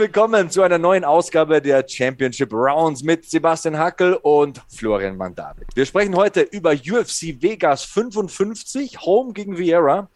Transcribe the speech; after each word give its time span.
willkommen 0.00 0.50
zu 0.50 0.62
einer 0.62 0.78
neuen 0.78 1.04
Ausgabe 1.04 1.60
der 1.60 1.86
Championship 1.86 2.54
Rounds 2.54 3.02
mit 3.02 3.28
Sebastian 3.28 3.76
Hackel 3.76 4.14
und 4.14 4.62
Florian 4.74 5.18
Mandavik. 5.18 5.66
Wir 5.74 5.84
sprechen 5.84 6.16
heute 6.16 6.40
über 6.40 6.72
UFC 6.72 7.42
Vegas 7.42 7.84
55, 7.84 9.02
Home 9.02 9.34
gegen 9.34 9.58
Vieira. 9.58 10.08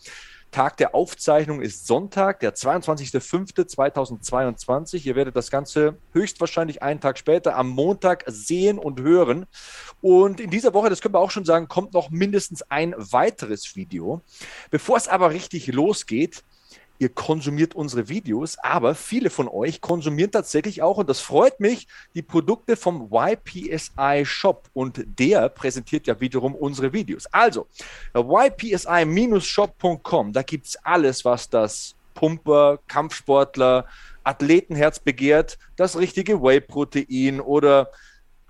Tag 0.53 0.79
der 0.79 0.95
Aufzeichnung 0.95 1.61
ist 1.61 1.87
Sonntag, 1.87 2.41
der 2.41 2.55
22.05.2022. 2.55 5.05
Ihr 5.05 5.17
werdet 5.17 5.37
das 5.37 5.51
Ganze 5.51 5.99
höchstwahrscheinlich 6.15 6.83
einen 6.83 7.01
Tag 7.01 7.19
später 7.19 7.55
am 7.55 7.69
Montag 7.69 8.25
sehen 8.27 8.79
und 8.79 9.03
hören. 9.03 9.45
Und 10.01 10.41
in 10.41 10.49
dieser 10.49 10.73
Woche, 10.73 10.89
das 10.89 11.03
können 11.03 11.15
wir 11.15 11.21
auch 11.21 11.31
schon 11.31 11.45
sagen, 11.45 11.69
kommt 11.69 11.93
noch 11.93 12.09
mindestens 12.09 12.63
ein 12.71 12.95
weiteres 12.97 13.77
Video. 13.77 14.23
Bevor 14.71 14.97
es 14.97 15.09
aber 15.09 15.29
richtig 15.29 15.67
losgeht, 15.67 16.43
ihr 16.99 17.09
konsumiert 17.09 17.75
unsere 17.75 18.09
Videos, 18.09 18.57
aber 18.59 18.95
viele 18.95 19.31
von 19.31 19.49
euch 19.49 19.81
konsumieren 19.81 20.31
tatsächlich 20.31 20.83
auch, 20.83 20.99
und 20.99 21.09
das 21.09 21.21
freut 21.21 21.59
mich, 21.61 21.89
die 22.15 22.21
Produkte 22.23 22.77
vom 22.77 23.11
YPSI 23.13 24.25
Shop. 24.25 24.69
Und 24.73 25.05
der 25.19 25.49
präsentiert 25.49 26.07
ja 26.07 26.21
wiederum 26.21 26.55
unsere 26.55 26.93
Videos. 26.93 27.27
Also, 27.27 27.67
ypsi-shop.com, 28.15 30.33
da 30.33 30.43
gibt 30.43 30.67
es 30.67 30.77
alles, 30.85 31.25
was 31.25 31.51
das 31.51 31.97
Pumper, 32.15 32.79
Kampfsportler, 32.87 33.87
Athletenherz 34.23 35.01
begehrt, 35.01 35.59
das 35.77 35.99
richtige 35.99 36.41
Whey-Protein 36.41 37.41
oder 37.41 37.91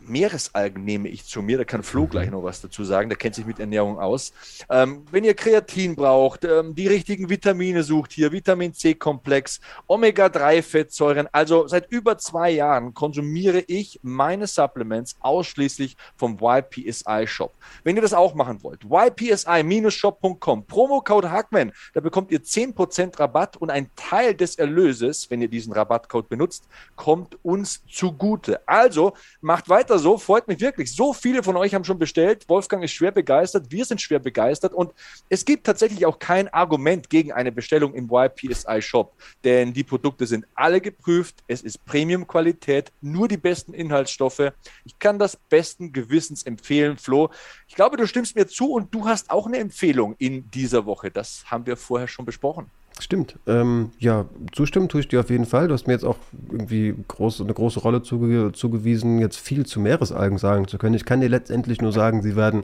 Meeresalgen 0.09 0.85
nehme 0.85 1.09
ich 1.09 1.25
zu 1.25 1.43
mir. 1.43 1.59
Da 1.59 1.65
kann 1.65 1.83
Flo 1.83 2.07
gleich 2.07 2.27
mhm. 2.27 2.35
noch 2.35 2.43
was 2.45 2.61
dazu 2.61 2.85
sagen. 2.85 3.09
Der 3.09 3.19
kennt 3.19 3.35
sich 3.35 3.47
mit 3.47 3.59
Ernährung 3.59 3.99
aus. 3.99 4.33
Ähm, 4.71 5.05
wenn 5.11 5.25
ihr 5.25 5.35
Kreatin 5.35 5.97
braucht, 5.97 6.45
ähm, 6.45 6.75
die 6.75 6.87
richtigen 6.87 7.29
Vitamine 7.29 7.83
sucht 7.83 8.13
hier, 8.13 8.33
Vitamin 8.33 8.73
C-Komplex, 8.73 9.61
Omega-3-Fettsäuren. 9.87 11.29
Also 11.33 11.67
seit 11.67 11.91
über 11.91 12.19
zwei 12.19 12.51
Jahren 12.51 12.95
konsumiere 12.95 13.61
ich 13.67 14.01
meine 14.03 14.47
Supplements 14.47 15.17
ausschließlich 15.21 15.97
vom 16.17 16.39
YPSI-Shop. 16.41 17.53
Wenn 17.83 17.97
ihr 17.97 18.03
das 18.03 18.15
auch 18.15 18.35
machen 18.35 18.63
wollt, 18.63 18.85
ypsi-shop.com, 18.85 20.67
Promocode 20.67 21.31
Hackman, 21.31 21.73
da 21.93 22.01
bekommt 22.01 22.31
ihr 22.31 22.43
10% 22.43 23.19
Rabatt 23.19 23.57
und 23.57 23.71
ein 23.71 23.91
Teil 23.97 24.35
des 24.35 24.57
Erlöses, 24.57 25.31
wenn 25.31 25.43
ihr 25.43 25.49
diesen 25.49 25.73
Rabattcode 25.73 26.29
benutzt, 26.29 26.65
kommt 26.97 27.39
uns 27.43 27.83
zugute. 27.91 28.67
Also 28.67 29.15
macht 29.41 29.69
weiter 29.69 29.94
weiter 29.95 29.99
so, 29.99 30.19
freut 30.19 30.49
mich 30.49 30.61
wirklich. 30.61 30.95
So 30.95 31.13
viele 31.13 31.43
von 31.43 31.57
euch 31.57 31.75
haben 31.75 31.85
schon 31.85 31.99
bestellt. 31.99 32.49
Wolfgang 32.49 32.83
ist 32.83 32.93
schwer 32.93 33.13
begeistert, 33.13 33.67
wir 33.71 33.85
sind 33.85 34.01
schwer 34.01 34.19
begeistert 34.19 34.75
und 34.75 34.93
es 35.29 35.45
gibt 35.45 35.65
tatsächlich 35.65 36.07
auch 36.07 36.19
kein 36.19 36.49
Argument 36.49 37.09
gegen 37.11 37.33
eine 37.33 37.53
Bestellung 37.53 37.95
im 37.95 38.11
YPSI 38.11 38.83
Shop, 38.83 39.13
denn 39.45 39.73
die 39.73 39.85
Produkte 39.85 40.27
sind 40.27 40.47
alle 40.55 40.81
geprüft. 40.81 41.37
Es 41.47 41.63
ist 41.63 41.85
Premium-Qualität, 41.85 42.93
nur 43.01 43.29
die 43.29 43.37
besten 43.37 43.75
Inhaltsstoffe. 43.75 44.53
Ich 44.85 44.99
kann 44.99 45.19
das 45.19 45.37
besten 45.37 45.93
Gewissens 45.93 46.43
empfehlen, 46.43 46.97
Flo. 46.97 47.31
Ich 47.69 47.75
glaube, 47.75 47.97
du 47.97 48.07
stimmst 48.07 48.35
mir 48.37 48.47
zu 48.47 48.73
und 48.73 48.95
du 48.95 49.07
hast 49.07 49.31
auch 49.31 49.47
eine 49.47 49.59
Empfehlung 49.59 50.17
in 50.19 50.51
dieser 50.51 50.87
Woche. 50.87 51.11
Das 51.11 51.45
haben 51.47 51.67
wir 51.67 51.77
vorher 51.77 52.09
schon 52.09 52.25
besprochen. 52.25 52.71
Stimmt. 53.01 53.37
Ähm, 53.47 53.91
ja, 53.99 54.27
zustimmen 54.53 54.89
tue 54.89 55.01
ich 55.01 55.09
dir 55.09 55.19
auf 55.21 55.29
jeden 55.29 55.47
Fall. 55.47 55.67
Du 55.67 55.75
hast 55.75 55.89
mir 55.89 55.95
jetzt 55.95 56.05
auch 56.05 56.17
irgendwie 56.51 56.95
groß, 57.09 57.41
eine 57.41 57.53
große 57.53 57.81
Rolle 57.81 58.03
zuge 58.03 58.53
zugewiesen, 58.53 59.19
jetzt 59.19 59.37
viel 59.37 59.67
zu 59.67 59.81
Meeresalgen 59.81 60.39
sagen 60.39 60.69
zu 60.69 60.79
können. 60.79 60.95
Ich 60.95 61.05
kann 61.05 61.21
dir 61.21 61.29
letztendlich 61.29 61.81
nur 61.81 61.93
sagen, 61.93 62.23
sie 62.23 62.37
werden 62.37 62.63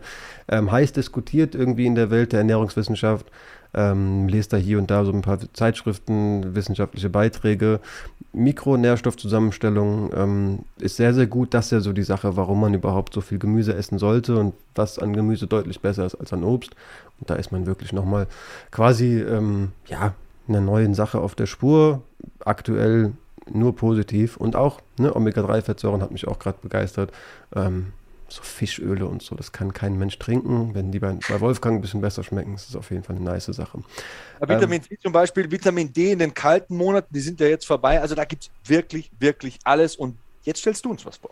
ähm, 0.49 0.71
heiß 0.71 0.93
diskutiert 0.93 1.57
irgendwie 1.57 1.87
in 1.87 1.97
der 1.97 2.11
Welt 2.11 2.33
der 2.33 2.41
Ernährungswissenschaft. 2.41 3.27
Ähm, 3.73 4.29
lest 4.29 4.53
da 4.53 4.57
hier 4.57 4.79
und 4.79 4.91
da 4.91 5.05
so 5.05 5.13
ein 5.13 5.23
paar 5.23 5.39
Zeitschriften, 5.53 6.55
wissenschaftliche 6.55 7.09
Beiträge. 7.09 7.81
Mikronährstoffzusammenstellung 8.33 10.11
ähm, 10.15 10.59
ist 10.79 10.97
sehr, 10.97 11.15
sehr 11.15 11.27
gut. 11.27 11.55
Das 11.55 11.67
ist 11.67 11.73
ja 11.73 11.81
so 11.81 11.93
die 11.93 12.03
Sache, 12.03 12.37
warum 12.37 12.61
man 12.61 12.75
überhaupt 12.75 13.15
so 13.15 13.21
viel 13.21 13.39
Gemüse 13.39 13.75
essen 13.75 13.99
sollte 13.99 14.37
und 14.37 14.55
was 14.75 14.99
an 14.99 15.13
Gemüse 15.13 15.47
deutlich 15.47 15.81
besser 15.81 16.07
ist 16.07 16.15
als 16.15 16.33
an 16.33 16.45
Obst. 16.45 16.75
Und 17.21 17.31
da 17.31 17.35
ist 17.35 17.53
man 17.53 17.67
wirklich 17.67 17.93
nochmal 17.93 18.27
quasi, 18.71 19.21
ähm, 19.21 19.73
ja, 19.87 20.15
einer 20.49 20.61
neuen 20.61 20.95
Sache 20.95 21.21
auf 21.21 21.35
der 21.35 21.47
Spur. 21.47 22.03
Aktuell 22.45 23.13
nur 23.53 23.75
positiv 23.75 24.37
und 24.37 24.57
auch 24.57 24.81
ne, 24.99 25.15
Omega-3-Fettsäuren 25.15 26.03
hat 26.03 26.13
mich 26.13 26.29
auch 26.29 26.39
gerade 26.39 26.59
begeistert. 26.63 27.13
Ähm, 27.55 27.93
so 28.33 28.43
Fischöle 28.43 29.07
und 29.07 29.23
so, 29.23 29.35
das 29.35 29.53
kann 29.53 29.73
kein 29.73 29.99
Mensch 29.99 30.19
trinken. 30.19 30.75
Wenn 30.75 30.93
die 30.93 30.99
bei, 30.99 31.19
bei 31.29 31.41
Wolfgang 31.41 31.79
ein 31.79 31.81
bisschen 31.81 32.01
besser 32.01 32.23
schmecken, 32.23 32.55
ist 32.55 32.69
das 32.69 32.77
auf 32.77 32.91
jeden 32.91 33.03
Fall 33.03 33.17
eine 33.17 33.25
nice 33.25 33.47
Sache. 33.47 33.83
Ja, 34.41 34.49
Vitamin 34.49 34.81
ähm, 34.83 34.89
C 34.89 34.99
zum 34.99 35.13
Beispiel, 35.13 35.51
Vitamin 35.51 35.93
D 35.93 36.13
in 36.13 36.19
den 36.19 36.35
kalten 36.35 36.77
Monaten, 36.77 37.13
die 37.13 37.21
sind 37.21 37.41
ja 37.41 37.47
jetzt 37.47 37.67
vorbei. 37.67 38.01
Also 38.01 38.15
da 38.15 38.25
gibt 38.25 38.45
es 38.45 38.51
wirklich, 38.69 39.11
wirklich 39.19 39.59
alles 39.65 39.97
und 39.97 40.17
Jetzt 40.43 40.61
stellst 40.61 40.87
du 40.87 40.91
uns 40.91 41.05
was 41.05 41.19
vor. 41.19 41.31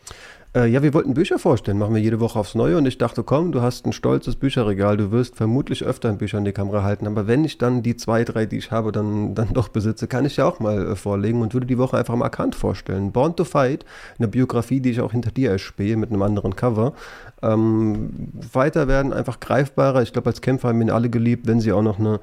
Äh, 0.55 0.67
ja, 0.67 0.83
wir 0.83 0.93
wollten 0.93 1.15
Bücher 1.15 1.39
vorstellen, 1.39 1.79
machen 1.79 1.95
wir 1.95 2.03
jede 2.03 2.21
Woche 2.21 2.39
aufs 2.39 2.55
Neue 2.55 2.77
und 2.77 2.85
ich 2.85 2.99
dachte, 2.99 3.23
komm, 3.23 3.53
du 3.53 3.63
hast 3.63 3.87
ein 3.87 3.93
stolzes 3.93 4.37
Bücherregal, 4.37 4.99
du 4.99 5.11
wirst 5.13 5.37
vermutlich 5.37 5.83
öfter 5.83 6.11
ein 6.11 6.19
Bücher 6.19 6.37
in 6.37 6.45
die 6.45 6.53
Kamera 6.53 6.83
halten, 6.83 7.07
aber 7.07 7.27
wenn 7.27 7.43
ich 7.43 7.57
dann 7.57 7.83
die 7.83 7.97
zwei, 7.97 8.25
drei, 8.25 8.45
die 8.45 8.59
ich 8.59 8.71
habe, 8.71 8.93
dann, 8.93 9.35
dann 9.35 9.55
doch 9.55 9.69
besitze, 9.69 10.09
kann 10.09 10.27
ich 10.27 10.37
ja 10.37 10.47
auch 10.47 10.61
mal 10.61 10.93
äh, 10.93 10.97
vorlegen 10.97 11.41
und 11.41 11.55
würde 11.55 11.67
die 11.67 11.79
Woche 11.79 11.97
einfach 11.97 12.17
mal 12.17 12.29
Kant 12.29 12.55
vorstellen. 12.55 13.11
Born 13.11 13.35
to 13.35 13.45
Fight, 13.45 13.87
eine 14.19 14.29
Biografie, 14.29 14.81
die 14.81 14.91
ich 14.91 15.01
auch 15.01 15.13
hinter 15.13 15.31
dir 15.31 15.53
erspähe 15.53 15.97
mit 15.97 16.11
einem 16.11 16.21
anderen 16.21 16.55
Cover. 16.55 16.93
Ähm, 17.41 18.11
weiter 18.53 18.89
werden 18.89 19.15
einfach 19.15 19.41
greifbarer. 19.41 20.03
Ich 20.03 20.13
glaube, 20.13 20.29
als 20.29 20.43
Kämpfer 20.43 20.69
haben 20.69 20.83
ihn 20.83 20.91
alle 20.91 21.09
geliebt, 21.09 21.47
wenn 21.47 21.61
sie 21.61 21.73
auch 21.73 21.83
noch 21.83 21.99
eine 21.99 22.21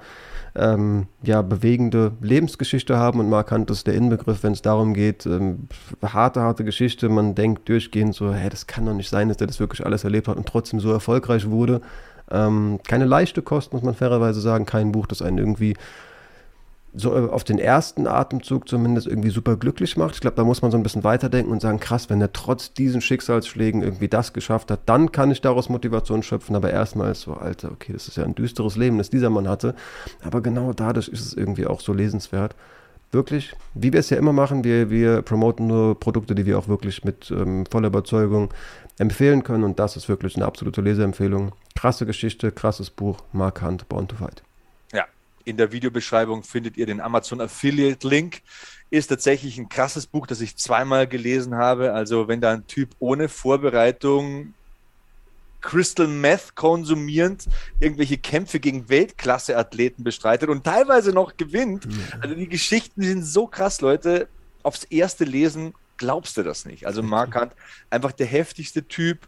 ähm, 0.56 1.08
ja, 1.24 1.42
bewegende 1.42 2.14
Lebensgeschichte 2.22 2.98
haben 2.98 3.20
und 3.20 3.30
markant 3.30 3.70
ist 3.70 3.88
der 3.88 3.94
Inbegriff, 3.94 4.44
wenn 4.44 4.54
es 4.54 4.62
darum 4.62 4.94
geht, 4.94 5.26
ähm, 5.26 5.68
harte, 6.02 6.42
harte 6.42 6.64
Geschichte, 6.64 7.10
man 7.10 7.36
denkt 7.36 7.68
durchgehend 7.68 8.16
so, 8.16 8.34
hey, 8.34 8.50
das 8.50 8.68
kann 8.68 8.86
doch 8.86 8.94
nicht 8.94 9.10
sein, 9.10 9.28
dass 9.28 9.38
der 9.38 9.48
das 9.48 9.60
wirklich 9.60 9.86
alles 9.86 10.04
erlebt 10.04 10.28
hat 10.28 10.38
und 10.38 10.48
trotzdem 10.48 10.80
so 10.80 10.92
erfolgreich 10.92 11.50
wurde. 11.50 11.82
Ähm, 12.32 12.80
keine 12.88 13.06
leichte 13.06 13.42
Kost, 13.42 13.74
muss 13.74 13.84
man 13.84 13.96
fairerweise 13.96 14.40
sagen, 14.40 14.66
kein 14.66 14.92
Buch, 14.92 15.08
das 15.08 15.22
einen 15.22 15.38
irgendwie 15.38 15.76
so 16.96 17.16
äh, 17.16 17.30
auf 17.30 17.44
den 17.44 17.60
ersten 17.60 18.08
Atemzug 18.08 18.68
zumindest 18.68 19.08
irgendwie 19.08 19.30
super 19.30 19.58
glücklich 19.58 19.98
macht. 19.98 20.16
Ich 20.16 20.22
glaube, 20.22 20.36
da 20.36 20.44
muss 20.44 20.62
man 20.62 20.72
so 20.72 20.78
ein 20.78 20.84
bisschen 20.84 21.04
weiterdenken 21.04 21.52
und 21.52 21.62
sagen, 21.62 21.80
krass, 21.80 22.10
wenn 22.10 22.22
er 22.22 22.34
trotz 22.34 22.74
diesen 22.74 23.02
Schicksalsschlägen 23.02 23.82
irgendwie 23.82 24.08
das 24.08 24.34
geschafft 24.34 24.72
hat, 24.72 24.82
dann 24.86 25.12
kann 25.12 25.32
ich 25.32 25.42
daraus 25.42 25.70
Motivation 25.70 26.24
schöpfen. 26.24 26.56
Aber 26.56 26.72
erstmal 26.72 27.12
ist 27.12 27.22
so, 27.22 27.34
Alter, 27.34 27.72
okay, 27.72 27.94
das 27.94 28.08
ist 28.08 28.18
ja 28.18 28.24
ein 28.24 28.36
düsteres 28.36 28.76
Leben, 28.78 28.98
das 28.98 29.10
dieser 29.10 29.30
Mann 29.30 29.48
hatte. 29.48 29.76
Aber 30.24 30.42
genau 30.42 30.74
dadurch 30.74 31.08
ist 31.08 31.26
es 31.26 31.34
irgendwie 31.34 31.68
auch 31.68 31.82
so 31.82 31.94
lesenswert. 31.94 32.56
Wirklich, 33.12 33.56
wie 33.74 33.94
wir 33.94 34.00
es 34.00 34.10
ja 34.10 34.18
immer 34.18 34.34
machen, 34.34 34.64
wir, 34.64 34.90
wir 34.90 35.22
promoten 35.22 35.68
nur 35.68 36.00
Produkte, 36.00 36.36
die 36.36 36.46
wir 36.46 36.58
auch 36.60 36.68
wirklich 36.68 37.04
mit 37.06 37.32
ähm, 37.32 37.66
voller 37.70 37.88
Überzeugung 37.88 38.50
empfehlen 38.98 39.44
können. 39.44 39.64
Und 39.64 39.80
das 39.80 39.96
ist 39.96 40.10
wirklich 40.10 40.36
eine 40.36 40.46
absolute 40.46 40.82
Leseempfehlung. 40.82 41.52
Krasse 41.76 42.06
Geschichte, 42.06 42.52
krasses 42.52 42.90
Buch, 42.90 43.18
Mark 43.32 43.62
Hunt, 43.62 43.88
Born 43.88 44.08
to 44.08 44.16
Fight. 44.16 44.44
In 45.46 45.58
der 45.58 45.72
Videobeschreibung 45.72 46.44
findet 46.44 46.76
ihr 46.76 46.88
den 46.88 47.00
Amazon 47.00 47.40
Affiliate 47.40 48.08
Link. 48.08 48.42
Ist 48.90 49.08
tatsächlich 49.08 49.58
ein 49.58 49.70
krasses 49.70 50.08
Buch, 50.08 50.26
das 50.28 50.42
ich 50.42 50.58
zweimal 50.58 51.08
gelesen 51.08 51.56
habe. 51.56 51.94
Also 51.94 52.28
wenn 52.28 52.42
da 52.42 52.52
ein 52.52 52.68
Typ 52.68 52.90
ohne 53.00 53.30
Vorbereitung 53.30 54.54
Crystal 55.62 56.08
Meth 56.08 56.56
konsumierend 56.56 57.46
irgendwelche 57.80 58.18
Kämpfe 58.18 58.60
gegen 58.60 58.88
Weltklasse-Athleten 58.88 60.04
bestreitet 60.04 60.50
und 60.50 60.64
teilweise 60.64 61.12
noch 61.12 61.38
gewinnt. 61.38 61.88
Also 62.22 62.36
die 62.36 62.48
Geschichten 62.48 63.02
sind 63.02 63.24
so 63.24 63.48
krass, 63.48 63.82
Leute. 63.82 64.28
Aufs 64.62 64.84
erste 64.84 65.26
Lesen 65.26 65.74
glaubst 65.98 66.38
du 66.38 66.44
das 66.44 66.66
nicht. 66.66 66.86
Also 66.86 67.02
Mark 67.02 67.40
Hunt, 67.40 67.54
einfach 67.90 68.12
der 68.12 68.28
heftigste 68.28 68.88
Typ, 68.88 69.28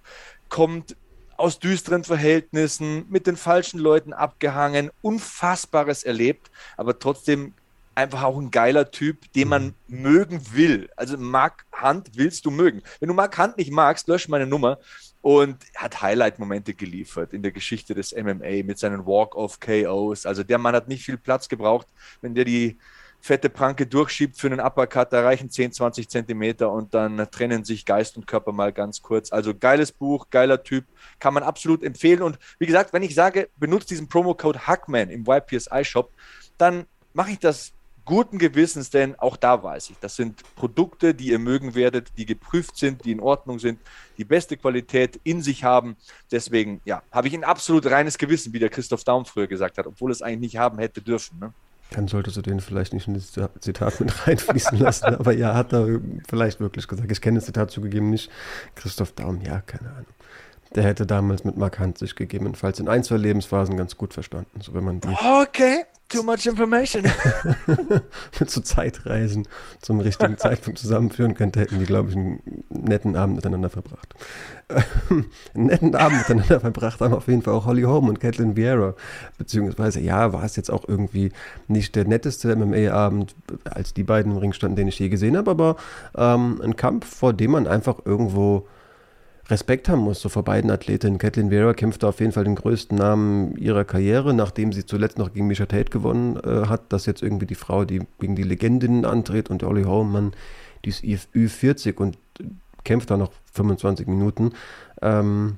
kommt 0.50 0.96
aus 1.38 1.60
düsteren 1.60 2.04
Verhältnissen, 2.04 3.06
mit 3.10 3.28
den 3.28 3.38
falschen 3.38 3.80
Leuten 3.80 4.12
abgehangen, 4.12 4.90
Unfassbares 5.02 6.04
erlebt, 6.04 6.52
aber 6.76 7.00
trotzdem 7.00 7.54
einfach 7.98 8.24
auch 8.24 8.38
ein 8.38 8.52
geiler 8.52 8.92
Typ, 8.92 9.32
den 9.34 9.48
man 9.48 9.74
mhm. 9.88 10.02
mögen 10.02 10.42
will. 10.54 10.90
Also 10.96 11.18
Mark 11.18 11.66
Hunt 11.82 12.12
willst 12.14 12.46
du 12.46 12.52
mögen. 12.52 12.84
Wenn 13.00 13.10
du 13.10 13.16
Mark 13.16 13.38
Hunt 13.40 13.58
nicht 13.58 13.72
magst, 13.72 14.08
lösch 14.08 14.28
meine 14.28 14.46
Nummer. 14.46 14.80
Und 15.22 15.58
hat 15.76 16.02
Highlight-Momente 16.02 16.74
geliefert 16.74 17.34
in 17.34 17.42
der 17.42 17.52
Geschichte 17.52 17.94
des 17.96 18.16
MMA 18.16 18.64
mit 18.64 18.78
seinen 18.78 19.06
Walk-of-KOs. 19.06 20.26
Also 20.26 20.44
der 20.44 20.58
Mann 20.58 20.76
hat 20.76 20.88
nicht 20.88 21.04
viel 21.04 21.18
Platz 21.18 21.50
gebraucht. 21.50 21.88
Wenn 22.22 22.36
der 22.36 22.46
die 22.46 22.78
fette 23.28 23.50
Pranke 23.50 23.86
durchschiebt 23.86 24.38
für 24.38 24.48
einen 24.48 24.60
Uppercut, 24.60 25.12
da 25.12 25.22
reichen 25.22 25.50
10, 25.50 25.74
20 25.74 26.10
Zentimeter 26.10 26.72
und 26.72 26.94
dann 26.94 27.18
trennen 27.30 27.64
sich 27.64 27.86
Geist 27.86 28.18
und 28.18 28.26
Körper 28.26 28.54
mal 28.54 28.72
ganz 28.74 29.02
kurz. 29.02 29.32
Also 29.32 29.54
geiles 29.54 29.92
Buch, 29.92 30.28
geiler 30.32 30.64
Typ, 30.64 30.86
kann 31.20 31.34
man 31.34 31.44
absolut 31.44 31.84
empfehlen. 31.84 32.22
Und 32.22 32.40
wie 32.58 32.66
gesagt, 32.66 32.94
wenn 32.94 33.04
ich 33.04 33.14
sage, 33.14 33.50
benutzt 33.58 33.92
diesen 33.92 34.08
Promo-Code 34.08 34.66
Hackman 34.66 35.10
im 35.10 35.26
YPSI-Shop, 35.28 36.10
dann 36.58 36.86
mache 37.14 37.32
ich 37.32 37.40
das 37.40 37.74
guten 38.06 38.38
Gewissens, 38.38 38.90
denn 38.90 39.16
auch 39.16 39.36
da 39.36 39.62
weiß 39.62 39.90
ich, 39.90 39.98
das 40.00 40.16
sind 40.16 40.42
Produkte, 40.56 41.14
die 41.14 41.28
ihr 41.28 41.40
mögen 41.40 41.76
werdet, 41.76 42.08
die 42.18 42.26
geprüft 42.26 42.78
sind, 42.78 43.04
die 43.04 43.12
in 43.12 43.20
Ordnung 43.20 43.60
sind, 43.60 43.80
die 44.18 44.24
beste 44.24 44.56
Qualität 44.56 45.20
in 45.26 45.42
sich 45.42 45.66
haben. 45.66 45.98
Deswegen, 46.32 46.80
ja, 46.86 47.04
habe 47.12 47.28
ich 47.28 47.34
ein 47.34 47.44
absolut 47.44 47.86
reines 47.88 48.18
Gewissen, 48.18 48.54
wie 48.54 48.60
der 48.60 48.70
Christoph 48.70 49.04
Daum 49.04 49.26
früher 49.26 49.48
gesagt 49.48 49.78
hat, 49.78 49.86
obwohl 49.86 50.12
es 50.12 50.22
eigentlich 50.22 50.54
nicht 50.54 50.58
haben 50.58 50.80
hätte 50.80 51.02
dürfen. 51.02 51.38
Ne? 51.40 51.54
Dann 51.92 52.08
solltest 52.08 52.36
du 52.38 52.42
den 52.42 52.60
vielleicht 52.60 52.94
nicht 52.94 53.08
in 53.08 53.14
das 53.14 53.32
Zitat 53.60 54.00
mit 54.00 54.28
reinfließen 54.28 54.78
lassen, 54.78 55.16
aber 55.16 55.32
ja, 55.32 55.54
hat 55.54 55.74
er 55.74 56.00
vielleicht 56.28 56.60
wirklich 56.60 56.88
gesagt. 56.88 57.12
Ich 57.12 57.22
kenne 57.22 57.40
das 57.40 57.46
Zitat 57.46 57.72
zugegeben 57.72 58.10
nicht. 58.10 58.30
Christoph 58.76 59.14
Daum, 59.14 59.42
ja, 59.42 59.62
keine 59.62 59.90
Ahnung. 59.92 60.06
Der 60.76 60.84
hätte 60.84 61.06
damals 61.06 61.46
mit 61.46 61.56
Markant 61.56 61.98
sich 61.98 62.16
gegebenenfalls 62.16 62.80
in 62.80 62.90
ein, 62.90 63.04
zwei 63.04 63.16
Lebensphasen 63.16 63.78
ganz 63.78 63.96
gut 63.96 64.14
verstanden. 64.14 64.60
So 64.62 64.74
wenn 64.74 64.84
man 64.84 65.00
die 65.00 65.08
okay, 65.08 65.86
too 66.10 66.24
much 66.24 66.46
information. 66.46 67.06
so 68.46 68.62
Zeitreisen 68.62 69.48
zum 69.82 70.00
richtigen 70.00 70.38
Zeitpunkt 70.38 70.80
zusammenführen 70.80 71.34
könnte, 71.34 71.60
hätten 71.60 71.80
die, 71.80 71.86
glaube 71.86 72.10
ich, 72.10 72.16
einen 72.16 72.42
netten 72.70 73.16
Abend 73.16 73.36
miteinander 73.36 73.70
verbracht. 73.70 74.14
einen 75.10 75.66
netten 75.68 75.96
Abend 75.96 76.20
miteinander 76.20 76.60
verbracht 76.60 77.02
haben 77.02 77.14
auf 77.14 77.28
jeden 77.28 77.42
Fall 77.42 77.54
auch 77.54 77.66
Holly 77.66 77.84
Holm 77.84 78.08
und 78.08 78.20
Caitlin 78.20 78.56
Vieira. 78.56 78.96
Beziehungsweise, 79.38 80.00
ja, 80.00 80.34
war 80.34 80.44
es 80.44 80.56
jetzt 80.56 80.72
auch 80.72 80.88
irgendwie 80.88 81.32
nicht 81.68 81.96
der 81.96 82.06
netteste 82.06 82.56
MMA-Abend, 82.56 83.36
als 83.66 83.94
die 83.94 84.04
beiden 84.04 84.32
im 84.32 84.38
Ring 84.38 84.54
standen, 84.54 84.78
den 84.78 84.88
ich 84.88 85.00
je 85.00 85.10
gesehen 85.10 85.38
habe, 85.38 85.52
aber 85.52 85.76
ähm, 86.16 86.62
ein 86.62 86.76
Kampf, 86.76 87.08
vor 87.08 87.34
dem 87.34 87.52
man 87.52 87.68
einfach 87.68 88.00
irgendwo 88.06 88.68
Respekt 89.50 89.88
haben 89.88 90.02
muss, 90.02 90.22
so 90.22 90.30
vor 90.30 90.44
beiden 90.44 90.70
Athletinnen. 90.70 91.20
Kathleen 91.20 91.50
Vera 91.50 91.74
kämpfte 91.74 92.08
auf 92.08 92.20
jeden 92.20 92.34
Fall 92.34 92.44
den 92.44 92.56
größten 92.56 92.98
Namen 92.98 93.56
ihrer 93.56 93.86
Karriere, 93.86 94.34
nachdem 94.34 94.74
sie 94.74 94.86
zuletzt 94.86 95.18
noch 95.18 95.34
gegen 95.34 95.48
Misha 95.48 95.66
Tate 95.66 95.90
gewonnen 95.90 96.38
äh, 96.38 96.68
hat. 96.68 96.82
Das 96.90 97.06
jetzt 97.06 97.24
irgendwie 97.24 97.46
die 97.46 97.56
Frau, 97.56 97.86
die 97.86 98.02
gegen 98.20 98.36
die 98.36 98.44
Legendinnen 98.44 99.06
antritt 99.06 99.50
und 99.50 99.64
Olli 99.64 99.84
Haumann, 99.84 100.34
die 100.84 100.90
ist 100.90 101.04
Ü40 101.34 101.96
und 101.96 102.18
kämpft 102.84 103.10
da 103.10 103.18
noch 103.18 103.32
25 103.54 104.08
Minuten. 104.08 104.52
Ähm, 105.02 105.58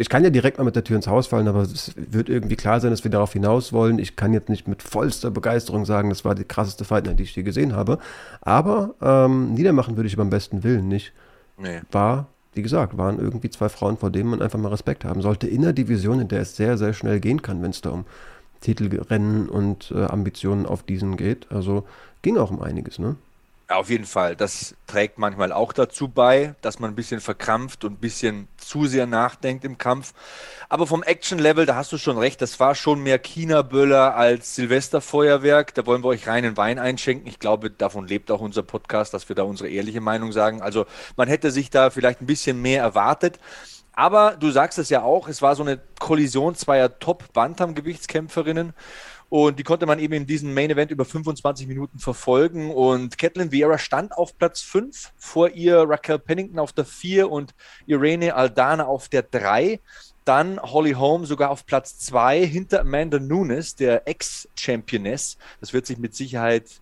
ich 0.00 0.08
kann 0.08 0.24
ja 0.24 0.30
direkt 0.30 0.56
mal 0.56 0.64
mit 0.64 0.76
der 0.76 0.84
Tür 0.84 0.96
ins 0.96 1.08
Haus 1.08 1.26
fallen, 1.26 1.46
aber 1.46 1.60
es 1.60 1.92
wird 1.96 2.30
irgendwie 2.30 2.56
klar 2.56 2.80
sein, 2.80 2.90
dass 2.90 3.04
wir 3.04 3.10
darauf 3.10 3.34
hinaus 3.34 3.72
wollen. 3.72 3.98
Ich 3.98 4.16
kann 4.16 4.32
jetzt 4.32 4.48
nicht 4.48 4.66
mit 4.66 4.82
vollster 4.82 5.30
Begeisterung 5.30 5.84
sagen, 5.84 6.08
das 6.08 6.24
war 6.24 6.34
die 6.34 6.44
krasseste 6.44 6.84
Fight, 6.84 7.06
die 7.18 7.22
ich 7.22 7.36
je 7.36 7.42
gesehen 7.42 7.74
habe. 7.74 7.98
Aber 8.40 8.94
ähm, 9.02 9.52
niedermachen 9.52 9.96
würde 9.96 10.06
ich 10.06 10.16
beim 10.16 10.30
besten 10.30 10.62
Willen 10.62 10.88
nicht. 10.88 11.12
Nee. 11.58 11.82
War 11.90 12.28
wie 12.54 12.62
gesagt, 12.62 12.96
waren 12.98 13.18
irgendwie 13.18 13.50
zwei 13.50 13.68
Frauen, 13.68 13.96
vor 13.96 14.10
denen 14.10 14.30
man 14.30 14.42
einfach 14.42 14.58
mal 14.58 14.68
Respekt 14.68 15.04
haben 15.04 15.22
sollte. 15.22 15.46
In 15.46 15.62
der 15.62 15.72
Division, 15.72 16.20
in 16.20 16.28
der 16.28 16.40
es 16.40 16.56
sehr, 16.56 16.76
sehr 16.78 16.92
schnell 16.92 17.20
gehen 17.20 17.42
kann, 17.42 17.62
wenn 17.62 17.70
es 17.70 17.80
da 17.80 17.90
um 17.90 18.04
Titelrennen 18.60 19.48
und 19.48 19.92
äh, 19.94 20.04
Ambitionen 20.04 20.66
auf 20.66 20.82
diesen 20.82 21.16
geht. 21.16 21.50
Also 21.50 21.84
ging 22.22 22.36
auch 22.36 22.50
um 22.50 22.60
einiges, 22.60 22.98
ne? 22.98 23.16
Auf 23.70 23.88
jeden 23.88 24.04
Fall. 24.04 24.34
Das 24.34 24.74
trägt 24.88 25.18
manchmal 25.18 25.52
auch 25.52 25.72
dazu 25.72 26.08
bei, 26.08 26.56
dass 26.60 26.80
man 26.80 26.90
ein 26.90 26.96
bisschen 26.96 27.20
verkrampft 27.20 27.84
und 27.84 27.92
ein 27.92 28.00
bisschen 28.00 28.48
zu 28.56 28.86
sehr 28.86 29.06
nachdenkt 29.06 29.64
im 29.64 29.78
Kampf. 29.78 30.12
Aber 30.68 30.88
vom 30.88 31.04
Action-Level, 31.04 31.66
da 31.66 31.76
hast 31.76 31.92
du 31.92 31.96
schon 31.96 32.18
recht, 32.18 32.42
das 32.42 32.58
war 32.58 32.74
schon 32.74 33.00
mehr 33.00 33.20
China-Böller 33.20 34.16
als 34.16 34.56
Silvesterfeuerwerk. 34.56 35.72
Da 35.74 35.86
wollen 35.86 36.02
wir 36.02 36.08
euch 36.08 36.26
reinen 36.26 36.56
Wein 36.56 36.80
einschenken. 36.80 37.28
Ich 37.28 37.38
glaube, 37.38 37.70
davon 37.70 38.08
lebt 38.08 38.32
auch 38.32 38.40
unser 38.40 38.64
Podcast, 38.64 39.14
dass 39.14 39.28
wir 39.28 39.36
da 39.36 39.44
unsere 39.44 39.68
ehrliche 39.68 40.00
Meinung 40.00 40.32
sagen. 40.32 40.62
Also 40.62 40.86
man 41.16 41.28
hätte 41.28 41.52
sich 41.52 41.70
da 41.70 41.90
vielleicht 41.90 42.20
ein 42.22 42.26
bisschen 42.26 42.60
mehr 42.60 42.82
erwartet. 42.82 43.38
Aber 43.92 44.36
du 44.36 44.50
sagst 44.50 44.80
es 44.80 44.88
ja 44.88 45.02
auch, 45.02 45.28
es 45.28 45.42
war 45.42 45.54
so 45.54 45.62
eine 45.62 45.78
Kollision 46.00 46.56
zweier 46.56 46.98
Top-Bantam-Gewichtskämpferinnen. 46.98 48.72
Und 49.30 49.60
die 49.60 49.62
konnte 49.62 49.86
man 49.86 50.00
eben 50.00 50.12
in 50.12 50.26
diesem 50.26 50.52
Main 50.52 50.70
Event 50.70 50.90
über 50.90 51.04
25 51.04 51.68
Minuten 51.68 52.00
verfolgen. 52.00 52.72
Und 52.72 53.16
Catelyn 53.16 53.52
Vieira 53.52 53.78
stand 53.78 54.12
auf 54.12 54.36
Platz 54.36 54.60
5, 54.60 55.12
vor 55.16 55.48
ihr 55.50 55.88
Raquel 55.88 56.18
Pennington 56.18 56.58
auf 56.58 56.72
der 56.72 56.84
4 56.84 57.30
und 57.30 57.54
Irene 57.86 58.34
Aldana 58.34 58.84
auf 58.86 59.08
der 59.08 59.22
3. 59.22 59.78
Dann 60.24 60.60
Holly 60.60 60.92
Holm 60.92 61.26
sogar 61.26 61.50
auf 61.50 61.64
Platz 61.64 61.98
2 62.00 62.44
hinter 62.44 62.80
Amanda 62.80 63.20
Nunes, 63.20 63.76
der 63.76 64.08
Ex-Championess. 64.08 65.38
Das 65.60 65.72
wird 65.72 65.86
sich 65.86 65.98
mit 65.98 66.16
Sicherheit 66.16 66.80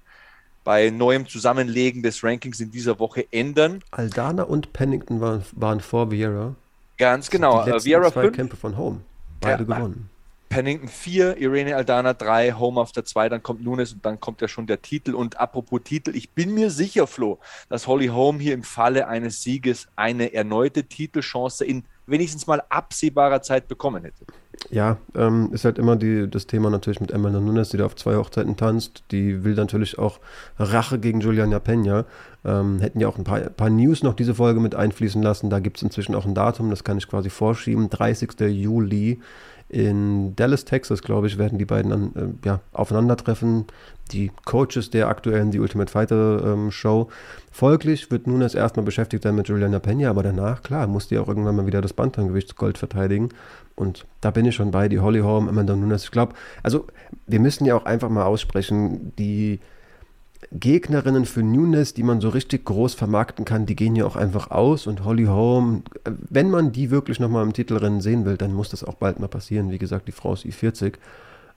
bei 0.64 0.88
neuem 0.88 1.26
Zusammenlegen 1.26 2.02
des 2.02 2.24
Rankings 2.24 2.60
in 2.60 2.70
dieser 2.70 2.98
Woche 2.98 3.26
ändern. 3.30 3.84
Aldana 3.90 4.44
und 4.44 4.72
Pennington 4.72 5.20
waren, 5.20 5.44
waren 5.52 5.80
vor 5.80 6.10
Vieira. 6.10 6.54
Ganz 6.96 7.28
genau. 7.28 7.62
Die 7.64 7.70
letzten 7.70 7.88
Vieira 7.90 8.10
zwei 8.10 8.22
5. 8.22 8.36
Kämpfe 8.36 8.56
von 8.56 8.76
Holm. 8.78 9.02
Beide 9.40 9.64
ja, 9.64 9.76
gewonnen. 9.76 10.10
Pennington 10.48 10.88
4, 10.88 11.38
Irene 11.38 11.76
Aldana 11.76 12.14
3, 12.14 12.52
Home 12.52 12.80
auf 12.80 12.92
der 12.92 13.04
2, 13.04 13.28
dann 13.28 13.42
kommt 13.42 13.62
Nunes 13.62 13.92
und 13.92 14.04
dann 14.04 14.20
kommt 14.20 14.40
ja 14.40 14.48
schon 14.48 14.66
der 14.66 14.82
Titel. 14.82 15.14
Und 15.14 15.38
apropos 15.38 15.80
Titel, 15.84 16.14
ich 16.14 16.30
bin 16.30 16.54
mir 16.54 16.70
sicher, 16.70 17.06
Flo, 17.06 17.38
dass 17.68 17.86
Holly 17.86 18.08
Holm 18.08 18.40
hier 18.40 18.54
im 18.54 18.62
Falle 18.62 19.08
eines 19.08 19.42
Sieges 19.42 19.88
eine 19.96 20.32
erneute 20.32 20.84
Titelchance 20.84 21.64
in 21.64 21.84
wenigstens 22.08 22.46
mal 22.46 22.62
absehbarer 22.68 23.42
Zeit 23.42 23.68
bekommen 23.68 24.02
hätte. 24.02 24.24
Ja, 24.70 24.96
ähm, 25.14 25.50
ist 25.52 25.64
halt 25.64 25.78
immer 25.78 25.96
die, 25.96 26.28
das 26.28 26.46
Thema 26.46 26.70
natürlich 26.70 27.00
mit 27.00 27.10
Emma 27.10 27.30
Nunes, 27.30 27.68
die 27.68 27.76
da 27.76 27.86
auf 27.86 27.96
zwei 27.96 28.16
Hochzeiten 28.16 28.56
tanzt. 28.56 29.04
Die 29.10 29.44
will 29.44 29.54
natürlich 29.54 29.98
auch 29.98 30.18
Rache 30.58 30.98
gegen 30.98 31.20
Juliana 31.20 31.58
Peña. 31.58 32.06
Ähm, 32.44 32.80
hätten 32.80 33.00
ja 33.00 33.08
auch 33.08 33.18
ein 33.18 33.24
paar, 33.24 33.40
paar, 33.40 33.70
News 33.70 34.02
noch 34.02 34.14
diese 34.14 34.34
Folge 34.34 34.60
mit 34.60 34.74
einfließen 34.74 35.22
lassen. 35.22 35.50
Da 35.50 35.60
gibt 35.60 35.76
es 35.76 35.82
inzwischen 35.82 36.14
auch 36.14 36.24
ein 36.24 36.34
Datum, 36.34 36.70
das 36.70 36.82
kann 36.82 36.98
ich 36.98 37.08
quasi 37.08 37.30
vorschieben. 37.30 37.90
30. 37.90 38.40
Juli 38.40 39.20
in 39.68 40.34
Dallas, 40.34 40.64
Texas, 40.64 41.02
glaube 41.02 41.26
ich, 41.26 41.36
werden 41.36 41.58
die 41.58 41.66
beiden 41.66 41.90
dann 41.90 42.12
äh, 42.14 42.46
ja, 42.46 42.60
aufeinandertreffen. 42.72 43.66
Die 44.12 44.30
Coaches 44.46 44.88
der 44.88 45.08
aktuellen 45.08 45.52
The 45.52 45.60
Ultimate 45.60 45.92
Fighter 45.92 46.42
ähm, 46.42 46.70
Show. 46.70 47.08
Folglich 47.52 48.10
wird 48.10 48.26
nun 48.26 48.40
erst 48.40 48.54
erstmal 48.54 48.86
beschäftigt 48.86 49.22
sein 49.24 49.34
mit 49.34 49.48
Juliana 49.48 49.78
Pena, 49.78 50.08
aber 50.08 50.22
danach, 50.22 50.62
klar, 50.62 50.86
muss 50.86 51.08
die 51.08 51.18
auch 51.18 51.28
irgendwann 51.28 51.56
mal 51.56 51.66
wieder 51.66 51.82
das 51.82 51.92
Bantamgewichtsgold 51.92 52.78
verteidigen. 52.78 53.28
Und 53.74 54.06
da 54.22 54.30
bin 54.30 54.46
ich 54.46 54.54
schon 54.54 54.70
bei, 54.70 54.88
die 54.88 55.00
Holly 55.00 55.20
Holm, 55.20 55.48
Amanda 55.48 55.76
Nunes. 55.76 56.04
Ich 56.04 56.10
glaube, 56.10 56.34
also 56.62 56.86
wir 57.26 57.38
müssen 57.38 57.66
ja 57.66 57.76
auch 57.76 57.84
einfach 57.84 58.08
mal 58.08 58.24
aussprechen, 58.24 59.12
die 59.18 59.60
Gegnerinnen 60.52 61.26
für 61.26 61.42
Nunes, 61.42 61.94
die 61.94 62.02
man 62.02 62.20
so 62.20 62.28
richtig 62.28 62.64
groß 62.64 62.94
vermarkten 62.94 63.44
kann, 63.44 63.66
die 63.66 63.76
gehen 63.76 63.96
ja 63.96 64.06
auch 64.06 64.16
einfach 64.16 64.50
aus 64.50 64.86
und 64.86 65.04
Holly 65.04 65.24
Holm, 65.24 65.82
wenn 66.04 66.50
man 66.50 66.72
die 66.72 66.90
wirklich 66.90 67.18
nochmal 67.18 67.44
im 67.44 67.52
Titelrennen 67.52 68.00
sehen 68.00 68.24
will, 68.24 68.36
dann 68.36 68.54
muss 68.54 68.70
das 68.70 68.84
auch 68.84 68.94
bald 68.94 69.18
mal 69.18 69.28
passieren. 69.28 69.70
Wie 69.70 69.78
gesagt, 69.78 70.06
die 70.06 70.12
Frau 70.12 70.32
ist 70.32 70.44
I40. 70.44 70.94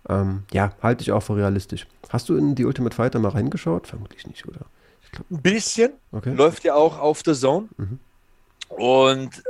Ähm, 0.09 0.43
ja, 0.51 0.73
halte 0.81 1.03
ich 1.03 1.11
auch 1.11 1.21
für 1.21 1.35
realistisch. 1.35 1.85
Hast 2.09 2.27
du 2.29 2.35
in 2.35 2.55
die 2.55 2.65
Ultimate 2.65 2.95
Fighter 2.95 3.19
mal 3.19 3.29
reingeschaut? 3.29 3.87
Vermutlich 3.87 4.25
nicht, 4.27 4.47
oder? 4.47 4.65
Glaub... 5.11 5.29
Ein 5.29 5.41
bisschen. 5.41 5.91
Okay. 6.11 6.33
Läuft 6.33 6.63
ja 6.63 6.73
auch 6.73 6.97
auf 6.97 7.21
der 7.21 7.35
Zone. 7.35 7.67
Mhm. 7.77 7.99
Und 8.69 9.43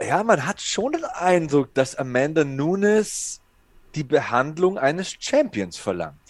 ja, 0.00 0.22
man 0.22 0.46
hat 0.46 0.60
schon 0.60 0.92
den 0.92 1.04
Eindruck, 1.04 1.74
dass 1.74 1.94
Amanda 1.94 2.44
Nunes 2.44 3.40
die 3.94 4.04
Behandlung 4.04 4.78
eines 4.78 5.14
Champions 5.18 5.76
verlangt 5.76 6.21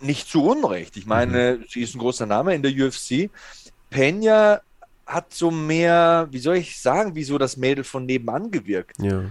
nicht 0.00 0.28
zu 0.28 0.44
Unrecht. 0.44 0.96
Ich 0.96 1.06
meine, 1.06 1.58
mhm. 1.58 1.64
sie 1.68 1.82
ist 1.82 1.94
ein 1.94 1.98
großer 1.98 2.26
Name 2.26 2.54
in 2.54 2.62
der 2.62 2.72
UFC. 2.72 3.30
Pena 3.90 4.60
hat 5.06 5.32
so 5.32 5.50
mehr, 5.50 6.28
wie 6.30 6.38
soll 6.38 6.56
ich 6.56 6.80
sagen, 6.80 7.14
wie 7.14 7.24
so 7.24 7.38
das 7.38 7.56
Mädel 7.56 7.84
von 7.84 8.04
nebenan 8.04 8.50
gewirkt. 8.50 8.96
Ja. 9.00 9.24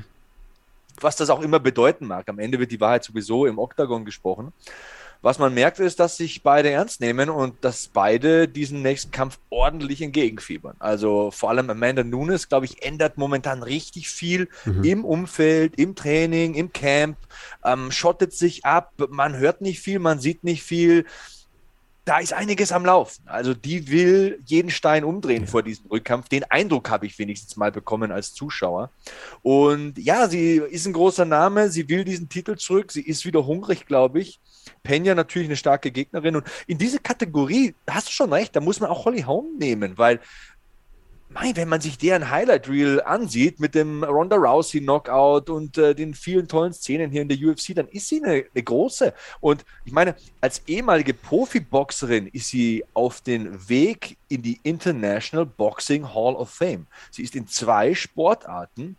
Was 1.00 1.16
das 1.16 1.30
auch 1.30 1.42
immer 1.42 1.60
bedeuten 1.60 2.08
mag. 2.08 2.28
Am 2.28 2.40
Ende 2.40 2.60
wird 2.60 2.72
die 2.72 2.82
Wahrheit 2.82 3.04
sowieso 3.04 3.46
im 3.46 3.60
Oktagon 3.60 4.04
gesprochen. 4.04 4.52
Was 5.22 5.40
man 5.40 5.54
merkt, 5.54 5.80
ist, 5.80 6.00
dass 6.00 6.18
sich 6.18 6.44
beide 6.44 6.70
ernst 6.70 7.02
nehmen 7.02 7.30
und 7.30 7.56
dass 7.64 7.88
beide 7.88 8.48
diesen 8.48 8.82
nächsten 8.82 9.12
Kampf 9.12 9.40
ordentlich 9.50 10.02
entgegenfiebern. 10.02 10.76
Also 10.80 11.32
vor 11.32 11.50
allem 11.50 11.70
Amanda 11.70 12.04
Nunes, 12.04 12.50
glaube 12.50 12.66
ich, 12.66 12.84
ändert 12.84 13.18
momentan 13.18 13.64
richtig 13.64 14.10
viel 14.10 14.50
mhm. 14.66 14.84
im 14.84 15.06
Umfeld, 15.06 15.80
im 15.80 15.96
Training, 15.96 16.54
im 16.54 16.72
Camp, 16.74 17.18
ähm, 17.64 17.92
schottet 17.92 18.34
sich 18.34 18.66
ab, 18.66 18.94
man 19.10 19.38
hört 19.38 19.62
nicht 19.62 19.80
viel, 19.80 20.00
man 20.00 20.20
sieht 20.20 20.44
nicht 20.44 20.64
viel 20.64 21.06
da 22.08 22.20
ist 22.20 22.32
einiges 22.32 22.72
am 22.72 22.86
Laufen. 22.86 23.22
Also 23.26 23.54
die 23.54 23.92
will 23.92 24.40
jeden 24.46 24.72
Stein 24.72 25.04
umdrehen 25.04 25.44
ja. 25.44 25.48
vor 25.48 25.62
diesem 25.62 25.88
Rückkampf. 25.88 26.30
Den 26.30 26.46
Eindruck 26.46 26.90
habe 26.90 27.06
ich 27.06 27.20
wenigstens 27.20 27.58
mal 27.58 27.70
bekommen 27.70 28.14
als 28.14 28.34
Zuschauer. 28.34 28.92
Und 29.42 29.98
ja, 29.98 30.30
sie 30.30 30.56
ist 30.56 30.88
ein 30.88 30.94
großer 30.94 31.26
Name. 31.26 31.70
Sie 31.70 31.90
will 31.90 32.06
diesen 32.06 32.30
Titel 32.30 32.56
zurück. 32.56 32.94
Sie 32.94 33.02
ist 33.02 33.26
wieder 33.26 33.46
hungrig, 33.46 33.86
glaube 33.86 34.22
ich. 34.22 34.40
Pena 34.84 35.16
natürlich 35.16 35.50
eine 35.50 35.58
starke 35.58 35.92
Gegnerin. 35.92 36.38
Und 36.38 36.46
in 36.66 36.78
diese 36.78 37.00
Kategorie, 37.00 37.76
hast 37.90 38.08
du 38.08 38.12
schon 38.14 38.32
recht, 38.32 38.56
da 38.56 38.62
muss 38.62 38.80
man 38.80 38.90
auch 38.90 39.04
Holly 39.04 39.24
Holm 39.24 39.58
nehmen, 39.58 39.98
weil 39.98 40.22
mein, 41.40 41.56
wenn 41.56 41.70
man 41.70 41.82
sich 41.82 41.98
deren 41.98 42.32
Highlight 42.32 42.68
Reel 42.68 43.02
ansieht 43.02 43.60
mit 43.60 43.76
dem 43.76 44.04
Ronda 44.04 44.36
Rousey 44.36 44.82
Knockout 44.82 45.50
und 45.50 45.78
äh, 45.78 45.94
den 45.94 46.14
vielen 46.14 46.48
tollen 46.48 46.74
Szenen 46.74 47.12
hier 47.12 47.22
in 47.22 47.30
der 47.30 47.38
UFC, 47.38 47.76
dann 47.76 47.88
ist 47.90 48.08
sie 48.08 48.24
eine, 48.24 48.46
eine 48.54 48.64
große. 48.64 49.14
Und 49.40 49.64
ich 49.86 49.92
meine, 49.92 50.16
als 50.42 50.62
ehemalige 50.68 51.14
Profiboxerin 51.14 52.28
ist 52.28 52.48
sie 52.48 52.84
auf 52.94 53.22
den 53.22 53.70
Weg 53.70 54.18
in 54.30 54.42
die 54.42 54.60
International 54.64 55.46
Boxing 55.46 56.08
Hall 56.14 56.36
of 56.36 56.50
Fame. 56.50 56.88
Sie 57.12 57.24
ist 57.24 57.36
in 57.36 57.48
zwei 57.48 57.94
Sportarten 57.94 58.98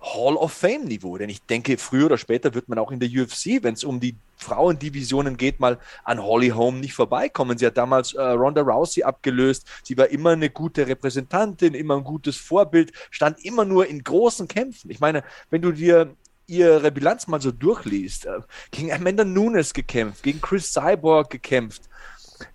Hall 0.00 0.36
of 0.36 0.52
Fame-Niveau. 0.52 1.18
Denn 1.18 1.28
ich 1.28 1.42
denke, 1.42 1.76
früher 1.78 2.06
oder 2.06 2.18
später 2.18 2.54
wird 2.54 2.68
man 2.68 2.78
auch 2.78 2.90
in 2.90 3.00
der 3.00 3.08
UFC, 3.08 3.62
wenn 3.62 3.74
es 3.74 3.84
um 3.84 4.00
die 4.00 4.16
Frauendivisionen 4.36 5.36
geht, 5.36 5.60
mal 5.60 5.78
an 6.04 6.22
Holly 6.22 6.50
Holm 6.50 6.80
nicht 6.80 6.94
vorbeikommen. 6.94 7.58
Sie 7.58 7.66
hat 7.66 7.76
damals 7.76 8.14
äh, 8.14 8.22
Ronda 8.22 8.62
Rousey 8.62 9.02
abgelöst. 9.02 9.66
Sie 9.82 9.96
war 9.98 10.08
immer 10.08 10.30
eine 10.30 10.50
gute 10.50 10.86
Repräsentantin, 10.86 11.74
immer 11.74 11.96
ein 11.96 12.04
gutes 12.04 12.36
Vorbild, 12.36 12.92
stand 13.10 13.44
immer 13.44 13.64
nur 13.64 13.86
in 13.86 14.02
großen 14.02 14.46
Kämpfen. 14.46 14.90
Ich 14.90 15.00
meine, 15.00 15.24
wenn 15.50 15.62
du 15.62 15.72
dir 15.72 16.14
ihre 16.46 16.90
Bilanz 16.90 17.26
mal 17.26 17.40
so 17.40 17.50
durchliest, 17.50 18.26
äh, 18.26 18.40
gegen 18.70 18.92
Amanda 18.92 19.24
Nunes 19.24 19.74
gekämpft, 19.74 20.22
gegen 20.22 20.40
Chris 20.40 20.72
Cyborg 20.72 21.30
gekämpft, 21.30 21.82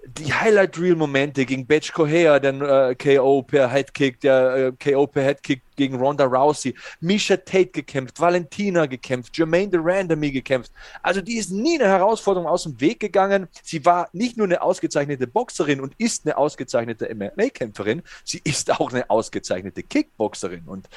die 0.05 0.33
Highlight-Reel-Momente 0.33 1.45
gegen 1.45 1.65
Batch 1.65 1.93
Kohea, 1.93 2.39
den 2.39 2.61
äh, 2.61 2.95
KO 2.95 3.41
per 3.41 3.67
Headkick, 3.69 4.19
der 4.21 4.55
äh, 4.55 4.71
KO 4.71 5.07
per 5.07 5.23
Headkick 5.23 5.61
gegen 5.75 5.95
Ronda 5.95 6.25
Rousey, 6.25 6.75
Misha 6.99 7.37
Tate 7.37 7.67
gekämpft, 7.67 8.19
Valentina 8.19 8.85
gekämpft, 8.85 9.37
Jermaine 9.37 9.69
de 9.69 9.79
Randomy 9.83 10.31
gekämpft. 10.31 10.71
Also 11.01 11.21
die 11.21 11.37
ist 11.37 11.51
nie 11.51 11.79
eine 11.79 11.89
Herausforderung 11.89 12.47
aus 12.47 12.63
dem 12.63 12.79
Weg 12.79 12.99
gegangen. 12.99 13.47
Sie 13.63 13.83
war 13.85 14.09
nicht 14.13 14.37
nur 14.37 14.45
eine 14.45 14.61
ausgezeichnete 14.61 15.27
Boxerin 15.27 15.81
und 15.81 15.93
ist 15.97 16.25
eine 16.25 16.37
ausgezeichnete 16.37 17.13
MMA-Kämpferin, 17.13 18.03
sie 18.23 18.41
ist 18.43 18.71
auch 18.71 18.91
eine 18.91 19.09
ausgezeichnete 19.09 19.83
Kickboxerin. 19.83 20.63
Und 20.65 20.89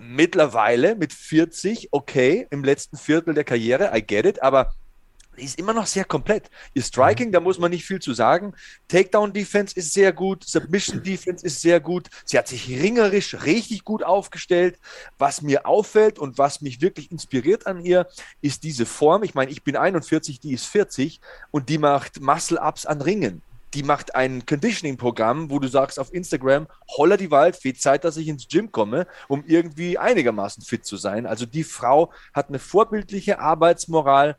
mittlerweile 0.00 0.94
mit 0.94 1.12
40, 1.12 1.88
okay, 1.92 2.46
im 2.50 2.64
letzten 2.64 2.96
Viertel 2.96 3.34
der 3.34 3.44
Karriere, 3.44 3.92
I 3.94 4.02
get 4.02 4.26
it, 4.26 4.42
aber 4.42 4.74
ist 5.44 5.58
immer 5.58 5.72
noch 5.72 5.86
sehr 5.86 6.04
komplett. 6.04 6.50
Ihr 6.74 6.82
Striking, 6.82 7.32
da 7.32 7.40
muss 7.40 7.58
man 7.58 7.70
nicht 7.70 7.84
viel 7.84 8.00
zu 8.00 8.14
sagen. 8.14 8.54
Takedown-Defense 8.88 9.76
ist 9.76 9.92
sehr 9.92 10.12
gut, 10.12 10.44
Submission-Defense 10.44 11.44
ist 11.44 11.60
sehr 11.60 11.80
gut. 11.80 12.08
Sie 12.24 12.38
hat 12.38 12.48
sich 12.48 12.68
ringerisch 12.68 13.34
richtig 13.44 13.84
gut 13.84 14.02
aufgestellt. 14.02 14.78
Was 15.18 15.42
mir 15.42 15.66
auffällt 15.66 16.18
und 16.18 16.38
was 16.38 16.60
mich 16.60 16.80
wirklich 16.80 17.10
inspiriert 17.10 17.66
an 17.66 17.84
ihr, 17.84 18.06
ist 18.40 18.62
diese 18.62 18.86
Form. 18.86 19.22
Ich 19.22 19.34
meine, 19.34 19.50
ich 19.50 19.62
bin 19.62 19.76
41, 19.76 20.40
die 20.40 20.52
ist 20.52 20.66
40 20.66 21.20
und 21.50 21.68
die 21.68 21.78
macht 21.78 22.20
Muscle-Ups 22.20 22.86
an 22.86 23.02
Ringen. 23.02 23.42
Die 23.74 23.82
macht 23.82 24.14
ein 24.14 24.46
Conditioning-Programm, 24.46 25.50
wo 25.50 25.58
du 25.58 25.68
sagst 25.68 25.98
auf 25.98 26.14
Instagram, 26.14 26.66
holla 26.96 27.16
die 27.18 27.30
Waldfee, 27.30 27.74
Zeit, 27.74 28.04
dass 28.04 28.16
ich 28.16 28.28
ins 28.28 28.48
Gym 28.48 28.72
komme, 28.72 29.06
um 29.28 29.44
irgendwie 29.46 29.98
einigermaßen 29.98 30.62
fit 30.62 30.86
zu 30.86 30.96
sein. 30.96 31.26
Also 31.26 31.44
die 31.44 31.64
Frau 31.64 32.10
hat 32.32 32.48
eine 32.48 32.58
vorbildliche 32.58 33.38
Arbeitsmoral, 33.38 34.36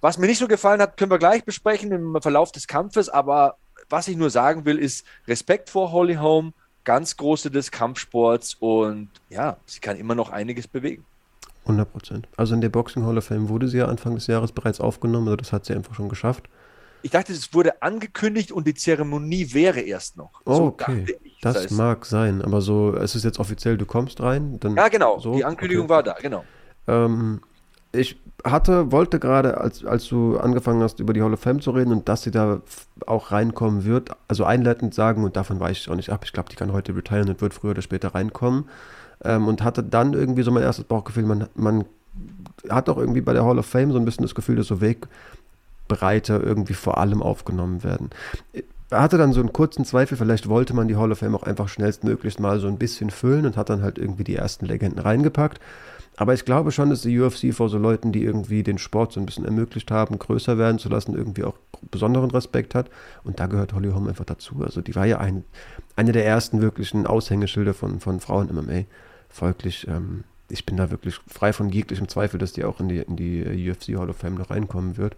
was 0.00 0.18
mir 0.18 0.26
nicht 0.26 0.38
so 0.38 0.48
gefallen 0.48 0.80
hat, 0.80 0.96
können 0.96 1.10
wir 1.10 1.18
gleich 1.18 1.44
besprechen 1.44 1.92
im 1.92 2.20
Verlauf 2.20 2.52
des 2.52 2.66
Kampfes, 2.66 3.08
aber 3.08 3.56
was 3.88 4.08
ich 4.08 4.16
nur 4.16 4.30
sagen 4.30 4.64
will, 4.64 4.78
ist 4.78 5.04
Respekt 5.28 5.70
vor 5.70 5.92
Holly 5.92 6.14
Holm, 6.14 6.52
ganz 6.84 7.16
große 7.16 7.50
des 7.50 7.70
Kampfsports 7.70 8.54
und 8.54 9.08
ja, 9.30 9.56
sie 9.66 9.80
kann 9.80 9.96
immer 9.96 10.14
noch 10.14 10.30
einiges 10.30 10.68
bewegen. 10.68 11.04
100 11.64 11.90
Prozent. 11.90 12.28
Also 12.36 12.54
in 12.54 12.60
der 12.60 12.68
Boxing 12.68 13.04
Hall 13.04 13.16
of 13.16 13.24
Fame 13.24 13.48
wurde 13.48 13.68
sie 13.68 13.78
ja 13.78 13.86
Anfang 13.86 14.14
des 14.14 14.26
Jahres 14.26 14.52
bereits 14.52 14.80
aufgenommen, 14.80 15.28
also 15.28 15.36
das 15.36 15.52
hat 15.52 15.64
sie 15.64 15.74
einfach 15.74 15.94
schon 15.94 16.08
geschafft. 16.08 16.48
Ich 17.02 17.10
dachte, 17.10 17.34
es 17.34 17.52
wurde 17.52 17.82
angekündigt 17.82 18.50
und 18.50 18.66
die 18.66 18.72
Zeremonie 18.72 19.52
wäre 19.52 19.80
erst 19.80 20.16
noch. 20.16 20.30
Oh, 20.46 20.54
so 20.54 20.64
okay. 20.64 21.04
Das, 21.42 21.54
das 21.54 21.64
heißt, 21.64 21.72
mag 21.72 22.06
sein, 22.06 22.40
aber 22.40 22.62
so, 22.62 22.96
es 22.96 23.14
ist 23.14 23.24
jetzt 23.24 23.38
offiziell, 23.38 23.76
du 23.76 23.84
kommst 23.84 24.22
rein. 24.22 24.58
Dann 24.60 24.74
ja, 24.74 24.88
genau. 24.88 25.18
So, 25.18 25.34
die 25.34 25.44
Ankündigung 25.44 25.84
okay. 25.84 25.92
war 25.92 26.02
da, 26.02 26.14
genau. 26.14 26.44
Ähm, 26.86 27.42
ich 27.92 28.18
hatte, 28.44 28.92
wollte 28.92 29.18
gerade, 29.18 29.58
als, 29.58 29.84
als 29.84 30.06
du 30.06 30.36
angefangen 30.38 30.82
hast, 30.82 31.00
über 31.00 31.14
die 31.14 31.22
Hall 31.22 31.32
of 31.32 31.40
Fame 31.40 31.60
zu 31.60 31.70
reden 31.70 31.92
und 31.92 32.08
dass 32.08 32.22
sie 32.22 32.30
da 32.30 32.60
auch 33.06 33.32
reinkommen 33.32 33.84
wird, 33.84 34.10
also 34.28 34.44
einleitend 34.44 34.94
sagen, 34.94 35.24
und 35.24 35.36
davon 35.36 35.60
weiche 35.60 35.80
ich 35.80 35.90
auch 35.90 35.96
nicht 35.96 36.10
ab, 36.10 36.22
ich 36.24 36.32
glaube, 36.32 36.50
die 36.50 36.56
kann 36.56 36.72
heute 36.72 36.94
retiren 36.94 37.28
und 37.28 37.40
wird 37.40 37.54
früher 37.54 37.70
oder 37.70 37.82
später 37.82 38.14
reinkommen. 38.14 38.68
Ähm, 39.24 39.48
und 39.48 39.62
hatte 39.62 39.82
dann 39.82 40.12
irgendwie 40.12 40.42
so 40.42 40.50
mein 40.50 40.62
erstes 40.62 40.84
Bauchgefühl, 40.84 41.24
man, 41.24 41.48
man 41.54 41.84
hat 42.68 42.88
auch 42.88 42.98
irgendwie 42.98 43.22
bei 43.22 43.32
der 43.32 43.44
Hall 43.44 43.58
of 43.58 43.66
Fame 43.66 43.92
so 43.92 43.98
ein 43.98 44.04
bisschen 44.04 44.24
das 44.24 44.34
Gefühl, 44.34 44.56
dass 44.56 44.66
so 44.66 44.80
Wegbreiter 44.80 46.42
irgendwie 46.42 46.74
vor 46.74 46.98
allem 46.98 47.22
aufgenommen 47.22 47.82
werden. 47.82 48.10
Er 48.90 49.00
hatte 49.00 49.16
dann 49.16 49.32
so 49.32 49.40
einen 49.40 49.52
kurzen 49.52 49.84
Zweifel, 49.84 50.18
vielleicht 50.18 50.48
wollte 50.48 50.74
man 50.74 50.88
die 50.88 50.96
Hall 50.96 51.10
of 51.10 51.18
Fame 51.18 51.34
auch 51.34 51.42
einfach 51.44 51.68
schnellstmöglichst 51.68 52.40
mal 52.40 52.60
so 52.60 52.68
ein 52.68 52.76
bisschen 52.76 53.10
füllen 53.10 53.46
und 53.46 53.56
hat 53.56 53.70
dann 53.70 53.82
halt 53.82 53.98
irgendwie 53.98 54.24
die 54.24 54.36
ersten 54.36 54.66
Legenden 54.66 54.98
reingepackt. 54.98 55.60
Aber 56.16 56.32
ich 56.34 56.44
glaube 56.44 56.70
schon, 56.70 56.90
dass 56.90 57.02
die 57.02 57.18
UFC 57.18 57.52
vor 57.52 57.68
so 57.68 57.78
Leuten, 57.78 58.12
die 58.12 58.22
irgendwie 58.22 58.62
den 58.62 58.78
Sport 58.78 59.12
so 59.12 59.20
ein 59.20 59.26
bisschen 59.26 59.44
ermöglicht 59.44 59.90
haben, 59.90 60.18
größer 60.18 60.58
werden 60.58 60.78
zu 60.78 60.88
lassen, 60.88 61.14
irgendwie 61.14 61.44
auch 61.44 61.56
besonderen 61.90 62.30
Respekt 62.30 62.74
hat. 62.74 62.88
Und 63.24 63.40
da 63.40 63.46
gehört 63.46 63.72
Holly 63.72 63.90
Holm 63.90 64.06
einfach 64.06 64.24
dazu. 64.24 64.62
Also 64.62 64.80
die 64.80 64.94
war 64.94 65.06
ja 65.06 65.18
ein, 65.18 65.44
eine 65.96 66.12
der 66.12 66.24
ersten 66.24 66.60
wirklichen 66.60 67.06
Aushängeschilder 67.06 67.74
von, 67.74 67.98
von 67.98 68.20
Frauen 68.20 68.48
MMA. 68.54 68.84
Folglich, 69.28 69.88
ähm, 69.88 70.22
ich 70.48 70.64
bin 70.64 70.76
da 70.76 70.90
wirklich 70.90 71.18
frei 71.26 71.52
von 71.52 71.68
jeglichem 71.70 72.08
Zweifel, 72.08 72.38
dass 72.38 72.52
die 72.52 72.64
auch 72.64 72.78
in 72.78 72.88
die, 72.88 72.98
in 72.98 73.16
die 73.16 73.70
UFC 73.70 73.98
Hall 73.98 74.10
of 74.10 74.16
Fame 74.16 74.36
noch 74.36 74.50
reinkommen 74.50 74.96
wird. 74.96 75.16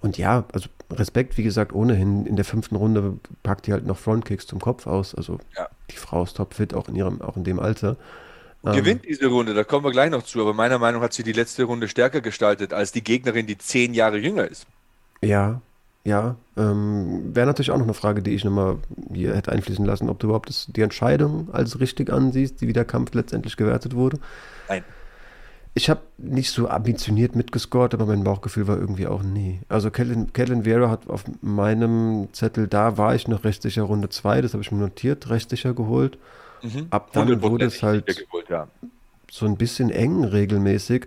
Und 0.00 0.18
ja, 0.18 0.44
also 0.52 0.68
Respekt, 0.90 1.38
wie 1.38 1.42
gesagt, 1.42 1.72
ohnehin. 1.72 2.26
In 2.26 2.36
der 2.36 2.44
fünften 2.44 2.76
Runde 2.76 3.14
packt 3.42 3.66
die 3.66 3.72
halt 3.72 3.86
noch 3.86 3.96
Frontkicks 3.96 4.46
zum 4.46 4.60
Kopf 4.60 4.86
aus. 4.86 5.14
Also 5.14 5.38
ja. 5.56 5.68
die 5.90 5.96
Frau 5.96 6.22
ist 6.22 6.36
topfit, 6.36 6.74
auch 6.74 6.88
in 6.88 6.94
ihrem, 6.94 7.20
auch 7.22 7.36
in 7.36 7.44
dem 7.44 7.58
Alter. 7.58 7.96
Ähm, 8.68 8.76
gewinnt 8.76 9.04
diese 9.08 9.26
Runde, 9.26 9.54
da 9.54 9.64
kommen 9.64 9.84
wir 9.84 9.92
gleich 9.92 10.10
noch 10.10 10.22
zu, 10.22 10.40
aber 10.40 10.54
meiner 10.54 10.78
Meinung 10.78 11.00
nach 11.00 11.06
hat 11.06 11.12
sie 11.12 11.22
die 11.22 11.32
letzte 11.32 11.64
Runde 11.64 11.88
stärker 11.88 12.20
gestaltet 12.20 12.72
als 12.72 12.92
die 12.92 13.04
Gegnerin, 13.04 13.46
die 13.46 13.58
zehn 13.58 13.94
Jahre 13.94 14.18
jünger 14.18 14.46
ist. 14.46 14.66
Ja, 15.22 15.60
ja. 16.04 16.36
Ähm, 16.56 17.34
Wäre 17.34 17.46
natürlich 17.46 17.70
auch 17.70 17.76
noch 17.78 17.84
eine 17.84 17.94
Frage, 17.94 18.22
die 18.22 18.34
ich 18.34 18.44
nochmal 18.44 18.78
hier 19.12 19.34
hätte 19.34 19.52
einfließen 19.52 19.84
lassen, 19.84 20.08
ob 20.08 20.18
du 20.18 20.28
überhaupt 20.28 20.48
das, 20.48 20.66
die 20.68 20.82
Entscheidung 20.82 21.48
als 21.52 21.80
richtig 21.80 22.12
ansiehst, 22.12 22.60
wie 22.60 22.72
der 22.72 22.84
Kampf 22.84 23.14
letztendlich 23.14 23.56
gewertet 23.56 23.94
wurde. 23.94 24.18
Nein. 24.68 24.84
Ich 25.74 25.88
habe 25.90 26.00
nicht 26.16 26.50
so 26.50 26.68
ambitioniert 26.68 27.36
mitgescored, 27.36 27.94
aber 27.94 28.06
mein 28.06 28.24
Bauchgefühl 28.24 28.66
war 28.66 28.78
irgendwie 28.78 29.06
auch 29.06 29.22
nee. 29.22 29.60
Also 29.68 29.90
Caitlin, 29.90 30.32
Caitlin 30.32 30.64
Vera 30.64 30.90
hat 30.90 31.08
auf 31.08 31.24
meinem 31.40 32.28
Zettel, 32.32 32.66
da 32.66 32.96
war 32.96 33.14
ich 33.14 33.28
noch 33.28 33.44
recht 33.44 33.62
sicher 33.62 33.82
Runde 33.82 34.08
2, 34.08 34.40
das 34.40 34.54
habe 34.54 34.62
ich 34.62 34.72
mir 34.72 34.78
notiert, 34.78 35.30
recht 35.30 35.50
sicher 35.50 35.74
geholt. 35.74 36.18
Mhm. 36.62 36.86
Ab 36.90 37.10
dann 37.12 37.42
wurde 37.42 37.66
es 37.66 37.82
halt 37.82 38.06
geholt, 38.06 38.48
ja. 38.48 38.68
so 39.30 39.46
ein 39.46 39.56
bisschen 39.56 39.90
eng 39.90 40.24
regelmäßig. 40.24 41.06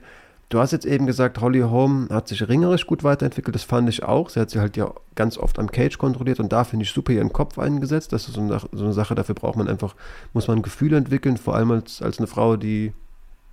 Du 0.49 0.59
hast 0.59 0.71
jetzt 0.71 0.85
eben 0.85 1.05
gesagt, 1.05 1.39
Holly 1.39 1.61
Holm 1.61 2.09
hat 2.11 2.27
sich 2.27 2.45
ringerisch 2.49 2.85
gut 2.85 3.05
weiterentwickelt, 3.05 3.55
das 3.55 3.63
fand 3.63 3.87
ich 3.87 4.03
auch. 4.03 4.29
Sie 4.29 4.39
hat 4.39 4.49
sich 4.49 4.59
halt 4.59 4.75
ja 4.75 4.93
ganz 5.15 5.37
oft 5.37 5.57
am 5.57 5.71
Cage 5.71 5.97
kontrolliert 5.97 6.41
und 6.41 6.51
da 6.51 6.65
finde 6.65 6.83
ich 6.83 6.91
super 6.91 7.13
ihren 7.13 7.31
Kopf 7.31 7.57
eingesetzt. 7.57 8.11
Das 8.11 8.27
ist 8.27 8.33
so 8.33 8.41
eine, 8.41 8.59
so 8.59 8.83
eine, 8.83 8.91
Sache, 8.91 9.15
dafür 9.15 9.33
braucht 9.33 9.55
man 9.55 9.69
einfach, 9.69 9.95
muss 10.33 10.49
man 10.49 10.57
ein 10.57 10.61
Gefühl 10.61 10.93
entwickeln, 10.93 11.37
vor 11.37 11.55
allem 11.55 11.71
als, 11.71 12.01
als 12.01 12.17
eine 12.17 12.27
Frau, 12.27 12.57
die 12.57 12.91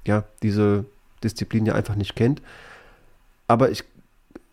ja 0.08 0.24
diese 0.42 0.86
Disziplin 1.22 1.66
ja 1.66 1.74
einfach 1.74 1.94
nicht 1.94 2.16
kennt. 2.16 2.42
Aber 3.46 3.70
ich 3.70 3.84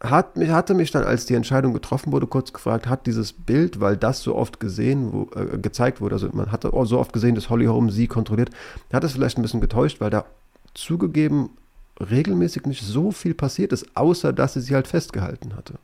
hat, 0.01 0.35
hatte 0.37 0.73
mich 0.73 0.91
dann, 0.91 1.03
als 1.03 1.25
die 1.25 1.35
Entscheidung 1.35 1.73
getroffen 1.73 2.11
wurde, 2.11 2.27
kurz 2.27 2.53
gefragt, 2.53 2.87
hat 2.87 3.05
dieses 3.07 3.33
Bild, 3.33 3.79
weil 3.79 3.97
das 3.97 4.21
so 4.21 4.35
oft 4.35 4.59
gesehen, 4.59 5.11
wo, 5.13 5.29
äh, 5.35 5.57
gezeigt 5.57 6.01
wurde, 6.01 6.15
also 6.15 6.29
man 6.33 6.51
hatte 6.51 6.71
so 6.83 6.99
oft 6.99 7.13
gesehen, 7.13 7.35
dass 7.35 7.49
Holly 7.49 7.65
Holm 7.65 7.89
sie 7.89 8.07
kontrolliert, 8.07 8.49
hat 8.91 9.03
es 9.03 9.13
vielleicht 9.13 9.37
ein 9.37 9.41
bisschen 9.41 9.61
getäuscht, 9.61 10.01
weil 10.01 10.09
da 10.09 10.25
zugegeben 10.73 11.51
regelmäßig 11.99 12.65
nicht 12.65 12.83
so 12.83 13.11
viel 13.11 13.33
passiert 13.33 13.71
ist, 13.71 13.95
außer 13.95 14.33
dass 14.33 14.53
sie 14.53 14.61
sie 14.61 14.75
halt 14.75 14.87
festgehalten 14.87 15.55
hatte. 15.55 15.75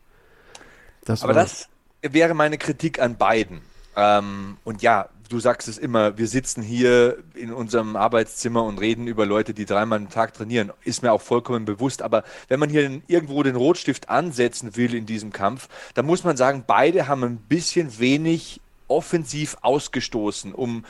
Das 1.06 1.24
Aber 1.24 1.34
das 1.34 1.68
wäre 2.02 2.34
meine 2.34 2.58
Kritik 2.58 3.02
an 3.02 3.16
beiden. 3.16 3.62
Ähm, 3.96 4.58
und 4.64 4.82
ja, 4.82 5.10
du 5.32 5.40
sagst 5.40 5.68
es 5.68 5.78
immer, 5.78 6.18
wir 6.18 6.28
sitzen 6.28 6.62
hier 6.62 7.18
in 7.34 7.54
unserem 7.54 7.96
Arbeitszimmer 7.96 8.64
und 8.64 8.80
reden 8.80 9.08
über 9.08 9.26
Leute, 9.26 9.54
die 9.54 9.66
dreimal 9.66 10.00
am 10.00 10.10
Tag 10.10 10.34
trainieren. 10.34 10.72
Ist 10.84 11.04
mir 11.04 11.12
auch 11.12 11.22
vollkommen 11.22 11.66
bewusst. 11.66 12.02
Aber 12.02 12.24
wenn 12.50 12.60
man 12.60 12.70
hier 12.70 13.02
irgendwo 13.08 13.42
den 13.44 13.56
Rotstift 13.56 14.10
ansetzen 14.10 14.76
will 14.76 14.94
in 14.94 15.06
diesem 15.06 15.32
Kampf, 15.32 15.70
dann 15.94 16.06
muss 16.06 16.24
man 16.24 16.36
sagen, 16.36 16.66
beide 16.68 17.08
haben 17.08 17.24
ein 17.24 17.38
bisschen 17.38 17.98
wenig 18.00 18.60
offensiv 18.88 19.56
ausgestoßen, 19.62 20.54
um 20.54 20.84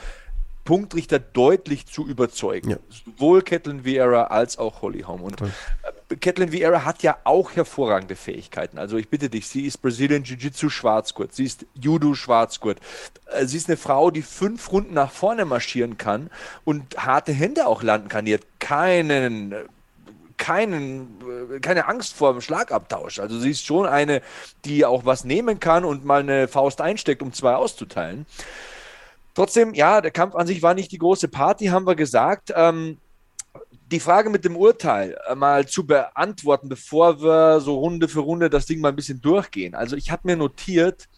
Punktrichter 0.64 1.18
deutlich 1.18 1.86
zu 1.86 2.06
überzeugen. 2.06 2.70
Ja. 2.70 2.76
Sowohl 2.88 3.42
Catelyn 3.42 3.84
Vieira 3.84 4.24
als 4.24 4.58
auch 4.58 4.82
Holly 4.82 5.02
Holm. 5.02 5.22
Und 5.22 5.40
äh, 5.40 6.16
Catelyn 6.16 6.52
Vieira 6.52 6.84
hat 6.84 7.02
ja 7.02 7.16
auch 7.24 7.52
hervorragende 7.52 8.14
Fähigkeiten. 8.14 8.78
Also 8.78 8.96
ich 8.96 9.08
bitte 9.08 9.28
dich, 9.28 9.48
sie 9.48 9.66
ist 9.66 9.82
Brazilian 9.82 10.22
Jiu-Jitsu 10.22 10.70
Schwarzgurt, 10.70 11.34
sie 11.34 11.44
ist 11.44 11.66
Judo 11.74 12.14
Schwarzgurt. 12.14 12.78
Äh, 13.32 13.46
sie 13.46 13.56
ist 13.56 13.68
eine 13.68 13.76
Frau, 13.76 14.10
die 14.10 14.22
fünf 14.22 14.70
Runden 14.70 14.94
nach 14.94 15.10
vorne 15.10 15.44
marschieren 15.44 15.98
kann 15.98 16.30
und 16.64 16.96
harte 16.96 17.32
Hände 17.32 17.66
auch 17.66 17.82
landen 17.82 18.08
kann. 18.08 18.24
Die 18.24 18.34
hat 18.34 18.42
keinen 18.60 19.54
keinen, 20.42 21.20
äh, 21.54 21.60
keine 21.60 21.86
Angst 21.86 22.14
vor 22.14 22.32
dem 22.32 22.40
Schlagabtausch. 22.40 23.20
Also 23.20 23.38
sie 23.38 23.50
ist 23.50 23.64
schon 23.64 23.86
eine, 23.86 24.22
die 24.64 24.84
auch 24.84 25.04
was 25.04 25.24
nehmen 25.24 25.60
kann 25.60 25.84
und 25.84 26.04
mal 26.04 26.20
eine 26.20 26.48
Faust 26.48 26.80
einsteckt, 26.80 27.22
um 27.22 27.32
zwei 27.32 27.54
auszuteilen. 27.54 28.26
Trotzdem, 29.34 29.74
ja, 29.74 30.00
der 30.00 30.10
Kampf 30.10 30.34
an 30.34 30.46
sich 30.46 30.62
war 30.62 30.74
nicht 30.74 30.92
die 30.92 30.98
große 30.98 31.28
Party, 31.28 31.66
haben 31.66 31.86
wir 31.86 31.94
gesagt. 31.94 32.52
Ähm, 32.54 32.98
die 33.90 34.00
Frage 34.00 34.30
mit 34.30 34.44
dem 34.44 34.56
Urteil 34.56 35.18
äh, 35.28 35.34
mal 35.34 35.66
zu 35.66 35.86
beantworten, 35.86 36.68
bevor 36.68 37.22
wir 37.22 37.60
so 37.60 37.78
Runde 37.78 38.08
für 38.08 38.20
Runde 38.20 38.50
das 38.50 38.66
Ding 38.66 38.80
mal 38.80 38.88
ein 38.88 38.96
bisschen 38.96 39.20
durchgehen. 39.20 39.74
Also 39.74 39.96
ich 39.96 40.10
habe 40.10 40.22
mir 40.24 40.36
notiert, 40.36 41.08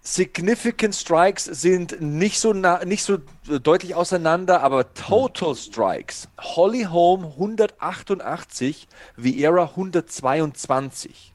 Significant 0.00 0.94
Strikes 0.94 1.44
sind 1.44 2.00
nicht 2.00 2.40
so, 2.40 2.54
nicht 2.54 3.02
so 3.02 3.18
deutlich 3.46 3.94
auseinander, 3.94 4.62
aber 4.62 4.94
Total 4.94 5.54
Strikes. 5.54 6.28
Holly 6.40 6.84
Holm 6.84 7.24
188, 7.24 8.88
Vieira 9.16 9.64
122. 9.64 11.34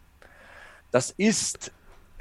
Das 0.92 1.14
ist 1.18 1.72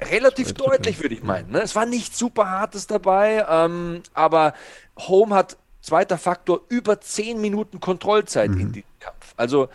relativ 0.03 0.53
deutlich, 0.53 1.01
würde 1.01 1.15
ich 1.15 1.23
meinen. 1.23 1.51
Ne? 1.51 1.61
Es 1.61 1.75
war 1.75 1.85
nicht 1.85 2.15
super 2.15 2.49
hartes 2.49 2.87
dabei, 2.87 3.45
ähm, 3.49 4.03
aber 4.13 4.53
Home 4.97 5.35
hat 5.35 5.57
zweiter 5.81 6.17
Faktor 6.17 6.61
über 6.69 7.01
10 7.01 7.41
Minuten 7.41 7.79
Kontrollzeit 7.79 8.51
mhm. 8.51 8.59
in 8.59 8.71
diesem 8.71 8.99
Kampf. 8.99 9.33
Also 9.37 9.69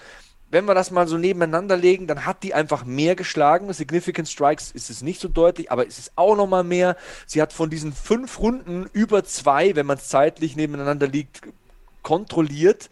wenn 0.50 0.64
wir 0.64 0.74
das 0.74 0.90
mal 0.90 1.06
so 1.06 1.18
nebeneinander 1.18 1.76
legen, 1.76 2.06
dann 2.06 2.24
hat 2.24 2.42
die 2.42 2.54
einfach 2.54 2.84
mehr 2.84 3.14
geschlagen. 3.14 3.70
Significant 3.72 4.28
Strikes 4.28 4.70
ist 4.70 4.88
es 4.88 5.02
nicht 5.02 5.20
so 5.20 5.28
deutlich, 5.28 5.70
aber 5.70 5.86
es 5.86 5.98
ist 5.98 6.12
auch 6.16 6.36
noch 6.36 6.46
mal 6.46 6.64
mehr. 6.64 6.96
Sie 7.26 7.42
hat 7.42 7.52
von 7.52 7.68
diesen 7.68 7.92
fünf 7.92 8.38
Runden 8.38 8.88
über 8.92 9.24
zwei, 9.24 9.76
wenn 9.76 9.84
man 9.84 9.98
es 9.98 10.08
zeitlich 10.08 10.56
nebeneinander 10.56 11.06
liegt, 11.06 11.42
kontrolliert. 12.02 12.88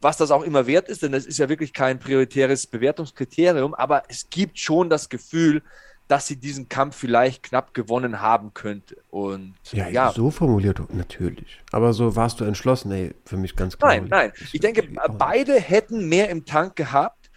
Was 0.00 0.16
das 0.16 0.30
auch 0.30 0.42
immer 0.42 0.66
wert 0.66 0.88
ist, 0.88 1.02
denn 1.02 1.12
das 1.12 1.26
ist 1.26 1.38
ja 1.38 1.48
wirklich 1.48 1.72
kein 1.72 1.98
prioritäres 1.98 2.66
Bewertungskriterium, 2.68 3.74
aber 3.74 4.04
es 4.08 4.30
gibt 4.30 4.58
schon 4.58 4.88
das 4.88 5.08
Gefühl, 5.08 5.62
dass 6.08 6.26
sie 6.26 6.36
diesen 6.36 6.68
Kampf 6.68 6.96
vielleicht 6.96 7.42
knapp 7.44 7.74
gewonnen 7.74 8.20
haben 8.20 8.54
könnte. 8.54 8.96
Und 9.10 9.54
ja, 9.72 9.88
ja. 9.88 10.10
so 10.12 10.30
formuliert 10.30 10.80
natürlich. 10.92 11.60
Aber 11.70 11.92
so 11.92 12.16
warst 12.16 12.40
du 12.40 12.44
entschlossen, 12.44 12.90
ey, 12.90 13.14
für 13.26 13.36
mich 13.36 13.54
ganz 13.54 13.76
klar. 13.76 13.90
Nein, 13.90 14.06
nein. 14.08 14.32
Ich, 14.52 14.60
denke, 14.60 14.88
beide 15.18 15.60
hätten 15.60 16.08
mehr 16.08 16.30
im 16.30 16.46
Tank 16.46 16.76
gehabt. 16.76 17.30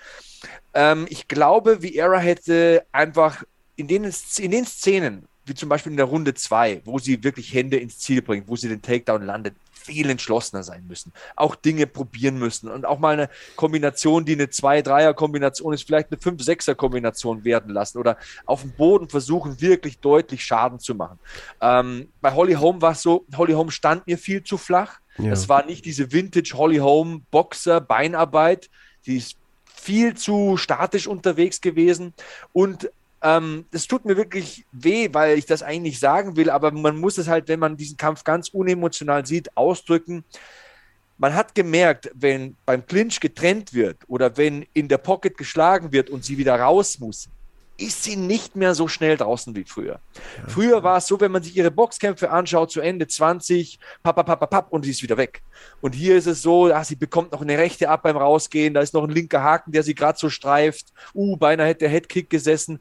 Ähm, 0.74 1.06
ich 1.10 1.28
glaube, 1.28 1.82
Vieira 1.82 2.18
hätte 2.18 2.86
einfach 2.94 3.44
in 3.76 3.88
den, 3.88 4.10
in 4.40 4.52
den 4.52 4.66
Szenen, 4.66 5.28
wie 5.46 5.54
zum 5.54 5.68
Beispiel 5.68 5.92
in 5.92 5.98
der 5.98 6.06
Runde 6.06 6.34
2, 6.34 6.82
wo 6.86 6.98
sie 6.98 7.24
wirklich 7.24 7.54
Hände 7.54 7.78
ins 7.78 8.00
Ziel 8.00 8.22
bringt, 8.22 8.48
wo 8.48 8.56
sie 8.56 8.70
den 8.70 8.82
Takedown 8.82 9.24
landet, 9.24 9.56
viel 9.82 10.10
entschlossener 10.10 10.64
sein 10.64 10.86
müssen, 10.88 11.12
auch 11.36 11.56
Dinge 11.56 11.88
probieren 11.88 12.38
müssen 12.38 12.70
und 12.70 12.86
auch 12.86 13.00
mal 13.00 13.14
eine 13.14 13.30
Kombination, 13.56 14.26
die 14.26 14.34
eine 14.34 14.46
2-3er-Kombination 14.46 15.74
ist, 15.74 15.84
vielleicht 15.84 16.12
eine 16.12 16.20
5-6er-Kombination 16.20 17.44
werden 17.44 17.74
lassen 17.74 17.98
oder 17.98 18.18
auf 18.46 18.62
dem 18.62 18.72
Boden 18.72 19.10
versuchen, 19.10 19.60
wirklich 19.62 20.00
deutlich 20.00 20.44
Schaden 20.44 20.80
zu 20.80 20.96
machen. 20.96 21.20
Ähm, 21.62 22.10
bei 22.22 22.34
Holly 22.34 22.54
Holm 22.54 22.82
war 22.82 22.92
es 22.92 23.02
so, 23.02 23.26
Holly 23.36 23.54
Holm 23.54 23.72
stand 23.72 24.08
mir 24.08 24.18
viel 24.18 24.44
zu 24.44 24.58
flach. 24.58 25.00
Ja. 25.18 25.32
Es 25.32 25.50
war 25.50 25.66
nicht 25.66 25.86
diese 25.86 26.12
Vintage 26.12 26.54
Holly 26.56 26.78
Holm 26.78 27.26
Boxer 27.32 27.82
Beinarbeit, 27.82 28.70
die 29.06 29.18
ist 29.18 29.38
viel 29.66 30.16
zu 30.16 30.58
statisch 30.58 31.08
unterwegs 31.08 31.60
gewesen 31.60 32.14
und 32.54 32.90
ähm, 33.22 33.66
das 33.72 33.88
tut 33.88 34.06
mir 34.06 34.18
wirklich 34.18 34.66
weh, 34.72 35.10
weil 35.12 35.38
ich 35.38 35.46
das 35.46 35.62
eigentlich 35.62 36.00
sagen 36.00 36.36
will, 36.36 36.50
aber 36.50 36.72
man 36.72 36.98
muss 36.98 37.18
es 37.18 37.28
halt, 37.28 37.48
wenn 37.48 37.60
man 37.60 37.78
diesen 37.78 37.98
Kampf 37.98 38.24
ganz 38.24 38.50
unemotional 38.50 39.26
sieht, 39.26 39.56
ausdrücken. 39.56 40.24
Man 41.18 41.36
hat 41.36 41.54
gemerkt, 41.54 42.10
wenn 42.16 42.56
beim 42.66 42.86
Clinch 42.86 43.20
getrennt 43.20 43.74
wird 43.74 43.98
oder 44.08 44.38
wenn 44.38 44.66
in 44.74 44.88
der 44.88 44.98
Pocket 44.98 45.38
geschlagen 45.38 45.92
wird 45.92 46.10
und 46.10 46.26
sie 46.26 46.40
wieder 46.40 46.60
raus 46.60 46.98
muss, 46.98 47.30
ist 47.78 48.04
sie 48.04 48.16
nicht 48.16 48.56
mehr 48.56 48.76
so 48.76 48.88
schnell 48.88 49.18
draußen 49.18 49.56
wie 49.56 49.64
früher. 49.64 50.00
Ja. 50.38 50.48
Früher 50.48 50.84
war 50.84 50.98
es 50.98 51.08
so, 51.08 51.20
wenn 51.20 51.32
man 51.32 51.42
sich 51.44 51.56
ihre 51.56 51.72
Boxkämpfe 51.72 52.30
anschaut, 52.30 52.72
zu 52.72 52.82
Ende 52.82 53.08
20, 53.08 53.80
papp, 54.04 54.16
papp, 54.16 54.40
papp, 54.40 54.50
papp, 54.50 54.72
und 54.72 54.84
sie 54.84 54.92
ist 54.92 55.02
wieder 55.02 55.18
weg. 55.18 55.42
Und 55.80 55.94
hier 55.94 56.16
ist 56.16 56.28
es 56.28 56.42
so, 56.42 56.72
ach, 56.72 56.86
sie 56.86 56.96
bekommt 56.96 57.32
noch 57.32 57.42
eine 57.42 57.58
rechte 57.58 57.90
ab 57.90 58.04
beim 58.04 58.18
Rausgehen, 58.18 58.74
da 58.74 58.82
ist 58.82 58.94
noch 58.94 59.04
ein 59.04 59.10
linker 59.10 59.42
Haken, 59.42 59.72
der 59.72 59.84
sie 59.84 59.96
gerade 59.96 60.18
so 60.18 60.30
streift. 60.30 60.94
Uh, 61.14 61.38
beinahe 61.38 61.68
hätte 61.68 61.80
der 61.82 61.90
Headkick 61.90 62.30
gesessen 62.30 62.80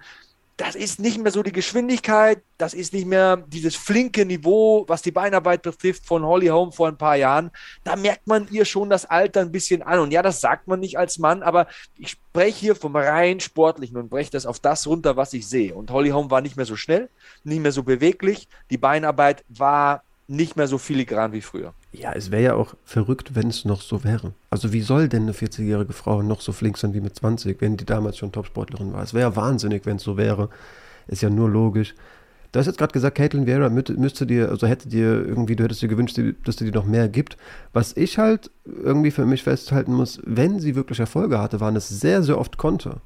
das 0.61 0.75
ist 0.75 1.01
nicht 1.01 1.19
mehr 1.19 1.33
so 1.33 1.43
die 1.43 1.53
Geschwindigkeit, 1.53 2.43
das 2.59 2.75
ist 2.75 2.93
nicht 2.93 3.07
mehr 3.07 3.39
dieses 3.39 3.77
flinke 3.77 4.27
Niveau, 4.27 4.85
was 4.89 5.01
die 5.01 5.11
Beinarbeit 5.11 5.63
betrifft 5.63 6.05
von 6.05 6.23
Holly 6.23 6.49
Holm 6.49 6.71
vor 6.71 6.87
ein 6.89 6.99
paar 6.99 7.17
Jahren. 7.17 7.51
Da 7.83 7.97
merkt 7.97 8.27
man 8.27 8.47
ihr 8.51 8.67
schon 8.67 8.91
das 8.91 9.07
Alter 9.07 9.41
ein 9.41 9.53
bisschen 9.53 9.81
an. 9.81 10.01
Und 10.01 10.13
ja, 10.13 10.21
das 10.21 10.43
sagt 10.43 10.69
man 10.69 10.79
nicht 10.81 10.99
als 10.99 11.19
Mann, 11.19 11.43
aber 11.43 11.67
ich 11.97 12.11
spreche 12.11 12.61
hier 12.61 12.77
vom 12.77 12.95
rein 12.95 13.41
sportlichen 13.41 13.97
und 13.97 14.11
breche 14.11 14.33
das 14.33 14.45
auf 14.45 14.61
das 14.61 14.87
runter, 14.87 15.17
was 15.17 15.33
ich 15.33 15.49
sehe. 15.49 15.75
Und 15.75 15.91
Holly 15.91 16.11
Holm 16.11 16.31
war 16.31 16.43
nicht 16.43 16.59
mehr 16.59 16.67
so 16.67 16.77
schnell, 16.77 17.09
nicht 17.43 17.63
mehr 17.63 17.73
so 17.73 17.83
beweglich. 17.83 18.47
Die 18.69 18.79
Beinarbeit 18.79 19.45
war 19.49 20.03
nicht 20.31 20.57
mehr 20.57 20.69
so 20.69 20.79
filigran 20.79 21.33
wie 21.33 21.41
früher. 21.41 21.75
Ja, 21.93 22.13
es 22.13 22.31
wäre 22.31 22.43
ja 22.43 22.55
auch 22.55 22.75
verrückt, 22.85 23.35
wenn 23.35 23.49
es 23.49 23.65
noch 23.65 23.83
so 23.83 24.05
wäre. 24.05 24.33
Also 24.49 24.73
wie 24.73 24.81
soll 24.81 25.09
denn 25.09 25.25
eine 25.25 25.33
40-jährige 25.33 25.93
Frau 25.93 26.23
noch 26.23 26.41
so 26.41 26.53
flink 26.53 26.79
sein 26.79 26.95
wie 26.95 27.01
mit 27.01 27.17
20, 27.17 27.61
wenn 27.61 27.77
die 27.77 27.85
damals 27.85 28.17
schon 28.17 28.31
Topsportlerin 28.31 28.93
war? 28.93 29.03
Es 29.03 29.13
wäre 29.13 29.31
ja 29.31 29.37
wahnsinnig, 29.37 29.87
wenn 29.87 29.97
es 29.97 30.05
so 30.05 30.17
wäre. 30.17 30.49
Ist 31.09 31.23
ja 31.23 31.31
nur 31.31 31.51
logisch. 31.51 31.95
Du 32.53 32.61
hast 32.61 32.67
jetzt 32.67 32.79
gerade 32.79 32.93
gesagt, 32.93 33.17
Caitlin 33.17 33.47
Vera 33.47 33.69
müsste 33.69 34.25
dir, 34.27 34.51
also 34.51 34.67
hätte 34.67 34.89
dir 34.89 35.27
irgendwie, 35.27 35.57
du 35.57 35.65
hättest 35.65 35.83
dir 35.83 35.89
gewünscht, 35.89 36.21
dass 36.45 36.57
dir 36.57 36.65
die 36.65 36.73
noch 36.73 36.85
mehr 36.85 37.09
gibt. 37.09 37.37
Was 37.73 37.97
ich 37.97 38.19
halt 38.19 38.51
irgendwie 38.65 39.11
für 39.11 39.27
mich 39.27 39.43
festhalten 39.43 39.93
muss, 39.93 40.21
wenn 40.25 40.61
sie 40.61 40.77
wirklich 40.77 41.01
Erfolge 41.01 41.41
hatte, 41.41 41.61
waren 41.61 41.75
es 41.77 41.89
sehr, 41.89 42.23
sehr 42.23 42.39
oft 42.39 42.57
Konter. 42.57 43.01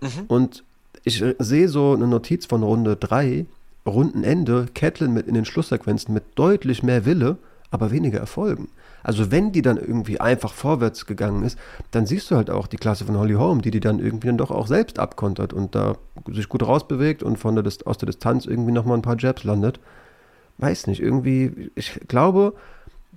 Mhm. 0.00 0.24
Und 0.28 0.64
ich 1.02 1.22
sehe 1.38 1.68
so 1.68 1.92
eine 1.92 2.06
Notiz 2.06 2.46
von 2.46 2.62
Runde 2.62 2.96
3, 2.96 3.46
Rundenende, 3.86 4.66
Caitlin 4.74 5.12
mit 5.12 5.26
in 5.26 5.34
den 5.34 5.44
Schlusssequenzen 5.44 6.14
mit 6.14 6.24
deutlich 6.36 6.82
mehr 6.82 7.04
Wille 7.04 7.38
aber 7.74 7.90
weniger 7.90 8.20
Erfolgen. 8.20 8.68
Also 9.02 9.32
wenn 9.32 9.50
die 9.50 9.60
dann 9.60 9.78
irgendwie 9.78 10.20
einfach 10.20 10.54
vorwärts 10.54 11.06
gegangen 11.06 11.42
ist, 11.42 11.58
dann 11.90 12.06
siehst 12.06 12.30
du 12.30 12.36
halt 12.36 12.48
auch 12.48 12.68
die 12.68 12.76
Klasse 12.76 13.04
von 13.04 13.18
Holly 13.18 13.34
Holm, 13.34 13.62
die 13.62 13.72
die 13.72 13.80
dann 13.80 13.98
irgendwie 13.98 14.28
dann 14.28 14.38
doch 14.38 14.52
auch 14.52 14.68
selbst 14.68 15.00
abkontert 15.00 15.52
und 15.52 15.74
da 15.74 15.96
sich 16.30 16.48
gut 16.48 16.64
rausbewegt 16.64 17.24
und 17.24 17.36
von 17.36 17.56
der, 17.56 17.64
aus 17.84 17.98
der 17.98 18.06
Distanz 18.06 18.46
irgendwie 18.46 18.70
nochmal 18.70 18.96
ein 18.96 19.02
paar 19.02 19.18
Jabs 19.18 19.42
landet. 19.42 19.80
Weiß 20.58 20.86
nicht, 20.86 21.00
irgendwie, 21.00 21.72
ich 21.74 22.00
glaube, 22.06 22.54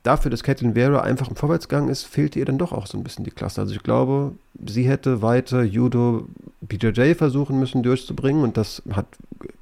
dafür, 0.07 0.31
dass 0.31 0.43
Caitlin 0.43 0.73
Vera 0.73 1.01
einfach 1.01 1.29
im 1.29 1.35
Vorwärtsgang 1.35 1.89
ist, 1.89 2.03
fehlte 2.03 2.39
ihr 2.39 2.45
dann 2.45 2.57
doch 2.57 2.71
auch 2.71 2.87
so 2.87 2.97
ein 2.97 3.03
bisschen 3.03 3.25
die 3.25 3.31
Klasse. 3.31 3.61
Also 3.61 3.75
ich 3.75 3.83
glaube, 3.83 4.31
sie 4.65 4.87
hätte 4.87 5.21
weiter 5.21 5.63
Judo 5.63 6.27
BJJ 6.61 7.13
versuchen 7.13 7.59
müssen 7.59 7.83
durchzubringen 7.83 8.43
und 8.43 8.57
das 8.57 8.81
hat, 8.91 9.07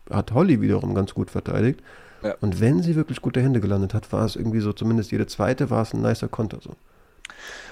hat 0.10 0.32
Holly 0.34 0.62
wiederum 0.62 0.94
ganz 0.94 1.14
gut 1.14 1.32
verteidigt. 1.32 1.82
Ja. 2.24 2.36
Und 2.42 2.60
wenn 2.62 2.82
sie 2.84 2.96
wirklich 2.96 3.22
gute 3.22 3.42
Hände 3.42 3.60
gelandet 3.60 3.94
hat, 3.94 4.12
war 4.14 4.26
es 4.26 4.36
irgendwie 4.36 4.60
so, 4.60 4.72
zumindest 4.72 5.12
jede 5.12 5.28
zweite 5.28 5.70
war 5.70 5.82
es 5.82 5.94
ein 5.94 6.02
nicer 6.02 6.28
Konter. 6.28 6.60
So. 6.62 6.72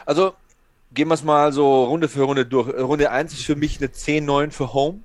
Also 0.05 0.33
gehen 0.93 1.07
wir 1.07 1.13
es 1.13 1.23
mal 1.23 1.53
so 1.53 1.85
Runde 1.85 2.09
für 2.09 2.23
Runde 2.23 2.45
durch. 2.45 2.69
Runde 2.69 3.11
1 3.11 3.33
ist 3.33 3.45
für 3.45 3.55
mich 3.55 3.79
eine 3.79 3.87
10-9 3.87 4.51
für 4.51 4.73
Home. 4.73 4.99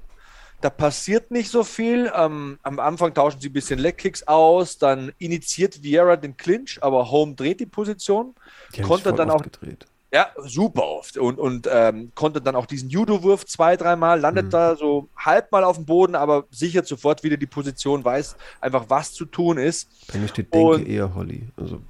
Da 0.60 0.70
passiert 0.70 1.30
nicht 1.30 1.50
so 1.50 1.62
viel. 1.62 2.10
Ähm, 2.14 2.58
am 2.62 2.80
Anfang 2.80 3.14
tauschen 3.14 3.40
sie 3.40 3.48
ein 3.48 3.52
bisschen 3.52 3.78
Leckkicks 3.78 4.24
aus, 4.24 4.78
dann 4.78 5.12
initiiert 5.18 5.82
Vieira 5.82 6.16
den 6.16 6.36
Clinch, 6.36 6.78
aber 6.80 7.10
Home 7.10 7.34
dreht 7.34 7.60
die 7.60 7.66
Position. 7.66 8.34
Die 8.74 8.82
konnte 8.82 9.12
dann 9.12 9.30
auch 9.30 9.42
gedreht. 9.42 9.86
Ja, 10.12 10.30
super 10.38 10.84
oft. 10.84 11.18
Und, 11.18 11.38
und 11.38 11.68
ähm, 11.70 12.12
konnte 12.14 12.40
dann 12.40 12.56
auch 12.56 12.64
diesen 12.64 12.88
Judo-Wurf 12.88 13.44
zwei, 13.44 13.76
dreimal, 13.76 14.18
landet 14.18 14.46
mhm. 14.46 14.50
da 14.50 14.74
so 14.74 15.08
halb 15.16 15.52
mal 15.52 15.64
auf 15.64 15.76
dem 15.76 15.84
Boden, 15.84 16.14
aber 16.14 16.46
sichert 16.50 16.86
sofort 16.86 17.22
wieder 17.22 17.36
die 17.36 17.46
Position, 17.46 18.04
weiß 18.04 18.36
einfach, 18.60 18.86
was 18.88 19.12
zu 19.12 19.26
tun 19.26 19.58
ist. 19.58 19.88
Bei 20.10 20.18
mir 20.18 20.28
steht 20.28 20.52
Denke 20.52 20.76
und, 20.76 20.88
eher 20.88 21.14
Holly. 21.14 21.46
Also, 21.56 21.82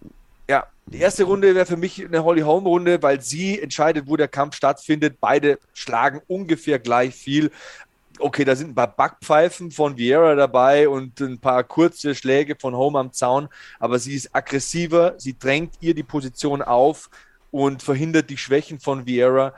ja, 0.50 0.66
die 0.86 0.98
erste 0.98 1.24
Runde 1.24 1.54
wäre 1.54 1.66
für 1.66 1.76
mich 1.76 2.04
eine 2.04 2.24
Holly-Home-Runde, 2.24 3.02
weil 3.02 3.20
sie 3.20 3.60
entscheidet, 3.60 4.08
wo 4.08 4.16
der 4.16 4.28
Kampf 4.28 4.56
stattfindet. 4.56 5.18
Beide 5.20 5.58
schlagen 5.74 6.20
ungefähr 6.26 6.78
gleich 6.78 7.14
viel. 7.14 7.52
Okay, 8.18 8.44
da 8.44 8.56
sind 8.56 8.70
ein 8.70 8.74
paar 8.74 8.94
Backpfeifen 8.94 9.70
von 9.70 9.96
Vieira 9.96 10.34
dabei 10.34 10.88
und 10.88 11.20
ein 11.20 11.38
paar 11.38 11.64
kurze 11.64 12.14
Schläge 12.14 12.56
von 12.58 12.74
Home 12.74 12.98
am 12.98 13.12
Zaun, 13.12 13.48
aber 13.78 13.98
sie 13.98 14.14
ist 14.14 14.34
aggressiver, 14.34 15.14
sie 15.18 15.38
drängt 15.38 15.74
ihr 15.80 15.94
die 15.94 16.02
Position 16.02 16.62
auf, 16.62 17.10
und 17.50 17.82
verhindert 17.82 18.30
die 18.30 18.36
Schwächen 18.36 18.80
von 18.80 19.06
Vieira. 19.06 19.54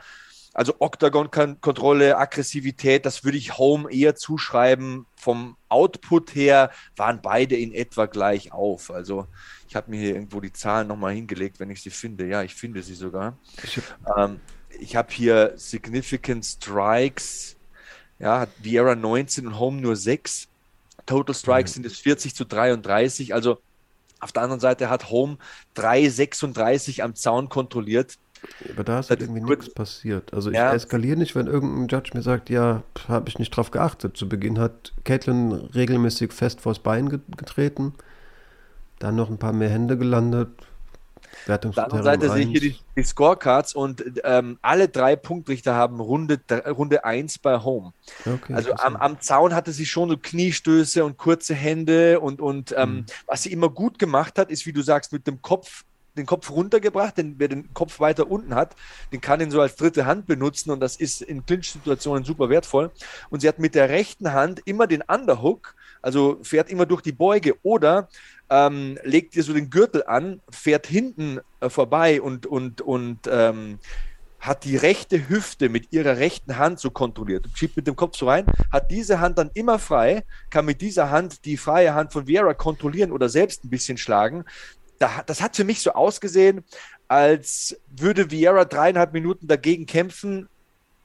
Also 0.53 0.75
Octagon-Kontrolle, 0.79 2.17
Aggressivität, 2.17 3.05
das 3.05 3.23
würde 3.23 3.37
ich 3.37 3.57
Home 3.57 3.89
eher 3.89 4.15
zuschreiben. 4.15 5.05
Vom 5.15 5.55
Output 5.69 6.35
her 6.35 6.71
waren 6.97 7.21
beide 7.21 7.55
in 7.55 7.73
etwa 7.73 8.05
gleich 8.05 8.51
auf. 8.51 8.91
Also 8.91 9.27
ich 9.69 9.77
habe 9.77 9.89
mir 9.91 9.99
hier 10.01 10.15
irgendwo 10.15 10.41
die 10.41 10.51
Zahlen 10.51 10.89
nochmal 10.89 11.13
hingelegt, 11.13 11.61
wenn 11.61 11.69
ich 11.69 11.81
sie 11.81 11.89
finde. 11.89 12.27
Ja, 12.27 12.43
ich 12.43 12.53
finde 12.53 12.83
sie 12.83 12.95
sogar. 12.95 13.37
Ich 13.63 13.77
habe 13.77 14.39
ähm, 14.81 14.87
hab 14.93 15.11
hier 15.13 15.53
Significant 15.55 16.43
Strikes. 16.43 17.55
Ja, 18.21 18.41
hat 18.41 18.49
Vieira 18.61 18.95
19 18.95 19.47
und 19.47 19.59
Home 19.59 19.81
nur 19.81 19.95
6. 19.95 20.47
Total 21.07 21.33
Strikes 21.33 21.71
mhm. 21.71 21.73
sind 21.73 21.85
es 21.87 21.97
40 21.97 22.35
zu 22.35 22.45
33. 22.45 23.33
Also 23.33 23.57
auf 24.19 24.31
der 24.31 24.43
anderen 24.43 24.59
Seite 24.59 24.89
hat 24.89 25.09
Home 25.09 25.37
3,36 25.75 27.01
am 27.01 27.15
Zaun 27.15 27.49
kontrolliert. 27.49 28.17
Aber 28.71 28.83
da 28.83 28.99
ist 28.99 29.09
halt 29.09 29.21
irgendwie 29.21 29.41
nichts 29.41 29.73
passiert. 29.73 30.33
Also 30.33 30.51
ich 30.51 30.55
ja. 30.55 30.73
eskaliere 30.73 31.17
nicht, 31.17 31.35
wenn 31.35 31.47
irgendein 31.47 31.87
Judge 31.87 32.11
mir 32.13 32.21
sagt, 32.21 32.49
ja, 32.49 32.83
habe 33.07 33.29
ich 33.29 33.39
nicht 33.39 33.49
drauf 33.51 33.71
geachtet. 33.71 34.17
Zu 34.17 34.29
Beginn 34.29 34.59
hat 34.59 34.93
Caitlin 35.03 35.51
regelmäßig 35.51 36.31
fest 36.31 36.61
vors 36.61 36.79
Bein 36.79 37.09
getreten. 37.09 37.93
Dann 38.99 39.15
noch 39.15 39.29
ein 39.29 39.39
paar 39.39 39.53
mehr 39.53 39.69
Hände 39.69 39.97
gelandet. 39.97 40.49
Auf 41.47 41.75
der 41.75 41.83
anderen 41.85 42.03
Seite 42.03 42.29
sehe 42.29 42.43
ich 42.43 42.49
hier 42.49 42.59
die, 42.61 42.79
die 42.95 43.03
Scorecards 43.03 43.73
und 43.73 44.03
ähm, 44.23 44.59
alle 44.61 44.87
drei 44.87 45.15
Punktrichter 45.15 45.75
haben 45.75 45.99
Runde, 45.99 46.39
Runde 46.67 47.05
1 47.05 47.39
bei 47.39 47.59
Home. 47.59 47.93
Okay, 48.25 48.53
also 48.53 48.73
am, 48.73 48.95
am, 48.95 49.19
Zaun 49.21 49.55
hatte 49.55 49.71
sie 49.71 49.85
schon 49.85 50.09
so 50.09 50.17
Kniestöße 50.17 51.03
und 51.03 51.17
kurze 51.17 51.53
Hände 51.53 52.19
und, 52.19 52.41
und 52.41 52.73
ähm, 52.77 52.91
mhm. 52.91 53.05
was 53.27 53.43
sie 53.43 53.51
immer 53.51 53.69
gut 53.69 53.99
gemacht 53.99 54.37
hat, 54.37 54.51
ist, 54.51 54.65
wie 54.65 54.73
du 54.73 54.81
sagst, 54.81 55.13
mit 55.13 55.27
dem 55.27 55.41
Kopf 55.41 55.83
den 56.17 56.25
Kopf 56.25 56.51
runtergebracht, 56.51 57.17
denn 57.17 57.35
wer 57.37 57.47
den 57.47 57.73
Kopf 57.73 57.99
weiter 57.99 58.29
unten 58.29 58.55
hat, 58.55 58.75
den 59.11 59.21
kann 59.21 59.41
ihn 59.41 59.51
so 59.51 59.61
als 59.61 59.75
dritte 59.75 60.05
Hand 60.05 60.27
benutzen 60.27 60.71
und 60.71 60.79
das 60.79 60.95
ist 60.95 61.21
in 61.21 61.45
Clinch-Situationen 61.45 62.23
super 62.23 62.49
wertvoll. 62.49 62.91
Und 63.29 63.41
sie 63.41 63.47
hat 63.47 63.59
mit 63.59 63.75
der 63.75 63.89
rechten 63.89 64.33
Hand 64.33 64.61
immer 64.65 64.87
den 64.87 65.01
Underhook, 65.01 65.75
also 66.01 66.39
fährt 66.43 66.69
immer 66.69 66.85
durch 66.85 67.01
die 67.01 67.11
Beuge 67.11 67.55
oder 67.63 68.09
ähm, 68.51 68.99
legt 69.03 69.33
dir 69.33 69.43
so 69.43 69.53
den 69.53 69.69
Gürtel 69.69 70.03
an, 70.05 70.41
fährt 70.51 70.85
hinten 70.85 71.39
äh, 71.61 71.69
vorbei 71.69 72.21
und, 72.21 72.45
und, 72.45 72.81
und 72.81 73.19
ähm, 73.31 73.79
hat 74.41 74.65
die 74.65 74.75
rechte 74.75 75.29
Hüfte 75.29 75.69
mit 75.69 75.93
ihrer 75.93 76.17
rechten 76.17 76.57
Hand 76.57 76.79
so 76.79 76.91
kontrolliert, 76.91 77.47
schiebt 77.53 77.77
mit 77.77 77.87
dem 77.87 77.95
Kopf 77.95 78.17
so 78.17 78.27
rein, 78.27 78.45
hat 78.71 78.91
diese 78.91 79.21
Hand 79.21 79.37
dann 79.37 79.51
immer 79.53 79.79
frei, 79.79 80.23
kann 80.49 80.65
mit 80.65 80.81
dieser 80.81 81.09
Hand 81.09 81.45
die 81.45 81.57
freie 81.57 81.93
Hand 81.93 82.11
von 82.11 82.25
Vera 82.25 82.53
kontrollieren 82.53 83.11
oder 83.11 83.29
selbst 83.29 83.63
ein 83.63 83.69
bisschen 83.69 83.97
schlagen. 83.97 84.43
das 84.99 85.41
hat 85.41 85.55
für 85.55 85.63
mich 85.63 85.81
so 85.81 85.93
ausgesehen, 85.93 86.63
als 87.07 87.79
würde 87.89 88.31
Vieira 88.31 88.65
dreieinhalb 88.65 89.13
Minuten 89.13 89.47
dagegen 89.47 89.85
kämpfen 89.85 90.49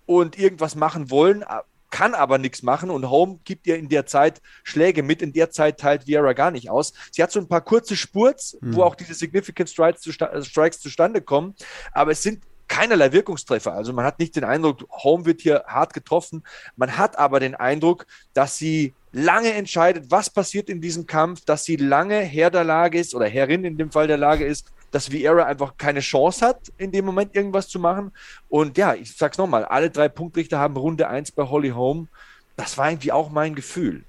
und 0.06 0.38
irgendwas 0.38 0.74
machen 0.74 1.10
wollen, 1.10 1.44
kann 1.90 2.14
aber 2.14 2.38
nichts 2.38 2.62
machen 2.62 2.90
und 2.90 3.08
Home 3.08 3.38
gibt 3.44 3.66
ihr 3.66 3.76
in 3.76 3.88
der 3.88 4.06
Zeit 4.06 4.40
Schläge 4.64 5.02
mit. 5.02 5.22
In 5.22 5.32
der 5.32 5.50
Zeit 5.50 5.78
teilt 5.78 6.06
Vieira 6.06 6.32
gar 6.32 6.50
nicht 6.50 6.70
aus. 6.70 6.92
Sie 7.10 7.22
hat 7.22 7.30
so 7.30 7.40
ein 7.40 7.48
paar 7.48 7.60
kurze 7.60 7.96
Spurts, 7.96 8.58
mhm. 8.60 8.76
wo 8.76 8.82
auch 8.82 8.94
diese 8.94 9.14
Significant 9.14 9.70
Strikes, 9.70 10.00
zusta 10.00 10.26
äh, 10.26 10.42
Strikes 10.42 10.80
zustande 10.80 11.20
kommen, 11.20 11.54
aber 11.92 12.12
es 12.12 12.22
sind 12.22 12.42
keinerlei 12.68 13.12
Wirkungstreffer. 13.12 13.72
Also 13.72 13.92
man 13.92 14.04
hat 14.04 14.18
nicht 14.18 14.36
den 14.36 14.44
Eindruck, 14.44 14.86
Home 14.90 15.24
wird 15.24 15.40
hier 15.40 15.64
hart 15.66 15.94
getroffen. 15.94 16.42
Man 16.76 16.98
hat 16.98 17.18
aber 17.18 17.40
den 17.40 17.54
Eindruck, 17.54 18.06
dass 18.34 18.58
sie 18.58 18.94
lange 19.12 19.52
entscheidet, 19.52 20.10
was 20.10 20.30
passiert 20.30 20.68
in 20.68 20.80
diesem 20.80 21.06
Kampf, 21.06 21.44
dass 21.44 21.64
sie 21.64 21.76
lange 21.76 22.20
Herr 22.20 22.50
der 22.50 22.64
Lage 22.64 22.98
ist 22.98 23.14
oder 23.14 23.26
Herrin 23.26 23.64
in 23.64 23.78
dem 23.78 23.90
Fall 23.92 24.08
der 24.08 24.18
Lage 24.18 24.44
ist, 24.44 24.72
dass 24.90 25.10
Vieira 25.10 25.44
einfach 25.44 25.76
keine 25.76 26.00
Chance 26.00 26.44
hat, 26.44 26.72
in 26.78 26.92
dem 26.92 27.04
Moment 27.04 27.34
irgendwas 27.34 27.68
zu 27.68 27.78
machen. 27.78 28.12
Und 28.48 28.78
ja, 28.78 28.94
ich 28.94 29.16
sag's 29.16 29.38
nochmal, 29.38 29.64
alle 29.64 29.90
drei 29.90 30.08
Punktrichter 30.08 30.58
haben 30.58 30.76
Runde 30.76 31.08
1 31.08 31.32
bei 31.32 31.44
Holly 31.44 31.70
Home. 31.70 32.08
Das 32.56 32.78
war 32.78 32.90
irgendwie 32.90 33.12
auch 33.12 33.30
mein 33.30 33.54
Gefühl. 33.54 34.04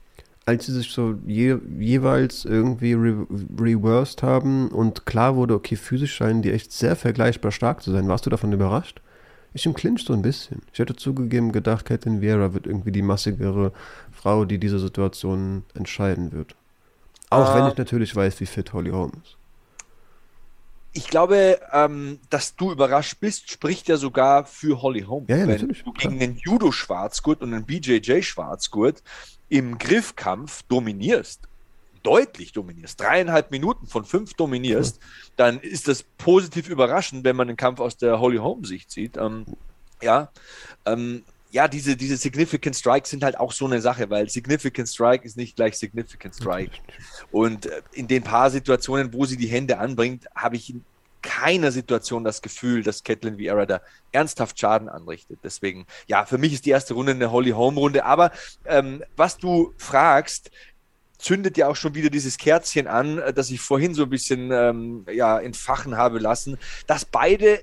Als 0.46 0.66
sie 0.66 0.72
sich 0.72 0.92
so 0.92 1.16
je, 1.26 1.58
jeweils 1.78 2.46
irgendwie 2.46 2.94
re 2.94 3.28
reversed 3.60 4.24
haben 4.24 4.70
und 4.70 5.06
klar 5.06 5.36
wurde, 5.36 5.56
okay, 5.56 5.76
physisch 5.76 6.16
scheinen 6.16 6.42
die 6.42 6.54
echt 6.54 6.72
sehr 6.72 6.96
vergleichbar 6.96 7.52
stark 7.52 7.84
zu 7.84 7.92
sein, 7.92 8.08
warst 8.08 8.26
du 8.26 8.30
davon 8.30 8.54
überrascht? 8.54 9.02
Ich 9.54 9.66
im 9.66 9.74
Clinch 9.74 10.06
so 10.06 10.14
ein 10.14 10.22
bisschen. 10.22 10.62
Ich 10.72 10.80
hätte 10.80 10.96
zugegeben 10.96 11.52
gedacht, 11.52 11.86
Caitlin 11.86 12.22
Vieira 12.22 12.54
wird 12.54 12.68
irgendwie 12.68 12.92
die 12.92 13.02
massigere 13.02 13.74
Frau, 14.12 14.46
die 14.46 14.60
diese 14.60 14.80
Situation 14.80 15.64
entscheiden 15.74 16.32
wird. 16.32 16.56
Auch 17.30 17.50
ah. 17.50 17.56
wenn 17.56 17.72
ich 17.72 17.78
natürlich 17.78 18.16
weiß, 18.16 18.40
wie 18.40 18.46
fit 18.46 18.72
Holly 18.72 18.92
Holm 18.92 19.12
ist 19.24 19.37
ich 20.98 21.08
glaube, 21.10 21.60
ähm, 21.72 22.20
dass 22.32 22.56
du 22.56 22.72
überrascht 22.72 23.18
bist, 23.20 23.52
spricht 23.52 23.88
ja 23.88 23.98
sogar 23.98 24.46
für 24.46 24.82
Holly 24.82 25.04
Holm. 25.04 25.26
Ja, 25.28 25.38
ja, 25.38 25.48
Wenn 25.48 25.68
du 25.68 25.94
gegen 25.94 26.18
den 26.18 26.38
Judo-Schwarzgurt 26.38 27.42
und 27.44 27.52
den 27.52 27.66
BJJ-Schwarzgurt 27.66 29.04
im 29.48 29.78
Griffkampf 29.78 30.64
dominierst, 30.64 31.42
deutlich 32.02 32.52
dominierst, 32.52 33.00
dreieinhalb 33.00 33.52
Minuten 33.52 33.86
von 33.86 34.06
fünf 34.06 34.34
dominierst, 34.34 34.98
cool. 35.00 35.32
dann 35.36 35.60
ist 35.60 35.88
das 35.88 36.02
positiv 36.18 36.68
überraschend, 36.68 37.24
wenn 37.24 37.36
man 37.36 37.48
den 37.48 37.58
Kampf 37.58 37.80
aus 37.80 37.98
der 37.98 38.20
Holly 38.20 38.38
Holm-Sicht 38.38 38.90
sieht. 38.90 39.18
Ähm, 39.18 39.46
ja, 40.02 40.32
ähm, 40.86 41.24
ja, 41.52 41.68
diese, 41.68 41.96
diese 41.96 42.18
Significant 42.18 42.76
Strikes 42.76 43.10
sind 43.10 43.24
halt 43.24 43.40
auch 43.40 43.52
so 43.52 43.66
eine 43.66 43.82
Sache, 43.82 44.10
weil 44.10 44.30
Significant 44.30 44.90
Strike 44.90 45.26
ist 45.26 45.38
nicht 45.38 45.56
gleich 45.56 45.78
Significant 45.78 46.36
Strike. 46.36 46.72
Und 47.32 47.68
äh, 47.68 47.82
in 47.94 48.08
den 48.08 48.24
paar 48.24 48.50
Situationen, 48.50 49.14
wo 49.14 49.26
sie 49.26 49.38
die 49.38 49.48
Hände 49.48 49.78
anbringt, 49.78 50.26
habe 50.36 50.56
ich 50.56 50.70
in 50.70 50.84
keiner 51.22 51.72
Situation 51.72 52.24
das 52.24 52.42
Gefühl, 52.42 52.84
dass 52.84 53.04
Catelyn 53.04 53.38
Vieira 53.38 53.66
da 53.66 53.82
ernsthaft 54.12 54.60
Schaden 54.60 54.88
anrichtet. 54.88 55.40
Deswegen, 55.44 55.86
ja, 56.08 56.26
für 56.26 56.38
mich 56.38 56.54
ist 56.54 56.66
die 56.66 56.70
erste 56.70 56.94
Runde 56.94 57.12
eine 57.14 57.32
Holly 57.32 57.52
Home 57.52 57.80
Runde. 57.80 58.06
Aber 58.06 58.32
ähm, 58.66 59.04
was 59.16 59.38
du 59.38 59.74
fragst, 59.78 60.52
zündet 61.18 61.58
ja 61.58 61.68
auch 61.68 61.76
schon 61.76 61.96
wieder 61.96 62.10
dieses 62.10 62.38
Kerzchen 62.38 62.88
an, 62.88 63.20
äh, 63.20 63.34
das 63.34 63.50
ich 63.50 63.60
vorhin 63.60 63.94
so 63.94 64.04
ein 64.04 64.10
bisschen 64.10 64.52
ähm, 64.52 65.06
ja, 65.12 65.40
entfachen 65.40 65.98
habe 65.98 66.20
lassen, 66.20 66.58
dass 66.86 67.06
beide 67.06 67.62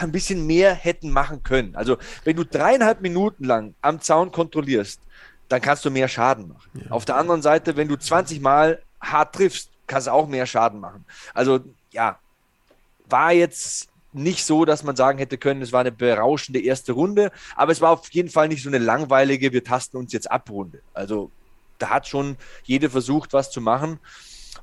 ein 0.00 0.12
bisschen 0.12 0.46
mehr 0.46 0.74
hätten 0.74 1.10
machen 1.10 1.42
können. 1.42 1.74
Also, 1.76 1.96
wenn 2.24 2.36
du 2.36 2.44
dreieinhalb 2.44 3.00
Minuten 3.00 3.44
lang 3.44 3.74
am 3.82 4.00
Zaun 4.00 4.32
kontrollierst, 4.32 5.00
dann 5.48 5.60
kannst 5.60 5.84
du 5.84 5.90
mehr 5.90 6.08
Schaden 6.08 6.48
machen. 6.48 6.70
Ja. 6.74 6.90
Auf 6.90 7.04
der 7.04 7.16
anderen 7.16 7.42
Seite, 7.42 7.76
wenn 7.76 7.88
du 7.88 7.96
20 7.96 8.40
Mal 8.40 8.82
hart 9.00 9.34
triffst, 9.34 9.70
kannst 9.86 10.06
du 10.06 10.12
auch 10.12 10.26
mehr 10.26 10.46
Schaden 10.46 10.80
machen. 10.80 11.04
Also, 11.34 11.60
ja, 11.92 12.18
war 13.08 13.32
jetzt 13.32 13.88
nicht 14.12 14.44
so, 14.44 14.64
dass 14.64 14.82
man 14.82 14.96
sagen 14.96 15.18
hätte 15.18 15.38
können, 15.38 15.62
es 15.62 15.72
war 15.72 15.80
eine 15.80 15.92
berauschende 15.92 16.60
erste 16.60 16.92
Runde, 16.92 17.30
aber 17.54 17.72
es 17.72 17.80
war 17.80 17.90
auf 17.90 18.10
jeden 18.10 18.30
Fall 18.30 18.48
nicht 18.48 18.62
so 18.62 18.70
eine 18.70 18.78
langweilige, 18.78 19.52
wir 19.52 19.62
tasten 19.62 19.98
uns 19.98 20.12
jetzt 20.12 20.30
ab 20.30 20.50
Runde. 20.50 20.80
Also, 20.94 21.30
da 21.78 21.90
hat 21.90 22.08
schon 22.08 22.36
jede 22.64 22.88
versucht, 22.88 23.32
was 23.32 23.50
zu 23.50 23.60
machen. 23.60 24.00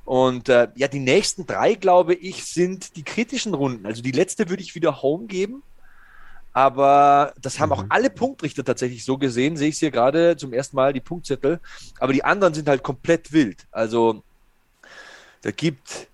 Und 0.05 0.49
äh, 0.49 0.67
ja, 0.75 0.87
die 0.87 0.99
nächsten 0.99 1.45
drei, 1.45 1.75
glaube 1.75 2.13
ich, 2.13 2.45
sind 2.45 2.95
die 2.95 3.03
kritischen 3.03 3.53
Runden. 3.53 3.85
Also 3.85 4.01
die 4.01 4.11
letzte 4.11 4.49
würde 4.49 4.63
ich 4.63 4.75
wieder 4.75 5.01
Home 5.01 5.27
geben. 5.27 5.63
Aber 6.53 7.33
das 7.41 7.59
haben 7.59 7.69
mhm. 7.69 7.73
auch 7.73 7.85
alle 7.89 8.09
Punktrichter 8.09 8.63
tatsächlich 8.63 9.03
so 9.03 9.17
gesehen. 9.17 9.57
Sehe 9.57 9.69
ich 9.69 9.79
hier 9.79 9.91
gerade 9.91 10.37
zum 10.37 10.53
ersten 10.53 10.75
Mal 10.75 10.93
die 10.93 11.01
Punktzettel. 11.01 11.59
Aber 11.99 12.13
die 12.13 12.23
anderen 12.23 12.53
sind 12.53 12.69
halt 12.69 12.83
komplett 12.83 13.31
wild. 13.31 13.65
Also 13.71 14.23
da 15.41 15.51
gibt 15.51 16.07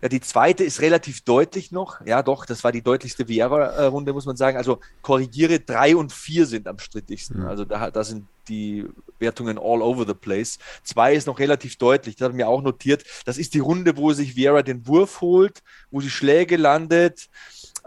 ja, 0.00 0.08
die 0.08 0.20
zweite 0.20 0.64
ist 0.64 0.80
relativ 0.80 1.22
deutlich 1.22 1.72
noch. 1.72 2.04
Ja, 2.06 2.22
doch, 2.22 2.46
das 2.46 2.62
war 2.62 2.70
die 2.70 2.82
deutlichste 2.82 3.26
Vieira-Runde, 3.26 4.12
muss 4.12 4.26
man 4.26 4.36
sagen. 4.36 4.56
Also 4.56 4.78
korrigiere, 5.02 5.60
drei 5.60 5.96
und 5.96 6.12
vier 6.12 6.46
sind 6.46 6.68
am 6.68 6.78
strittigsten. 6.78 7.40
Mhm. 7.40 7.46
Also 7.48 7.64
da, 7.64 7.90
da 7.90 8.04
sind 8.04 8.26
die 8.48 8.86
Wertungen 9.18 9.58
all 9.58 9.82
over 9.82 10.06
the 10.06 10.14
place. 10.14 10.58
Zwei 10.84 11.14
ist 11.14 11.26
noch 11.26 11.38
relativ 11.38 11.76
deutlich, 11.76 12.16
das 12.16 12.26
habe 12.26 12.32
ich 12.32 12.36
mir 12.36 12.48
auch 12.48 12.62
notiert. 12.62 13.04
Das 13.24 13.38
ist 13.38 13.54
die 13.54 13.58
Runde, 13.58 13.96
wo 13.96 14.12
sich 14.12 14.36
Vieira 14.36 14.62
den 14.62 14.86
Wurf 14.86 15.20
holt, 15.20 15.62
wo 15.90 16.00
sie 16.00 16.10
Schläge 16.10 16.56
landet. 16.56 17.28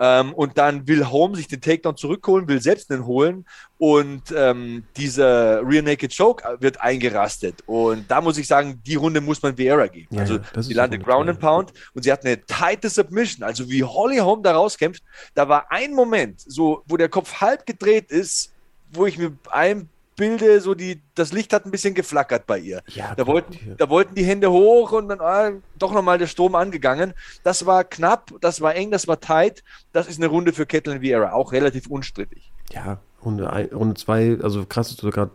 Ähm, 0.04 0.34
und 0.34 0.58
dann 0.58 0.88
will 0.88 1.08
Home 1.12 1.36
sich 1.36 1.48
den 1.48 1.62
Takedown 1.62 1.96
zurückholen, 1.96 2.48
will 2.48 2.60
selbst 2.60 2.90
den 2.90 3.06
holen 3.06 3.46
und 3.78 4.24
ähm, 4.36 4.84
dieser 4.98 5.62
Rear 5.64 5.84
Naked 5.84 6.18
Choke 6.18 6.44
wird 6.60 6.82
eingerastet. 6.82 7.62
Und 7.68 8.10
da 8.10 8.20
muss 8.20 8.40
ich 8.40 8.48
sagen, 8.48 8.82
die 8.84 8.96
Runde 8.96 9.22
muss 9.22 9.44
man 9.44 9.56
Vieira 9.56 9.86
geben. 9.86 10.08
Ja, 10.16 10.22
also 10.22 10.40
sie 10.58 10.74
landet 10.74 11.04
Ground 11.04 11.30
and 11.30 11.40
Pound 11.40 11.72
und 11.94 12.02
sie 12.02 12.12
hat 12.12 12.26
eine 12.26 12.44
tighte 12.44 12.90
Submission. 12.90 13.44
Also 13.44 13.70
wie 13.70 13.84
Holly 13.84 14.18
Home 14.18 14.42
da 14.42 14.54
rauskämpft, 14.54 15.04
da 15.36 15.48
war 15.48 15.72
ein 15.72 15.94
Moment, 15.94 16.42
so 16.42 16.82
wo 16.88 16.98
der 16.98 17.10
Kopf 17.10 17.40
halb 17.40 17.68
gedreht 17.68 18.10
ist, 18.10 18.54
wo 18.92 19.06
ich 19.06 19.20
mir 19.20 19.38
ein 19.52 19.88
Bilde, 20.22 20.62
so 20.62 20.76
die, 20.76 21.02
das 21.16 21.34
Licht 21.34 21.52
hat 21.52 21.66
ein 21.66 21.72
bisschen 21.72 21.96
geflackert 21.96 22.46
bei 22.46 22.60
ihr. 22.60 22.84
Ja, 22.90 23.16
da, 23.16 23.26
wollten, 23.26 23.58
da 23.80 23.90
wollten 23.90 24.14
die 24.14 24.24
Hände 24.24 24.52
hoch 24.52 24.92
und 24.92 25.10
dann 25.10 25.20
ah, 25.20 25.54
doch 25.80 25.92
nochmal 25.94 26.20
der 26.20 26.28
Strom 26.28 26.54
angegangen. 26.54 27.16
Das 27.44 27.66
war 27.66 27.84
knapp, 27.84 28.32
das 28.40 28.62
war 28.62 28.76
eng, 28.76 28.92
das 28.92 29.08
war 29.08 29.20
tight. 29.20 29.64
Das 29.94 30.08
ist 30.08 30.20
eine 30.20 30.28
Runde 30.28 30.54
für 30.54 30.68
Catelyn 30.68 31.02
Vieira, 31.02 31.32
auch 31.32 31.54
relativ 31.54 31.88
unstrittig. 31.88 32.52
Ja, 32.72 33.00
Runde 33.26 33.52
1, 33.52 33.74
Runde 33.74 33.96
2, 33.96 34.38
also 34.44 34.64
krass, 34.68 34.96
du, 34.96 35.10
grad, 35.10 35.32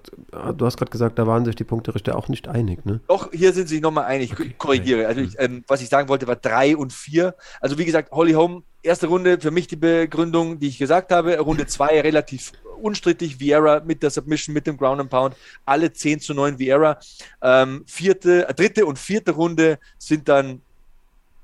du 0.56 0.64
hast 0.64 0.76
gerade 0.76 0.92
gesagt, 0.92 1.18
da 1.18 1.26
waren 1.26 1.44
sich 1.44 1.56
die 1.56 1.64
Punkterichter 1.64 2.16
auch 2.16 2.28
nicht 2.28 2.46
einig, 2.46 2.84
ne? 2.84 3.00
Doch, 3.08 3.32
hier 3.32 3.52
sind 3.52 3.68
sie 3.68 3.74
sich 3.74 3.82
nochmal 3.82 4.04
einig, 4.04 4.34
okay. 4.34 4.54
korrigiere. 4.56 5.08
Also 5.08 5.20
ich, 5.20 5.34
ähm, 5.40 5.64
was 5.66 5.82
ich 5.82 5.88
sagen 5.88 6.08
wollte, 6.08 6.28
war 6.28 6.36
3 6.36 6.76
und 6.76 6.92
4. 6.92 7.34
Also 7.60 7.76
wie 7.76 7.84
gesagt, 7.84 8.12
Holly 8.12 8.34
Home, 8.34 8.62
erste 8.84 9.08
Runde, 9.08 9.40
für 9.40 9.50
mich 9.50 9.66
die 9.66 9.74
Begründung, 9.74 10.60
die 10.60 10.68
ich 10.68 10.78
gesagt 10.78 11.10
habe. 11.10 11.38
Runde 11.40 11.66
2 11.66 12.02
relativ 12.02 12.52
unstrittig 12.76 13.40
Vieira 13.40 13.80
mit 13.80 14.02
der 14.02 14.10
Submission, 14.10 14.54
mit 14.54 14.66
dem 14.66 14.76
Ground 14.76 15.00
and 15.00 15.10
Pound, 15.10 15.36
alle 15.64 15.92
10 15.92 16.20
zu 16.20 16.34
9 16.34 16.58
Vieira. 16.58 16.98
Ähm, 17.42 17.84
vierte, 17.86 18.48
äh, 18.48 18.54
dritte 18.54 18.86
und 18.86 18.98
vierte 18.98 19.32
Runde 19.32 19.78
sind 19.98 20.28
dann 20.28 20.60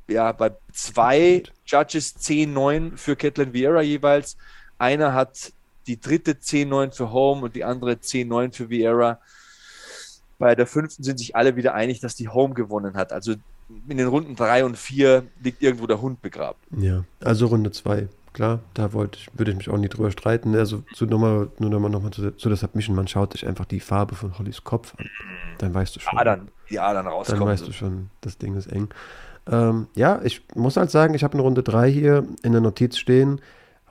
ja 0.08 0.32
bei 0.32 0.52
zwei 0.72 1.42
Judges 1.66 2.16
10-9 2.16 2.96
für 2.96 3.16
Catelyn 3.16 3.52
Vieira 3.52 3.82
jeweils. 3.82 4.36
Einer 4.78 5.14
hat 5.14 5.52
die 5.86 6.00
dritte 6.00 6.32
10-9 6.32 6.92
für 6.92 7.12
Home 7.12 7.42
und 7.42 7.56
die 7.56 7.64
andere 7.64 7.92
10-9 7.92 8.52
für 8.52 8.70
Vieira. 8.70 9.20
Bei 10.38 10.54
der 10.54 10.66
fünften 10.66 11.02
sind 11.02 11.18
sich 11.18 11.36
alle 11.36 11.56
wieder 11.56 11.74
einig, 11.74 12.00
dass 12.00 12.16
die 12.16 12.28
Home 12.28 12.54
gewonnen 12.54 12.94
hat. 12.94 13.12
Also 13.12 13.34
in 13.88 13.96
den 13.96 14.08
Runden 14.08 14.36
3 14.36 14.64
und 14.64 14.76
4 14.76 15.24
liegt 15.42 15.62
irgendwo 15.62 15.86
der 15.86 16.00
Hund 16.00 16.20
begraben. 16.20 16.58
Ja, 16.76 17.04
also 17.20 17.46
Runde 17.46 17.70
2 17.70 18.08
klar, 18.32 18.60
da 18.74 18.92
wollte 18.92 19.18
ich, 19.18 19.28
würde 19.34 19.52
ich 19.52 19.56
mich 19.56 19.68
auch 19.68 19.78
nie 19.78 19.88
drüber 19.88 20.10
streiten. 20.10 20.54
Also 20.54 20.82
zu 20.94 21.06
nochmal, 21.06 21.48
nur 21.58 21.70
nochmal 21.70 21.90
noch 21.90 22.02
mal 22.02 22.10
zu, 22.10 22.36
zu 22.36 22.48
der 22.48 22.56
Submission, 22.56 22.96
man 22.96 23.08
schaut 23.08 23.32
sich 23.32 23.46
einfach 23.46 23.64
die 23.64 23.80
Farbe 23.80 24.14
von 24.14 24.38
Hollys 24.38 24.64
Kopf 24.64 24.94
an. 24.98 25.06
Dann 25.58 25.74
weißt 25.74 25.96
du 25.96 26.00
schon. 26.00 26.18
Ah, 26.18 26.24
dann 26.24 26.48
die 26.70 26.80
Adern 26.80 27.06
rauskommen. 27.06 27.40
Dann 27.40 27.48
weißt 27.48 27.66
du 27.66 27.72
schon, 27.72 28.10
das 28.20 28.38
Ding 28.38 28.56
ist 28.56 28.66
eng. 28.66 28.88
Ähm, 29.50 29.88
ja, 29.94 30.20
ich 30.22 30.42
muss 30.54 30.76
halt 30.76 30.90
sagen, 30.90 31.14
ich 31.14 31.24
habe 31.24 31.34
in 31.34 31.40
Runde 31.40 31.62
3 31.62 31.90
hier 31.90 32.26
in 32.42 32.52
der 32.52 32.60
Notiz 32.60 32.96
stehen, 32.96 33.40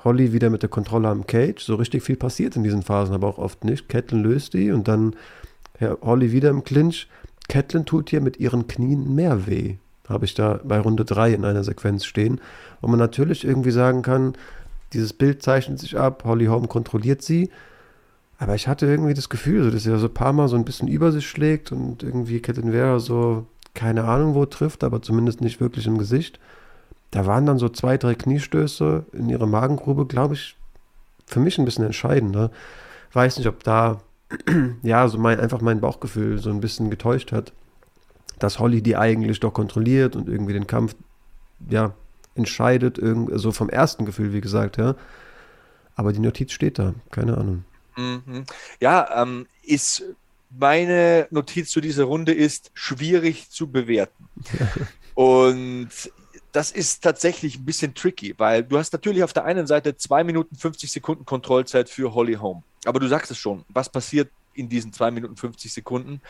Holly 0.03 0.33
wieder 0.33 0.49
mit 0.49 0.63
der 0.63 0.69
Kontrolle 0.69 1.09
am 1.09 1.27
Cage. 1.27 1.63
So 1.63 1.75
richtig 1.75 2.03
viel 2.03 2.15
passiert 2.15 2.55
in 2.55 2.63
diesen 2.63 2.81
Phasen, 2.81 3.13
aber 3.13 3.27
auch 3.27 3.37
oft 3.37 3.63
nicht. 3.63 3.89
Catelyn 3.89 4.23
löst 4.23 4.53
die 4.53 4.71
und 4.71 4.87
dann 4.87 5.15
ja, 5.79 5.97
Holly 6.01 6.31
wieder 6.31 6.49
im 6.49 6.63
Clinch. 6.63 7.07
Catelyn 7.49 7.85
tut 7.85 8.09
hier 8.09 8.21
mit 8.21 8.37
ihren 8.37 8.67
Knien 8.67 9.13
mehr 9.13 9.45
weh. 9.47 9.77
Habe 10.11 10.25
ich 10.25 10.33
da 10.33 10.59
bei 10.63 10.79
Runde 10.79 11.05
3 11.05 11.33
in 11.33 11.45
einer 11.45 11.63
Sequenz 11.63 12.05
stehen. 12.05 12.41
Wo 12.81 12.87
man 12.87 12.99
natürlich 12.99 13.45
irgendwie 13.45 13.71
sagen 13.71 14.01
kann, 14.01 14.33
dieses 14.93 15.13
Bild 15.13 15.41
zeichnet 15.41 15.79
sich 15.79 15.97
ab, 15.97 16.23
Holly 16.25 16.45
Holm 16.47 16.67
kontrolliert 16.67 17.21
sie. 17.21 17.49
Aber 18.37 18.55
ich 18.55 18.67
hatte 18.67 18.87
irgendwie 18.87 19.13
das 19.13 19.29
Gefühl, 19.29 19.69
dass 19.69 19.85
er 19.85 19.99
so 19.99 20.07
ein 20.07 20.13
paar 20.13 20.33
Mal 20.33 20.47
so 20.47 20.55
ein 20.55 20.65
bisschen 20.65 20.87
über 20.87 21.11
sich 21.11 21.27
schlägt 21.27 21.71
und 21.71 22.01
irgendwie 22.01 22.39
Catelyn 22.39 22.71
Vera 22.71 22.99
so, 22.99 23.45
keine 23.75 24.05
Ahnung 24.05 24.33
wo 24.33 24.45
trifft, 24.45 24.83
aber 24.83 25.01
zumindest 25.01 25.41
nicht 25.41 25.61
wirklich 25.61 25.85
im 25.85 25.99
Gesicht. 25.99 26.39
Da 27.11 27.27
waren 27.27 27.45
dann 27.45 27.59
so 27.59 27.69
zwei, 27.69 27.97
drei 27.97 28.15
Kniestöße 28.15 29.05
in 29.13 29.29
ihre 29.29 29.47
Magengrube, 29.47 30.07
glaube 30.07 30.33
ich, 30.33 30.55
für 31.27 31.39
mich 31.39 31.59
ein 31.59 31.65
bisschen 31.65 31.85
entscheidender. 31.85 32.51
Weiß 33.13 33.37
nicht, 33.37 33.47
ob 33.47 33.63
da, 33.63 34.01
ja, 34.81 35.07
so 35.07 35.19
mein, 35.19 35.39
einfach 35.39 35.61
mein 35.61 35.79
Bauchgefühl 35.79 36.39
so 36.39 36.49
ein 36.49 36.61
bisschen 36.61 36.89
getäuscht 36.89 37.31
hat, 37.31 37.53
dass 38.43 38.59
Holly 38.59 38.81
die 38.81 38.97
eigentlich 38.97 39.39
doch 39.39 39.53
kontrolliert 39.53 40.15
und 40.15 40.29
irgendwie 40.29 40.53
den 40.53 40.67
Kampf, 40.67 40.95
ja, 41.69 41.93
entscheidet, 42.35 42.99
so 43.33 43.51
vom 43.51 43.69
ersten 43.69 44.05
Gefühl, 44.05 44.33
wie 44.33 44.41
gesagt, 44.41 44.77
ja. 44.77 44.95
Aber 45.95 46.13
die 46.13 46.19
Notiz 46.19 46.53
steht 46.53 46.79
da, 46.79 46.93
keine 47.11 47.37
Ahnung. 47.37 47.65
Mhm. 47.97 48.45
Ja, 48.79 49.21
ähm, 49.21 49.47
ist 49.63 50.03
meine 50.49 51.27
Notiz 51.31 51.69
zu 51.69 51.81
dieser 51.81 52.05
Runde 52.05 52.33
ist 52.33 52.71
schwierig 52.73 53.49
zu 53.49 53.67
bewerten. 53.67 54.27
Und 55.13 55.89
das 56.51 56.71
ist 56.71 57.03
tatsächlich 57.03 57.57
ein 57.57 57.65
bisschen 57.65 57.93
tricky, 57.93 58.33
weil 58.37 58.63
du 58.63 58.77
hast 58.77 58.91
natürlich 58.93 59.23
auf 59.23 59.33
der 59.33 59.45
einen 59.45 59.67
Seite 59.67 59.95
2 59.95 60.23
Minuten 60.23 60.55
50 60.55 60.91
Sekunden 60.91 61.25
Kontrollzeit 61.25 61.89
für 61.89 62.13
Holly 62.13 62.35
Home. 62.35 62.63
Aber 62.85 62.99
du 62.99 63.07
sagst 63.07 63.31
es 63.31 63.37
schon, 63.37 63.63
was 63.69 63.89
passiert 63.89 64.29
in 64.53 64.69
diesen 64.69 64.93
2 64.93 65.11
Minuten 65.11 65.35
50 65.35 65.73
Sekunden? 65.73 66.21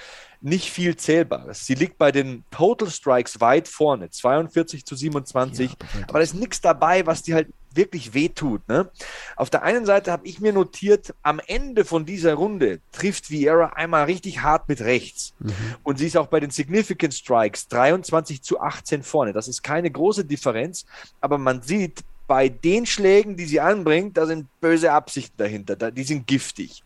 Nicht 0.42 0.72
viel 0.72 0.96
Zählbares. 0.96 1.66
Sie 1.66 1.76
liegt 1.76 1.98
bei 1.98 2.12
den 2.12 2.44
Total 2.52 2.90
Strikes 2.90 3.40
weit 3.42 3.68
vorne, 3.68 4.10
42 4.10 4.86
zu 4.86 4.96
27. 4.96 5.72
Ja, 5.72 5.76
aber 6.08 6.20
da 6.20 6.24
ist 6.24 6.34
nichts 6.34 6.62
dabei, 6.62 7.06
was 7.06 7.24
die 7.24 7.34
halt 7.34 7.48
wirklich 7.74 8.14
wehtut. 8.14 8.68
Ne? 8.68 8.90
Auf 9.36 9.50
der 9.50 9.64
einen 9.64 9.86
Seite 9.86 10.12
habe 10.12 10.28
ich 10.28 10.40
mir 10.40 10.54
notiert, 10.54 11.14
am 11.22 11.40
Ende 11.48 11.86
von 11.86 12.06
dieser 12.06 12.34
Runde 12.34 12.82
trifft 12.92 13.30
Vieira 13.30 13.68
einmal 13.76 14.06
richtig 14.06 14.42
hart 14.42 14.68
mit 14.68 14.82
rechts. 14.82 15.34
Mhm. 15.40 15.54
Und 15.84 16.00
sie 16.00 16.08
ist 16.08 16.18
auch 16.18 16.28
bei 16.28 16.40
den 16.40 16.52
Significant 16.52 17.14
Strikes 17.14 17.68
23 17.70 18.42
zu 18.42 18.60
18 18.60 19.04
vorne. 19.04 19.34
Das 19.34 19.48
ist 19.48 19.64
keine 19.64 19.90
große 19.90 20.26
Differenz, 20.26 20.86
aber 21.22 21.38
man 21.38 21.62
sieht, 21.62 22.04
bei 22.28 22.48
den 22.48 22.86
Schlägen, 22.86 23.36
die 23.36 23.44
sie 23.44 23.60
anbringt, 23.60 24.16
da 24.16 24.26
sind 24.26 24.48
böse 24.62 24.94
Absichten 24.94 25.36
dahinter, 25.36 25.92
die 25.92 26.04
sind 26.04 26.26
giftig. 26.28 26.82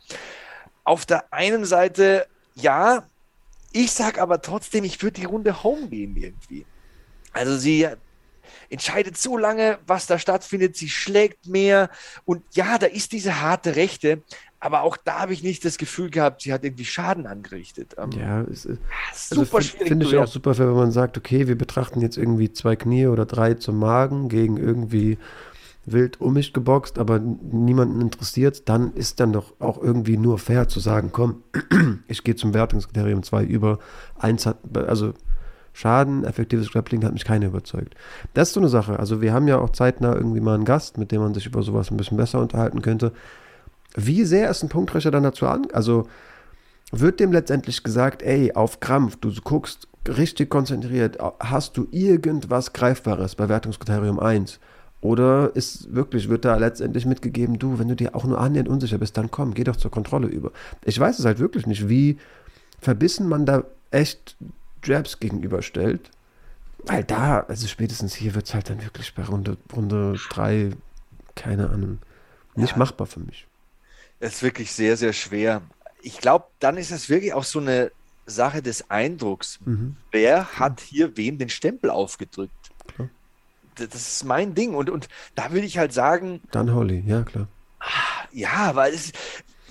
Auf 0.85 1.05
der 1.05 1.33
einen 1.33 1.65
Seite, 1.65 2.25
ja, 2.55 3.03
ich 3.73 3.91
sage 3.91 4.21
aber 4.21 4.41
trotzdem, 4.41 4.85
ich 4.85 5.03
würde 5.03 5.19
die 5.19 5.25
Runde 5.25 5.63
home 5.63 5.89
gehen 5.89 6.15
irgendwie. 6.15 6.65
Also 7.33 7.57
sie 7.57 7.87
entscheidet 8.69 9.17
so 9.17 9.37
lange, 9.37 9.79
was 9.85 10.07
da 10.07 10.17
stattfindet. 10.17 10.77
Sie 10.77 10.89
schlägt 10.89 11.47
mehr. 11.47 11.89
Und 12.23 12.43
ja, 12.53 12.77
da 12.77 12.87
ist 12.87 13.11
diese 13.11 13.41
harte 13.41 13.75
Rechte. 13.75 14.21
Aber 14.59 14.81
auch 14.81 14.97
da 14.97 15.19
habe 15.19 15.33
ich 15.33 15.43
nicht 15.43 15.63
das 15.65 15.77
Gefühl 15.77 16.09
gehabt, 16.09 16.41
sie 16.41 16.51
hat 16.51 16.63
irgendwie 16.63 16.85
Schaden 16.85 17.27
angerichtet. 17.27 17.95
Ähm, 17.97 18.11
ja, 18.11 18.41
es 18.41 18.65
ist 18.65 18.79
also 19.29 19.43
super 19.43 19.61
schwierig. 19.61 19.89
Finde 19.89 20.05
ich 20.05 20.15
auch 20.17 20.27
super, 20.27 20.57
wenn 20.57 20.71
man 20.71 20.91
sagt, 20.91 21.17
okay, 21.17 21.47
wir 21.47 21.57
betrachten 21.57 22.01
jetzt 22.01 22.17
irgendwie 22.17 22.51
zwei 22.51 22.75
Knie 22.75 23.07
oder 23.07 23.25
drei 23.25 23.53
zum 23.55 23.77
Magen 23.77 24.29
gegen 24.29 24.57
irgendwie 24.57 25.19
wild 25.85 26.19
um 26.19 26.33
mich 26.33 26.53
geboxt, 26.53 26.97
aber 26.97 27.19
niemanden 27.19 28.01
interessiert, 28.01 28.67
dann 28.69 28.93
ist 28.93 29.19
dann 29.19 29.33
doch 29.33 29.53
auch 29.59 29.81
irgendwie 29.81 30.17
nur 30.17 30.39
fair 30.39 30.67
zu 30.67 30.79
sagen, 30.79 31.09
komm, 31.11 31.43
ich 32.07 32.23
gehe 32.23 32.35
zum 32.35 32.53
Wertungskriterium 32.53 33.23
2 33.23 33.43
über. 33.43 33.79
Eins 34.17 34.45
hat, 34.45 34.57
also 34.75 35.13
Schaden, 35.73 36.23
effektives 36.23 36.71
Grappling 36.71 37.03
hat 37.03 37.13
mich 37.13 37.25
keine 37.25 37.47
überzeugt. 37.47 37.95
Das 38.33 38.47
ist 38.47 38.53
so 38.53 38.61
eine 38.61 38.69
Sache. 38.69 38.97
Also 38.97 39.21
wir 39.21 39.33
haben 39.33 39.47
ja 39.47 39.59
auch 39.59 39.71
zeitnah 39.71 40.15
irgendwie 40.15 40.39
mal 40.39 40.55
einen 40.55 40.63
Gast, 40.63 40.97
mit 40.97 41.11
dem 41.11 41.21
man 41.21 41.33
sich 41.33 41.45
über 41.45 41.63
sowas 41.63 41.91
ein 41.91 41.97
bisschen 41.97 42.17
besser 42.17 42.39
unterhalten 42.39 42.81
könnte. 42.81 43.11
Wie 43.93 44.23
sehr 44.23 44.49
ist 44.49 44.63
ein 44.63 44.69
Punktrechner 44.69 45.11
dann 45.11 45.23
dazu 45.23 45.47
an? 45.47 45.67
Also 45.73 46.07
wird 46.91 47.19
dem 47.19 47.33
letztendlich 47.33 47.83
gesagt, 47.83 48.21
ey, 48.23 48.53
auf 48.53 48.79
Krampf, 48.79 49.17
du 49.17 49.33
guckst 49.43 49.89
richtig 50.07 50.49
konzentriert, 50.49 51.17
hast 51.39 51.75
du 51.75 51.87
irgendwas 51.91 52.71
Greifbares 52.71 53.35
bei 53.35 53.49
Wertungskriterium 53.49 54.19
1? 54.19 54.59
Oder 55.01 55.55
ist 55.55 55.93
wirklich, 55.93 56.29
wird 56.29 56.45
da 56.45 56.58
letztendlich 56.58 57.05
mitgegeben, 57.05 57.60
du, 57.60 57.77
wenn 57.77 57.88
du 57.88 57.95
dir 57.95 58.15
auch 58.15 58.23
nur 58.23 58.39
annähernd 58.39 58.69
unsicher 58.69 58.97
bist, 58.97 59.17
dann 59.17 59.29
komm, 59.29 59.53
geh 59.53 59.63
doch 59.63 59.75
zur 59.75 59.91
Kontrolle 59.91 60.27
über. 60.27 60.51
Ich 60.84 60.99
weiß 60.99 61.19
es 61.19 61.25
halt 61.25 61.39
wirklich 61.39 61.67
nicht, 61.67 61.88
wie 61.89 62.17
verbissen 62.79 63.27
man 63.27 63.45
da 63.45 63.63
echt 63.91 64.36
Jabs 64.84 65.19
gegenüberstellt. 65.19 66.12
Weil 66.86 67.03
da, 67.03 67.41
also 67.41 67.67
spätestens 67.67 68.13
hier 68.13 68.36
wird 68.36 68.45
es 68.45 68.53
halt 68.53 68.69
dann 68.69 68.84
wirklich 68.84 69.13
bei 69.15 69.23
Runde, 69.23 69.58
Runde 69.75 70.15
3, 70.29 70.71
keine 71.36 71.69
Ahnung, 71.69 71.99
nicht 72.55 72.71
ja, 72.71 72.77
machbar 72.77 73.08
für 73.08 73.19
mich. 73.19 73.47
Es 74.19 74.36
ist 74.36 74.43
wirklich 74.43 74.71
sehr, 74.71 74.95
sehr 74.95 75.13
schwer. 75.13 75.62
Ich 76.01 76.19
glaube, 76.19 76.45
dann 76.60 76.77
ist 76.77 76.91
es 76.91 77.10
wirklich 77.10 77.34
auch 77.34 77.43
so 77.43 77.60
eine 77.60 77.91
Sache 78.27 78.62
des 78.62 78.89
Eindrucks. 78.89 79.60
Mhm. 79.65 79.97
Wer 80.12 80.60
hat 80.60 80.79
hier 80.79 81.17
wem 81.17 81.38
den 81.38 81.49
Stempel 81.49 81.89
aufgedrückt? 81.89 82.53
Klar. 82.88 83.10
Das 83.75 83.93
ist 83.93 84.23
mein 84.23 84.55
Ding. 84.55 84.73
Und, 84.75 84.89
und 84.89 85.07
da 85.35 85.51
würde 85.51 85.67
ich 85.67 85.77
halt 85.77 85.93
sagen. 85.93 86.41
Dann 86.51 86.73
Holly, 86.73 87.03
ja, 87.05 87.23
klar. 87.23 87.47
Ja, 88.31 88.75
weil 88.75 88.93
es, 88.93 89.11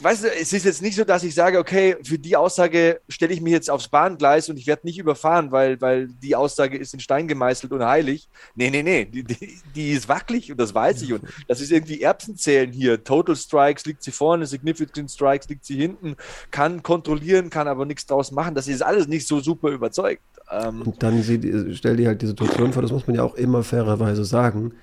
weißt 0.00 0.24
du, 0.24 0.28
es 0.28 0.52
ist 0.52 0.64
jetzt 0.64 0.82
nicht 0.82 0.96
so, 0.96 1.04
dass 1.04 1.22
ich 1.22 1.34
sage, 1.34 1.58
okay, 1.58 1.96
für 2.02 2.18
die 2.18 2.36
Aussage 2.36 3.00
stelle 3.08 3.32
ich 3.32 3.40
mich 3.40 3.52
jetzt 3.52 3.70
aufs 3.70 3.88
Bahngleis 3.88 4.48
und 4.48 4.58
ich 4.58 4.66
werde 4.66 4.86
nicht 4.86 4.98
überfahren, 4.98 5.52
weil, 5.52 5.80
weil 5.80 6.08
die 6.08 6.34
Aussage 6.34 6.76
ist 6.76 6.94
in 6.94 7.00
Stein 7.00 7.28
gemeißelt 7.28 7.72
und 7.72 7.84
heilig. 7.84 8.28
Nee, 8.54 8.70
nee, 8.70 8.82
nee, 8.82 9.04
die, 9.04 9.24
die, 9.24 9.58
die 9.74 9.92
ist 9.92 10.08
wackelig 10.08 10.50
und 10.50 10.58
das 10.58 10.74
weiß 10.74 11.02
ich. 11.02 11.12
Und 11.12 11.22
das 11.48 11.60
ist 11.60 11.70
irgendwie 11.70 12.02
Erbsenzählen 12.02 12.72
hier. 12.72 13.02
Total 13.04 13.36
Strikes 13.36 13.84
liegt 13.86 14.02
sie 14.02 14.10
vorne, 14.10 14.46
Significant 14.46 15.10
Strikes 15.10 15.48
liegt 15.48 15.64
sie 15.64 15.76
hinten, 15.76 16.16
kann 16.50 16.82
kontrollieren, 16.82 17.50
kann 17.50 17.68
aber 17.68 17.84
nichts 17.86 18.06
draus 18.06 18.32
machen. 18.32 18.54
Das 18.54 18.68
ist 18.68 18.82
alles 18.82 19.06
nicht 19.06 19.26
so 19.26 19.40
super 19.40 19.70
überzeugt. 19.70 20.22
Ähm, 20.50 20.82
und 20.82 21.02
dann 21.02 21.22
sie, 21.22 21.74
stell 21.74 21.96
dir 21.96 22.08
halt 22.08 22.22
die 22.22 22.26
Situation 22.26 22.72
vor, 22.72 22.82
das 22.82 22.92
muss 22.92 23.06
man 23.06 23.16
ja 23.16 23.22
auch 23.22 23.34
immer 23.34 23.62
fairerweise 23.62 24.24
sagen. 24.24 24.74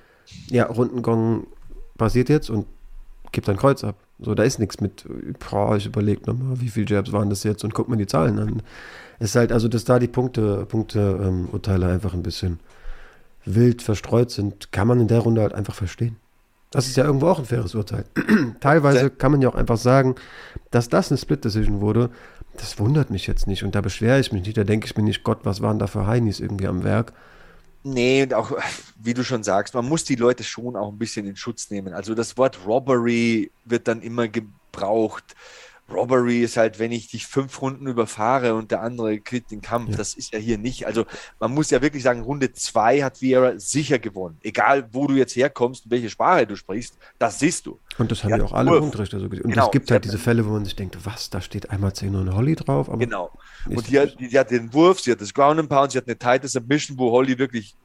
Ja, 0.47 0.65
Rundengong 0.65 1.47
passiert 1.97 2.29
jetzt 2.29 2.49
und 2.49 2.65
gibt 3.31 3.49
ein 3.49 3.57
Kreuz 3.57 3.83
ab. 3.83 3.95
So, 4.19 4.35
da 4.35 4.43
ist 4.43 4.59
nichts 4.59 4.79
mit, 4.81 5.05
boah, 5.39 5.75
ich 5.75 5.85
überlege 5.85 6.21
nochmal, 6.25 6.61
wie 6.61 6.69
viele 6.69 6.87
Jabs 6.87 7.11
waren 7.11 7.29
das 7.29 7.43
jetzt 7.43 7.63
und 7.63 7.73
guck 7.73 7.89
mir 7.89 7.97
die 7.97 8.07
Zahlen 8.07 8.39
an. 8.39 8.61
Es 9.19 9.31
ist 9.31 9.35
halt, 9.35 9.51
also, 9.51 9.67
dass 9.67 9.83
da 9.83 9.99
die 9.99 10.07
Punkte, 10.07 10.65
Punkte, 10.65 11.19
ähm, 11.21 11.49
Urteile 11.51 11.87
einfach 11.87 12.13
ein 12.13 12.23
bisschen 12.23 12.59
wild 13.45 13.81
verstreut 13.81 14.31
sind, 14.31 14.71
kann 14.71 14.87
man 14.87 14.99
in 14.99 15.07
der 15.07 15.19
Runde 15.19 15.41
halt 15.41 15.53
einfach 15.53 15.73
verstehen. 15.73 16.17
Das 16.71 16.87
ist 16.87 16.95
ja 16.95 17.03
irgendwo 17.03 17.27
auch 17.27 17.39
ein 17.39 17.45
faires 17.45 17.75
Urteil. 17.75 18.05
Teilweise 18.61 19.09
kann 19.09 19.31
man 19.31 19.41
ja 19.41 19.49
auch 19.49 19.55
einfach 19.55 19.77
sagen, 19.77 20.15
dass 20.71 20.87
das 20.87 21.11
eine 21.11 21.17
Split-Decision 21.17 21.81
wurde. 21.81 22.09
Das 22.57 22.79
wundert 22.79 23.09
mich 23.09 23.27
jetzt 23.27 23.47
nicht 23.47 23.63
und 23.63 23.75
da 23.75 23.81
beschwere 23.81 24.19
ich 24.19 24.31
mich 24.31 24.45
nicht. 24.45 24.57
Da 24.57 24.63
denke 24.63 24.85
ich 24.85 24.95
mir 24.95 25.03
nicht, 25.03 25.23
Gott, 25.23 25.39
was 25.43 25.61
waren 25.61 25.79
da 25.79 25.87
für 25.87 26.07
Heinis 26.07 26.39
irgendwie 26.39 26.67
am 26.67 26.83
Werk. 26.83 27.11
Nee, 27.83 28.23
und 28.23 28.33
auch, 28.33 28.51
wie 28.95 29.13
du 29.13 29.23
schon 29.23 29.43
sagst, 29.43 29.73
man 29.73 29.87
muss 29.87 30.03
die 30.03 30.15
Leute 30.15 30.43
schon 30.43 30.75
auch 30.75 30.89
ein 30.89 30.99
bisschen 30.99 31.25
in 31.25 31.35
Schutz 31.35 31.69
nehmen. 31.71 31.93
Also 31.93 32.13
das 32.13 32.37
Wort 32.37 32.59
Robbery 32.65 33.51
wird 33.65 33.87
dann 33.87 34.01
immer 34.01 34.27
gebraucht. 34.27 35.35
Robbery 35.93 36.41
ist 36.41 36.57
halt, 36.57 36.79
wenn 36.79 36.91
ich 36.91 37.07
dich 37.07 37.27
fünf 37.27 37.61
Runden 37.61 37.87
überfahre 37.87 38.55
und 38.55 38.71
der 38.71 38.81
andere 38.81 39.19
kriegt 39.19 39.51
den 39.51 39.61
Kampf. 39.61 39.91
Ja. 39.91 39.97
Das 39.97 40.13
ist 40.13 40.33
ja 40.33 40.39
hier 40.39 40.57
nicht. 40.57 40.85
Also 40.87 41.05
man 41.39 41.53
muss 41.53 41.69
ja 41.69 41.81
wirklich 41.81 42.03
sagen, 42.03 42.21
Runde 42.21 42.53
zwei 42.53 43.01
hat 43.03 43.21
Vieira 43.21 43.57
sicher 43.57 43.99
gewonnen. 43.99 44.37
Egal, 44.41 44.87
wo 44.91 45.07
du 45.07 45.15
jetzt 45.15 45.35
herkommst 45.35 45.85
und 45.85 45.91
welche 45.91 46.09
Sprache 46.09 46.47
du 46.47 46.55
sprichst, 46.55 46.97
das 47.19 47.39
siehst 47.39 47.65
du. 47.65 47.79
Und 47.97 48.11
das 48.11 48.23
haben 48.23 48.31
ja 48.31 48.43
auch 48.43 48.53
alle 48.53 48.79
Punktrichter 48.79 49.19
so 49.19 49.29
gesehen. 49.29 49.45
Und 49.45 49.51
genau. 49.51 49.65
es 49.65 49.71
gibt 49.71 49.91
halt 49.91 50.05
diese 50.05 50.17
Fälle, 50.17 50.45
wo 50.45 50.51
man 50.51 50.65
sich 50.65 50.75
denkt, 50.75 50.97
was, 51.03 51.29
da 51.29 51.41
steht 51.41 51.69
einmal 51.69 51.93
10 51.93 52.15
und 52.15 52.33
Holly 52.33 52.55
drauf. 52.55 52.89
genau. 52.97 53.31
Und 53.67 53.87
die 53.89 53.99
hat, 53.99 54.15
die 54.19 54.37
hat 54.37 54.51
den 54.51 54.73
Wurf, 54.73 54.99
sie 55.01 55.11
hat 55.11 55.21
das 55.21 55.33
Ground 55.33 55.59
and 55.59 55.69
Pound, 55.69 55.91
sie 55.91 55.97
hat 55.97 56.07
eine 56.07 56.17
tighte 56.17 56.47
Submission, 56.47 56.97
wo 56.97 57.11
Holly 57.11 57.37
wirklich 57.37 57.75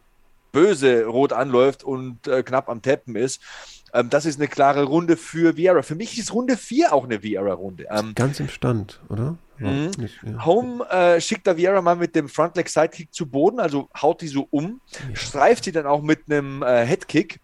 böse 0.52 1.04
rot 1.04 1.34
anläuft 1.34 1.84
und 1.84 2.26
äh, 2.28 2.42
knapp 2.42 2.70
am 2.70 2.80
Tappen 2.80 3.14
ist. 3.14 3.42
Ähm, 3.96 4.10
das 4.10 4.26
ist 4.26 4.38
eine 4.38 4.48
klare 4.48 4.84
Runde 4.84 5.16
für 5.16 5.56
Vieira. 5.56 5.82
Für 5.82 5.94
mich 5.94 6.18
ist 6.18 6.32
Runde 6.32 6.56
4 6.56 6.92
auch 6.92 7.04
eine 7.04 7.22
Vieira-Runde. 7.22 7.86
Ähm, 7.90 8.12
Ganz 8.14 8.40
im 8.40 8.48
Stand, 8.48 9.00
oder? 9.08 9.38
Mhm. 9.58 9.90
Nicht, 9.96 10.18
ja. 10.22 10.44
Home 10.44 10.84
äh, 10.90 11.20
schickt 11.20 11.46
da 11.46 11.56
Vieira 11.56 11.80
mal 11.80 11.96
mit 11.96 12.14
dem 12.14 12.28
Frontleg 12.28 12.68
Sidekick 12.68 13.14
zu 13.14 13.26
Boden, 13.26 13.58
also 13.58 13.88
haut 14.00 14.20
die 14.20 14.28
so 14.28 14.46
um, 14.50 14.82
ja. 14.92 15.16
streift 15.16 15.64
sie 15.64 15.72
dann 15.72 15.86
auch 15.86 16.02
mit 16.02 16.24
einem 16.28 16.62
äh, 16.62 16.84
Headkick, 16.84 17.40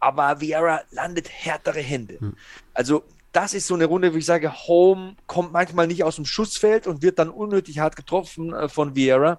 aber 0.00 0.40
Vieira 0.40 0.80
landet 0.90 1.28
härtere 1.30 1.80
Hände. 1.80 2.16
Mhm. 2.18 2.36
Also 2.74 3.04
das 3.30 3.54
ist 3.54 3.68
so 3.68 3.74
eine 3.74 3.84
Runde, 3.84 4.12
wo 4.12 4.16
ich 4.16 4.26
sage, 4.26 4.52
Home 4.66 5.14
kommt 5.28 5.52
manchmal 5.52 5.86
nicht 5.86 6.02
aus 6.02 6.16
dem 6.16 6.24
Schussfeld 6.24 6.88
und 6.88 7.02
wird 7.02 7.20
dann 7.20 7.28
unnötig 7.28 7.78
hart 7.78 7.94
getroffen 7.94 8.52
äh, 8.52 8.68
von 8.68 8.96
Vieira. 8.96 9.38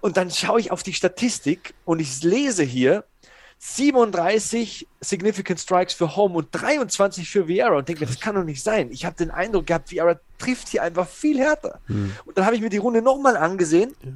Und 0.00 0.16
dann 0.16 0.30
schaue 0.30 0.60
ich 0.60 0.70
auf 0.70 0.82
die 0.82 0.92
Statistik 0.94 1.74
und 1.84 2.00
ich 2.00 2.22
lese 2.22 2.62
hier 2.62 3.04
37 3.64 4.88
Significant 5.00 5.60
Strikes 5.60 5.94
für 5.94 6.16
Home 6.16 6.34
und 6.34 6.48
23 6.50 7.30
für 7.30 7.46
Vieira 7.46 7.76
und 7.76 7.88
denke 7.88 8.00
mir, 8.00 8.06
das 8.08 8.18
kann 8.18 8.34
doch 8.34 8.42
nicht 8.42 8.62
sein. 8.62 8.90
Ich 8.90 9.04
habe 9.04 9.16
den 9.16 9.30
Eindruck 9.30 9.68
gehabt, 9.68 9.92
Vieira 9.92 10.18
trifft 10.38 10.68
hier 10.68 10.82
einfach 10.82 11.06
viel 11.06 11.38
härter. 11.38 11.78
Hm. 11.86 12.12
Und 12.24 12.36
dann 12.36 12.44
habe 12.44 12.56
ich 12.56 12.62
mir 12.62 12.70
die 12.70 12.78
Runde 12.78 13.02
nochmal 13.02 13.36
angesehen. 13.36 13.94
Ja 14.02 14.10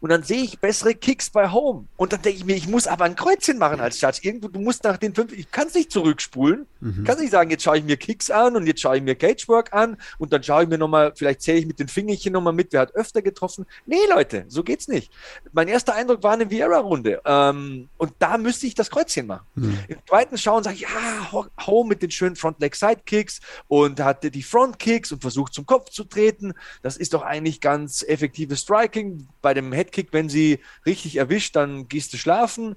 und 0.00 0.10
dann 0.10 0.22
sehe 0.22 0.42
ich 0.42 0.58
bessere 0.58 0.94
Kicks 0.94 1.30
bei 1.30 1.50
Home. 1.50 1.86
Und 1.96 2.12
dann 2.12 2.22
denke 2.22 2.38
ich 2.38 2.44
mir, 2.44 2.56
ich 2.56 2.68
muss 2.68 2.86
aber 2.86 3.04
ein 3.04 3.16
Kreuzchen 3.16 3.58
machen 3.58 3.80
als 3.80 4.00
Judge. 4.00 4.20
Irgendwo, 4.22 4.48
du 4.48 4.60
musst 4.60 4.84
nach 4.84 4.96
den 4.96 5.14
fünf, 5.14 5.32
ich 5.32 5.50
kann 5.50 5.68
es 5.68 5.74
nicht 5.74 5.90
zurückspulen. 5.90 6.66
Mhm. 6.80 7.04
Kann 7.04 7.18
nicht 7.18 7.30
sagen, 7.30 7.50
jetzt 7.50 7.62
schaue 7.62 7.78
ich 7.78 7.84
mir 7.84 7.96
Kicks 7.96 8.30
an 8.30 8.56
und 8.56 8.66
jetzt 8.66 8.80
schaue 8.80 8.96
ich 8.96 9.02
mir 9.02 9.14
Cagework 9.14 9.72
an 9.72 9.96
und 10.18 10.32
dann 10.32 10.42
schaue 10.42 10.64
ich 10.64 10.68
mir 10.68 10.78
nochmal, 10.78 11.12
vielleicht 11.14 11.42
zähle 11.42 11.58
ich 11.58 11.66
mit 11.66 11.78
den 11.78 11.88
Fingerchen 11.88 12.32
nochmal 12.32 12.52
mit, 12.52 12.72
wer 12.72 12.80
hat 12.80 12.94
öfter 12.94 13.22
getroffen. 13.22 13.66
Nee, 13.86 13.96
Leute, 14.08 14.44
so 14.48 14.62
geht's 14.62 14.88
nicht. 14.88 15.12
Mein 15.52 15.68
erster 15.68 15.94
Eindruck 15.94 16.22
war 16.22 16.32
eine 16.32 16.50
Vieira-Runde. 16.50 17.20
Ähm, 17.24 17.88
und 17.96 18.12
da 18.18 18.38
müsste 18.38 18.66
ich 18.66 18.74
das 18.74 18.90
Kreuzchen 18.90 19.26
machen. 19.26 19.46
Mhm. 19.54 19.78
Im 19.88 19.98
zweiten 20.06 20.38
Schauen 20.38 20.62
sage 20.62 20.76
ich, 20.76 20.82
ja, 20.82 21.32
Home 21.66 21.88
mit 21.88 22.02
den 22.02 22.10
schönen 22.10 22.36
Front-Leg-Side-Kicks 22.36 23.40
und 23.68 24.00
hatte 24.00 24.30
die 24.30 24.42
Front-Kicks 24.42 25.12
und 25.12 25.20
versucht 25.20 25.54
zum 25.54 25.66
Kopf 25.66 25.90
zu 25.90 26.04
treten. 26.04 26.54
Das 26.82 26.96
ist 26.96 27.14
doch 27.14 27.22
eigentlich 27.22 27.60
ganz 27.60 28.02
effektives 28.02 28.60
Striking. 28.60 29.28
Bei 29.42 29.54
dem 29.64 29.72
Headkick, 29.72 30.08
wenn 30.12 30.28
sie 30.28 30.60
richtig 30.86 31.16
erwischt, 31.16 31.56
dann 31.56 31.88
gehst 31.88 32.12
du 32.12 32.16
schlafen. 32.16 32.76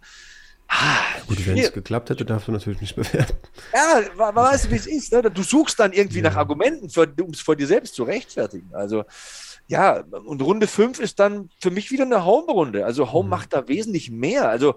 Ah, 0.74 1.04
Gut, 1.28 1.46
wenn 1.46 1.58
es 1.58 1.74
geklappt 1.74 2.10
hätte, 2.10 2.24
darfst 2.24 2.48
du 2.48 2.54
natürlich 2.54 2.80
nicht 2.80 2.96
bewerten. 2.96 3.38
Ja, 3.74 4.02
man 4.16 4.34
weiß, 4.34 4.72
wie 4.72 4.76
es 4.76 4.88
ist. 4.88 5.12
Ne? 5.12 5.22
Du 5.22 5.44
suchst 5.44 5.80
dann 5.80 5.92
irgendwie 5.92 6.20
ja. 6.20 6.30
nach 6.30 6.38
Argumenten, 6.38 6.88
um 7.22 7.32
es 7.32 7.42
vor 7.42 7.58
dir 7.58 7.68
selbst 7.68 7.94
zu 7.94 8.04
rechtfertigen. 8.04 8.70
Also, 8.72 9.04
ja, 9.68 10.04
und 10.26 10.42
Runde 10.42 10.68
5 10.68 11.00
ist 11.00 11.20
dann 11.20 11.50
für 11.60 11.72
mich 11.72 11.92
wieder 11.92 12.06
eine 12.06 12.24
Home-Runde. 12.24 12.86
Also, 12.86 13.12
Home 13.12 13.26
mhm. 13.26 13.30
macht 13.32 13.54
da 13.54 13.68
wesentlich 13.68 14.12
mehr. 14.12 14.48
Also, 14.48 14.76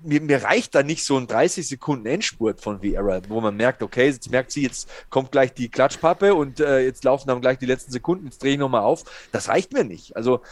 mir, 0.00 0.20
mir, 0.20 0.44
reicht 0.44 0.74
da 0.76 0.84
nicht 0.84 1.04
so 1.04 1.16
ein 1.16 1.26
30 1.26 1.66
Sekunden 1.66 2.06
Endspurt 2.06 2.60
von 2.60 2.80
Vieira, 2.82 3.20
wo 3.28 3.40
man 3.40 3.56
merkt, 3.56 3.82
okay, 3.82 4.06
jetzt 4.06 4.30
merkt 4.30 4.52
sie, 4.52 4.62
jetzt 4.62 4.88
kommt 5.10 5.32
gleich 5.32 5.54
die 5.54 5.68
Klatschpappe 5.68 6.34
und 6.34 6.60
äh, 6.60 6.80
jetzt 6.80 7.02
laufen 7.02 7.26
dann 7.26 7.40
gleich 7.40 7.58
die 7.58 7.66
letzten 7.66 7.90
Sekunden, 7.90 8.26
jetzt 8.26 8.42
drehe 8.42 8.52
ich 8.52 8.58
nochmal 8.58 8.82
auf. 8.82 9.02
Das 9.32 9.48
reicht 9.48 9.72
mir 9.72 9.84
nicht. 9.84 10.14
Also 10.14 10.42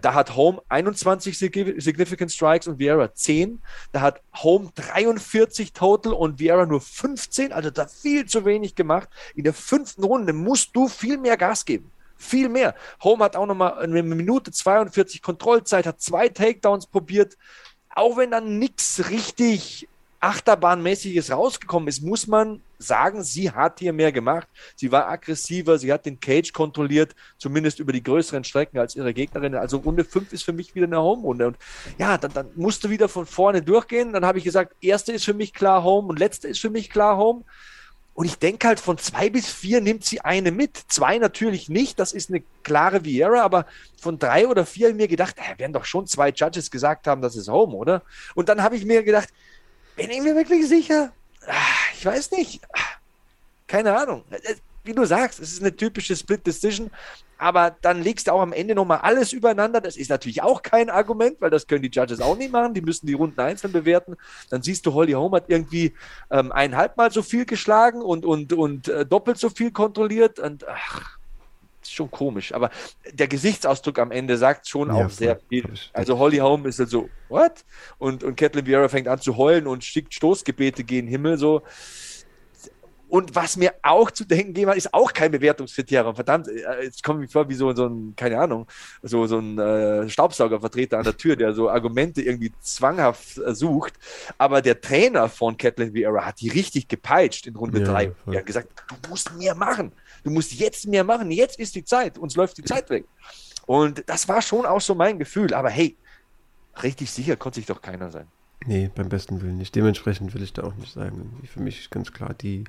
da 0.00 0.14
hat 0.14 0.36
Home 0.36 0.60
21 0.68 1.38
Significant 1.38 2.30
Strikes 2.30 2.66
und 2.66 2.78
Vieira 2.78 3.14
10. 3.14 3.60
Da 3.92 4.00
hat 4.02 4.20
Home 4.42 4.70
43 4.74 5.72
total 5.72 6.12
und 6.12 6.38
Vieira 6.38 6.66
nur 6.66 6.80
15. 6.80 7.52
Also 7.52 7.70
da 7.70 7.86
viel 7.86 8.26
zu 8.26 8.44
wenig 8.44 8.74
gemacht. 8.74 9.08
In 9.34 9.44
der 9.44 9.54
fünften 9.54 10.04
Runde 10.04 10.32
musst 10.32 10.76
du 10.76 10.88
viel 10.88 11.16
mehr 11.16 11.36
Gas 11.36 11.64
geben. 11.64 11.90
Viel 12.16 12.48
mehr. 12.48 12.74
Home 13.02 13.24
hat 13.24 13.36
auch 13.36 13.46
nochmal 13.46 13.78
eine 13.78 14.02
Minute 14.02 14.50
42 14.50 15.22
Kontrollzeit, 15.22 15.86
hat 15.86 16.00
zwei 16.00 16.28
Takedowns 16.28 16.86
probiert. 16.86 17.38
Auch 17.94 18.16
wenn 18.16 18.30
dann 18.30 18.58
nichts 18.58 19.08
richtig 19.08 19.88
Achterbahnmäßiges 20.20 21.30
rausgekommen 21.30 21.88
ist, 21.88 22.02
muss 22.02 22.26
man 22.26 22.60
sagen, 22.78 23.22
sie 23.22 23.50
hat 23.50 23.78
hier 23.78 23.92
mehr 23.92 24.10
gemacht. 24.10 24.48
Sie 24.74 24.90
war 24.90 25.08
aggressiver, 25.08 25.78
sie 25.78 25.92
hat 25.92 26.06
den 26.06 26.18
Cage 26.18 26.52
kontrolliert, 26.52 27.14
zumindest 27.38 27.78
über 27.78 27.92
die 27.92 28.02
größeren 28.02 28.44
Strecken 28.44 28.78
als 28.78 28.96
ihre 28.96 29.14
Gegnerin. 29.14 29.54
Also 29.54 29.78
Runde 29.78 30.04
5 30.04 30.32
ist 30.32 30.42
für 30.42 30.52
mich 30.52 30.74
wieder 30.74 30.86
eine 30.86 31.00
Home-Runde. 31.00 31.48
Und 31.48 31.56
ja, 31.98 32.18
dann, 32.18 32.32
dann 32.32 32.48
musste 32.56 32.90
wieder 32.90 33.08
von 33.08 33.26
vorne 33.26 33.62
durchgehen. 33.62 34.12
Dann 34.12 34.24
habe 34.24 34.38
ich 34.38 34.44
gesagt, 34.44 34.74
erste 34.80 35.12
ist 35.12 35.24
für 35.24 35.34
mich 35.34 35.52
klar 35.52 35.84
Home 35.84 36.08
und 36.08 36.18
letzte 36.18 36.48
ist 36.48 36.60
für 36.60 36.70
mich 36.70 36.90
klar 36.90 37.16
Home. 37.16 37.44
Und 38.18 38.24
ich 38.24 38.36
denke 38.36 38.66
halt, 38.66 38.80
von 38.80 38.98
zwei 38.98 39.30
bis 39.30 39.48
vier 39.48 39.80
nimmt 39.80 40.04
sie 40.04 40.20
eine 40.22 40.50
mit. 40.50 40.76
Zwei 40.88 41.18
natürlich 41.18 41.68
nicht, 41.68 42.00
das 42.00 42.12
ist 42.12 42.30
eine 42.30 42.42
klare 42.64 43.04
Vieira, 43.04 43.42
aber 43.42 43.66
von 44.00 44.18
drei 44.18 44.48
oder 44.48 44.66
vier 44.66 44.88
habe 44.88 44.96
ich 44.96 45.02
mir 45.02 45.06
gedacht, 45.06 45.36
äh, 45.38 45.56
werden 45.56 45.72
doch 45.72 45.84
schon 45.84 46.08
zwei 46.08 46.30
Judges 46.30 46.72
gesagt 46.72 47.06
haben, 47.06 47.22
das 47.22 47.36
ist 47.36 47.48
Home, 47.48 47.76
oder? 47.76 48.02
Und 48.34 48.48
dann 48.48 48.64
habe 48.64 48.74
ich 48.74 48.84
mir 48.84 49.04
gedacht, 49.04 49.28
bin 49.98 50.10
ich 50.10 50.22
mir 50.22 50.34
wirklich 50.34 50.66
sicher? 50.66 51.12
Ah, 51.46 51.52
ich 51.94 52.06
weiß 52.06 52.30
nicht. 52.30 52.60
Ah, 52.72 52.96
keine 53.66 53.98
Ahnung. 53.98 54.24
Äh, 54.30 54.54
wie 54.84 54.94
du 54.94 55.04
sagst, 55.04 55.40
es 55.40 55.52
ist 55.52 55.60
eine 55.60 55.74
typische 55.74 56.16
Split 56.16 56.46
Decision, 56.46 56.90
aber 57.36 57.76
dann 57.82 58.02
legst 58.02 58.26
du 58.26 58.32
auch 58.32 58.40
am 58.40 58.52
Ende 58.52 58.74
nochmal 58.74 59.00
alles 59.02 59.32
übereinander. 59.32 59.80
Das 59.80 59.96
ist 59.96 60.08
natürlich 60.08 60.42
auch 60.42 60.62
kein 60.62 60.88
Argument, 60.88 61.40
weil 61.40 61.50
das 61.50 61.66
können 61.66 61.82
die 61.82 61.90
Judges 61.90 62.20
auch 62.20 62.38
nicht 62.38 62.50
machen. 62.50 62.74
Die 62.74 62.80
müssen 62.80 63.06
die 63.06 63.12
Runden 63.12 63.38
einzeln 63.40 63.72
bewerten. 63.72 64.16
Dann 64.50 64.62
siehst 64.62 64.86
du, 64.86 64.94
Holly 64.94 65.12
Holm 65.12 65.32
hat 65.32 65.44
irgendwie 65.48 65.94
ähm, 66.30 66.52
eineinhalb 66.52 66.94
so 67.12 67.22
viel 67.22 67.44
geschlagen 67.44 68.00
und, 68.00 68.24
und, 68.24 68.52
und 68.52 68.88
äh, 68.88 69.04
doppelt 69.04 69.38
so 69.38 69.50
viel 69.50 69.72
kontrolliert. 69.72 70.38
Und 70.38 70.66
ach, 70.66 71.17
ist 71.88 71.94
schon 71.94 72.10
komisch, 72.10 72.52
aber 72.52 72.70
der 73.12 73.28
Gesichtsausdruck 73.28 73.98
am 73.98 74.10
Ende 74.10 74.36
sagt 74.36 74.68
schon 74.68 74.88
ja, 74.88 74.94
auch 75.06 75.10
sehr 75.10 75.38
viel. 75.48 75.64
Also 75.92 76.18
Holly 76.18 76.38
Holm 76.38 76.66
ist 76.66 76.78
halt 76.78 76.90
so, 76.90 77.08
what? 77.28 77.64
Und, 77.98 78.24
und 78.24 78.36
Kathleen 78.36 78.66
Vieira 78.66 78.88
fängt 78.88 79.08
an 79.08 79.20
zu 79.20 79.36
heulen 79.36 79.66
und 79.66 79.84
schickt 79.84 80.14
Stoßgebete 80.14 80.84
gegen 80.84 81.08
Himmel, 81.08 81.38
so. 81.38 81.62
Und 83.08 83.34
was 83.34 83.56
mir 83.56 83.74
auch 83.82 84.10
zu 84.10 84.24
denken 84.24 84.48
gegeben 84.48 84.70
hat, 84.70 84.76
ist 84.76 84.92
auch 84.92 85.12
kein 85.12 85.30
Bewertungskriterium. 85.30 86.14
Verdammt, 86.14 86.48
äh, 86.48 86.84
jetzt 86.84 87.02
komme 87.02 87.24
ich 87.24 87.32
vor 87.32 87.48
wie 87.48 87.54
so, 87.54 87.74
so 87.74 87.86
ein, 87.86 88.14
keine 88.16 88.38
Ahnung, 88.38 88.66
so, 89.02 89.26
so 89.26 89.38
ein 89.38 89.58
äh, 89.58 90.08
Staubsaugervertreter 90.08 90.98
an 90.98 91.04
der 91.04 91.16
Tür, 91.16 91.34
der 91.34 91.54
so 91.54 91.70
Argumente 91.70 92.20
irgendwie 92.20 92.52
zwanghaft 92.60 93.38
äh, 93.38 93.54
sucht. 93.54 93.94
Aber 94.36 94.60
der 94.60 94.80
Trainer 94.80 95.28
von 95.28 95.56
Kathleen 95.56 95.94
Vieira 95.94 96.26
hat 96.26 96.40
die 96.40 96.50
richtig 96.50 96.88
gepeitscht 96.88 97.46
in 97.46 97.56
Runde 97.56 97.82
3. 97.82 98.04
Ja, 98.04 98.12
er 98.26 98.38
hat 98.40 98.46
gesagt, 98.46 98.68
du 99.02 99.10
musst 99.10 99.34
mehr 99.36 99.54
machen. 99.54 99.92
Du 100.22 100.30
musst 100.30 100.52
jetzt 100.52 100.86
mehr 100.86 101.04
machen. 101.04 101.30
Jetzt 101.30 101.58
ist 101.58 101.74
die 101.74 101.84
Zeit. 101.84 102.18
Uns 102.18 102.36
läuft 102.36 102.58
die 102.58 102.64
Zeit 102.64 102.90
weg. 102.90 103.06
Und 103.66 104.02
das 104.06 104.28
war 104.28 104.42
schon 104.42 104.66
auch 104.66 104.80
so 104.80 104.94
mein 104.94 105.18
Gefühl. 105.18 105.54
Aber 105.54 105.70
hey, 105.70 105.96
richtig 106.82 107.10
sicher 107.10 107.36
konnte 107.36 107.56
sich 107.56 107.66
doch 107.66 107.80
keiner 107.80 108.10
sein. 108.10 108.26
Nee, 108.66 108.90
beim 108.94 109.08
besten 109.08 109.40
Willen 109.40 109.58
nicht. 109.58 109.74
Dementsprechend 109.74 110.34
will 110.34 110.42
ich 110.42 110.52
da 110.52 110.64
auch 110.64 110.74
nicht 110.74 110.92
sagen. 110.92 111.40
Für 111.44 111.60
mich 111.60 111.80
ist 111.80 111.90
ganz 111.90 112.12
klar 112.12 112.34
die, 112.34 112.64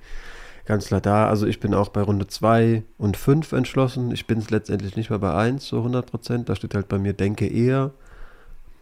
ganz 0.66 0.88
klar 0.88 1.02
da. 1.02 1.28
Also 1.28 1.48
ich 1.48 1.60
bin 1.60 1.74
auch 1.74 1.90
bei 1.90 2.02
Runde 2.02 2.28
2 2.28 2.84
und 2.98 3.18
5 3.18 3.52
entschlossen. 3.54 4.12
Ich 4.12 4.28
bin 4.28 4.40
es 4.40 4.50
letztendlich 4.50 4.96
nicht 4.96 5.10
mehr 5.10 5.20
bei 5.20 5.34
1, 5.34 5.68
so 5.68 5.78
100 5.78 6.10
Prozent. 6.10 6.50
Da 6.50 6.56
steht 6.56 6.76
halt 6.76 6.88
bei 6.88 7.00
mir 7.00 7.14
Denke 7.14 7.48
eher. 7.48 7.92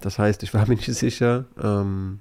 Das 0.02 0.20
heißt, 0.20 0.44
ich 0.44 0.54
war 0.54 0.62
mir 0.68 0.76
nicht 0.76 0.94
sicher. 0.94 1.46
Ähm, 1.62 2.20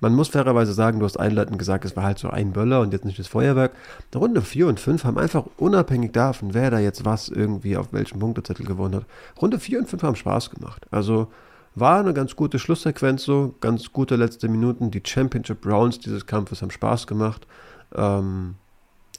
man 0.00 0.14
muss 0.14 0.28
fairerweise 0.28 0.72
sagen, 0.72 0.98
du 0.98 1.06
hast 1.06 1.18
einleitend 1.18 1.58
gesagt, 1.58 1.84
es 1.84 1.96
war 1.96 2.04
halt 2.04 2.18
so 2.18 2.28
ein 2.28 2.52
Böller 2.52 2.80
und 2.80 2.92
jetzt 2.92 3.04
nicht 3.04 3.18
das 3.18 3.28
Feuerwerk. 3.28 3.72
Runde 4.14 4.42
4 4.42 4.66
und 4.66 4.80
5 4.80 5.04
haben 5.04 5.18
einfach 5.18 5.44
unabhängig 5.56 6.12
davon, 6.12 6.52
wer 6.54 6.70
da 6.70 6.78
jetzt 6.78 7.04
was 7.04 7.28
irgendwie 7.28 7.76
auf 7.76 7.92
welchem 7.92 8.18
Punktezettel 8.18 8.66
gewonnen 8.66 8.96
hat. 8.96 9.06
Runde 9.40 9.58
4 9.58 9.80
und 9.80 9.88
5 9.88 10.02
haben 10.02 10.16
Spaß 10.16 10.50
gemacht. 10.50 10.86
Also 10.90 11.28
war 11.74 12.00
eine 12.00 12.12
ganz 12.12 12.36
gute 12.36 12.58
Schlusssequenz 12.58 13.24
so, 13.24 13.54
ganz 13.60 13.92
gute 13.92 14.16
letzte 14.16 14.48
Minuten. 14.48 14.90
Die 14.90 15.02
Championship 15.04 15.64
Rounds 15.66 15.98
dieses 15.98 16.26
Kampfes 16.26 16.62
haben 16.62 16.70
Spaß 16.70 17.06
gemacht. 17.06 17.46
Ähm, 17.94 18.56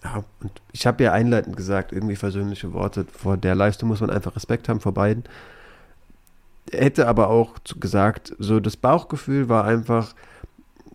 ja, 0.04 0.24
und 0.42 0.52
ich 0.72 0.86
habe 0.86 1.04
ja 1.04 1.12
einleitend 1.14 1.56
gesagt, 1.56 1.92
irgendwie 1.92 2.16
versöhnliche 2.16 2.74
Worte. 2.74 3.06
Vor 3.12 3.38
der 3.38 3.56
Leistung 3.56 3.90
muss 3.90 4.02
man 4.02 4.10
einfach 4.10 4.36
Respekt 4.36 4.70
haben 4.70 4.82
vor 4.82 4.94
beiden. 4.94 5.24
Hätte 6.72 7.08
aber 7.08 7.30
auch 7.30 7.56
gesagt, 7.80 8.34
so 8.40 8.60
das 8.60 8.78
Bauchgefühl 8.78 9.50
war 9.50 9.66
einfach, 9.66 10.14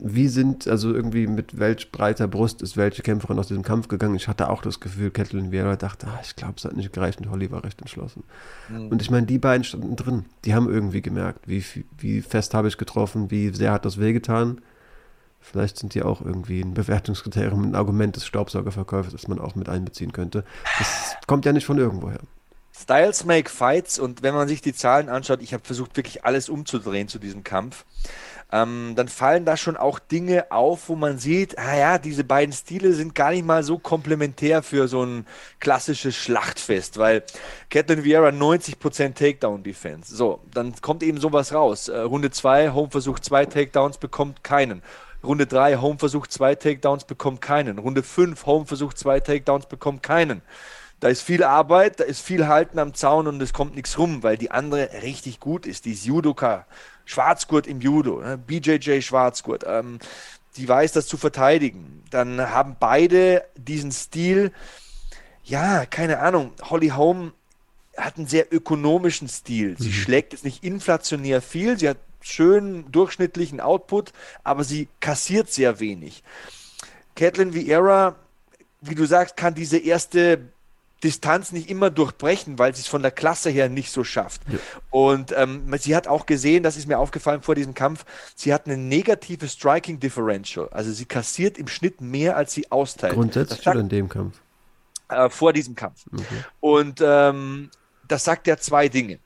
wie 0.00 0.28
sind, 0.28 0.68
also 0.68 0.92
irgendwie 0.92 1.26
mit 1.26 1.58
welch 1.58 1.90
breiter 1.90 2.28
Brust 2.28 2.62
ist 2.62 2.76
welche 2.76 3.02
Kämpferin 3.02 3.38
aus 3.38 3.48
diesem 3.48 3.62
Kampf 3.62 3.88
gegangen? 3.88 4.14
Ich 4.14 4.28
hatte 4.28 4.48
auch 4.48 4.62
das 4.62 4.80
Gefühl, 4.80 5.10
Catelyn 5.10 5.50
Vieira 5.50 5.76
dachte, 5.76 6.06
ah, 6.06 6.20
ich 6.22 6.36
glaube, 6.36 6.54
es 6.56 6.64
hat 6.64 6.76
nicht 6.76 6.92
gereicht 6.92 7.20
und 7.20 7.30
Holly 7.30 7.50
war 7.50 7.64
recht 7.64 7.80
entschlossen. 7.80 8.22
Mhm. 8.68 8.88
Und 8.88 9.02
ich 9.02 9.10
meine, 9.10 9.26
die 9.26 9.38
beiden 9.38 9.64
standen 9.64 9.96
drin. 9.96 10.24
Die 10.44 10.54
haben 10.54 10.68
irgendwie 10.68 11.02
gemerkt, 11.02 11.48
wie, 11.48 11.64
wie 11.98 12.22
fest 12.22 12.54
habe 12.54 12.68
ich 12.68 12.76
getroffen, 12.76 13.30
wie 13.30 13.50
sehr 13.50 13.72
hat 13.72 13.84
das 13.84 13.98
wehgetan. 13.98 14.60
Vielleicht 15.40 15.78
sind 15.78 15.94
die 15.94 16.02
auch 16.02 16.20
irgendwie 16.20 16.60
ein 16.60 16.74
Bewertungskriterium, 16.74 17.70
ein 17.70 17.74
Argument 17.74 18.14
des 18.16 18.26
Staubsaugerverkäufers, 18.26 19.12
das 19.12 19.28
man 19.28 19.38
auch 19.38 19.54
mit 19.54 19.68
einbeziehen 19.68 20.12
könnte. 20.12 20.44
Das 20.78 21.16
kommt 21.26 21.44
ja 21.44 21.52
nicht 21.52 21.64
von 21.64 21.78
irgendwoher. 21.78 22.20
Styles 22.76 23.24
make 23.24 23.50
fights 23.50 23.98
und 23.98 24.22
wenn 24.22 24.34
man 24.34 24.46
sich 24.46 24.60
die 24.60 24.72
Zahlen 24.72 25.08
anschaut, 25.08 25.42
ich 25.42 25.52
habe 25.52 25.64
versucht, 25.64 25.96
wirklich 25.96 26.24
alles 26.24 26.48
umzudrehen 26.48 27.08
zu 27.08 27.18
diesem 27.18 27.42
Kampf 27.42 27.84
ähm, 28.50 28.94
dann 28.96 29.08
fallen 29.08 29.44
da 29.44 29.56
schon 29.56 29.76
auch 29.76 29.98
Dinge 29.98 30.50
auf, 30.50 30.88
wo 30.88 30.96
man 30.96 31.18
sieht, 31.18 31.58
ah 31.58 31.76
ja, 31.76 31.98
diese 31.98 32.24
beiden 32.24 32.52
Stile 32.54 32.94
sind 32.94 33.14
gar 33.14 33.30
nicht 33.32 33.44
mal 33.44 33.62
so 33.62 33.78
komplementär 33.78 34.62
für 34.62 34.88
so 34.88 35.04
ein 35.04 35.26
klassisches 35.60 36.16
Schlachtfest, 36.16 36.96
weil 36.96 37.24
Catelyn 37.68 38.04
Vieira 38.04 38.28
90% 38.28 39.14
Takedown-Defense. 39.14 40.16
So, 40.16 40.40
dann 40.52 40.74
kommt 40.80 41.02
eben 41.02 41.20
sowas 41.20 41.52
raus. 41.52 41.88
Äh, 41.88 41.98
Runde 41.98 42.30
2, 42.30 42.70
Home 42.70 42.90
versucht 42.90 43.24
zwei 43.24 43.44
Takedowns, 43.44 43.98
bekommt 43.98 44.42
keinen. 44.42 44.82
Runde 45.22 45.46
3, 45.46 45.76
Home 45.76 45.98
versucht 45.98 46.32
zwei 46.32 46.54
Takedowns, 46.54 47.04
bekommt 47.04 47.42
keinen. 47.42 47.78
Runde 47.78 48.02
5, 48.02 48.46
Home 48.46 48.64
versucht 48.64 48.96
zwei 48.96 49.20
Takedowns, 49.20 49.66
bekommt 49.66 50.02
keinen. 50.02 50.40
Da 51.00 51.08
ist 51.08 51.22
viel 51.22 51.44
Arbeit, 51.44 52.00
da 52.00 52.04
ist 52.04 52.22
viel 52.22 52.48
Halten 52.48 52.78
am 52.78 52.94
Zaun 52.94 53.28
und 53.28 53.40
es 53.40 53.52
kommt 53.52 53.76
nichts 53.76 53.98
rum, 53.98 54.22
weil 54.24 54.36
die 54.36 54.50
andere 54.50 54.90
richtig 55.02 55.38
gut 55.38 55.66
ist. 55.66 55.84
Die 55.84 55.92
ist 55.92 56.04
Judoka, 56.04 56.66
Schwarzgurt 57.08 57.66
im 57.66 57.80
Judo, 57.80 58.20
ne? 58.20 58.36
BJJ 58.36 59.00
Schwarzgurt. 59.00 59.64
Ähm, 59.66 59.98
die 60.58 60.68
weiß 60.68 60.92
das 60.92 61.06
zu 61.06 61.16
verteidigen. 61.16 62.04
Dann 62.10 62.38
haben 62.50 62.76
beide 62.78 63.44
diesen 63.56 63.92
Stil, 63.92 64.52
ja, 65.42 65.86
keine 65.86 66.18
Ahnung, 66.18 66.52
Holly 66.68 66.88
Holm 66.88 67.32
hat 67.96 68.18
einen 68.18 68.26
sehr 68.26 68.52
ökonomischen 68.52 69.26
Stil. 69.26 69.76
Sie 69.78 69.88
mhm. 69.88 69.92
schlägt 69.92 70.32
jetzt 70.34 70.44
nicht 70.44 70.62
inflationär 70.62 71.40
viel, 71.40 71.78
sie 71.78 71.88
hat 71.88 71.96
schön 72.20 72.84
durchschnittlichen 72.92 73.60
Output, 73.60 74.12
aber 74.44 74.62
sie 74.62 74.88
kassiert 75.00 75.50
sehr 75.50 75.80
wenig. 75.80 76.22
Caitlin 77.16 77.54
Vieira, 77.54 78.16
wie 78.82 78.94
du 78.94 79.06
sagst, 79.06 79.36
kann 79.36 79.54
diese 79.54 79.78
erste 79.78 80.50
Distanz 81.04 81.52
nicht 81.52 81.70
immer 81.70 81.90
durchbrechen, 81.90 82.58
weil 82.58 82.74
sie 82.74 82.82
es 82.82 82.88
von 82.88 83.02
der 83.02 83.10
Klasse 83.10 83.50
her 83.50 83.68
nicht 83.68 83.92
so 83.92 84.02
schafft. 84.02 84.42
Ja. 84.50 84.58
Und 84.90 85.32
ähm, 85.36 85.72
sie 85.78 85.94
hat 85.94 86.08
auch 86.08 86.26
gesehen, 86.26 86.62
das 86.62 86.76
ist 86.76 86.88
mir 86.88 86.98
aufgefallen 86.98 87.42
vor 87.42 87.54
diesem 87.54 87.74
Kampf, 87.74 88.04
sie 88.34 88.52
hat 88.52 88.66
eine 88.66 88.76
negative 88.76 89.48
Striking 89.48 90.00
Differential. 90.00 90.68
Also 90.70 90.92
sie 90.92 91.04
kassiert 91.04 91.56
im 91.56 91.68
Schnitt 91.68 92.00
mehr, 92.00 92.36
als 92.36 92.52
sie 92.52 92.70
austeilt. 92.72 93.14
Grundsätzlich 93.14 93.62
sagt, 93.62 93.76
oder 93.76 93.80
in 93.80 93.88
dem 93.88 94.08
Kampf? 94.08 94.40
Äh, 95.08 95.30
vor 95.30 95.52
diesem 95.52 95.74
Kampf. 95.74 96.04
Okay. 96.12 96.24
Und 96.60 97.00
ähm, 97.02 97.70
das 98.08 98.24
sagt 98.24 98.46
ja 98.46 98.56
zwei 98.56 98.88
Dinge. 98.88 99.18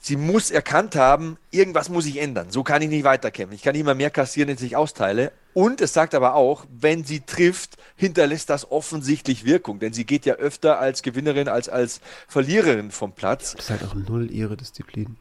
Sie 0.00 0.16
muss 0.16 0.50
erkannt 0.50 0.96
haben, 0.96 1.38
irgendwas 1.50 1.88
muss 1.88 2.06
ich 2.06 2.20
ändern. 2.20 2.50
So 2.50 2.62
kann 2.62 2.82
ich 2.82 2.88
nicht 2.88 3.04
weiterkämpfen. 3.04 3.54
Ich 3.54 3.62
kann 3.62 3.72
nicht 3.72 3.80
immer 3.80 3.94
mehr 3.94 4.10
kassieren, 4.10 4.48
als 4.50 4.62
ich 4.62 4.76
austeile. 4.76 5.32
Und 5.54 5.80
es 5.80 5.92
sagt 5.92 6.14
aber 6.14 6.34
auch, 6.34 6.64
wenn 6.70 7.04
sie 7.04 7.20
trifft, 7.20 7.76
hinterlässt 7.96 8.50
das 8.50 8.70
offensichtlich 8.70 9.44
Wirkung. 9.44 9.80
Denn 9.80 9.92
sie 9.92 10.04
geht 10.04 10.26
ja 10.26 10.34
öfter 10.34 10.78
als 10.78 11.02
Gewinnerin 11.02 11.48
als 11.48 11.68
als 11.68 12.00
Verliererin 12.28 12.90
vom 12.90 13.12
Platz. 13.12 13.52
Das 13.52 13.64
ist 13.64 13.70
halt 13.70 13.84
auch 13.84 13.94
null 13.94 14.30
ihre 14.30 14.56
Disziplin. 14.56 15.16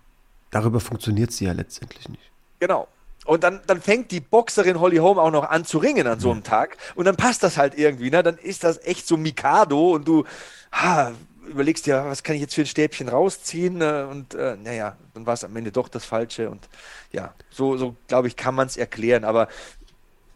Darüber 0.52 0.80
funktioniert 0.80 1.32
sie 1.32 1.46
ja 1.46 1.54
letztendlich 1.54 2.08
nicht. 2.10 2.32
Genau. 2.60 2.88
Und 3.26 3.44
dann, 3.44 3.60
dann 3.68 3.82
fängt 3.82 4.12
die 4.12 4.22
Boxerin 4.22 4.80
Holly 4.80 4.98
Holm 4.98 5.20
auch 5.20 5.32
noch 5.32 5.50
an 5.50 5.66
zu 5.66 5.80
ringen 5.80 6.08
an 6.08 6.20
so 6.20 6.32
einem 6.32 6.44
Tag. 6.44 6.78
Und 6.96 7.06
dann 7.06 7.18
passt 7.18 7.44
das 7.44 7.58
halt 7.58 7.78
irgendwie. 7.78 8.10
Ne? 8.10 8.24
Dann 8.24 8.38
ist 8.38 8.64
das 8.64 8.82
echt 8.86 9.06
so 9.06 9.18
Mikado 9.18 9.92
und 9.92 10.08
du, 10.08 10.24
ha, 10.72 11.12
überlegst 11.48 11.86
dir, 11.86 12.06
was 12.06 12.24
kann 12.24 12.36
ich 12.36 12.42
jetzt 12.42 12.56
für 12.56 12.62
ein 12.62 12.68
Stäbchen 12.68 13.10
rausziehen 13.10 13.82
äh, 13.82 14.06
und 14.10 14.34
äh, 14.36 14.58
naja, 14.58 14.98
dann 15.14 15.26
war 15.26 15.34
es 15.34 15.44
am 15.44 15.56
Ende 15.56 15.72
doch 15.72 15.90
das 15.90 16.06
Falsche 16.06 16.50
und 16.50 16.68
ja, 17.12 17.34
so, 17.50 17.78
so 17.78 17.96
glaube 18.08 18.28
ich, 18.28 18.36
kann 18.36 18.56
man 18.56 18.68
es 18.68 18.78
erklären, 18.78 19.24
aber 19.24 19.48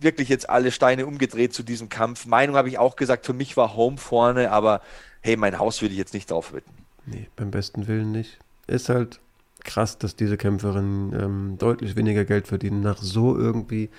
wirklich 0.02 0.30
jetzt 0.30 0.50
alle 0.50 0.72
Steine 0.72 1.06
umgedreht 1.06 1.54
zu 1.54 1.64
diesem 1.64 1.90
Kampf. 1.90 2.26
Meinung 2.26 2.56
habe 2.56 2.70
ich 2.70 2.78
auch 2.78 2.96
gesagt, 2.96 3.26
für 3.26 3.34
mich 3.34 3.58
war 3.58 3.76
Home 3.76 3.98
vorne, 3.98 4.52
aber 4.52 4.82
hey, 5.22 5.38
mein 5.38 5.60
Haus 5.60 5.82
würde 5.82 5.94
ich 5.94 6.00
jetzt 6.00 6.14
nicht 6.14 6.32
drauf 6.32 6.54
wetten. 6.54 6.72
Nee, 7.06 7.28
beim 7.36 7.52
besten 7.52 7.88
Willen 7.88 8.12
nicht. 8.12 8.40
Ist 8.68 8.90
halt 8.90 9.20
krass, 9.64 9.98
dass 9.98 10.16
diese 10.16 10.38
Kämpferinnen 10.38 11.14
ähm, 11.14 11.58
deutlich 11.58 11.96
weniger 11.96 12.26
Geld 12.26 12.48
verdienen 12.48 12.82
nach 12.82 12.98
so 12.98 13.38
irgendwie 13.38 13.90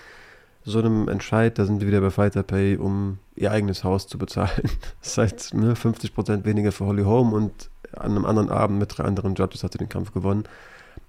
so 0.64 0.78
einem 0.78 1.08
Entscheid, 1.08 1.58
da 1.58 1.64
sind 1.64 1.80
wir 1.80 1.88
wieder 1.88 2.00
bei 2.00 2.10
Fighter 2.10 2.42
Pay, 2.42 2.76
um 2.76 3.18
ihr 3.34 3.50
eigenes 3.50 3.82
Haus 3.84 4.06
zu 4.06 4.18
bezahlen. 4.18 4.50
Das 5.02 5.18
heißt, 5.18 5.54
ne, 5.54 5.74
50% 5.74 6.44
weniger 6.44 6.70
für 6.70 6.86
Holly 6.86 7.02
Holm 7.02 7.32
und 7.32 7.70
an 7.96 8.12
einem 8.12 8.24
anderen 8.24 8.48
Abend 8.48 8.78
mit 8.78 8.96
drei 8.96 9.04
anderen 9.04 9.34
Judges 9.34 9.64
hat 9.64 9.72
sie 9.72 9.78
den 9.78 9.88
Kampf 9.88 10.12
gewonnen. 10.12 10.44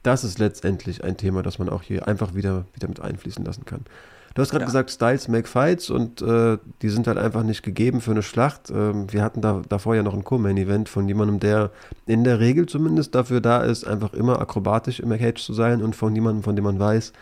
Das 0.02 0.24
ist 0.24 0.40
letztendlich 0.40 1.04
ein 1.04 1.18
Thema, 1.18 1.44
das 1.44 1.60
man 1.60 1.70
auch 1.70 1.84
hier 1.84 2.08
einfach 2.08 2.34
wieder, 2.34 2.66
wieder 2.74 2.88
mit 2.88 3.00
einfließen 3.00 3.46
lassen 3.46 3.66
kann. 3.66 3.86
Du 4.34 4.42
hast 4.42 4.50
gerade 4.50 4.64
ja. 4.64 4.66
gesagt, 4.66 4.90
Styles 4.90 5.28
make 5.28 5.48
fights 5.48 5.90
und 5.92 6.22
äh, 6.22 6.58
die 6.82 6.90
sind 6.90 7.06
halt 7.06 7.20
einfach 7.20 7.44
nicht 7.44 7.62
gegeben 7.62 8.02
für 8.02 8.12
eine 8.12 8.24
Schlacht. 8.24 8.72
Ähm, 8.72 9.12
wir 9.12 9.22
hatten 9.22 9.42
da 9.42 9.62
davor 9.70 9.96
ja 9.96 10.02
noch 10.02 10.16
ein 10.16 10.24
Co-Main-Event 10.24 10.90
von 10.90 11.08
jemandem, 11.08 11.40
der 11.40 11.70
in 12.08 12.24
der 12.24 12.40
Regel 12.40 12.66
zumindest 12.66 13.14
dafür 13.14 13.42
da 13.42 13.62
ist, 13.62 13.86
einfach 13.86 14.14
immer 14.14 14.42
akrobatisch 14.42 15.00
im 15.00 15.12
Cage 15.12 15.44
zu 15.44 15.54
sein 15.54 15.84
und 15.84 15.96
von 15.96 16.16
jemandem, 16.16 16.44
von 16.44 16.56
dem 16.56 16.66
man 16.66 16.80
weiß, 16.80 17.14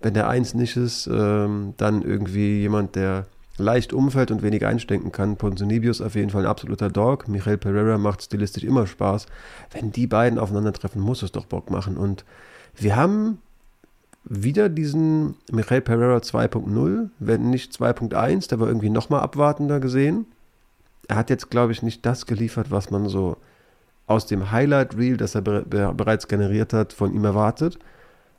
wenn 0.00 0.14
der 0.14 0.28
eins 0.28 0.54
nicht 0.54 0.76
ist, 0.76 1.06
ähm, 1.06 1.74
dann 1.76 2.02
irgendwie 2.02 2.60
jemand, 2.60 2.96
der 2.96 3.26
leicht 3.58 3.92
umfällt 3.92 4.30
und 4.30 4.42
wenig 4.42 4.64
einstecken 4.64 5.12
kann. 5.12 5.36
Ponzinibbio 5.36 5.90
ist 5.90 6.00
auf 6.00 6.14
jeden 6.14 6.30
Fall 6.30 6.42
ein 6.42 6.50
absoluter 6.50 6.88
Dog. 6.88 7.28
Michael 7.28 7.58
Pereira 7.58 7.98
macht 7.98 8.22
stilistisch 8.22 8.64
immer 8.64 8.86
Spaß. 8.86 9.26
Wenn 9.72 9.92
die 9.92 10.06
beiden 10.06 10.38
aufeinandertreffen, 10.38 11.00
muss 11.00 11.22
es 11.22 11.32
doch 11.32 11.44
Bock 11.44 11.70
machen. 11.70 11.98
Und 11.98 12.24
wir 12.74 12.96
haben 12.96 13.38
wieder 14.24 14.68
diesen 14.68 15.34
Michael 15.50 15.80
Pereira 15.80 16.18
2.0, 16.18 17.08
wenn 17.18 17.50
nicht 17.50 17.72
2.1, 17.72 18.48
der 18.48 18.60
war 18.60 18.68
irgendwie 18.68 18.90
nochmal 18.90 19.20
abwartender 19.20 19.80
gesehen. 19.80 20.26
Er 21.08 21.16
hat 21.16 21.30
jetzt, 21.30 21.50
glaube 21.50 21.72
ich, 21.72 21.82
nicht 21.82 22.06
das 22.06 22.26
geliefert, 22.26 22.70
was 22.70 22.90
man 22.90 23.08
so 23.08 23.36
aus 24.06 24.26
dem 24.26 24.50
Highlight 24.52 24.96
Reel, 24.96 25.16
das 25.16 25.34
er 25.34 25.42
be 25.42 25.64
bereits 25.96 26.28
generiert 26.28 26.72
hat, 26.72 26.92
von 26.92 27.14
ihm 27.14 27.24
erwartet. 27.24 27.78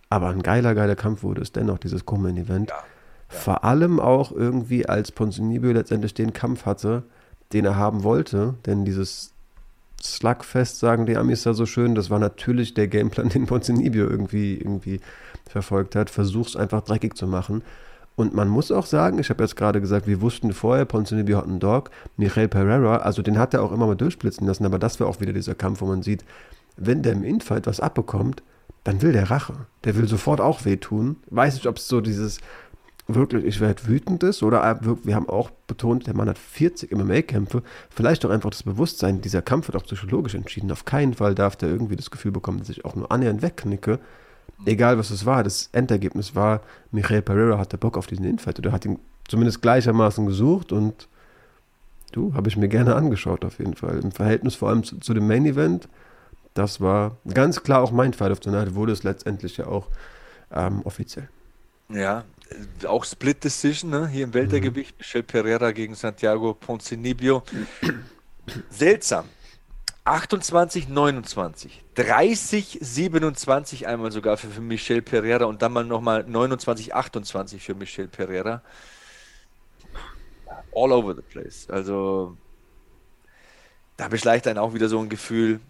Aber 0.10 0.30
ein 0.30 0.44
geiler, 0.44 0.76
geiler 0.76 0.96
Kampf 0.96 1.24
wurde 1.24 1.42
es 1.42 1.52
dennoch, 1.52 1.80
dieses 1.80 2.06
Common-Event. 2.06 2.70
Ja, 2.70 2.76
ja. 2.76 2.84
Vor 3.28 3.64
allem 3.64 4.00
auch 4.00 4.32
irgendwie, 4.32 4.86
als 4.86 5.12
Ponzinibbio 5.12 5.72
letztendlich 5.72 6.14
den 6.14 6.34
Kampf 6.34 6.66
hatte, 6.66 7.04
den 7.52 7.66
er 7.66 7.76
haben 7.76 8.04
wollte. 8.04 8.54
Denn 8.66 8.86
dieses 8.86 9.34
Slugfest, 10.02 10.80
sagen 10.80 11.06
die 11.06 11.18
Amis 11.18 11.44
da 11.44 11.54
so 11.54 11.66
schön, 11.66 11.96
das 11.96 12.10
war 12.10 12.20
natürlich 12.20 12.74
der 12.74 12.88
Gameplan, 12.88 13.30
den 13.34 13.48
Ponzinibbio 13.48 14.08
irgendwie, 14.08 14.58
irgendwie 14.58 15.00
verfolgt 15.50 15.96
hat. 15.96 16.10
Versuch's 16.10 16.56
einfach 16.56 16.82
dreckig 16.82 17.16
zu 17.16 17.28
machen. 17.28 17.64
Und 18.16 18.34
man 18.36 18.48
muss 18.48 18.72
auch 18.72 18.86
sagen, 18.86 19.18
ich 19.18 19.30
habe 19.30 19.44
jetzt 19.44 19.56
gerade 19.56 19.82
gesagt, 19.82 20.06
wir 20.06 20.22
wussten 20.22 20.54
vorher, 20.54 20.86
Ponzinibbio 20.86 21.38
hat 21.38 21.46
einen 21.46 21.60
Dog, 21.60 21.90
Michael 22.16 22.48
Pereira, 22.48 22.98
also 22.98 23.24
den 23.24 23.40
hat 23.40 23.56
er 23.56 23.64
auch 23.64 23.72
immer 23.72 23.88
mal 23.88 23.96
durchblitzen 23.96 24.46
lassen, 24.46 24.66
aber 24.66 24.78
das 24.78 25.00
wäre 25.00 25.10
auch 25.10 25.20
wieder 25.20 25.34
dieser 25.34 25.56
Kampf, 25.56 25.82
wo 25.82 25.86
man 25.86 26.04
sieht, 26.04 26.24
wenn 26.78 27.02
der 27.02 27.14
im 27.14 27.24
Infight 27.24 27.66
was 27.66 27.80
abbekommt, 27.80 28.44
dann 28.84 29.02
will 29.02 29.14
der 29.14 29.32
Rache. 29.32 29.54
Der 29.84 29.96
will 29.96 30.08
sofort 30.08 30.42
auch 30.42 30.66
wehtun. 30.66 31.18
Weiß 31.30 31.56
nicht, 31.56 31.68
ob 31.68 31.78
es 31.78 31.88
so 31.88 32.02
dieses 32.02 32.40
wirklich, 33.08 33.46
ich 33.46 33.60
werde 33.60 33.86
wütend 33.88 34.24
ist 34.24 34.44
oder 34.44 34.80
wir 34.82 35.16
haben 35.16 35.28
auch 35.28 35.50
betont, 35.68 36.08
der 36.08 36.16
Mann 36.16 36.30
hat 36.30 36.38
40 36.38 36.92
MMA-Kämpfe. 36.92 37.64
Vielleicht 37.90 38.26
auch 38.26 38.30
einfach 38.30 38.50
das 38.50 38.64
Bewusstsein, 38.64 39.22
dieser 39.22 39.42
Kampf 39.42 39.68
wird 39.68 39.76
auch 39.76 39.86
psychologisch 39.86 40.36
entschieden. 40.36 40.72
Auf 40.72 40.86
keinen 40.86 41.14
Fall 41.14 41.36
darf 41.36 41.56
der 41.56 41.70
irgendwie 41.70 41.96
das 41.96 42.12
Gefühl 42.12 42.32
bekommen, 42.32 42.60
dass 42.60 42.70
ich 42.70 42.86
auch 42.86 42.96
nur 42.96 43.12
annähernd 43.12 43.42
wegknicke. 43.42 44.00
Egal 44.66 44.98
was 44.98 45.10
es 45.10 45.26
war, 45.26 45.44
das 45.44 45.70
Endergebnis 45.74 46.36
war, 46.36 46.62
Michael 46.92 47.22
Pereira 47.22 47.58
hatte 47.58 47.78
Bock 47.78 47.98
auf 47.98 48.08
diesen 48.08 48.26
Infight 48.26 48.60
oder 48.60 48.72
hat 48.72 48.86
ihn 48.86 49.00
zumindest 49.28 49.62
gleichermaßen 49.62 50.26
gesucht 50.26 50.72
und 50.72 51.08
du, 52.14 52.34
habe 52.34 52.48
ich 52.48 52.56
mir 52.56 52.70
gerne 52.70 52.96
angeschaut 52.96 53.44
auf 53.44 53.60
jeden 53.60 53.76
Fall. 53.76 54.00
Im 54.00 54.12
Verhältnis 54.12 54.56
vor 54.56 54.70
allem 54.70 54.84
zu, 54.84 55.00
zu 55.00 55.14
dem 55.14 55.28
Main 55.28 55.46
Event 55.46 55.90
das 56.54 56.82
war 56.82 57.18
ganz 57.34 57.64
klar 57.64 57.82
auch 57.82 57.92
mein 57.92 58.14
Fight 58.14 58.32
of 58.32 58.40
the 58.44 58.50
Night, 58.50 58.76
wurde 58.76 58.92
es 58.92 59.04
letztendlich 59.04 59.58
ja 59.58 59.68
auch 59.68 59.88
ähm, 60.52 60.82
offiziell. 60.84 61.30
Ja, 61.90 62.24
auch 62.88 63.06
Split 63.06 63.44
Decision 63.44 63.90
ne? 63.90 64.08
hier 64.08 64.26
im 64.26 64.34
Weltergewicht. 64.34 64.92
Mhm. 64.92 64.98
Michel 65.00 65.24
Pereira 65.24 65.72
gegen 65.72 65.96
Santiago 65.96 66.54
Ponzinibbio. 66.54 67.44
Seltsam. 68.70 69.26
28, 70.06 70.90
29, 70.90 71.84
30, 71.96 72.80
27 72.82 73.88
einmal 73.88 74.12
sogar 74.12 74.38
für, 74.38 74.48
für 74.50 74.62
Michel 74.62 75.02
Pereira 75.02 75.46
und 75.46 75.62
dann 75.62 75.72
mal 75.72 75.86
nochmal 75.86 76.24
29, 76.28 76.94
28 76.94 77.64
für 77.64 77.74
Michel 77.74 78.08
Pereira. 78.08 78.62
All 80.76 80.92
over 80.92 81.16
the 81.16 81.22
place. 81.22 81.70
Also 81.70 82.36
da 83.96 84.08
beschleicht 84.10 84.48
einen 84.48 84.60
auch 84.60 84.74
wieder 84.74 84.90
so 84.90 85.00
ein 85.00 85.08
Gefühl, 85.08 85.62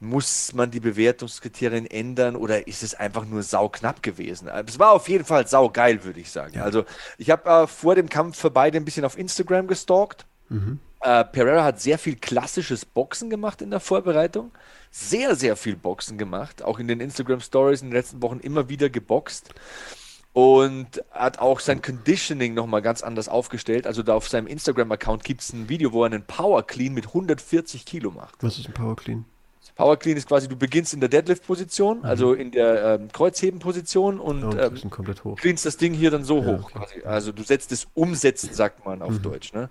muss 0.00 0.52
man 0.52 0.70
die 0.70 0.80
Bewertungskriterien 0.80 1.86
ändern 1.86 2.36
oder 2.36 2.66
ist 2.66 2.82
es 2.82 2.94
einfach 2.94 3.24
nur 3.24 3.42
sauknapp 3.42 4.02
gewesen? 4.02 4.48
Es 4.48 4.78
war 4.78 4.92
auf 4.92 5.08
jeden 5.08 5.24
Fall 5.24 5.46
saugeil, 5.46 6.04
würde 6.04 6.20
ich 6.20 6.30
sagen. 6.30 6.54
Ja. 6.54 6.64
Also 6.64 6.84
ich 7.18 7.30
habe 7.30 7.48
äh, 7.48 7.66
vor 7.66 7.94
dem 7.94 8.08
Kampf 8.08 8.38
für 8.38 8.50
beide 8.50 8.76
ein 8.76 8.84
bisschen 8.84 9.04
auf 9.04 9.16
Instagram 9.16 9.68
gestalkt. 9.68 10.26
Mhm. 10.48 10.80
Äh, 11.04 11.22
Pereira 11.26 11.62
hat 11.64 11.82
sehr 11.82 11.98
viel 11.98 12.16
klassisches 12.16 12.86
Boxen 12.86 13.28
gemacht 13.28 13.60
in 13.60 13.70
der 13.70 13.80
Vorbereitung. 13.80 14.52
Sehr, 14.90 15.36
sehr 15.36 15.54
viel 15.54 15.76
Boxen 15.76 16.16
gemacht. 16.16 16.62
Auch 16.62 16.78
in 16.78 16.88
den 16.88 17.00
Instagram 17.00 17.40
Stories 17.40 17.82
in 17.82 17.88
den 17.88 17.94
letzten 17.94 18.22
Wochen 18.22 18.38
immer 18.38 18.70
wieder 18.70 18.88
geboxt. 18.88 19.50
Und 20.32 21.04
hat 21.10 21.40
auch 21.40 21.60
sein 21.60 21.82
Conditioning 21.82 22.54
nochmal 22.54 22.80
ganz 22.80 23.02
anders 23.02 23.28
aufgestellt. 23.28 23.86
Also 23.86 24.02
da 24.02 24.14
auf 24.14 24.28
seinem 24.28 24.46
Instagram-Account 24.46 25.24
gibt 25.24 25.42
es 25.42 25.52
ein 25.52 25.68
Video, 25.68 25.92
wo 25.92 26.04
er 26.04 26.06
einen 26.06 26.24
Power 26.24 26.66
Clean 26.66 26.94
mit 26.94 27.08
140 27.08 27.84
Kilo 27.84 28.10
macht. 28.10 28.42
Was 28.42 28.58
ist 28.58 28.68
ein 28.68 28.72
Power 28.72 28.96
Clean? 28.96 29.26
Power 29.74 29.96
Clean 29.96 30.16
ist 30.16 30.28
quasi, 30.28 30.48
du 30.48 30.56
beginnst 30.56 30.94
in 30.94 31.00
der 31.00 31.08
Deadlift-Position, 31.08 31.98
mhm. 31.98 32.04
also 32.04 32.32
in 32.32 32.52
der 32.52 33.00
ähm, 33.00 33.08
Kreuzheben-Position 33.12 34.20
und 34.20 34.54
ja, 34.54 34.66
ähm, 34.66 34.90
komplett 34.90 35.24
hoch. 35.24 35.36
cleanst 35.36 35.66
das 35.66 35.76
Ding 35.76 35.94
hier 35.94 36.10
dann 36.10 36.24
so 36.24 36.38
ja, 36.38 36.46
hoch. 36.46 36.70
Quasi. 36.70 37.02
Also 37.04 37.32
du 37.32 37.42
setzt 37.42 37.72
es 37.72 37.88
umsetzen, 37.94 38.52
sagt 38.52 38.84
man 38.84 39.02
auf 39.02 39.12
mhm. 39.12 39.22
Deutsch. 39.22 39.52
Ne? 39.52 39.68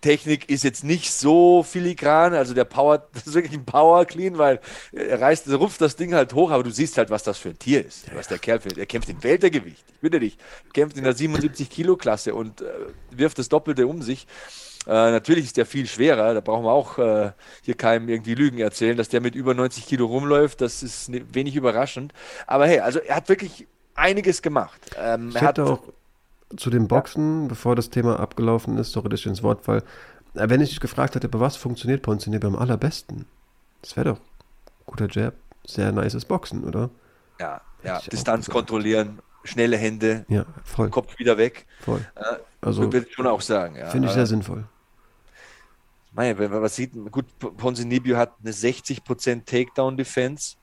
Technik 0.00 0.50
ist 0.50 0.64
jetzt 0.64 0.82
nicht 0.82 1.12
so 1.12 1.62
filigran, 1.62 2.34
also 2.34 2.54
der 2.54 2.64
Power, 2.64 2.98
das 3.12 3.28
ist 3.28 3.34
wirklich 3.34 3.54
ein 3.54 3.64
Power 3.64 4.04
Clean, 4.04 4.36
weil 4.36 4.60
er 4.92 5.20
reißt, 5.20 5.46
er 5.46 5.56
rupft 5.56 5.80
das 5.80 5.94
Ding 5.94 6.14
halt 6.14 6.34
hoch, 6.34 6.50
aber 6.50 6.64
du 6.64 6.70
siehst 6.70 6.98
halt, 6.98 7.10
was 7.10 7.22
das 7.22 7.38
für 7.38 7.50
ein 7.50 7.58
Tier 7.58 7.86
ist, 7.86 8.12
was 8.14 8.26
der 8.26 8.38
Kerl 8.38 8.60
für, 8.60 8.76
er 8.76 8.86
kämpft 8.86 9.08
im 9.08 9.22
Weltergewicht, 9.22 9.84
ich 9.88 10.00
bitte 10.00 10.18
dich, 10.18 10.38
kämpft 10.72 10.96
in 10.96 11.04
der 11.04 11.14
77 11.14 11.70
Kilo 11.70 11.96
Klasse 11.96 12.34
und 12.34 12.62
äh, 12.62 12.66
wirft 13.10 13.38
das 13.38 13.48
Doppelte 13.48 13.86
um 13.86 14.02
sich. 14.02 14.26
Äh, 14.86 15.10
natürlich 15.10 15.46
ist 15.46 15.56
der 15.56 15.66
viel 15.66 15.86
schwerer, 15.86 16.34
da 16.34 16.40
brauchen 16.40 16.64
wir 16.64 16.72
auch 16.72 16.98
äh, 16.98 17.32
hier 17.62 17.74
keinem 17.76 18.08
irgendwie 18.08 18.34
Lügen 18.34 18.58
erzählen, 18.58 18.96
dass 18.96 19.08
der 19.08 19.20
mit 19.20 19.34
über 19.34 19.54
90 19.54 19.86
Kilo 19.86 20.06
rumläuft, 20.06 20.60
das 20.60 20.82
ist 20.82 21.08
ne, 21.08 21.24
wenig 21.32 21.56
überraschend. 21.56 22.12
Aber 22.46 22.66
hey, 22.66 22.80
also 22.80 23.00
er 23.00 23.16
hat 23.16 23.28
wirklich 23.28 23.66
einiges 23.94 24.42
gemacht. 24.42 24.80
Ähm, 24.98 25.34
Ich 25.34 25.34
er 25.34 25.42
hat, 25.42 25.58
hätte 25.58 25.64
auch 25.66 25.82
zu 26.56 26.70
den 26.70 26.88
Boxen, 26.88 27.48
bevor 27.48 27.74
das 27.76 27.90
Thema 27.90 28.20
abgelaufen 28.20 28.78
ist, 28.78 28.92
sorry, 28.92 29.08
dass 29.08 29.20
ich 29.20 29.26
ins 29.26 29.42
Wort 29.42 29.64
fall, 29.64 29.82
äh, 30.34 30.48
wenn 30.48 30.60
ich 30.60 30.70
dich 30.70 30.80
gefragt 30.80 31.14
hätte, 31.14 31.28
bei 31.28 31.40
was 31.40 31.56
funktioniert 31.56 32.02
Ponzinibbio 32.02 32.48
am 32.48 32.56
allerbesten? 32.56 33.26
Das 33.82 33.96
wäre 33.96 34.10
doch 34.14 34.20
guter 34.86 35.08
Jab, 35.10 35.34
sehr 35.66 35.92
nices 35.92 36.24
Boxen, 36.24 36.64
oder? 36.64 36.90
ja, 37.40 37.60
ja, 37.82 38.00
Distanz 38.10 38.48
kontrollieren, 38.48 39.20
schnelle 39.44 39.76
Hände, 39.76 40.24
Ja, 40.28 40.44
Kopf 40.90 41.18
wieder 41.18 41.36
weg. 41.38 41.66
voll. 41.80 42.04
Äh, 42.14 42.36
Also 42.60 42.82
würde 42.92 43.06
ich 43.08 43.14
schon 43.14 43.26
auch 43.26 43.40
sagen. 43.40 43.76
Ja. 43.76 43.90
finde 43.90 44.06
ich 44.08 44.12
Äh, 44.12 44.14
sehr 44.14 44.26
sinnvoll. 44.26 44.64
Mei, 46.16 46.38
wenn 46.38 46.50
man 46.50 46.62
was 46.62 46.74
sieht, 46.76 46.92
gut, 47.12 47.26
Ponzinibbio 47.38 48.16
hat 48.16 48.36
eine 48.42 48.50
60% 48.50 49.44
Takedown-Defense. 49.44 50.56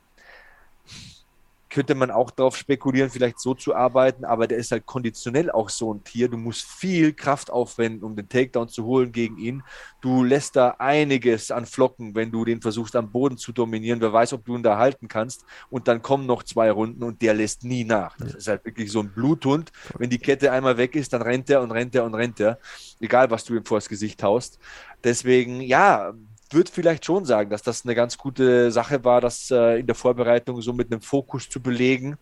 Könnte 1.73 1.95
man 1.95 2.11
auch 2.11 2.29
darauf 2.29 2.55
spekulieren, 2.55 3.09
vielleicht 3.09 3.39
so 3.39 3.55
zu 3.55 3.73
arbeiten, 3.73 4.25
aber 4.25 4.45
der 4.45 4.59
ist 4.59 4.71
halt 4.71 4.85
konditionell 4.85 5.49
auch 5.49 5.69
so 5.69 5.91
ein 5.91 6.03
Tier. 6.03 6.29
Du 6.29 6.37
musst 6.37 6.67
viel 6.67 7.13
Kraft 7.13 7.49
aufwenden, 7.49 8.03
um 8.03 8.15
den 8.15 8.29
Takedown 8.29 8.69
zu 8.69 8.85
holen 8.85 9.11
gegen 9.11 9.39
ihn. 9.39 9.63
Du 9.99 10.23
lässt 10.23 10.55
da 10.55 10.75
einiges 10.77 11.49
an 11.49 11.65
Flocken, 11.65 12.13
wenn 12.13 12.31
du 12.31 12.45
den 12.45 12.61
versuchst 12.61 12.95
am 12.95 13.11
Boden 13.11 13.37
zu 13.37 13.51
dominieren. 13.53 14.01
Wer 14.01 14.13
weiß, 14.13 14.33
ob 14.33 14.45
du 14.45 14.55
ihn 14.55 14.61
da 14.61 14.77
halten 14.77 15.07
kannst. 15.07 15.45
Und 15.71 15.87
dann 15.87 16.03
kommen 16.03 16.27
noch 16.27 16.43
zwei 16.43 16.69
Runden 16.69 17.01
und 17.01 17.23
der 17.23 17.33
lässt 17.33 17.63
nie 17.63 17.85
nach. 17.85 18.15
Das 18.17 18.35
ist 18.35 18.47
halt 18.47 18.63
wirklich 18.65 18.91
so 18.91 18.99
ein 18.99 19.11
Bluthund. 19.11 19.71
Wenn 19.97 20.11
die 20.11 20.19
Kette 20.19 20.51
einmal 20.51 20.77
weg 20.77 20.95
ist, 20.95 21.11
dann 21.11 21.23
rennt 21.23 21.49
er 21.49 21.63
und 21.63 21.71
rennt 21.71 21.95
er 21.95 22.03
und 22.03 22.13
rennt 22.13 22.39
er. 22.39 22.59
Egal, 22.99 23.31
was 23.31 23.45
du 23.45 23.55
ihm 23.55 23.65
vors 23.65 23.89
Gesicht 23.89 24.21
haust. 24.21 24.59
Deswegen, 25.03 25.59
ja, 25.59 26.13
würde 26.53 26.71
vielleicht 26.71 27.05
schon 27.05 27.25
sagen, 27.25 27.49
dass 27.49 27.61
das 27.61 27.85
eine 27.85 27.95
ganz 27.95 28.17
gute 28.17 28.71
Sache 28.71 29.03
war, 29.03 29.21
das 29.21 29.51
äh, 29.51 29.79
in 29.79 29.87
der 29.87 29.95
Vorbereitung 29.95 30.61
so 30.61 30.73
mit 30.73 30.91
einem 30.91 31.01
Fokus 31.01 31.49
zu 31.49 31.61
belegen. 31.61 32.17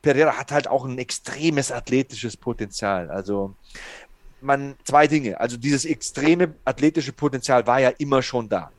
Pereira 0.00 0.36
hat 0.36 0.52
halt 0.52 0.68
auch 0.68 0.84
ein 0.84 0.98
extremes 0.98 1.70
athletisches 1.70 2.36
Potenzial. 2.36 3.10
Also 3.10 3.54
man, 4.40 4.74
zwei 4.84 5.06
Dinge. 5.06 5.40
Also 5.40 5.56
dieses 5.56 5.84
extreme 5.84 6.54
athletische 6.64 7.12
Potenzial 7.12 7.66
war 7.66 7.80
ja 7.80 7.90
immer 7.90 8.22
schon 8.22 8.48
da. 8.48 8.70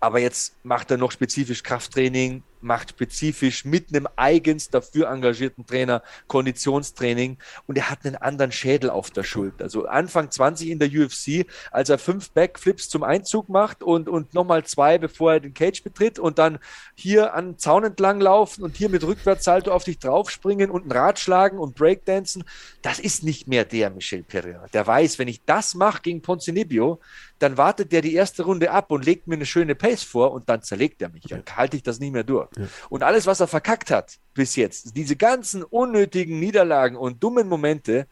Aber 0.00 0.20
jetzt 0.20 0.54
macht 0.62 0.90
er 0.90 0.96
noch 0.96 1.10
spezifisch 1.10 1.62
Krafttraining, 1.62 2.42
macht 2.60 2.90
spezifisch 2.90 3.64
mit 3.64 3.88
einem 3.94 4.08
eigens 4.16 4.70
dafür 4.70 5.10
engagierten 5.10 5.66
Trainer 5.66 6.02
Konditionstraining 6.26 7.38
und 7.66 7.78
er 7.78 7.90
hat 7.90 8.04
einen 8.04 8.16
anderen 8.16 8.52
Schädel 8.52 8.90
auf 8.90 9.10
der 9.10 9.22
Schuld. 9.22 9.60
Also 9.62 9.86
Anfang 9.86 10.30
20 10.30 10.68
in 10.68 10.78
der 10.78 10.88
UFC, 10.88 11.46
als 11.70 11.88
er 11.88 11.98
fünf 11.98 12.30
Backflips 12.30 12.88
zum 12.88 13.02
Einzug 13.02 13.48
macht 13.48 13.82
und, 13.82 14.08
und 14.08 14.34
nochmal 14.34 14.64
zwei, 14.64 14.98
bevor 14.98 15.34
er 15.34 15.40
den 15.40 15.54
Cage 15.54 15.82
betritt 15.82 16.18
und 16.18 16.38
dann 16.38 16.58
hier 16.94 17.34
an 17.34 17.52
den 17.52 17.58
Zaun 17.58 17.84
entlang 17.84 18.20
laufen 18.20 18.62
und 18.62 18.76
hier 18.76 18.88
mit 18.88 19.04
Rückwärtssalto 19.04 19.72
auf 19.72 19.84
dich 19.84 19.98
draufspringen 19.98 20.70
und 20.70 20.86
ein 20.86 20.92
Rad 20.92 21.18
schlagen 21.18 21.58
und 21.58 21.74
Breakdancen, 21.74 22.44
das 22.82 22.98
ist 22.98 23.24
nicht 23.24 23.48
mehr 23.48 23.64
der 23.64 23.90
Michel 23.90 24.22
Pereira. 24.22 24.66
Der 24.72 24.86
weiß, 24.86 25.18
wenn 25.18 25.28
ich 25.28 25.44
das 25.44 25.74
mache 25.74 26.02
gegen 26.02 26.22
Ponzinibbio, 26.22 27.00
dann 27.38 27.56
wartet 27.56 27.92
der 27.92 28.02
die 28.02 28.14
erste 28.14 28.42
Runde 28.42 28.70
ab 28.70 28.90
und 28.90 29.04
legt 29.04 29.28
mir 29.28 29.36
eine 29.36 29.46
schöne 29.46 29.74
Pace 29.74 30.02
vor 30.02 30.32
und 30.32 30.48
dann 30.48 30.62
zerlegt 30.62 31.00
er 31.02 31.08
mich. 31.08 31.24
Dann 31.24 31.44
halte 31.54 31.76
ich 31.76 31.82
das 31.82 32.00
nicht 32.00 32.12
mehr 32.12 32.24
durch. 32.24 32.47
Und 32.88 33.02
alles, 33.02 33.26
was 33.26 33.40
er 33.40 33.48
verkackt 33.48 33.90
hat 33.90 34.18
bis 34.34 34.56
jetzt, 34.56 34.96
diese 34.96 35.16
ganzen 35.16 35.62
unnötigen 35.62 36.38
Niederlagen 36.38 36.96
und 36.96 37.22
dummen 37.22 37.48
Momente, 37.48 38.06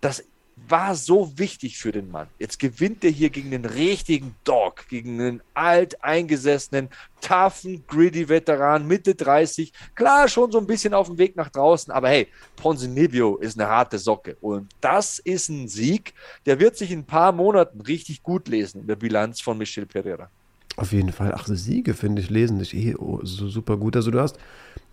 das 0.00 0.24
war 0.66 0.94
so 0.94 1.38
wichtig 1.38 1.78
für 1.78 1.92
den 1.92 2.10
Mann. 2.10 2.28
Jetzt 2.38 2.58
gewinnt 2.58 3.04
er 3.04 3.10
hier 3.10 3.30
gegen 3.30 3.50
den 3.50 3.64
richtigen 3.64 4.34
Dog, 4.44 4.88
gegen 4.88 5.20
einen 5.20 5.42
alt 5.54 6.02
eingesessenen, 6.02 6.88
toughen, 7.20 7.84
gritty 7.86 8.28
Veteran, 8.28 8.86
Mitte 8.86 9.14
30. 9.14 9.72
Klar, 9.94 10.28
schon 10.28 10.50
so 10.50 10.58
ein 10.58 10.66
bisschen 10.66 10.94
auf 10.94 11.06
dem 11.06 11.18
Weg 11.18 11.36
nach 11.36 11.48
draußen, 11.48 11.92
aber 11.92 12.08
hey, 12.08 12.28
Ponzinibbio 12.56 13.36
ist 13.36 13.58
eine 13.58 13.68
harte 13.68 13.98
Socke. 13.98 14.36
Und 14.40 14.68
das 14.80 15.18
ist 15.18 15.48
ein 15.48 15.68
Sieg, 15.68 16.14
der 16.46 16.58
wird 16.60 16.76
sich 16.76 16.90
in 16.90 17.00
ein 17.00 17.06
paar 17.06 17.32
Monaten 17.32 17.80
richtig 17.80 18.22
gut 18.22 18.48
lesen 18.48 18.80
in 18.80 18.86
der 18.86 18.96
Bilanz 18.96 19.40
von 19.40 19.58
Michel 19.58 19.86
Pereira. 19.86 20.30
Auf 20.78 20.92
jeden 20.92 21.10
Fall. 21.10 21.34
Ach, 21.34 21.44
Siege 21.48 21.92
finde 21.92 22.22
ich 22.22 22.30
lesen 22.30 22.60
dich 22.60 22.72
eh 22.72 22.94
oh, 22.94 23.18
so 23.24 23.48
super 23.48 23.76
gut. 23.76 23.96
Also 23.96 24.12
du 24.12 24.20
hast 24.20 24.38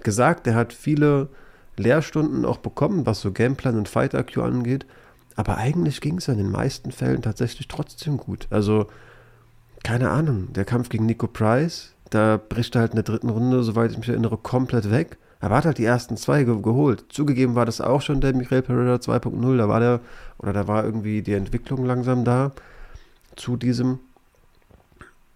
gesagt, 0.02 0.48
er 0.48 0.56
hat 0.56 0.74
viele 0.74 1.30
Lehrstunden 1.78 2.44
auch 2.44 2.58
bekommen, 2.58 3.06
was 3.06 3.22
so 3.22 3.32
Gameplan 3.32 3.78
und 3.78 3.88
Fight 3.88 4.16
IQ 4.16 4.40
angeht. 4.40 4.88
Aber 5.36 5.58
eigentlich 5.58 6.02
ging 6.02 6.18
es 6.18 6.28
in 6.28 6.40
den 6.40 6.50
meisten 6.50 6.92
Fällen 6.92 7.22
tatsächlich 7.22 7.68
trotzdem 7.68 8.18
gut. 8.18 8.48
Also, 8.50 8.88
keine 9.84 10.10
Ahnung, 10.10 10.52
der 10.54 10.66
Kampf 10.66 10.90
gegen 10.90 11.06
Nico 11.06 11.28
Price, 11.28 11.94
da 12.10 12.38
bricht 12.38 12.74
er 12.74 12.82
halt 12.82 12.94
in 12.94 12.96
der 12.96 13.04
dritten 13.04 13.30
Runde, 13.30 13.62
soweit 13.62 13.92
ich 13.92 14.00
mich 14.00 14.10
erinnere, 14.10 14.38
komplett 14.38 14.90
weg. 14.90 15.20
Aber 15.40 15.58
hat 15.58 15.66
halt 15.66 15.78
die 15.78 15.86
ersten 15.86 16.18
zwei 16.18 16.46
ge 16.46 16.64
geholt. 16.64 17.06
Zugegeben 17.10 17.54
war 17.54 17.68
das 17.68 17.80
auch 17.80 18.02
schon 18.02 18.22
der 18.22 18.34
Michael 18.34 18.64
Pereira 18.64 18.96
2.0. 18.96 19.58
Da 19.58 19.70
war 19.70 19.80
der, 19.80 20.00
oder 20.40 20.52
da 20.52 20.68
war 20.68 20.84
irgendwie 20.84 21.22
die 21.22 21.34
Entwicklung 21.34 21.86
langsam 21.86 22.24
da 22.24 22.54
zu 23.36 23.56
diesem. 23.56 24.00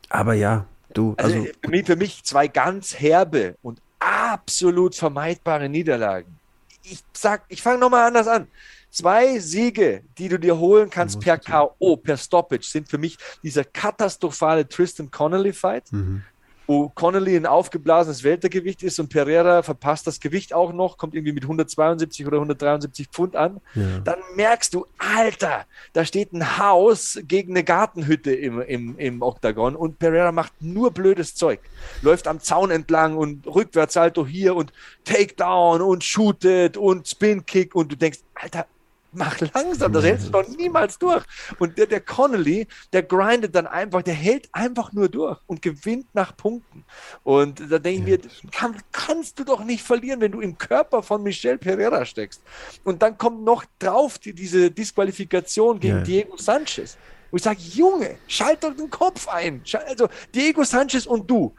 Aber 0.10 0.34
ja, 0.34 0.66
du, 0.94 1.14
Also, 1.18 1.38
also, 1.38 1.48
für, 1.64 1.70
mich, 1.70 1.86
für 1.86 1.96
mich 1.96 2.24
zwei 2.24 2.48
ganz 2.48 3.00
herbe 3.00 3.56
und 3.62 3.82
absolut 4.00 4.96
vermeidbare 4.96 5.70
Niederlagen. 5.70 6.40
Ich 6.84 7.04
sag, 7.14 7.44
ich 7.50 7.62
fange 7.62 7.80
nochmal 7.80 8.08
anders 8.08 8.28
an. 8.28 8.48
Zwei 8.92 9.38
Siege, 9.38 10.02
die 10.18 10.30
du 10.30 10.40
dir 10.40 10.58
holen 10.58 10.90
kannst 10.90 11.20
per. 11.20 11.38
K.O., 11.38 11.96
per 11.98 12.18
Stoppage, 12.18 12.66
sind 12.66 12.90
für 12.90 12.98
mich 12.98 13.18
dieser 13.44 13.64
katastrophale 13.64 14.68
Tristan 14.68 15.12
Connolly-Fight, 15.12 15.92
mhm. 15.92 16.24
Wo 16.70 16.88
Connolly 16.90 17.36
ein 17.36 17.48
aufgeblasenes 17.48 18.24
Weltergewicht 18.24 18.84
ist 18.84 19.00
und 19.00 19.10
Pereira 19.10 19.64
verpasst 19.64 20.06
das 20.06 20.20
Gewicht 20.20 20.54
auch 20.54 20.72
noch, 20.72 21.00
kommt 21.00 21.16
irgendwie 21.16 21.34
mit 21.34 21.42
172 21.42 22.28
oder 22.28 22.38
173 22.38 23.08
Pfund 23.08 23.36
an. 23.36 23.60
ja. 23.74 24.00
Dann 24.04 24.20
merkst 24.36 24.76
du, 24.76 24.86
Alter, 25.00 25.66
da 25.94 26.06
steht 26.06 26.32
ein 26.32 26.60
Haus 26.60 27.20
gegen 27.24 27.54
eine 27.54 27.64
Gartenhütte 27.64 28.32
im, 28.34 28.62
im, 28.62 29.00
im 29.00 29.24
Oktagon 29.24 29.76
und 29.76 29.98
Pereira 29.98 30.32
macht 30.32 30.54
nur 30.62 30.92
blödes 30.92 31.34
Zeug. 31.34 31.60
Läuft 32.04 32.28
am 32.28 32.40
Zaun 32.40 32.70
entlang 32.70 33.18
und 33.18 33.48
Rückwärtssalto 33.48 34.28
hier 34.28 34.56
und 34.56 34.72
Takedown 35.06 35.82
und 35.82 36.04
shootet 36.04 36.78
und 36.78 37.08
Spin-Kick 37.08 37.74
und 37.74 37.92
du 37.92 37.96
denkst, 37.96 38.20
Alter, 38.36 38.68
mach 39.12 39.40
langsam, 39.54 39.92
das 39.94 40.04
hältst 40.04 40.28
du 40.28 40.32
doch 40.32 40.48
niemals 40.48 40.98
durch. 41.00 41.24
Und 41.58 41.78
der, 41.78 41.88
der 41.88 42.02
Connolly, 42.02 42.68
der 42.94 43.04
grindet 43.04 43.56
dann 43.56 43.68
einfach, 43.68 44.02
der 44.02 44.14
hält 44.14 44.50
einfach 44.52 44.92
nur 44.94 45.10
durch 45.10 45.38
und 45.48 45.62
gewinnt 45.62 46.08
nach 46.14 46.36
Punkten. 46.36 46.86
Und 47.24 47.60
da 47.72 47.80
denke 47.80 48.10
Ja, 48.10 48.18
ich 48.18 48.44
mir, 48.44 48.52
kann, 48.52 48.78
kannst 48.92 49.40
du 49.40 49.44
doch 49.44 49.64
nicht 49.64 49.84
verlieren, 49.84 50.22
wenn 50.22 50.32
du 50.32 50.42
im 50.42 50.58
Körper 50.58 51.04
von 51.04 51.24
Michel 51.24 51.58
Pereira 51.58 52.06
steckst. 52.06 52.42
Und 52.84 53.02
dann 53.02 53.18
kommt 53.18 53.44
noch 53.44 53.66
drauf 53.80 54.20
die, 54.20 54.34
diese 54.34 54.72
Disqualifikation 54.72 55.80
gegen 55.80 55.98
Ja. 55.98 56.04
Diego 56.04 56.38
Sanchez. 56.38 56.98
Wo 57.32 57.38
ich 57.38 57.44
sage, 57.44 57.60
Junge, 57.62 58.18
schalt 58.28 58.64
doch 58.64 58.76
den 58.76 58.90
Kopf 58.90 59.28
ein. 59.28 59.62
Also 59.88 60.10
Diego 60.34 60.64
Sanchez 60.64 61.06
und 61.06 61.30
du 61.30 61.54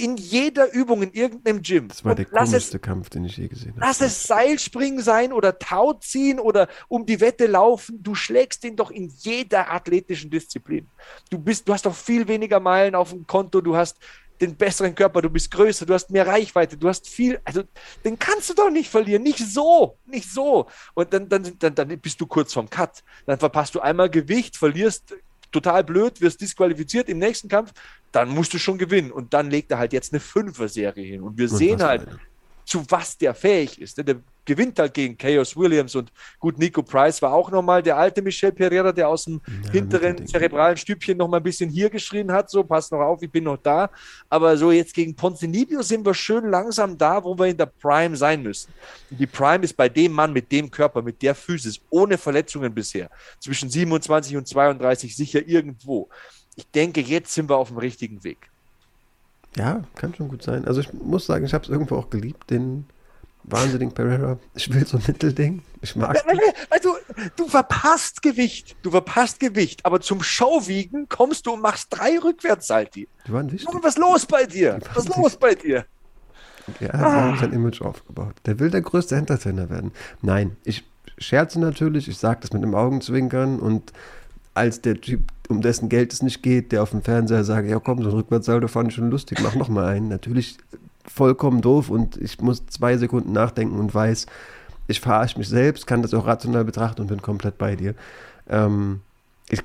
in 0.00 0.16
jeder 0.16 0.72
Übung 0.72 1.02
in 1.02 1.12
irgendeinem 1.12 1.60
Gym. 1.62 1.88
Das 1.88 2.04
war 2.04 2.12
Und 2.12 2.18
der 2.18 2.26
es 2.26 2.32
komischste 2.32 2.78
Kampf, 2.78 3.10
den 3.10 3.24
ich 3.26 3.36
je 3.36 3.48
gesehen 3.48 3.72
habe. 3.72 3.80
Lass 3.80 4.00
es 4.00 4.22
Seilspringen 4.22 5.02
sein 5.02 5.32
oder 5.32 5.58
Tau 5.58 5.92
ziehen 5.94 6.40
oder 6.40 6.68
um 6.88 7.04
die 7.04 7.20
Wette 7.20 7.46
laufen. 7.46 8.02
Du 8.02 8.14
schlägst 8.14 8.64
ihn 8.64 8.76
doch 8.76 8.90
in 8.90 9.12
jeder 9.18 9.70
athletischen 9.70 10.30
Disziplin. 10.30 10.88
Du 11.28 11.38
bist, 11.38 11.68
du 11.68 11.74
hast 11.74 11.84
doch 11.84 11.94
viel 11.94 12.26
weniger 12.28 12.60
Meilen 12.60 12.94
auf 12.94 13.10
dem 13.10 13.26
Konto, 13.26 13.60
du 13.60 13.76
hast 13.76 13.98
den 14.40 14.56
besseren 14.56 14.94
Körper, 14.94 15.20
du 15.20 15.28
bist 15.28 15.50
größer, 15.50 15.84
du 15.84 15.92
hast 15.92 16.10
mehr 16.10 16.26
Reichweite, 16.26 16.78
du 16.78 16.88
hast 16.88 17.06
viel, 17.06 17.38
also 17.44 17.62
den 18.04 18.18
kannst 18.18 18.48
du 18.48 18.54
doch 18.54 18.70
nicht 18.70 18.88
verlieren, 18.88 19.22
nicht 19.22 19.38
so, 19.38 19.98
nicht 20.06 20.30
so. 20.30 20.66
Und 20.94 21.12
dann, 21.12 21.28
dann, 21.28 21.58
dann, 21.58 21.74
dann 21.74 22.00
bist 22.00 22.20
du 22.20 22.26
kurz 22.26 22.54
vorm 22.54 22.70
Cut. 22.70 23.02
Dann 23.26 23.38
verpasst 23.38 23.74
du 23.74 23.80
einmal 23.80 24.08
Gewicht, 24.08 24.56
verlierst 24.56 25.14
total 25.52 25.84
blöd, 25.84 26.20
wirst 26.20 26.40
disqualifiziert 26.40 27.08
im 27.08 27.18
nächsten 27.18 27.48
Kampf, 27.48 27.72
dann 28.12 28.28
musst 28.28 28.52
du 28.54 28.58
schon 28.58 28.78
gewinnen. 28.78 29.10
Und 29.10 29.34
dann 29.34 29.50
legt 29.50 29.70
er 29.70 29.78
halt 29.78 29.92
jetzt 29.92 30.12
eine 30.12 30.20
Fünfer-Serie 30.20 31.04
hin. 31.04 31.22
Und 31.22 31.38
wir 31.38 31.50
Und 31.50 31.56
sehen 31.56 31.82
halt, 31.82 32.08
eine. 32.08 32.20
Zu 32.70 32.84
was 32.88 33.18
der 33.18 33.34
fähig 33.34 33.80
ist. 33.80 33.98
Der 33.98 34.20
gewinnt 34.44 34.78
halt 34.78 34.94
gegen 34.94 35.18
Chaos 35.18 35.56
Williams 35.56 35.96
und 35.96 36.12
gut, 36.38 36.56
Nico 36.56 36.84
Price 36.84 37.20
war 37.20 37.32
auch 37.32 37.50
nochmal 37.50 37.82
der 37.82 37.96
alte 37.96 38.22
Michel 38.22 38.52
Pereira, 38.52 38.92
der 38.92 39.08
aus 39.08 39.24
dem 39.24 39.40
Ja, 39.64 39.72
hinteren 39.72 40.24
zerebralen 40.24 40.76
Stübchen 40.76 41.18
nochmal 41.18 41.40
ein 41.40 41.42
bisschen 41.42 41.68
hier 41.68 41.90
geschrien 41.90 42.30
hat, 42.30 42.48
so, 42.48 42.62
pass 42.62 42.88
noch 42.92 43.00
auf, 43.00 43.22
ich 43.22 43.30
bin 43.30 43.44
noch 43.44 43.56
da. 43.56 43.90
Aber 44.28 44.56
so 44.56 44.70
jetzt 44.70 44.94
gegen 44.94 45.16
Ponzinibbio 45.16 45.82
sind 45.82 46.06
wir 46.06 46.14
schön 46.14 46.48
langsam 46.48 46.96
da, 46.96 47.24
wo 47.24 47.36
wir 47.36 47.46
in 47.46 47.56
der 47.56 47.66
Prime 47.66 48.16
sein 48.16 48.40
müssen. 48.44 48.72
Und 49.10 49.18
die 49.18 49.26
Prime 49.26 49.64
ist 49.64 49.76
bei 49.76 49.88
dem 49.88 50.12
Mann 50.12 50.32
mit 50.32 50.52
dem 50.52 50.70
Körper, 50.70 51.02
mit 51.02 51.20
der 51.22 51.34
Physis, 51.34 51.80
ohne 51.90 52.18
Verletzungen 52.18 52.72
bisher, 52.72 53.10
zwischen 53.40 53.68
27 53.68 54.36
und 54.36 54.46
32 54.46 55.16
sicher 55.16 55.44
irgendwo. 55.44 56.08
Ich 56.54 56.68
denke, 56.70 57.00
jetzt 57.00 57.34
sind 57.34 57.50
wir 57.50 57.56
auf 57.56 57.68
dem 57.68 57.78
richtigen 57.78 58.22
Weg. 58.22 58.48
Ja, 59.56 59.82
kann 59.96 60.14
schon 60.14 60.28
gut 60.28 60.42
sein. 60.42 60.64
Also 60.66 60.80
ich 60.80 60.92
muss 60.92 61.26
sagen, 61.26 61.44
ich 61.44 61.54
habe 61.54 61.64
es 61.64 61.70
irgendwo 61.70 61.96
auch 61.96 62.10
geliebt, 62.10 62.50
den 62.50 62.86
wahnsinnigen 63.44 63.92
Pereira. 63.92 64.38
Ich 64.54 64.72
will 64.72 64.86
so 64.86 64.98
ein 64.98 65.02
Mittelding. 65.06 65.62
Ich 65.80 65.96
mag 65.96 66.14
Ja, 66.14 66.22
weil- 66.26 66.38
weil 66.68 66.80
du, 66.80 66.94
du 67.36 67.48
verpasst 67.48 68.22
Gewicht, 68.22 68.76
du 68.82 68.90
verpasst 68.90 69.40
Gewicht, 69.40 69.84
aber 69.86 70.00
zum 70.00 70.22
Showwiegen 70.22 71.08
kommst 71.08 71.46
du 71.46 71.52
und 71.54 71.62
machst 71.62 71.88
drei 71.90 72.18
Rückwärtssalti. 72.18 73.08
die 73.26 73.32
waren 73.32 73.50
wichtig. 73.50 73.68
Was 73.82 73.96
los 73.96 74.26
bei 74.26 74.44
dir? 74.44 74.78
Was 74.94 75.08
los 75.08 75.36
bei 75.36 75.54
dir? 75.54 75.84
Ja, 76.78 76.88
er 76.88 77.32
hat 77.32 77.38
sein 77.40 77.52
Image 77.52 77.80
aufgebaut. 77.82 78.34
Der 78.46 78.60
will 78.60 78.70
der 78.70 78.82
größte 78.82 79.16
Entertainer 79.16 79.68
werden. 79.70 79.90
Nein, 80.22 80.56
ich 80.62 80.84
scherze 81.18 81.58
natürlich, 81.58 82.06
ich 82.08 82.18
sage 82.18 82.40
das 82.42 82.52
mit 82.52 82.62
einem 82.62 82.74
Augenzwinkern 82.74 83.58
und 83.58 83.92
als 84.54 84.80
der 84.80 85.00
Typ, 85.00 85.22
um 85.48 85.62
dessen 85.62 85.88
Geld 85.88 86.12
es 86.12 86.22
nicht 86.22 86.42
geht, 86.42 86.72
der 86.72 86.82
auf 86.82 86.90
dem 86.90 87.02
Fernseher 87.02 87.44
sagt, 87.44 87.68
ja 87.68 87.78
komm, 87.78 88.02
so 88.02 88.10
ein 88.10 88.14
Rückwärtssaldo 88.14 88.68
fand 88.68 88.88
ich 88.88 88.94
schon 88.94 89.10
lustig, 89.10 89.38
mach 89.42 89.54
noch 89.54 89.68
mal 89.68 89.86
einen. 89.86 90.08
Natürlich 90.08 90.58
vollkommen 91.06 91.60
doof 91.60 91.90
und 91.90 92.16
ich 92.16 92.40
muss 92.40 92.66
zwei 92.66 92.96
Sekunden 92.96 93.32
nachdenken 93.32 93.78
und 93.78 93.94
weiß, 93.94 94.26
ich 94.86 95.00
verarsche 95.00 95.38
mich 95.38 95.48
selbst, 95.48 95.86
kann 95.86 96.02
das 96.02 96.14
auch 96.14 96.26
rational 96.26 96.64
betrachten 96.64 97.02
und 97.02 97.06
bin 97.06 97.22
komplett 97.22 97.58
bei 97.58 97.76
dir. 97.76 97.94
Ähm, 98.48 99.00
ich 99.48 99.62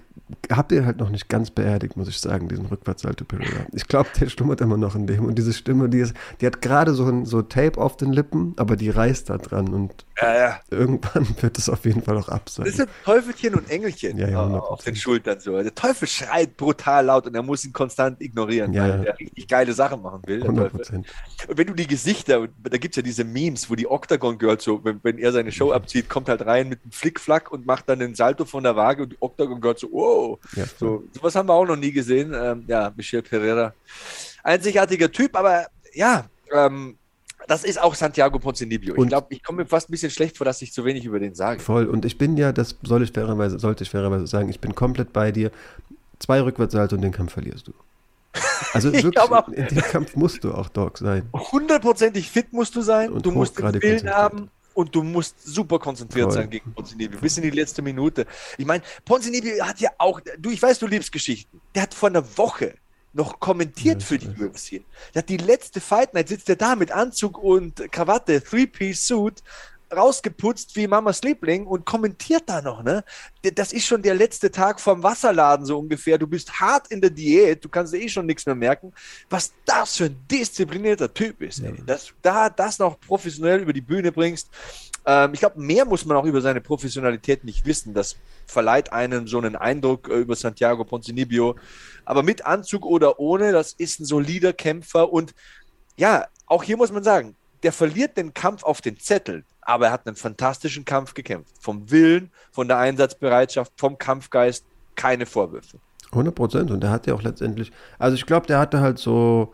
habe 0.51 0.75
den 0.75 0.85
halt 0.85 0.97
noch 0.97 1.09
nicht 1.09 1.29
ganz 1.29 1.49
beerdigt, 1.51 1.97
muss 1.97 2.07
ich 2.07 2.19
sagen, 2.19 2.47
diesen 2.47 2.65
Rückwärtssalto 2.67 3.25
Pereira. 3.25 3.65
Ich 3.73 3.87
glaube, 3.87 4.09
der 4.19 4.29
schlummert 4.29 4.61
immer 4.61 4.77
noch 4.77 4.95
in 4.95 5.07
dem. 5.07 5.25
Und 5.25 5.35
diese 5.35 5.53
Stimme, 5.53 5.89
die, 5.89 5.99
ist, 5.99 6.13
die 6.41 6.45
hat 6.47 6.61
gerade 6.61 6.93
so, 6.93 7.05
ein, 7.05 7.25
so 7.25 7.41
Tape 7.41 7.79
auf 7.79 7.97
den 7.97 8.11
Lippen, 8.11 8.53
aber 8.57 8.75
die 8.75 8.89
reißt 8.89 9.29
da 9.29 9.37
dran. 9.37 9.73
Und 9.73 10.05
Ja, 10.21 10.35
ja. 10.37 10.59
irgendwann 10.71 11.27
wird 11.41 11.57
es 11.57 11.69
auf 11.69 11.85
jeden 11.85 12.01
Fall 12.01 12.17
auch 12.17 12.29
ab 12.29 12.49
sein. 12.49 12.65
Das 12.65 12.75
sind 12.75 12.89
Teufelchen 13.03 13.55
und 13.55 13.69
Engelchen 13.69 14.17
Ja, 14.17 14.27
ja, 14.29 14.43
100%. 14.45 14.59
auf 14.59 14.83
den 14.83 14.95
Schultern 14.95 15.39
so. 15.39 15.61
Der 15.61 15.73
Teufel 15.75 16.07
schreit 16.07 16.57
brutal 16.57 17.05
laut 17.05 17.27
und 17.27 17.35
er 17.35 17.43
muss 17.43 17.65
ihn 17.65 17.73
konstant 17.73 18.21
ignorieren, 18.21 18.73
Ja, 18.73 18.83
weil 18.83 19.05
er 19.07 19.19
richtig 19.19 19.47
geile 19.47 19.73
Sachen 19.73 20.01
machen 20.01 20.21
will. 20.25 20.39
Der 20.39 20.49
100 20.49 20.71
Teufel. 20.71 20.77
Prozent. 20.79 21.07
Und 21.47 21.57
wenn 21.57 21.67
du 21.67 21.73
die 21.73 21.87
Gesichter, 21.87 22.47
da 22.63 22.77
gibt 22.77 22.93
es 22.93 22.97
ja 22.97 23.03
diese 23.03 23.23
Memes, 23.23 23.69
wo 23.69 23.75
die 23.75 23.87
Octagon 23.89 24.37
Girls 24.37 24.63
so, 24.63 24.83
wenn, 24.83 24.99
wenn 25.03 25.17
er 25.17 25.31
seine 25.31 25.51
Show 25.51 25.71
abzieht, 25.71 26.09
kommt 26.09 26.29
halt 26.29 26.45
rein 26.45 26.69
mit 26.69 26.81
einem 26.83 26.91
Flickflack 26.91 27.51
und 27.51 27.65
macht 27.65 27.89
dann 27.89 27.99
den 27.99 28.15
Salto 28.15 28.45
von 28.45 28.63
der 28.63 28.75
Waage 28.75 29.03
und 29.03 29.11
die 29.13 29.17
Octagon 29.19 29.59
Girls 29.61 29.81
so, 29.81 29.89
wow. 30.05 30.39
Ja, 30.55 30.65
So, 30.79 31.03
sowas 31.13 31.35
haben 31.35 31.47
wir 31.49 31.53
auch 31.53 31.65
noch 31.65 31.75
nie 31.75 31.91
gesehen. 31.91 32.33
Ähm, 32.35 32.63
ja, 32.67 32.91
Michel 32.95 33.21
Pereira. 33.21 33.73
Einzigartiger 34.43 35.11
Typ, 35.11 35.35
aber 35.35 35.65
ja, 35.93 36.25
ähm, 36.53 36.97
das 37.47 37.63
ist 37.63 37.79
auch 37.81 37.93
Santiago 37.95 38.39
Ponzinibbio. 38.39 38.95
Ich 38.95 39.07
glaube, 39.07 39.27
ich 39.29 39.43
komme 39.43 39.63
mir 39.63 39.67
fast 39.67 39.89
ein 39.89 39.91
bisschen 39.91 40.09
schlecht 40.09 40.37
vor, 40.37 40.45
dass 40.45 40.61
ich 40.61 40.73
zu 40.73 40.83
wenig 40.85 41.05
über 41.05 41.19
den 41.19 41.35
sage. 41.35 41.59
Voll. 41.59 41.85
Und 41.87 42.05
ich 42.05 42.17
bin 42.17 42.37
ja, 42.37 42.51
das 42.51 42.77
soll 42.83 43.03
ich 43.03 43.11
fairerweise, 43.11 43.59
sollte 43.59 43.83
ich 43.83 43.89
fairerweise 43.89 44.27
sagen, 44.27 44.49
ich 44.49 44.59
bin 44.59 44.73
komplett 44.75 45.13
bei 45.13 45.31
dir. 45.31 45.51
Zwei 46.19 46.41
Rückwärtssalto 46.41 46.95
und 46.95 47.01
den 47.01 47.11
Kampf 47.11 47.33
verlierst 47.33 47.67
du. 47.67 47.73
Also 48.73 48.89
Ich 48.93 49.03
wirklich, 49.03 49.19
auch. 49.19 49.47
in 49.49 49.67
dem 49.67 49.81
Kampf 49.81 50.15
musst 50.15 50.43
du 50.43 50.53
auch 50.53 50.69
Dog 50.69 50.97
sein. 50.97 51.29
hundertprozentig 51.33 52.31
fit 52.31 52.51
musst 52.51 52.75
du 52.75 52.81
sein, 52.81 53.11
Und 53.11 53.25
du 53.25 53.31
musst 53.31 53.57
den 53.59 53.81
Willen 53.81 54.09
haben 54.09 54.49
und 54.75 54.93
du 54.93 55.01
musst 55.01 55.41
super 55.43 55.79
konzentriert 55.79 56.25
Voll. 56.25 56.33
sein 56.33 56.49
gegen 56.49 56.73
Ponzinibbio, 56.73 57.19
bis 57.19 57.37
in 57.37 57.43
die 57.43 57.49
letzte 57.49 57.81
Minute. 57.81 58.27
Ich 58.57 58.65
meine, 58.65 58.83
Ponzinibbio 59.05 59.65
hat 59.65 59.79
ja 59.79 59.89
auch, 59.97 60.19
du, 60.37 60.51
ich 60.51 60.61
weiß, 60.61 60.77
du 60.79 60.87
liebst 60.87 61.11
Geschichten, 61.11 61.59
der 61.73 61.83
hat 61.83 61.93
vor 61.93 62.09
einer 62.09 62.37
Woche 62.37 62.75
noch 63.13 63.39
kommentiert 63.39 64.01
Ja, 64.01 64.07
für 64.07 64.17
die. 64.17 64.27
UFC. 64.27 64.83
Der 65.13 65.21
hat 65.21 65.29
die 65.29 65.37
letzte 65.37 65.79
Fight 65.79 66.13
Night, 66.13 66.27
sitzt 66.27 66.49
er 66.49 66.57
da 66.57 66.75
mit 66.75 66.91
Anzug 66.91 67.37
und 67.37 67.89
Krawatte, 67.91 68.43
Three-Piece-Suit, 68.43 69.41
rausgeputzt 69.93 70.75
wie 70.75 70.87
Mamas 70.87 71.21
Liebling 71.21 71.65
und 71.67 71.85
kommentiert 71.85 72.43
da 72.47 72.61
noch, 72.61 72.83
ne? 72.83 73.03
Das 73.55 73.73
ist 73.73 73.85
schon 73.85 74.01
der 74.01 74.15
letzte 74.15 74.51
Tag 74.51 74.79
vom 74.79 75.03
Wasserladen 75.03 75.65
so 75.65 75.77
ungefähr. 75.77 76.17
Du 76.17 76.27
bist 76.27 76.59
hart 76.59 76.87
in 76.87 77.01
der 77.01 77.09
Diät, 77.09 77.63
du 77.63 77.69
kannst 77.69 77.93
eh 77.93 78.07
schon 78.09 78.25
nichts 78.25 78.45
mehr 78.45 78.55
merken. 78.55 78.93
Was 79.29 79.53
das 79.65 79.97
für 79.97 80.05
ein 80.05 80.17
disziplinierter 80.29 81.13
Typ 81.13 81.41
ist, 81.41 81.63
ey. 81.63 81.73
Dass 81.85 82.07
du 82.07 82.13
da 82.21 82.49
das 82.49 82.79
noch 82.79 82.99
professionell 82.99 83.61
über 83.61 83.73
die 83.73 83.81
Bühne 83.81 84.11
bringst. 84.11 84.49
Ähm, 85.05 85.33
ich 85.33 85.39
glaube, 85.39 85.59
mehr 85.61 85.85
muss 85.85 86.05
man 86.05 86.17
auch 86.17 86.25
über 86.25 86.41
seine 86.41 86.61
Professionalität 86.61 87.43
nicht 87.43 87.65
wissen. 87.65 87.93
Das 87.93 88.15
verleiht 88.47 88.91
einem 88.91 89.27
so 89.27 89.37
einen 89.37 89.55
Eindruck 89.55 90.09
äh, 90.09 90.15
über 90.15 90.35
Santiago 90.35 90.83
Ponzinibbio. 90.83 91.55
Aber 92.05 92.23
mit 92.23 92.45
Anzug 92.45 92.85
oder 92.85 93.19
ohne, 93.19 93.51
das 93.51 93.73
ist 93.73 93.99
ein 93.99 94.05
solider 94.05 94.53
Kämpfer 94.53 95.11
und 95.11 95.33
ja, 95.97 96.27
auch 96.47 96.63
hier 96.63 96.77
muss 96.77 96.91
man 96.91 97.03
sagen, 97.03 97.35
der 97.63 97.71
verliert 97.71 98.17
den 98.17 98.33
Kampf 98.33 98.63
auf 98.63 98.81
den 98.81 98.99
Zettel, 98.99 99.43
aber 99.65 99.87
er 99.87 99.91
hat 99.91 100.07
einen 100.07 100.15
fantastischen 100.15 100.85
Kampf 100.85 101.13
gekämpft. 101.13 101.53
Vom 101.59 101.91
Willen, 101.91 102.31
von 102.51 102.67
der 102.67 102.77
Einsatzbereitschaft, 102.77 103.73
vom 103.75 103.97
Kampfgeist, 103.97 104.65
keine 104.95 105.25
Vorwürfe. 105.25 105.79
100 106.11 106.33
Prozent. 106.33 106.71
Und 106.71 106.81
der 106.81 106.91
hat 106.91 107.07
ja 107.07 107.15
auch 107.15 107.23
letztendlich, 107.23 107.71
also 107.99 108.15
ich 108.15 108.25
glaube, 108.25 108.47
der 108.47 108.59
hatte 108.59 108.79
halt 108.79 108.99
so 108.99 109.53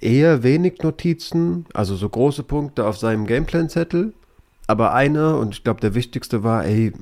eher 0.00 0.42
wenig 0.42 0.82
Notizen, 0.82 1.64
also 1.72 1.94
so 1.94 2.08
große 2.08 2.42
Punkte 2.42 2.86
auf 2.86 2.98
seinem 2.98 3.26
Gameplan-Zettel. 3.26 4.12
Aber 4.66 4.92
einer, 4.92 5.38
und 5.38 5.54
ich 5.54 5.64
glaube, 5.64 5.80
der 5.80 5.94
wichtigste 5.94 6.42
war, 6.42 6.64
ey, 6.64 6.92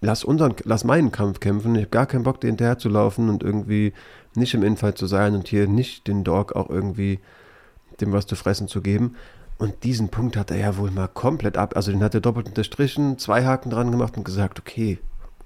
lass 0.00 0.24
unseren, 0.24 0.54
lass 0.64 0.84
meinen 0.84 1.12
Kampf 1.12 1.38
kämpfen. 1.38 1.74
Ich 1.76 1.82
habe 1.82 1.90
gar 1.90 2.06
keinen 2.06 2.24
Bock, 2.24 2.40
dir 2.40 2.48
hinterher 2.48 2.78
zu 2.78 2.88
laufen 2.88 3.28
und 3.28 3.42
irgendwie 3.42 3.92
nicht 4.34 4.54
im 4.54 4.64
Infall 4.64 4.94
zu 4.94 5.06
sein 5.06 5.34
und 5.34 5.46
hier 5.46 5.68
nicht 5.68 6.08
den 6.08 6.24
Dog 6.24 6.56
auch 6.56 6.68
irgendwie 6.68 7.20
dem 8.00 8.12
was 8.12 8.26
zu 8.26 8.34
fressen 8.34 8.66
zu 8.66 8.80
geben. 8.80 9.14
Und 9.58 9.84
diesen 9.84 10.08
Punkt 10.10 10.36
hat 10.36 10.50
er 10.50 10.58
ja 10.58 10.76
wohl 10.76 10.90
mal 10.90 11.08
komplett 11.08 11.56
ab. 11.56 11.76
Also 11.76 11.92
den 11.92 12.02
hat 12.02 12.14
er 12.14 12.20
doppelt 12.20 12.48
unterstrichen, 12.48 13.18
zwei 13.18 13.44
Haken 13.44 13.70
dran 13.70 13.90
gemacht 13.90 14.16
und 14.16 14.24
gesagt, 14.24 14.58
okay, 14.60 14.98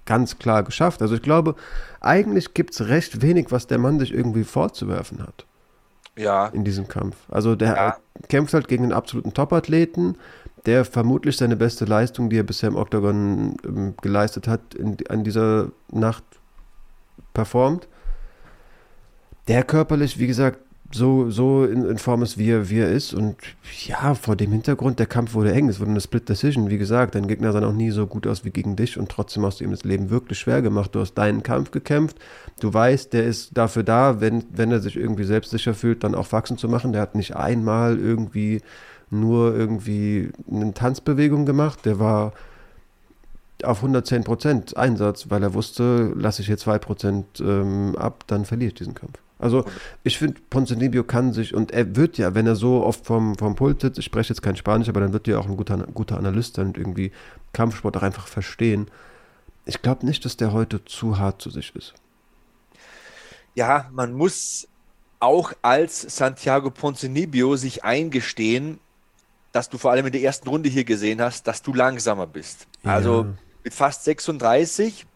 ganz 0.07 0.39
klar 0.39 0.63
geschafft. 0.63 1.03
Also 1.03 1.15
ich 1.15 1.23
glaube, 1.23 1.55
eigentlich 2.01 2.55
gibt 2.55 2.73
es 2.75 2.89
recht 2.89 3.23
wenig, 3.23 3.49
was 3.53 3.67
der 3.67 3.79
Mann 3.79 3.99
sich 3.99 4.13
irgendwie 4.13 4.45
vorzuwerfen 4.45 5.23
hat 5.23 5.47
Ja, 6.17 6.53
in 6.53 6.65
diesem 6.65 6.89
Kampf. 6.89 7.17
Also 7.31 7.57
der 7.57 7.77
Ja. 7.77 7.97
kämpft 8.29 8.55
halt 8.55 8.69
gegen 8.69 8.85
einen 8.85 8.93
absoluten 8.93 9.35
Top-Athleten, 9.35 10.17
der 10.67 10.85
vermutlich 10.85 11.37
seine 11.37 11.57
beste 11.57 11.85
Leistung, 11.85 12.31
die 12.31 12.39
er 12.39 12.43
bisher 12.45 12.69
im 12.69 12.77
Oktagon 12.77 13.57
ähm, 13.65 13.95
geleistet 14.03 14.49
hat, 14.49 14.75
in, 14.75 14.97
an 15.09 15.25
dieser 15.25 15.71
Nacht 15.93 16.25
performt. 17.35 17.89
Der 19.49 19.63
körperlich, 19.65 20.19
wie 20.19 20.27
gesagt, 20.27 20.59
so, 20.91 21.31
so 21.31 21.65
in, 21.65 21.85
in 21.85 21.99
Form 21.99 22.23
ist, 22.23 22.39
wie 22.39 22.51
er, 22.51 22.71
wie 22.71 22.79
er 22.79 22.91
ist. 22.91 23.13
Und 23.13 23.37
ja, 23.87 24.15
vor 24.15 24.37
dem 24.37 24.53
Hintergrund, 24.53 24.99
der 24.99 25.07
Kampf 25.07 25.35
wurde 25.35 25.53
eng. 25.53 25.69
Es 25.69 25.81
wurde 25.81 25.91
eine 25.91 26.01
Split 26.01 26.29
Decision. 26.29 26.71
Wie 26.71 26.79
gesagt, 26.79 27.15
dein 27.15 27.29
Gegner 27.29 27.53
sah 27.53 27.61
noch 27.61 27.75
nie 27.75 27.91
so 27.91 28.07
gut 28.07 28.27
aus 28.27 28.45
wie 28.45 28.51
gegen 28.51 28.75
dich 28.75 28.99
und 28.99 29.11
trotzdem 29.11 29.45
hast 29.45 29.61
du 29.61 29.65
ihm 29.65 29.71
das 29.71 29.85
Leben 29.85 30.09
wirklich 30.09 30.39
schwer 30.39 30.63
gemacht. 30.63 30.95
Du 30.95 31.01
hast 31.01 31.15
deinen 31.15 31.43
Kampf 31.43 31.71
gekämpft. 31.73 32.17
Du 32.61 32.73
weißt, 32.73 33.13
der 33.13 33.25
ist 33.25 33.57
dafür 33.57 33.83
da, 33.83 34.21
wenn, 34.21 34.45
wenn 34.51 34.73
er 34.73 34.81
sich 34.81 34.97
irgendwie 34.97 35.25
selbstsicher 35.25 35.75
fühlt, 35.75 36.05
dann 36.05 36.15
auch 36.15 36.33
wachsen 36.33 36.57
zu 36.57 36.69
machen. 36.69 36.93
Der 36.93 37.03
hat 37.03 37.15
nicht 37.15 37.37
einmal 37.37 37.99
irgendwie 37.99 38.63
nur 39.11 39.55
irgendwie 39.55 40.31
eine 40.51 40.73
Tanzbewegung 40.73 41.45
gemacht. 41.45 41.85
Der 41.85 41.99
war 41.99 42.33
auf 43.63 43.85
110% 43.85 44.75
Einsatz, 44.75 45.27
weil 45.29 45.43
er 45.43 45.53
wusste, 45.53 46.13
lasse 46.15 46.43
ich 46.43 46.47
hier 46.47 46.59
2% 46.59 47.25
ähm, 47.41 47.97
ab, 47.97 48.25
dann 48.27 48.45
verliere 48.45 48.69
ich 48.69 48.75
diesen 48.75 48.95
Kampf. 48.95 49.19
Also 49.39 49.65
ich 50.03 50.19
finde, 50.19 50.41
Ponzinibbio 50.51 51.05
kann 51.05 51.33
sich, 51.33 51.55
und 51.55 51.71
er 51.71 51.95
wird 51.95 52.19
ja, 52.19 52.35
wenn 52.35 52.47
er 52.47 52.57
so 52.57 52.85
oft 52.85 53.07
vom, 53.07 53.37
vom 53.37 53.55
Pult 53.55 53.81
sitzt, 53.81 53.99
ich 53.99 54.05
spreche 54.05 54.31
jetzt 54.31 54.43
kein 54.43 54.57
Spanisch, 54.57 54.89
aber 54.89 55.01
dann 55.01 55.13
wird 55.13 55.29
er 55.29 55.35
ja 55.35 55.41
auch 55.41 55.49
ein 55.49 55.57
guter, 55.57 55.77
guter 55.95 56.19
Analyst 56.19 56.57
sein 56.57 56.69
und 56.69 56.79
irgendwie 56.79 57.13
Kampfsport 57.53 57.97
auch 57.97 58.03
einfach 58.03 58.27
verstehen. 58.27 58.89
Ich 59.65 59.81
glaube 59.83 60.07
nicht, 60.07 60.25
dass 60.25 60.37
der 60.37 60.53
heute 60.53 60.85
zu 60.85 61.19
hart 61.19 61.41
zu 61.41 61.51
sich 61.51 61.75
ist. 61.77 61.95
ja, 63.55 63.89
man 63.93 64.13
muss 64.13 64.69
auch 65.21 65.53
als 65.63 66.01
Santiago 66.03 66.71
Ponzinibbio 66.71 67.57
sich 67.57 67.85
eingestehen, 67.85 68.79
dass 69.53 69.69
du 69.69 69.79
vor 69.79 69.91
allem 69.91 70.07
in 70.07 70.13
der 70.13 70.23
ersten 70.23 70.49
Runde 70.49 70.69
hier 70.69 70.85
gesehen 70.85 71.21
hast, 71.21 71.47
dass 71.49 71.63
du 71.63 71.75
langsamer 71.75 72.27
bist. 72.27 72.69
Ja. 72.85 72.95
Also 72.95 73.27
mit 73.65 73.75
fast 73.75 74.05
36 74.05 75.07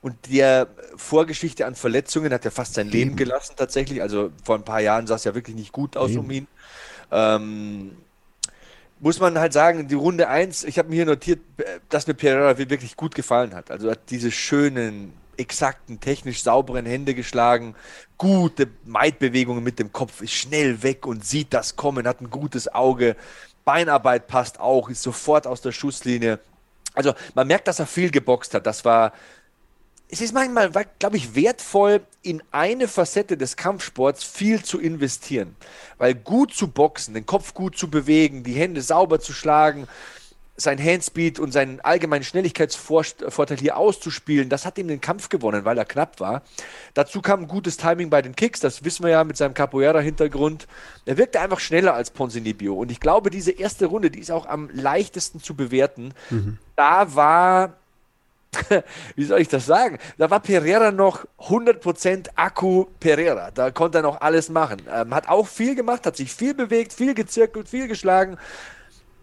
und 0.00 0.14
der 0.30 0.68
Vorgeschichte 0.96 1.66
an 1.66 1.74
Verletzungen 1.74 2.32
hat 2.32 2.44
er 2.44 2.50
fast 2.50 2.74
sein 2.74 2.88
Leben 2.88 3.10
Eben. 3.10 3.16
gelassen 3.16 3.54
tatsächlich. 3.56 4.00
Also 4.00 4.30
vor 4.44 4.56
ein 4.56 4.64
paar 4.64 4.80
Jahren 4.80 5.06
sah 5.06 5.16
es 5.16 5.24
ja 5.24 5.34
wirklich 5.34 5.56
nicht 5.56 5.72
gut 5.72 5.96
aus 5.96 6.10
Eben. 6.10 6.20
um 6.20 6.30
ihn. 6.30 6.46
Ähm, 7.10 7.96
muss 9.00 9.20
man 9.20 9.38
halt 9.38 9.52
sagen, 9.52 9.88
die 9.88 9.94
Runde 9.94 10.28
1, 10.28 10.64
ich 10.64 10.78
habe 10.78 10.88
mir 10.88 10.96
hier 10.96 11.06
notiert, 11.06 11.40
dass 11.88 12.06
mir 12.06 12.14
Pereira 12.14 12.58
wirklich 12.58 12.96
gut 12.96 13.14
gefallen 13.14 13.54
hat. 13.54 13.70
Also 13.70 13.90
hat 13.90 14.10
diese 14.10 14.30
schönen, 14.30 15.12
exakten, 15.36 16.00
technisch 16.00 16.42
sauberen 16.42 16.84
Hände 16.84 17.14
geschlagen, 17.14 17.74
gute 18.16 18.68
Maidbewegungen 18.84 19.62
mit 19.62 19.78
dem 19.78 19.92
Kopf, 19.92 20.20
ist 20.20 20.32
schnell 20.32 20.82
weg 20.82 21.06
und 21.06 21.24
sieht 21.24 21.54
das 21.54 21.76
kommen, 21.76 22.08
hat 22.08 22.20
ein 22.20 22.30
gutes 22.30 22.72
Auge, 22.74 23.16
Beinarbeit 23.64 24.26
passt 24.26 24.58
auch, 24.58 24.88
ist 24.88 25.02
sofort 25.02 25.46
aus 25.46 25.60
der 25.60 25.72
Schusslinie. 25.72 26.40
Also 26.94 27.14
man 27.34 27.46
merkt, 27.46 27.68
dass 27.68 27.78
er 27.78 27.86
viel 27.86 28.10
geboxt 28.10 28.54
hat. 28.54 28.66
Das 28.66 28.84
war, 28.84 29.12
es 30.10 30.20
ist 30.20 30.32
manchmal, 30.32 30.70
glaube 30.98 31.16
ich, 31.16 31.34
wertvoll, 31.34 32.00
in 32.22 32.42
eine 32.50 32.88
Facette 32.88 33.36
des 33.36 33.56
Kampfsports 33.56 34.24
viel 34.24 34.62
zu 34.62 34.80
investieren. 34.80 35.54
Weil 35.98 36.14
gut 36.14 36.54
zu 36.54 36.68
boxen, 36.68 37.14
den 37.14 37.26
Kopf 37.26 37.54
gut 37.54 37.76
zu 37.76 37.90
bewegen, 37.90 38.42
die 38.42 38.54
Hände 38.54 38.80
sauber 38.80 39.20
zu 39.20 39.32
schlagen, 39.32 39.86
sein 40.56 40.82
Handspeed 40.82 41.38
und 41.38 41.52
seinen 41.52 41.80
allgemeinen 41.80 42.24
Schnelligkeitsvorteil 42.24 43.58
hier 43.58 43.76
auszuspielen, 43.76 44.48
das 44.48 44.66
hat 44.66 44.76
ihm 44.76 44.88
den 44.88 45.00
Kampf 45.00 45.28
gewonnen, 45.28 45.64
weil 45.64 45.78
er 45.78 45.84
knapp 45.84 46.18
war. 46.18 46.42
Dazu 46.94 47.22
kam 47.22 47.42
ein 47.42 47.48
gutes 47.48 47.76
Timing 47.76 48.10
bei 48.10 48.22
den 48.22 48.34
Kicks, 48.34 48.58
das 48.58 48.82
wissen 48.84 49.04
wir 49.04 49.10
ja 49.10 49.22
mit 49.22 49.36
seinem 49.36 49.54
Capoeira-Hintergrund. 49.54 50.66
Er 51.04 51.16
wirkte 51.16 51.40
einfach 51.40 51.60
schneller 51.60 51.94
als 51.94 52.10
Ponzinibbio. 52.10 52.74
Und 52.74 52.90
ich 52.90 52.98
glaube, 52.98 53.30
diese 53.30 53.52
erste 53.52 53.86
Runde, 53.86 54.10
die 54.10 54.18
ist 54.18 54.32
auch 54.32 54.46
am 54.46 54.68
leichtesten 54.72 55.40
zu 55.40 55.54
bewerten. 55.54 56.12
Da 56.74 57.14
war 57.14 57.74
wie 59.16 59.24
soll 59.24 59.40
ich 59.40 59.48
das 59.48 59.66
sagen? 59.66 59.98
Da 60.16 60.30
war 60.30 60.40
Pereira 60.40 60.90
noch 60.90 61.24
100% 61.38 62.28
Akku 62.34 62.86
Pereira. 63.00 63.50
Da 63.50 63.70
konnte 63.70 63.98
er 63.98 64.02
noch 64.02 64.20
alles 64.20 64.48
machen. 64.48 64.82
Ähm, 64.92 65.14
hat 65.14 65.28
auch 65.28 65.46
viel 65.46 65.74
gemacht, 65.74 66.06
hat 66.06 66.16
sich 66.16 66.32
viel 66.32 66.54
bewegt, 66.54 66.92
viel 66.92 67.14
gezirkelt, 67.14 67.68
viel 67.68 67.88
geschlagen. 67.88 68.38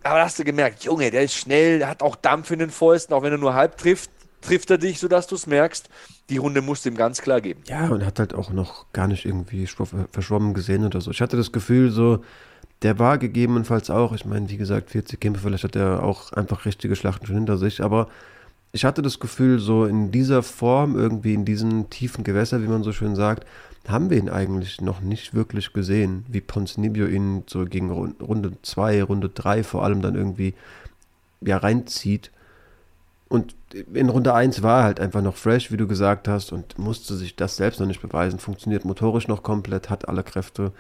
Aber 0.04 0.20
da 0.20 0.26
hast 0.26 0.38
du 0.38 0.44
gemerkt, 0.44 0.84
Junge, 0.84 1.10
der 1.10 1.24
ist 1.24 1.34
schnell, 1.34 1.80
der 1.80 1.90
hat 1.90 2.04
auch 2.04 2.16
Dampf 2.16 2.52
in 2.52 2.60
den 2.60 2.70
Fäusten, 2.70 3.16
auch 3.16 3.24
wenn 3.24 3.32
er 3.32 3.40
nur 3.40 3.56
halb 3.56 3.78
trifft, 3.78 4.12
trifft 4.42 4.70
er 4.70 4.78
dich, 4.78 5.00
sodass 5.00 5.26
du 5.26 5.34
es 5.36 5.48
merkst. 5.48 5.90
Die 6.30 6.38
Runde 6.38 6.62
musst 6.62 6.86
du 6.86 6.90
ihm 6.90 6.96
ganz 6.96 7.22
klar 7.22 7.42
geben. 7.42 7.64
Ja, 7.68 7.88
und 7.88 8.06
hat 8.06 8.20
halt 8.20 8.36
auch 8.36 8.52
noch 8.52 8.92
gar 8.94 9.08
nicht 9.08 9.26
irgendwie 9.26 9.68
verschwommen 10.12 10.54
gesehen 10.54 10.86
oder 10.86 11.02
so. 11.02 11.10
Ich 11.10 11.22
hatte 11.22 11.38
das 11.38 11.52
Gefühl, 11.52 11.90
so, 11.90 12.24
der 12.84 13.00
war 13.00 13.18
gegebenenfalls 13.18 13.90
auch, 13.90 14.14
ich 14.14 14.26
meine, 14.26 14.50
wie 14.50 14.58
gesagt, 14.58 14.92
40 14.92 15.20
Kämpfe, 15.20 15.42
vielleicht 15.42 15.64
hat 15.64 15.76
er 15.76 16.04
auch 16.04 16.32
einfach 16.34 16.66
richtige 16.66 16.96
Schlachten 16.96 17.26
schon 17.26 17.36
hinter 17.36 17.58
sich, 17.58 17.82
aber 17.82 18.08
ich 18.76 18.84
hatte 18.84 19.02
das 19.02 19.22
Gefühl, 19.22 19.60
so 19.60 19.86
in 19.86 20.12
dieser 20.12 20.44
Form, 20.44 20.98
irgendwie 20.98 21.34
in 21.34 21.46
diesen 21.46 21.90
tiefen 21.90 22.26
Gewässer, 22.26 22.62
wie 22.62 22.68
man 22.68 22.84
so 22.84 22.92
schön 22.92 23.16
sagt, 23.16 23.46
haben 23.88 24.10
wir 24.10 24.18
ihn 24.18 24.28
eigentlich 24.28 24.82
noch 24.82 25.00
nicht 25.00 25.34
wirklich 25.34 25.72
gesehen, 25.72 26.26
wie 26.28 26.42
Ponzinibbio 26.42 27.08
ihn 27.08 27.44
so 27.48 27.64
gegen 27.64 27.90
Runde 27.90 28.52
2, 28.62 29.04
Runde 29.04 29.30
3 29.30 29.64
vor 29.64 29.86
allem 29.86 30.02
dann 30.02 30.16
irgendwie 30.16 30.56
ja, 31.40 31.56
reinzieht. 31.56 32.32
Und 33.30 33.56
in 33.94 34.10
Runde 34.10 34.34
1 34.34 34.62
war 34.62 34.80
er 34.80 34.84
halt 34.84 35.00
einfach 35.00 35.22
noch 35.22 35.38
fresh, 35.38 35.72
wie 35.72 35.78
du 35.78 35.88
gesagt 35.88 36.28
hast, 36.28 36.52
und 36.52 36.78
musste 36.78 37.16
sich 37.16 37.38
das 37.38 37.56
selbst 37.56 37.80
noch 37.80 37.88
nicht 37.88 38.02
beweisen. 38.02 38.40
Funktioniert 38.40 38.84
motorisch 38.84 39.30
noch 39.30 39.42
komplett, 39.42 39.90
hat 39.90 40.10
alle 40.10 40.24
Kräfte. 40.24 40.74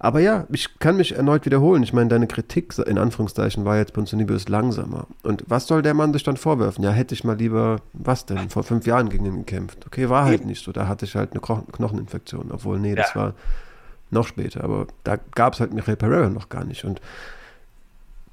Aber 0.00 0.20
ja, 0.20 0.46
ich 0.52 0.78
kann 0.78 0.96
mich 0.96 1.16
erneut 1.16 1.44
wiederholen. 1.44 1.82
Ich 1.82 1.92
meine, 1.92 2.08
deine 2.08 2.28
Kritik 2.28 2.72
in 2.86 2.98
Anführungszeichen 2.98 3.64
war 3.64 3.78
jetzt, 3.78 3.92
Ponzinibbio 3.92 4.36
ist 4.36 4.48
langsamer. 4.48 5.08
Und 5.24 5.44
was 5.48 5.66
soll 5.66 5.82
der 5.82 5.94
Mann 5.94 6.12
sich 6.12 6.22
dann 6.22 6.36
vorwerfen? 6.36 6.84
Ja, 6.84 6.92
hätte 6.92 7.14
ich 7.14 7.24
mal 7.24 7.36
lieber, 7.36 7.80
was 7.94 8.24
denn, 8.24 8.48
vor 8.48 8.62
fünf 8.62 8.86
Jahren 8.86 9.08
gegen 9.08 9.24
ihn 9.24 9.38
gekämpft. 9.38 9.84
Okay, 9.86 10.08
war 10.08 10.24
halt 10.24 10.46
nicht 10.46 10.64
so. 10.64 10.70
Da 10.70 10.86
hatte 10.86 11.04
ich 11.04 11.16
halt 11.16 11.32
eine 11.32 11.40
Knocheninfektion. 11.40 12.52
Obwohl, 12.52 12.78
nee, 12.78 12.94
das 12.94 13.14
ja. 13.14 13.20
war 13.20 13.34
noch 14.10 14.26
später. 14.26 14.62
Aber 14.62 14.86
da 15.02 15.16
gab 15.34 15.54
es 15.54 15.60
halt 15.60 15.74
Michael 15.74 15.96
Pereira 15.96 16.28
noch 16.28 16.48
gar 16.48 16.64
nicht. 16.64 16.84
Und 16.84 17.00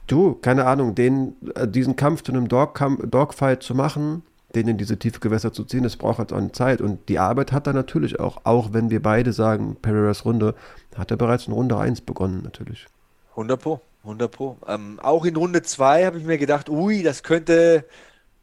du, 0.06 0.36
keine 0.36 0.66
Ahnung, 0.66 0.94
den, 0.94 1.34
äh, 1.56 1.68
diesen 1.68 1.96
Kampf 1.96 2.22
zu 2.22 2.32
einem 2.32 2.48
Dogfight 2.48 3.64
zu 3.64 3.74
machen, 3.74 4.22
den 4.56 4.68
in 4.68 4.78
diese 4.78 4.98
tiefe 4.98 5.20
Gewässer 5.20 5.52
zu 5.52 5.66
ziehen, 5.66 5.84
das 5.84 5.98
braucht 5.98 6.20
halt 6.20 6.32
auch 6.32 6.38
eine 6.38 6.52
Zeit. 6.52 6.82
Und 6.82 7.10
die 7.10 7.20
Arbeit 7.20 7.52
hat 7.52 7.68
er 7.68 7.74
natürlich 7.74 8.20
auch, 8.20 8.42
auch 8.46 8.72
wenn 8.74 8.90
wir 8.90 9.02
beide 9.02 9.34
sagen, 9.34 9.76
Pereiras 9.82 10.26
Runde, 10.26 10.56
hat 10.96 11.12
er 11.12 11.18
bereits 11.18 11.48
in 11.48 11.54
Runde 11.54 11.78
1 11.78 12.02
begonnen, 12.02 12.42
natürlich. 12.44 12.86
100 13.32 13.62
Pro, 13.62 13.82
100 14.04 14.32
Pro. 14.32 14.58
Ähm, 14.68 15.00
auch 15.02 15.26
in 15.26 15.36
Runde 15.36 15.62
2 15.62 16.06
habe 16.06 16.18
ich 16.18 16.24
mir 16.24 16.38
gedacht, 16.38 16.70
ui, 16.70 17.04
das 17.04 17.24
könnte 17.24 17.86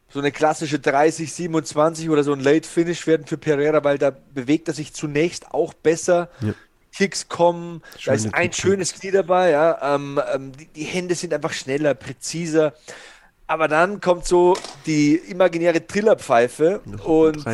so 0.09 0.19
eine 0.19 0.31
klassische 0.31 0.79
30, 0.79 1.33
27 1.33 2.09
oder 2.09 2.23
so 2.23 2.33
ein 2.33 2.39
Late 2.39 2.69
Finish 2.69 3.07
werden 3.07 3.25
für 3.25 3.37
Pereira, 3.37 3.83
weil 3.83 3.97
da 3.97 4.11
bewegt 4.11 4.67
er 4.67 4.75
sich 4.75 4.93
zunächst 4.93 5.51
auch 5.51 5.73
besser. 5.73 6.29
Ja. 6.41 6.53
Kicks 6.95 7.27
kommen, 7.27 7.81
Schöne 7.97 8.05
da 8.05 8.13
ist 8.13 8.33
ein 8.35 8.43
Kicks. 8.43 8.57
schönes 8.57 8.93
Knie 8.93 9.09
dabei, 9.09 9.49
ja. 9.49 9.95
Ähm, 9.95 10.21
ähm, 10.31 10.51
die, 10.51 10.67
die, 10.67 10.83
Hände 10.83 11.15
sind 11.15 11.33
einfach 11.33 11.53
schneller, 11.53 11.95
präziser. 11.95 12.73
Aber 13.47 13.67
dann 13.67 13.99
kommt 13.99 14.25
so 14.25 14.55
die 14.85 15.15
imaginäre 15.15 15.85
Trillerpfeife 15.85 16.81
und 17.03 17.45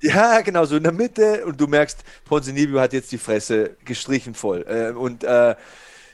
ja, 0.00 0.40
genau, 0.40 0.64
so 0.64 0.76
in 0.76 0.82
der 0.82 0.92
Mitte 0.92 1.44
und 1.44 1.60
du 1.60 1.66
merkst, 1.66 2.02
Ponzinibbio 2.24 2.80
hat 2.80 2.92
jetzt 2.92 3.12
die 3.12 3.18
Fresse 3.18 3.76
gestrichen 3.84 4.34
voll. 4.34 4.64
Äh, 4.66 4.96
und 4.96 5.24
äh, 5.24 5.54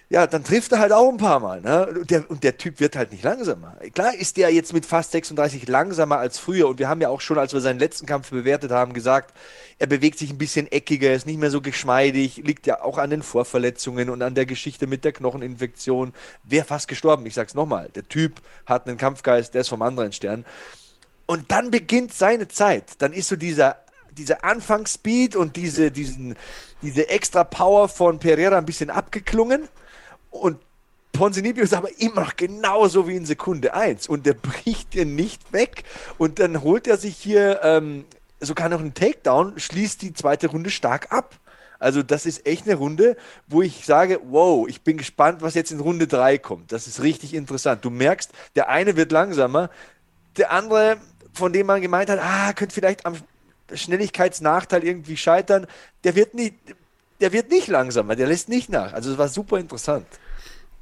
ja, 0.09 0.29
dann 0.29 0.45
trifft 0.45 0.71
er 0.71 0.79
halt 0.79 0.93
auch 0.93 1.09
ein 1.11 1.17
paar 1.17 1.41
Mal. 1.41 1.61
Ne? 1.61 1.87
Und, 1.87 2.11
der, 2.11 2.31
und 2.31 2.45
der 2.45 2.57
Typ 2.57 2.79
wird 2.79 2.95
halt 2.95 3.11
nicht 3.11 3.25
langsamer. 3.25 3.77
Klar 3.93 4.15
ist 4.15 4.37
der 4.37 4.51
jetzt 4.51 4.73
mit 4.73 4.87
fast 4.87 5.11
36 5.11 5.67
langsamer 5.67 6.19
als 6.19 6.39
früher. 6.39 6.69
Und 6.69 6.79
wir 6.79 6.89
haben 6.89 7.01
ja 7.01 7.09
auch 7.09 7.21
schon, 7.21 7.39
als 7.39 7.53
wir 7.53 7.61
seinen 7.61 7.81
letzten 7.81 8.07
Kampf 8.07 8.31
bewertet 8.31 8.71
haben, 8.71 8.93
gesagt, 8.93 9.37
er 9.79 9.89
bewegt 9.89 10.19
sich 10.19 10.31
ein 10.31 10.39
bisschen 10.39 10.71
eckiger, 10.71 11.13
ist 11.13 11.27
nicht 11.27 11.41
mehr 11.41 11.51
so 11.51 11.61
geschmeidig, 11.61 12.37
liegt 12.37 12.69
ja 12.69 12.83
auch 12.83 12.99
an 12.99 13.11
den 13.11 13.25
Vorverletzungen 13.25 14.09
und 14.09 14.23
an 14.23 14.37
der 14.37 14.47
Geschichte 14.47 14.87
mit 14.87 15.05
der 15.05 15.13
Knocheninfektion. 15.13 16.13
Wäre 16.45 16.65
fast 16.65 16.87
gestorben. 16.87 17.27
Ich 17.27 17.35
sag's 17.35 17.55
nochmal, 17.55 17.89
der 17.97 18.09
Typ 18.09 18.41
hat 18.65 18.87
einen 18.87 18.99
Kampfgeist, 18.99 19.55
der 19.55 19.63
ist 19.63 19.69
vom 19.69 19.83
anderen 19.83 20.13
Stern. 20.13 20.45
Und 21.27 21.51
dann 21.51 21.73
beginnt 21.73 22.15
seine 22.15 22.47
Zeit. 22.47 22.85
Dann 22.99 23.13
ist 23.13 23.27
so 23.27 23.35
dieser, 23.35 23.79
dieser 24.13 24.45
Anfangsspeed 24.45 25.35
und 25.35 25.57
diese, 25.57 25.91
diesen, 25.91 26.37
diese 26.81 27.09
extra 27.09 27.43
Power 27.43 27.89
von 27.89 28.21
Pereira 28.21 28.57
ein 28.57 28.67
bisschen 28.67 28.91
abgeklungen. 28.91 29.69
Und 30.31 30.59
Ponzinibbio 31.13 31.65
ist 31.65 31.75
aber 31.75 31.89
immer 31.99 32.23
noch 32.23 32.37
genauso 32.37 33.09
wie 33.09 33.17
in 33.17 33.25
Sekunde 33.25 33.73
1 33.75 34.09
und 34.09 34.27
der 34.27 34.35
bricht 34.35 34.93
dir 34.93 35.07
nicht 35.07 35.53
weg 35.53 35.85
und 36.19 36.39
dann 36.39 36.63
holt 36.63 36.87
er 36.87 36.99
sich 36.99 37.17
hier 37.17 37.61
ähm, 37.63 38.05
sogar 38.41 38.69
noch 38.69 38.81
einen 38.81 38.93
Takedown, 38.93 39.59
schließt 39.59 40.03
die 40.03 40.13
zweite 40.13 40.49
Runde 40.49 40.71
stark 40.71 41.13
ab. 41.13 41.37
Also 41.79 42.03
das 42.03 42.27
ist 42.27 42.47
echt 42.47 42.67
eine 42.67 42.77
Runde, 42.77 43.17
wo 43.47 43.63
ich 43.63 43.85
sage, 43.85 44.21
wow, 44.25 44.67
ich 44.69 44.83
bin 44.83 44.97
gespannt, 44.97 45.43
was 45.43 45.55
jetzt 45.55 45.73
in 45.73 45.81
Runde 45.81 46.07
3 46.07 46.39
kommt. 46.39 46.73
Das 46.73 46.87
ist 46.87 47.03
richtig 47.03 47.35
interessant. 47.35 47.85
Du 47.85 47.91
merkst, 47.91 48.31
der 48.55 48.69
eine 48.69 48.97
wird 48.97 49.13
langsamer, 49.13 49.71
der 50.37 50.53
andere, 50.53 50.99
von 51.33 51.53
dem 51.53 51.67
man 51.67 51.83
gemeint 51.83 52.11
hat, 52.11 52.19
ah, 52.21 52.53
könnte 52.53 52.75
vielleicht 52.75 53.05
am 53.05 53.17
Schnelligkeitsnachteil 53.73 54.85
irgendwie 54.85 55.17
scheitern, 55.17 55.67
der 56.05 56.15
wird 56.15 56.35
nicht, 56.35 56.55
der 57.21 57.33
wird 57.33 57.51
nicht 57.51 57.69
langsamer, 57.69 58.17
der 58.17 58.27
lässt 58.27 58.49
nicht 58.49 58.71
nach. 58.71 58.93
Also 58.93 59.13
es 59.13 59.19
war 59.19 59.29
super 59.29 59.59
interessant. 59.59 60.07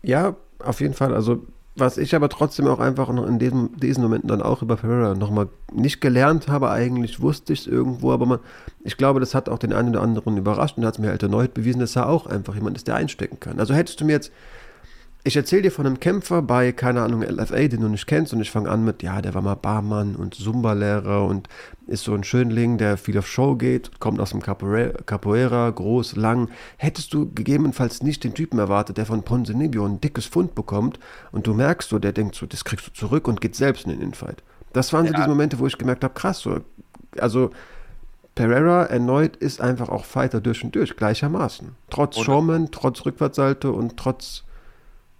Ja, 0.02 0.36
auf 0.58 0.80
jeden 0.80 0.94
Fall. 0.94 1.14
Also, 1.14 1.44
was 1.76 1.98
ich 1.98 2.14
aber 2.14 2.28
trotzdem 2.28 2.68
auch 2.68 2.78
einfach 2.78 3.10
noch 3.12 3.26
in 3.26 3.38
diesem, 3.38 3.70
diesen 3.76 4.02
Momenten 4.02 4.28
dann 4.28 4.42
auch 4.42 4.62
über 4.62 4.76
Pereira 4.76 5.14
nochmal 5.14 5.48
nicht 5.72 6.00
gelernt 6.00 6.46
habe, 6.46 6.70
eigentlich 6.70 7.20
wusste 7.20 7.52
ich 7.52 7.60
es 7.60 7.66
irgendwo, 7.66 8.12
aber 8.12 8.26
man, 8.26 8.38
ich 8.84 8.96
glaube, 8.96 9.18
das 9.18 9.34
hat 9.34 9.48
auch 9.48 9.58
den 9.58 9.72
einen 9.72 9.88
oder 9.88 10.02
anderen 10.02 10.36
überrascht 10.36 10.78
und 10.78 10.86
hat 10.86 10.94
es 10.94 11.00
mir 11.00 11.08
halt 11.08 11.22
erneut 11.22 11.52
bewiesen, 11.54 11.80
dass 11.80 11.96
er 11.96 12.08
auch 12.08 12.26
einfach 12.26 12.54
jemand 12.54 12.76
ist, 12.76 12.86
der 12.86 12.94
einstecken 12.94 13.40
kann. 13.40 13.58
Also 13.58 13.74
hättest 13.74 14.00
du 14.00 14.04
mir 14.04 14.12
jetzt 14.12 14.30
ich 15.26 15.36
erzähle 15.36 15.62
dir 15.62 15.72
von 15.72 15.86
einem 15.86 16.00
Kämpfer 16.00 16.42
bei, 16.42 16.72
keine 16.72 17.00
Ahnung, 17.00 17.22
LFA, 17.22 17.66
den 17.68 17.80
du 17.80 17.88
nicht 17.88 18.06
kennst, 18.06 18.34
und 18.34 18.42
ich 18.42 18.50
fange 18.50 18.70
an 18.70 18.84
mit, 18.84 19.02
ja, 19.02 19.22
der 19.22 19.32
war 19.32 19.40
mal 19.40 19.54
Barmann 19.54 20.16
und 20.16 20.34
Zumba-Lehrer 20.34 21.24
und 21.24 21.48
ist 21.86 22.04
so 22.04 22.14
ein 22.14 22.24
Schönling, 22.24 22.78
der 22.78 22.96
viel 22.96 23.18
auf 23.18 23.26
Show 23.26 23.56
geht, 23.56 24.00
kommt 24.00 24.20
aus 24.20 24.30
dem 24.30 24.40
Capoeira, 24.40 25.70
groß, 25.70 26.16
lang. 26.16 26.50
Hättest 26.76 27.12
du 27.12 27.30
gegebenenfalls 27.32 28.02
nicht 28.02 28.24
den 28.24 28.34
Typen 28.34 28.58
erwartet, 28.58 28.96
der 28.96 29.06
von 29.06 29.22
Ponzinibbio 29.22 29.84
ein 29.84 30.00
dickes 30.00 30.26
Fund 30.26 30.54
bekommt 30.54 30.98
und 31.32 31.46
du 31.46 31.54
merkst 31.54 31.88
so, 31.88 31.98
der 31.98 32.12
denkt 32.12 32.34
so, 32.34 32.46
das 32.46 32.64
kriegst 32.64 32.86
du 32.86 32.92
zurück 32.92 33.28
und 33.28 33.40
geht 33.40 33.54
selbst 33.54 33.84
in 33.84 33.90
den 33.90 34.00
Infight. 34.00 34.42
Das 34.72 34.92
waren 34.92 35.06
so 35.06 35.12
ja. 35.12 35.18
diese 35.18 35.28
Momente, 35.28 35.58
wo 35.58 35.66
ich 35.66 35.78
gemerkt 35.78 36.04
habe, 36.04 36.14
krass, 36.14 36.40
so, 36.40 36.60
also 37.18 37.50
Pereira 38.34 38.84
erneut 38.84 39.36
ist 39.36 39.60
einfach 39.60 39.88
auch 39.88 40.04
Fighter 40.04 40.40
durch 40.40 40.64
und 40.64 40.74
durch, 40.74 40.96
gleichermaßen. 40.96 41.76
Trotz 41.90 42.18
Showman, 42.18 42.70
trotz 42.72 43.04
Rückwärtssalto 43.06 43.70
und 43.70 43.96
trotz 43.96 44.42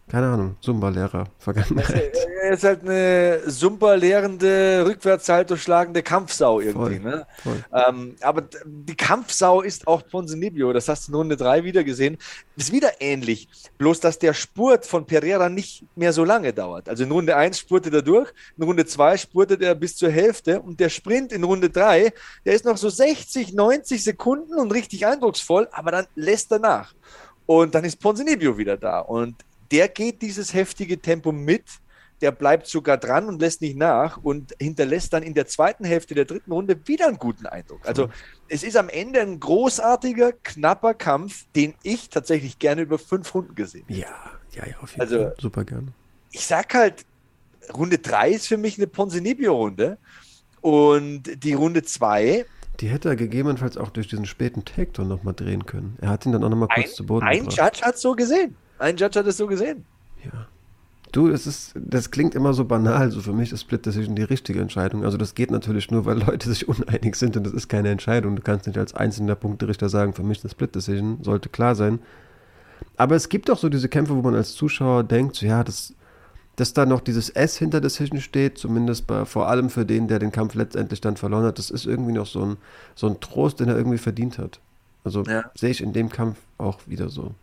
keine 0.09 0.29
Ahnung, 0.29 0.57
Zumba-Lehrer, 0.61 1.25
Vergangenheit. 1.39 2.13
Er 2.45 2.53
ist 2.53 2.65
halt 2.65 2.83
eine 2.83 3.41
Zumba-lehrende, 3.49 4.85
rückwärtshalter 4.87 5.57
schlagende 5.57 6.03
Kampfsau 6.03 6.61
irgendwie. 6.61 7.01
Voll, 7.01 7.11
ne? 7.11 7.27
Voll. 7.43 7.65
Ähm, 7.73 8.17
aber 8.21 8.43
die 8.67 8.97
Kampfsau 8.97 9.63
ist 9.63 9.87
auch 9.87 10.07
Ponzinibbio, 10.07 10.75
das 10.75 10.87
hast 10.91 11.09
du 11.09 11.13
in 11.13 11.17
Runde 11.17 11.39
3 11.39 11.65
wieder 11.65 11.85
gesehen. 11.85 12.19
Ist 12.55 12.71
wieder 12.71 13.01
ähnlich, 13.01 13.49
bloß 13.79 14.01
dass 14.01 14.19
der 14.19 14.35
Spurt 14.35 14.85
von 14.85 15.07
Pereira 15.07 15.49
nicht 15.49 15.87
mehr 15.97 16.13
so 16.13 16.23
lange 16.23 16.53
dauert. 16.53 16.91
Also 16.91 17.05
in 17.05 17.11
Runde 17.11 17.35
1 17.35 17.59
spurtet 17.59 17.95
er 17.95 18.03
durch, 18.03 18.31
in 18.59 18.65
Runde 18.65 18.85
2 18.85 19.17
spurtet 19.17 19.63
er 19.63 19.75
bis 19.75 19.97
zur 19.97 20.11
Hälfte 20.11 20.61
und 20.61 20.81
der 20.81 20.91
Sprint 20.91 21.33
in 21.33 21.45
Runde 21.45 21.71
3, 21.71 22.13
der 22.45 22.53
ist 22.53 22.67
noch 22.67 22.77
so 22.77 22.91
60, 22.91 23.55
90 23.55 24.05
Sekunden 24.05 24.59
und 24.59 24.71
richtig 24.71 25.07
eindrucksvoll, 25.07 25.67
aber 25.73 25.93
dann 25.93 26.07
lässt 26.15 26.53
er 26.53 26.59
nach. 26.59 26.93
Und 27.47 27.75
dann 27.75 27.85
ist 27.85 28.01
Ponzinibbio 28.01 28.57
wieder 28.59 28.77
da. 28.77 29.01
Und 29.01 29.37
der 29.75 29.89
geht 29.89 30.23
dieses 30.23 30.55
heftige 30.55 31.01
Tempo 31.01 31.33
mit, 31.33 31.65
der 32.21 32.31
bleibt 32.31 32.69
sogar 32.69 32.97
dran 32.97 33.27
und 33.27 33.41
lässt 33.41 33.61
nicht 33.61 33.77
nach 33.77 34.19
und 34.19 34.55
hinterlässt 34.61 35.13
dann 35.13 35.25
in 35.25 35.35
der 35.35 35.49
zweiten 35.49 35.85
Hälfte 35.85 36.15
der 36.15 36.27
dritten 36.27 36.53
Runde 36.53 36.87
wieder 36.87 37.09
einen 37.09 37.19
guten 37.19 37.47
Eindruck. 37.47 37.81
Also 37.85 38.09
es 38.49 38.63
ist 38.63 38.77
am 38.77 38.89
Ende 38.89 39.21
ein 39.21 39.41
großartiger, 39.41 40.31
knapper 40.45 40.95
Kampf, 40.95 41.47
den 41.57 41.75
ich 41.83 42.09
tatsächlich 42.09 42.61
gerne 42.61 42.83
über 42.83 43.01
fünf 43.01 43.35
Runden 43.35 43.57
gesehen 43.57 43.83
habe. 43.89 43.99
Ja, 43.99 44.15
ja, 44.53 44.65
ja, 44.65 44.79
auf 44.81 44.93
jeden 44.93 45.01
also, 45.01 45.17
Fall. 45.17 45.35
Super 45.41 45.65
gerne. 45.65 45.89
Ich 46.31 46.47
sag 46.47 46.73
halt, 46.73 47.05
Runde 47.75 47.99
3 47.99 48.31
ist 48.31 48.47
für 48.47 48.59
mich 48.59 48.79
eine 48.79 48.87
Ponzinibbio-Runde 48.87 49.99
und 50.61 51.43
die 51.43 51.55
Runde 51.55 51.83
2 51.83 52.47
die 52.81 52.89
hätte 52.89 53.09
er 53.09 53.17
gegebenenfalls 53.17 53.77
auch 53.77 53.91
durch 53.91 54.09
diesen 54.09 54.27
späten 54.27 54.65
Takedown 54.65 55.07
nochmal 55.07 55.35
drehen 55.35 55.65
können. 55.65 55.97
Er 56.01 56.09
hat 56.09 56.27
ihn 56.27 56.33
dann 56.33 56.43
auch 56.43 56.49
nochmal 56.49 56.67
kurz 56.75 56.89
ein, 56.89 56.95
zu 56.95 57.07
Boden 57.07 57.25
Ein 57.25 57.39
gebracht. 57.45 57.57
Judge 57.57 57.87
hat 57.87 57.95
es 57.95 58.01
so 58.01 58.15
gesehen. 58.15 58.57
Ein 58.79 58.97
Judge 58.97 59.19
hat 59.19 59.27
es 59.27 59.37
so 59.37 59.47
gesehen. 59.47 59.85
Ja. 60.25 60.47
Du, 61.13 61.29
das 61.29 61.47
ist, 61.47 61.75
das 61.77 62.11
klingt 62.11 62.35
immer 62.35 62.55
so 62.55 62.65
banal. 62.65 63.13
So 63.13 63.21
für 63.21 63.33
mich 63.33 63.53
ist 63.53 63.61
Split 63.61 63.87
Decision 63.87 64.17
die 64.17 64.25
richtige 64.25 64.61
Entscheidung. 64.61 65.05
Also 65.05 65.17
das 65.17 65.37
geht 65.37 65.53
natürlich 65.53 65.91
nur, 65.93 66.07
weil 66.07 66.19
Leute 66.19 66.49
sich 66.49 66.69
uneinig 66.69 67.15
sind 67.15 67.37
und 67.37 67.45
das 67.45 67.53
ist 67.53 67.69
keine 67.69 67.91
Entscheidung. 67.91 68.35
Du 68.35 68.43
kannst 68.43 68.67
nicht 68.67 68.79
als 68.79 68.95
einzelner 68.95 69.37
Punkterichter 69.37 69.89
sagen, 69.89 70.13
für 70.13 70.25
mich 70.25 70.39
ist 70.39 70.45
das 70.45 70.53
Split 70.53 70.75
Decision, 70.75 71.23
sollte 71.23 71.49
klar 71.49 71.77
sein. 71.77 72.01
Aber 72.97 73.15
es 73.15 73.29
gibt 73.29 73.49
auch 73.49 73.59
so 73.59 73.69
diese 73.69 73.89
Kämpfe, 73.89 74.17
wo 74.17 74.23
man 74.23 74.35
als 74.35 74.55
Zuschauer 74.55 75.05
denkt, 75.05 75.37
so, 75.37 75.47
ja, 75.47 75.63
das, 75.63 75.95
dass 76.57 76.73
da 76.73 76.85
noch 76.85 77.01
dieses 77.01 77.31
S 77.31 77.57
hinter 77.59 77.81
Decision 77.81 78.21
steht, 78.21 78.59
zumindest 78.59 79.07
bei, 79.07 79.25
vor 79.25 79.49
allem 79.49 79.71
für 79.71 79.87
den, 79.87 80.09
der 80.09 80.19
den 80.19 80.33
Kampf 80.33 80.55
letztendlich 80.55 81.01
dann 81.01 81.17
verloren 81.17 81.45
hat, 81.45 81.59
das 81.59 81.71
ist 81.71 81.87
irgendwie 81.87 82.13
noch 82.13 82.27
so 82.27 82.45
ein, 82.45 82.57
so 82.97 83.07
ein 83.07 83.21
Trost, 83.21 83.61
den 83.61 83.69
er 83.69 83.77
irgendwie 83.77 83.99
verdient 83.99 84.39
hat. 84.39 84.59
Also 85.05 85.23
ja. 85.23 85.45
sehe 85.55 85.71
ich 85.71 85.81
in 85.81 85.93
dem 85.93 86.09
Kampf 86.09 86.39
auch 86.59 86.81
wieder 86.87 87.09
so. 87.09 87.35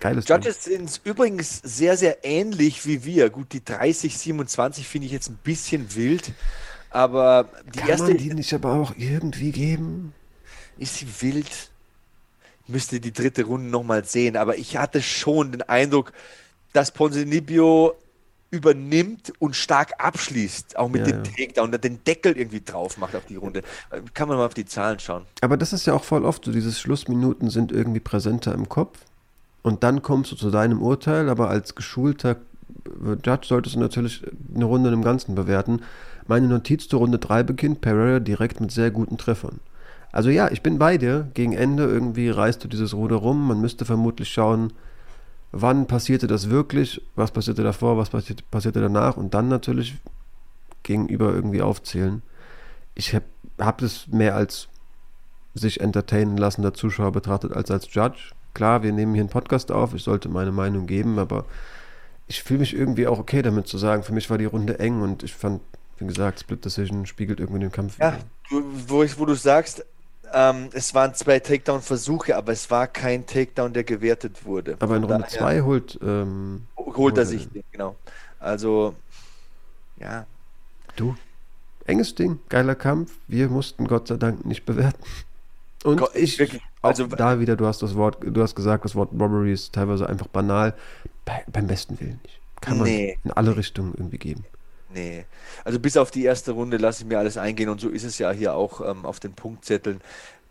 Geiles 0.00 0.28
Judges 0.28 0.64
sind 0.64 1.00
übrigens 1.04 1.60
sehr, 1.62 1.96
sehr 1.96 2.24
ähnlich 2.24 2.86
wie 2.86 3.04
wir. 3.04 3.30
Gut, 3.30 3.52
die 3.52 3.64
30, 3.64 4.16
27 4.16 4.86
finde 4.86 5.06
ich 5.06 5.12
jetzt 5.12 5.28
ein 5.28 5.38
bisschen 5.42 5.94
wild, 5.94 6.32
aber 6.90 7.48
die 7.74 7.78
Kann 7.80 7.88
erste. 7.88 8.08
Man 8.08 8.16
die 8.18 8.34
nicht 8.34 8.52
aber 8.52 8.74
auch 8.74 8.94
irgendwie 8.96 9.52
geben? 9.52 10.12
Ist 10.78 10.96
sie 10.96 11.06
wild? 11.20 11.70
Ich 12.64 12.68
müsste 12.68 13.00
die 13.00 13.12
dritte 13.12 13.44
Runde 13.44 13.70
nochmal 13.70 14.04
sehen, 14.04 14.36
aber 14.36 14.58
ich 14.58 14.76
hatte 14.76 15.00
schon 15.00 15.52
den 15.52 15.62
Eindruck, 15.62 16.12
dass 16.72 16.90
Ponzinibbio 16.90 17.94
übernimmt 18.50 19.32
und 19.38 19.56
stark 19.56 19.94
abschließt, 19.98 20.76
auch 20.76 20.88
mit 20.88 21.06
ja, 21.06 21.12
dem 21.12 21.24
ja. 21.24 21.30
Takedown, 21.30 21.72
den 21.72 22.04
Deckel 22.04 22.36
irgendwie 22.36 22.60
drauf 22.60 22.96
macht 22.98 23.14
auf 23.14 23.26
die 23.26 23.36
Runde. 23.36 23.62
Kann 24.14 24.28
man 24.28 24.36
mal 24.38 24.46
auf 24.46 24.54
die 24.54 24.64
Zahlen 24.64 24.98
schauen. 24.98 25.26
Aber 25.40 25.56
das 25.56 25.72
ist 25.72 25.86
ja 25.86 25.94
auch 25.94 26.04
voll 26.04 26.24
oft 26.24 26.44
so, 26.44 26.52
diese 26.52 26.72
Schlussminuten 26.72 27.50
sind 27.50 27.72
irgendwie 27.72 28.00
präsenter 28.00 28.54
im 28.54 28.68
Kopf 28.68 28.98
und 29.66 29.82
dann 29.82 30.00
kommst 30.00 30.30
du 30.30 30.36
zu 30.36 30.52
deinem 30.52 30.80
Urteil, 30.80 31.28
aber 31.28 31.50
als 31.50 31.74
geschulter 31.74 32.36
Judge 33.24 33.48
solltest 33.48 33.74
du 33.74 33.80
natürlich 33.80 34.22
eine 34.54 34.64
Runde 34.64 34.92
im 34.92 35.02
Ganzen 35.02 35.34
bewerten. 35.34 35.80
Meine 36.28 36.46
Notiz 36.46 36.86
zur 36.86 37.00
Runde 37.00 37.18
3 37.18 37.42
beginnt 37.42 37.80
Pereira 37.80 38.20
direkt 38.20 38.60
mit 38.60 38.70
sehr 38.70 38.92
guten 38.92 39.18
Treffern. 39.18 39.58
Also 40.12 40.30
ja, 40.30 40.52
ich 40.52 40.62
bin 40.62 40.78
bei 40.78 40.98
dir. 40.98 41.26
Gegen 41.34 41.52
Ende 41.52 41.82
irgendwie 41.82 42.28
reißt 42.28 42.62
du 42.62 42.68
dieses 42.68 42.94
Ruder 42.94 43.16
rum. 43.16 43.48
Man 43.48 43.60
müsste 43.60 43.84
vermutlich 43.84 44.28
schauen, 44.28 44.72
wann 45.50 45.88
passierte 45.88 46.28
das 46.28 46.48
wirklich, 46.48 47.02
was 47.16 47.32
passierte 47.32 47.64
davor, 47.64 47.98
was 47.98 48.10
passierte, 48.10 48.44
passierte 48.48 48.80
danach 48.80 49.16
und 49.16 49.34
dann 49.34 49.48
natürlich 49.48 49.96
gegenüber 50.84 51.34
irgendwie 51.34 51.62
aufzählen. 51.62 52.22
Ich 52.94 53.16
habe 53.16 53.24
hab 53.58 53.82
es 53.82 54.06
mehr 54.06 54.36
als 54.36 54.68
sich 55.54 55.80
entertainen 55.80 56.36
lassen 56.36 56.62
der 56.62 56.74
Zuschauer 56.74 57.10
betrachtet 57.10 57.52
als 57.52 57.72
als 57.72 57.92
Judge. 57.92 58.30
Klar, 58.56 58.82
wir 58.82 58.90
nehmen 58.90 59.12
hier 59.12 59.20
einen 59.20 59.28
Podcast 59.28 59.70
auf, 59.70 59.92
ich 59.92 60.02
sollte 60.02 60.30
meine 60.30 60.50
Meinung 60.50 60.86
geben, 60.86 61.18
aber 61.18 61.44
ich 62.26 62.42
fühle 62.42 62.60
mich 62.60 62.74
irgendwie 62.74 63.06
auch 63.06 63.18
okay 63.18 63.42
damit 63.42 63.68
zu 63.68 63.76
sagen, 63.76 64.02
für 64.02 64.14
mich 64.14 64.30
war 64.30 64.38
die 64.38 64.46
Runde 64.46 64.78
eng 64.78 65.02
und 65.02 65.22
ich 65.22 65.34
fand, 65.34 65.60
wie 65.98 66.06
gesagt, 66.06 66.40
Split 66.40 66.64
Decision 66.64 67.04
spiegelt 67.04 67.38
irgendwie 67.38 67.60
den 67.60 67.70
Kampf. 67.70 67.98
Ja, 67.98 68.16
du, 68.48 68.64
wo, 68.88 69.02
ich, 69.02 69.18
wo 69.18 69.26
du 69.26 69.34
sagst, 69.34 69.84
ähm, 70.32 70.70
es 70.72 70.94
waren 70.94 71.14
zwei 71.14 71.38
Takedown-Versuche, 71.38 72.34
aber 72.34 72.52
es 72.52 72.70
war 72.70 72.86
kein 72.86 73.26
Takedown, 73.26 73.74
der 73.74 73.84
gewertet 73.84 74.46
wurde. 74.46 74.78
Aber 74.80 74.96
in 74.96 75.04
Runde 75.04 75.26
2 75.28 75.60
holt, 75.60 75.98
ähm, 76.02 76.62
holt, 76.78 76.96
holt 76.96 77.18
er 77.18 77.26
sich 77.26 77.50
den, 77.50 77.62
genau. 77.70 77.96
Also, 78.40 78.94
ja. 79.98 80.24
Du, 80.96 81.14
enges 81.84 82.14
Ding, 82.14 82.38
geiler 82.48 82.74
Kampf. 82.74 83.12
Wir 83.28 83.50
mussten 83.50 83.86
Gott 83.86 84.08
sei 84.08 84.16
Dank 84.16 84.46
nicht 84.46 84.64
bewerten. 84.64 85.04
Und 85.84 85.98
Gott, 85.98 86.16
ich, 86.16 86.38
wirklich, 86.38 86.62
also 86.86 87.06
da 87.06 87.40
wieder, 87.40 87.56
du 87.56 87.66
hast 87.66 87.82
das 87.82 87.94
Wort, 87.94 88.18
du 88.22 88.42
hast 88.42 88.54
gesagt, 88.54 88.84
das 88.84 88.94
Wort 88.94 89.10
Robbery 89.12 89.52
ist 89.52 89.74
teilweise 89.74 90.08
einfach 90.08 90.26
banal. 90.28 90.74
Bei, 91.24 91.44
beim 91.50 91.66
besten 91.66 91.98
Willen 92.00 92.20
nicht. 92.22 92.40
Kann 92.60 92.78
man 92.78 92.86
nee. 92.86 93.18
in 93.24 93.30
alle 93.32 93.56
Richtungen 93.56 93.94
irgendwie 93.96 94.18
geben. 94.18 94.44
Nee. 94.94 95.24
Also 95.64 95.78
bis 95.78 95.96
auf 95.96 96.10
die 96.10 96.24
erste 96.24 96.52
Runde 96.52 96.76
lasse 96.76 97.02
ich 97.02 97.08
mir 97.08 97.18
alles 97.18 97.36
eingehen 97.36 97.68
und 97.68 97.80
so 97.80 97.88
ist 97.88 98.04
es 98.04 98.18
ja 98.18 98.30
hier 98.30 98.54
auch 98.54 98.80
ähm, 98.80 99.04
auf 99.04 99.20
den 99.20 99.34
Punktzetteln. 99.34 100.00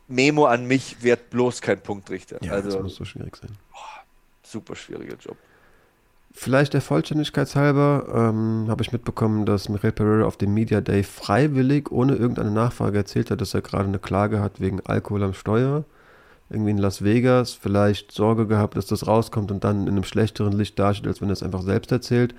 Memo 0.07 0.45
an 0.45 0.65
mich 0.65 1.01
wird 1.01 1.29
bloß 1.31 1.61
kein 1.61 1.79
Punktrichter. 1.79 2.37
Ja, 2.43 2.53
also, 2.53 2.69
das 2.69 2.81
muss 2.81 2.95
so 2.95 3.05
schwierig 3.05 3.35
sein. 3.37 3.51
Boah, 3.71 4.03
super 4.43 4.75
schwieriger 4.75 5.15
Job. 5.15 5.37
Vielleicht 6.37 6.73
der 6.73 6.81
Vollständigkeit 6.81 7.55
halber 7.55 8.07
ähm, 8.13 8.65
habe 8.67 8.83
ich 8.83 8.91
mitbekommen, 8.91 9.45
dass 9.45 9.69
Michael 9.69 9.93
Pereira 9.93 10.25
auf 10.25 10.35
dem 10.35 10.53
Media 10.53 10.81
Day 10.81 11.03
freiwillig, 11.03 11.91
ohne 11.91 12.15
irgendeine 12.15 12.51
Nachfrage 12.51 12.97
erzählt 12.97 13.31
hat, 13.31 13.39
dass 13.39 13.53
er 13.53 13.61
gerade 13.61 13.85
eine 13.85 13.99
Klage 13.99 14.41
hat 14.41 14.59
wegen 14.59 14.81
Alkohol 14.85 15.23
am 15.23 15.33
Steuer. 15.33 15.85
Irgendwie 16.49 16.71
in 16.71 16.77
Las 16.77 17.03
Vegas, 17.03 17.53
vielleicht 17.53 18.11
Sorge 18.11 18.45
gehabt, 18.47 18.77
dass 18.77 18.85
das 18.85 19.07
rauskommt 19.07 19.51
und 19.51 19.63
dann 19.63 19.83
in 19.83 19.93
einem 19.93 20.03
schlechteren 20.03 20.53
Licht 20.53 20.77
dasteht, 20.77 21.07
als 21.07 21.21
wenn 21.21 21.29
er 21.29 21.33
es 21.33 21.43
einfach 21.43 21.63
selbst 21.63 21.91
erzählt. 21.91 22.35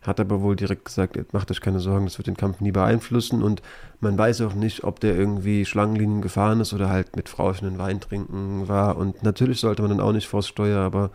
Hat 0.00 0.20
aber 0.20 0.42
wohl 0.42 0.56
direkt 0.56 0.84
gesagt, 0.84 1.32
macht 1.32 1.50
euch 1.50 1.60
keine 1.60 1.80
Sorgen, 1.80 2.04
das 2.04 2.18
wird 2.18 2.26
den 2.26 2.36
Kampf 2.36 2.60
nie 2.60 2.72
beeinflussen 2.72 3.42
und 3.42 3.62
man 4.00 4.18
weiß 4.18 4.42
auch 4.42 4.54
nicht, 4.54 4.84
ob 4.84 5.00
der 5.00 5.16
irgendwie 5.16 5.64
Schlangenlinien 5.64 6.20
gefahren 6.20 6.60
ist 6.60 6.74
oder 6.74 6.90
halt 6.90 7.16
mit 7.16 7.28
Frauchen 7.28 7.78
Wein 7.78 8.00
trinken 8.00 8.68
war. 8.68 8.96
Und 8.96 9.22
natürlich 9.22 9.60
sollte 9.60 9.82
man 9.82 9.90
dann 9.90 10.00
auch 10.00 10.12
nicht 10.12 10.28
vors 10.28 10.46
Steuer, 10.46 10.80
aber 10.80 11.10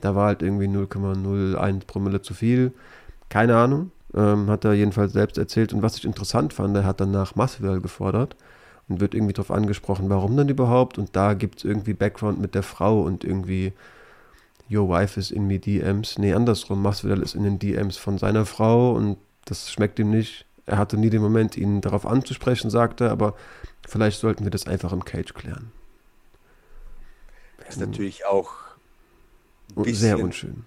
da 0.00 0.14
war 0.14 0.26
halt 0.26 0.42
irgendwie 0.42 0.66
0,01 0.66 1.86
Promille 1.86 2.20
zu 2.20 2.34
viel. 2.34 2.72
Keine 3.30 3.56
Ahnung. 3.56 3.90
Ähm, 4.14 4.48
hat 4.50 4.64
er 4.64 4.74
jedenfalls 4.74 5.12
selbst 5.12 5.38
erzählt. 5.38 5.72
Und 5.72 5.82
was 5.82 5.96
ich 5.96 6.04
interessant 6.04 6.52
fand, 6.52 6.76
er 6.76 6.84
hat 6.84 7.00
danach 7.00 7.34
Masvidal 7.34 7.80
gefordert 7.80 8.36
und 8.88 9.00
wird 9.00 9.14
irgendwie 9.14 9.32
darauf 9.32 9.50
angesprochen, 9.50 10.08
warum 10.08 10.36
denn 10.36 10.48
überhaupt. 10.48 10.98
Und 10.98 11.16
da 11.16 11.34
gibt 11.34 11.58
es 11.58 11.64
irgendwie 11.64 11.94
Background 11.94 12.40
mit 12.40 12.54
der 12.54 12.62
Frau 12.62 13.02
und 13.02 13.24
irgendwie 13.24 13.72
Your 14.70 14.88
wife 14.88 15.18
is 15.18 15.30
in 15.30 15.46
me 15.46 15.58
DMs. 15.58 16.18
Nee, 16.18 16.34
andersrum. 16.34 16.82
Masvidal 16.82 17.22
ist 17.22 17.34
in 17.34 17.44
den 17.44 17.58
DMs 17.58 17.96
von 17.96 18.18
seiner 18.18 18.46
Frau 18.46 18.92
und 18.92 19.16
das 19.44 19.70
schmeckt 19.70 19.98
ihm 19.98 20.10
nicht. 20.10 20.44
Er 20.66 20.78
hatte 20.78 20.96
nie 20.96 21.10
den 21.10 21.22
Moment, 21.22 21.56
ihn 21.56 21.80
darauf 21.80 22.04
anzusprechen, 22.04 22.70
sagte, 22.70 23.10
aber 23.10 23.34
vielleicht 23.86 24.18
sollten 24.18 24.42
wir 24.42 24.50
das 24.50 24.66
einfach 24.66 24.92
im 24.92 25.04
Cage 25.04 25.32
klären. 25.34 25.70
Das 27.58 27.76
ist 27.76 27.80
natürlich 27.80 28.26
auch 28.26 28.52
sehr 29.76 30.18
unschön. 30.18 30.64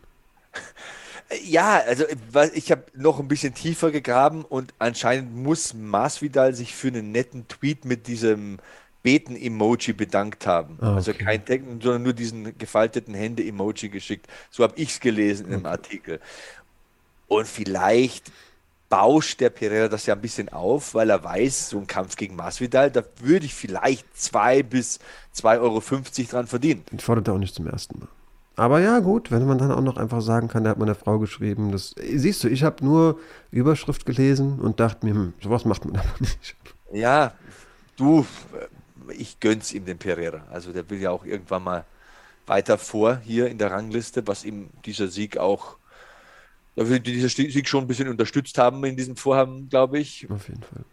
Ja, 1.43 1.81
also 1.85 2.05
ich 2.53 2.71
habe 2.71 2.85
noch 2.95 3.19
ein 3.19 3.27
bisschen 3.27 3.53
tiefer 3.53 3.91
gegraben 3.91 4.43
und 4.43 4.73
anscheinend 4.79 5.35
muss 5.35 5.73
Masvidal 5.75 6.55
sich 6.55 6.73
für 6.75 6.87
einen 6.87 7.11
netten 7.11 7.47
Tweet 7.47 7.85
mit 7.85 8.07
diesem 8.07 8.57
Beten-Emoji 9.03 9.93
bedankt 9.93 10.47
haben. 10.47 10.77
Ah, 10.81 10.95
also 10.95 11.11
okay. 11.11 11.19
Also 11.19 11.25
kein 11.25 11.45
Text, 11.45 11.67
sondern 11.83 12.03
nur 12.03 12.13
diesen 12.13 12.57
gefalteten 12.57 13.13
Hände-Emoji 13.13 13.89
geschickt. 13.89 14.27
So 14.49 14.63
habe 14.63 14.73
ich 14.75 14.89
es 14.89 14.99
gelesen 14.99 15.45
in 15.45 15.51
dem 15.51 15.65
Artikel. 15.65 16.19
Und 17.27 17.47
vielleicht 17.47 18.31
bauscht 18.89 19.39
der 19.39 19.51
Pereira 19.51 19.87
das 19.87 20.07
ja 20.07 20.15
ein 20.15 20.21
bisschen 20.21 20.49
auf, 20.49 20.95
weil 20.95 21.11
er 21.11 21.23
weiß, 21.23 21.69
so 21.69 21.77
ein 21.77 21.85
Kampf 21.85 22.15
gegen 22.15 22.35
Masvidal, 22.35 22.89
da 22.89 23.03
würde 23.21 23.45
ich 23.45 23.53
vielleicht 23.53 24.05
2 24.19 24.63
bis 24.63 24.99
2,50 25.35 25.59
Euro 25.59 25.81
dran 26.31 26.47
verdienen. 26.47 26.83
Den 26.91 26.99
fordert 26.99 27.27
er 27.27 27.35
auch 27.35 27.37
nicht 27.37 27.53
zum 27.53 27.67
ersten 27.67 27.99
Mal. 27.99 28.07
Aber 28.59 28.81
ja, 28.81 28.99
gut, 28.99 29.31
wenn 29.31 29.47
man 29.47 29.57
dann 29.57 29.71
auch 29.71 29.81
noch 29.81 29.95
einfach 29.95 30.19
sagen 30.19 30.49
kann, 30.49 30.63
der 30.63 30.71
hat 30.71 30.77
meine 30.77 30.93
Frau 30.93 31.17
geschrieben. 31.17 31.71
Das, 31.71 31.95
siehst 31.97 32.43
du, 32.43 32.49
ich 32.49 32.63
habe 32.63 32.83
nur 32.83 33.17
Überschrift 33.51 34.05
gelesen 34.05 34.59
und 34.59 34.81
dachte 34.81 35.05
mir, 35.05 35.13
hm, 35.13 35.33
sowas 35.41 35.63
macht 35.63 35.85
man 35.85 35.95
aber 35.99 36.19
nicht. 36.19 36.57
Ja, 36.91 37.31
du, 37.95 38.25
ich 39.17 39.39
gönn's 39.39 39.71
ihm 39.71 39.85
den 39.85 39.97
Pereira. 39.97 40.45
Also 40.51 40.73
der 40.73 40.89
will 40.89 40.99
ja 40.99 41.09
auch 41.09 41.23
irgendwann 41.23 41.63
mal 41.63 41.85
weiter 42.47 42.77
vor 42.77 43.21
hier 43.23 43.47
in 43.47 43.57
der 43.59 43.71
Rangliste, 43.71 44.27
was 44.27 44.43
ihm 44.43 44.69
dieser 44.83 45.07
Sieg 45.07 45.37
auch, 45.37 45.77
da 46.75 46.89
will 46.89 46.99
dieser 46.99 47.29
Sieg 47.29 47.65
schon 47.65 47.85
ein 47.85 47.87
bisschen 47.87 48.09
unterstützt 48.09 48.57
haben 48.57 48.83
in 48.83 48.97
diesem 48.97 49.15
Vorhaben, 49.15 49.69
glaube 49.69 49.99
ich. 49.99 50.29
Auf 50.29 50.49
jeden 50.49 50.63
Fall 50.63 50.83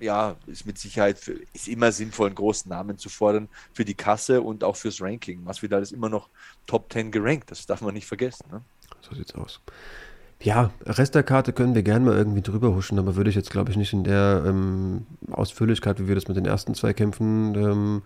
ja, 0.00 0.36
ist 0.46 0.66
mit 0.66 0.78
Sicherheit 0.78 1.18
für, 1.18 1.38
ist 1.52 1.68
immer 1.68 1.92
sinnvoll, 1.92 2.28
einen 2.28 2.36
großen 2.36 2.68
Namen 2.68 2.98
zu 2.98 3.08
fordern 3.08 3.48
für 3.72 3.84
die 3.84 3.94
Kasse 3.94 4.42
und 4.42 4.64
auch 4.64 4.76
fürs 4.76 5.00
Ranking. 5.00 5.42
Masvidal 5.44 5.82
ist 5.82 5.92
immer 5.92 6.08
noch 6.08 6.28
Top 6.66 6.92
10 6.92 7.10
gerankt, 7.10 7.50
das 7.50 7.66
darf 7.66 7.80
man 7.80 7.94
nicht 7.94 8.06
vergessen. 8.06 8.46
Ne? 8.50 8.62
So 9.00 9.14
sieht's 9.14 9.34
aus. 9.34 9.60
Ja, 10.40 10.72
Rest 10.84 11.14
der 11.14 11.22
Karte 11.22 11.52
können 11.52 11.74
wir 11.74 11.82
gerne 11.82 12.04
mal 12.04 12.16
irgendwie 12.16 12.42
drüber 12.42 12.74
huschen, 12.74 12.98
aber 12.98 13.16
würde 13.16 13.30
ich 13.30 13.36
jetzt, 13.36 13.50
glaube 13.50 13.70
ich, 13.70 13.76
nicht 13.76 13.92
in 13.92 14.04
der 14.04 14.44
ähm, 14.46 15.06
Ausführlichkeit, 15.30 16.00
wie 16.00 16.08
wir 16.08 16.14
das 16.14 16.28
mit 16.28 16.36
den 16.36 16.44
ersten 16.44 16.74
zwei 16.74 16.92
Kämpfen 16.92 17.54
ähm, 17.54 18.02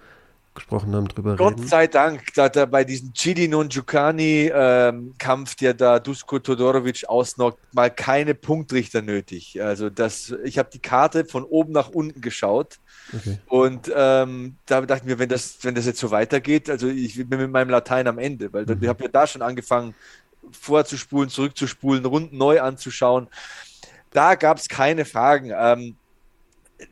gesprochen 0.58 0.94
haben, 0.94 1.08
drüber 1.08 1.36
Gott 1.36 1.52
reden. 1.52 1.62
Gott 1.62 1.70
sei 1.70 1.86
Dank, 1.86 2.34
da, 2.34 2.48
da 2.48 2.66
bei 2.66 2.84
diesem 2.84 3.12
Chidi 3.12 3.48
Nunjukani-Kampf, 3.48 5.52
ähm, 5.52 5.56
der 5.60 5.74
da 5.74 5.98
Dusko 5.98 6.38
Todorovic 6.38 7.08
ausnockt, 7.08 7.58
mal 7.72 7.90
keine 7.90 8.34
Punktrichter 8.34 9.02
nötig. 9.02 9.62
Also 9.62 9.90
das, 9.90 10.34
ich 10.44 10.58
habe 10.58 10.70
die 10.72 10.80
Karte 10.80 11.24
von 11.24 11.44
oben 11.44 11.72
nach 11.72 11.88
unten 11.88 12.20
geschaut 12.20 12.78
okay. 13.14 13.38
und 13.46 13.90
ähm, 13.94 14.56
da 14.66 14.80
dachte 14.82 15.04
ich 15.04 15.08
mir, 15.08 15.18
wenn 15.18 15.28
das, 15.28 15.58
wenn 15.62 15.74
das 15.74 15.86
jetzt 15.86 16.00
so 16.00 16.10
weitergeht, 16.10 16.68
also 16.68 16.88
ich 16.88 17.16
bin 17.28 17.40
mit 17.40 17.50
meinem 17.50 17.70
Latein 17.70 18.06
am 18.06 18.18
Ende, 18.18 18.52
weil 18.52 18.66
mhm. 18.66 18.82
ich 18.82 18.88
habe 18.88 19.04
ja 19.04 19.10
da 19.10 19.26
schon 19.26 19.42
angefangen, 19.42 19.94
vorzuspulen, 20.50 21.30
zurückzuspulen, 21.30 22.04
Runden 22.04 22.36
neu 22.36 22.60
anzuschauen. 22.60 23.28
Da 24.10 24.34
gab 24.34 24.58
es 24.58 24.68
keine 24.68 25.04
Fragen. 25.04 25.52
Ähm, 25.54 25.96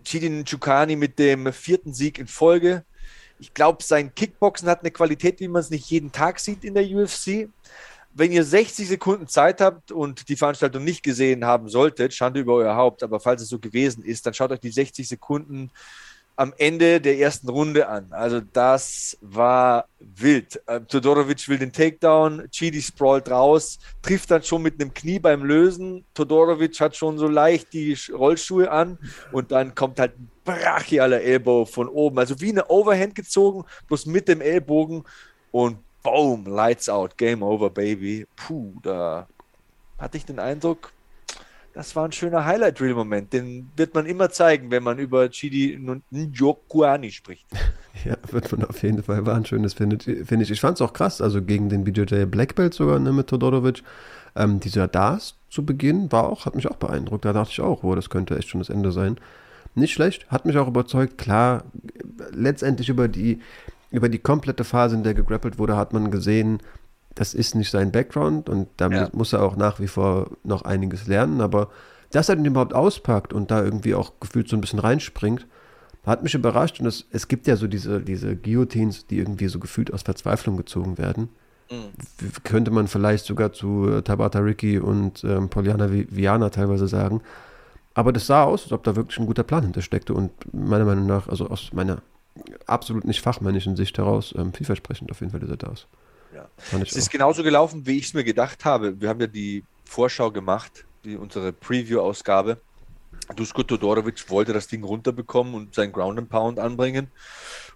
Chidi 0.04 0.28
Nunjukani 0.28 0.96
mit 0.96 1.18
dem 1.18 1.52
vierten 1.52 1.94
Sieg 1.94 2.18
in 2.18 2.26
Folge 2.26 2.84
ich 3.38 3.54
glaube, 3.54 3.82
sein 3.82 4.14
Kickboxen 4.14 4.68
hat 4.68 4.80
eine 4.80 4.90
Qualität, 4.90 5.40
wie 5.40 5.48
man 5.48 5.60
es 5.60 5.70
nicht 5.70 5.90
jeden 5.90 6.12
Tag 6.12 6.40
sieht 6.40 6.64
in 6.64 6.74
der 6.74 6.84
UFC. 6.84 7.48
Wenn 8.14 8.32
ihr 8.32 8.44
60 8.44 8.88
Sekunden 8.88 9.28
Zeit 9.28 9.60
habt 9.60 9.92
und 9.92 10.28
die 10.30 10.36
Veranstaltung 10.36 10.84
nicht 10.84 11.02
gesehen 11.02 11.44
haben 11.44 11.68
solltet, 11.68 12.14
Schande 12.14 12.40
über 12.40 12.54
euer 12.54 12.74
Haupt, 12.74 13.02
aber 13.02 13.20
falls 13.20 13.42
es 13.42 13.48
so 13.48 13.58
gewesen 13.58 14.02
ist, 14.02 14.24
dann 14.24 14.32
schaut 14.32 14.52
euch 14.52 14.60
die 14.60 14.70
60 14.70 15.06
Sekunden 15.06 15.70
am 16.36 16.52
Ende 16.58 17.00
der 17.00 17.18
ersten 17.18 17.48
Runde 17.48 17.88
an. 17.88 18.08
Also 18.10 18.40
das 18.40 19.16
war 19.22 19.86
wild. 19.98 20.60
Äh, 20.66 20.80
Todorovic 20.82 21.48
will 21.48 21.58
den 21.58 21.72
Takedown, 21.72 22.48
Chidi 22.50 22.82
sprawlt 22.82 23.30
raus, 23.30 23.78
trifft 24.02 24.30
dann 24.30 24.42
schon 24.42 24.62
mit 24.62 24.80
einem 24.80 24.92
Knie 24.92 25.18
beim 25.18 25.42
Lösen. 25.42 26.04
Todorovic 26.12 26.78
hat 26.78 26.94
schon 26.94 27.16
so 27.16 27.26
leicht 27.26 27.72
die 27.72 27.96
Rollschuhe 28.12 28.70
an 28.70 28.98
und 29.32 29.50
dann 29.50 29.74
kommt 29.74 29.98
halt 29.98 30.18
ein 30.18 30.30
brachialer 30.44 31.22
Elbow 31.22 31.64
von 31.64 31.88
oben. 31.88 32.18
Also 32.18 32.38
wie 32.40 32.50
eine 32.50 32.68
Overhand 32.68 33.14
gezogen, 33.14 33.64
bloß 33.88 34.04
mit 34.04 34.28
dem 34.28 34.42
Ellbogen 34.42 35.04
und 35.52 35.78
boom, 36.02 36.44
lights 36.46 36.90
out, 36.90 37.16
game 37.16 37.42
over, 37.42 37.70
baby. 37.70 38.26
Puh, 38.36 38.74
da 38.82 39.26
hatte 39.98 40.18
ich 40.18 40.26
den 40.26 40.38
Eindruck, 40.38 40.92
das 41.76 41.94
war 41.94 42.06
ein 42.06 42.12
schöner 42.12 42.46
Highlight-Reel-Moment. 42.46 43.34
Den 43.34 43.70
wird 43.76 43.94
man 43.94 44.06
immer 44.06 44.30
zeigen, 44.30 44.70
wenn 44.70 44.82
man 44.82 44.98
über 44.98 45.28
Chidi 45.28 45.78
Njokuani 46.10 47.12
spricht. 47.12 47.46
Ja, 48.04 48.14
wird 48.30 48.52
man 48.52 48.68
auf 48.68 48.82
jeden 48.82 49.02
Fall. 49.02 49.24
War 49.24 49.34
ein 49.34 49.46
schönes, 49.46 49.72
finde 49.72 49.98
find 49.98 50.42
ich. 50.42 50.50
Ich 50.50 50.60
fand 50.60 50.76
es 50.76 50.82
auch 50.82 50.92
krass, 50.92 51.22
also 51.22 51.40
gegen 51.40 51.70
den 51.70 51.82
BJJ 51.82 52.26
Black 52.26 52.54
Belt 52.54 52.74
sogar 52.74 52.98
ne, 52.98 53.10
mit 53.10 53.26
Todorovic. 53.28 53.82
Ähm, 54.36 54.60
dieser 54.60 54.86
Das 54.86 55.36
zu 55.48 55.64
Beginn 55.64 56.12
war 56.12 56.28
auch, 56.28 56.44
hat 56.44 56.54
mich 56.54 56.68
auch 56.68 56.76
beeindruckt. 56.76 57.24
Da 57.24 57.32
dachte 57.32 57.52
ich 57.52 57.60
auch, 57.62 57.82
oh, 57.82 57.94
das 57.94 58.10
könnte 58.10 58.36
echt 58.36 58.50
schon 58.50 58.60
das 58.60 58.68
Ende 58.68 58.92
sein. 58.92 59.16
Nicht 59.74 59.94
schlecht, 59.94 60.30
hat 60.30 60.44
mich 60.44 60.58
auch 60.58 60.68
überzeugt. 60.68 61.16
Klar, 61.16 61.64
letztendlich 62.32 62.90
über 62.90 63.08
die, 63.08 63.40
über 63.90 64.10
die 64.10 64.18
komplette 64.18 64.64
Phase, 64.64 64.94
in 64.94 65.02
der 65.02 65.14
gegrappelt 65.14 65.58
wurde, 65.58 65.78
hat 65.78 65.94
man 65.94 66.10
gesehen, 66.10 66.60
das 67.16 67.34
ist 67.34 67.54
nicht 67.54 67.70
sein 67.70 67.90
Background 67.90 68.48
und 68.48 68.68
damit 68.76 69.00
ja. 69.00 69.10
muss 69.12 69.32
er 69.32 69.42
auch 69.42 69.56
nach 69.56 69.80
wie 69.80 69.88
vor 69.88 70.30
noch 70.44 70.62
einiges 70.62 71.06
lernen. 71.06 71.40
Aber 71.40 71.70
dass 72.12 72.28
er 72.28 72.36
den 72.36 72.44
überhaupt 72.44 72.74
auspackt 72.74 73.32
und 73.32 73.50
da 73.50 73.64
irgendwie 73.64 73.94
auch 73.94 74.12
gefühlt 74.20 74.48
so 74.48 74.56
ein 74.56 74.60
bisschen 74.60 74.78
reinspringt, 74.78 75.46
hat 76.04 76.22
mich 76.22 76.34
überrascht. 76.34 76.78
Und 76.78 76.86
es, 76.86 77.06
es 77.10 77.26
gibt 77.26 77.46
ja 77.46 77.56
so 77.56 77.66
diese, 77.66 78.00
diese 78.00 78.36
Guillotines, 78.36 79.06
die 79.06 79.18
irgendwie 79.18 79.48
so 79.48 79.58
gefühlt 79.58 79.92
aus 79.92 80.02
Verzweiflung 80.02 80.58
gezogen 80.58 80.98
werden. 80.98 81.30
Mhm. 81.70 82.42
Könnte 82.44 82.70
man 82.70 82.86
vielleicht 82.86 83.24
sogar 83.24 83.52
zu 83.52 84.02
Tabata 84.02 84.38
Ricky 84.38 84.78
und 84.78 85.24
ähm, 85.24 85.48
Poliana 85.48 85.90
Viana 85.90 86.50
teilweise 86.50 86.86
sagen. 86.86 87.22
Aber 87.94 88.12
das 88.12 88.26
sah 88.26 88.44
aus, 88.44 88.64
als 88.64 88.72
ob 88.72 88.84
da 88.84 88.94
wirklich 88.94 89.18
ein 89.18 89.26
guter 89.26 89.42
Plan 89.42 89.64
hintersteckte 89.64 90.12
und 90.12 90.30
meiner 90.52 90.84
Meinung 90.84 91.06
nach, 91.06 91.28
also 91.28 91.48
aus 91.48 91.72
meiner 91.72 92.02
absolut 92.66 93.06
nicht 93.06 93.22
fachmännischen 93.22 93.74
Sicht 93.74 93.96
heraus, 93.96 94.34
ähm, 94.36 94.52
vielversprechend 94.52 95.10
auf 95.10 95.20
jeden 95.20 95.30
Fall 95.30 95.40
dieser 95.40 95.56
das. 95.56 95.86
Ja. 96.36 96.48
Es 96.82 96.94
ist 96.94 97.10
genauso 97.10 97.42
gelaufen, 97.42 97.86
wie 97.86 97.96
ich 97.98 98.06
es 98.06 98.14
mir 98.14 98.24
gedacht 98.24 98.64
habe. 98.64 99.00
Wir 99.00 99.08
haben 99.08 99.20
ja 99.20 99.26
die 99.26 99.64
Vorschau 99.86 100.30
gemacht, 100.30 100.84
die, 101.04 101.16
unsere 101.16 101.52
Preview-Ausgabe. 101.52 102.60
Dusko 103.34 103.62
Todorovic 103.62 104.28
wollte 104.28 104.52
das 104.52 104.68
Ding 104.68 104.84
runterbekommen 104.84 105.54
und 105.54 105.74
sein 105.74 105.92
Ground 105.92 106.18
and 106.18 106.28
Pound 106.28 106.58
anbringen. 106.58 107.08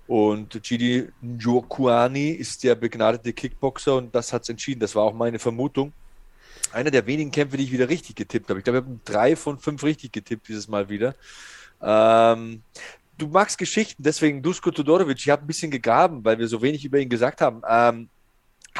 Und 0.07 0.63
Gidi 0.63 1.09
Njokuani 1.23 2.31
ist 2.31 2.63
der 2.65 2.75
begnadete 2.75 3.33
Kickboxer 3.33 3.97
und 3.97 4.15
das 4.15 4.33
hat 4.33 4.43
es 4.43 4.49
entschieden. 4.49 4.81
Das 4.81 4.95
war 4.95 5.05
auch 5.05 5.15
meine 5.15 5.39
Vermutung. 5.39 5.93
Einer 6.73 6.91
der 6.91 7.07
wenigen 7.07 7.31
Kämpfe, 7.31 7.57
die 7.57 7.65
ich 7.65 7.73
wieder 7.73 7.89
richtig 7.89 8.17
getippt 8.17 8.51
habe. 8.51 8.59
Ich 8.59 8.65
glaube, 8.65 8.81
wir 8.81 8.87
haben 8.87 9.01
drei 9.05 9.37
von 9.37 9.59
fünf 9.59 9.83
richtig 9.83 10.13
getippt 10.13 10.49
dieses 10.49 10.69
Mal 10.69 10.89
wieder. 10.89 11.15
Ähm, 11.81 12.63
du 13.17 13.29
magst 13.29 13.57
Geschichten, 13.57 14.03
deswegen 14.03 14.43
Dusko 14.43 14.71
Todorovic. 14.71 15.19
Ich 15.19 15.31
habe 15.31 15.43
ein 15.43 15.47
bisschen 15.47 15.71
gegraben, 15.71 16.25
weil 16.25 16.39
wir 16.39 16.47
so 16.47 16.61
wenig 16.61 16.85
über 16.85 16.99
ihn 16.99 17.09
gesagt 17.09 17.41
haben. 17.41 17.63
Ähm, 17.69 18.09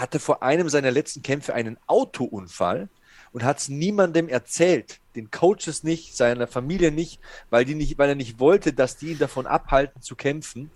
hatte 0.01 0.19
vor 0.19 0.43
einem 0.43 0.69
seiner 0.69 0.91
letzten 0.91 1.23
Kämpfe 1.23 1.55
einen 1.55 1.79
Autounfall 1.87 2.89
und 3.33 3.45
hat 3.45 3.59
es 3.59 3.69
niemandem 3.69 4.29
erzählt, 4.29 5.01
den 5.15 5.31
Coaches 5.31 5.83
nicht, 5.83 6.17
seiner 6.17 6.47
Familie 6.47 6.91
nicht, 6.91 7.21
weil 7.49 7.65
die 7.65 7.75
nicht, 7.75 7.99
weil 7.99 8.11
er 8.11 8.15
nicht 8.15 8.41
wollte, 8.41 8.73
dass 8.73 8.97
die 8.97 9.13
ihn 9.13 9.19
davon 9.19 9.47
abhalten 9.47 10.03
zu 10.03 10.17
kämpfen. 10.17 10.71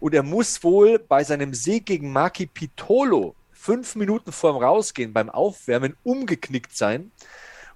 Und 0.00 0.14
er 0.14 0.22
muss 0.22 0.62
wohl 0.62 0.98
bei 0.98 1.24
seinem 1.24 1.54
Sieg 1.54 1.86
gegen 1.86 2.12
Maki 2.12 2.46
Pitolo 2.46 3.34
fünf 3.52 3.96
Minuten 3.96 4.32
vorm 4.32 4.56
Rausgehen 4.56 5.12
beim 5.12 5.28
Aufwärmen 5.28 5.96
umgeknickt 6.04 6.76
sein 6.76 7.10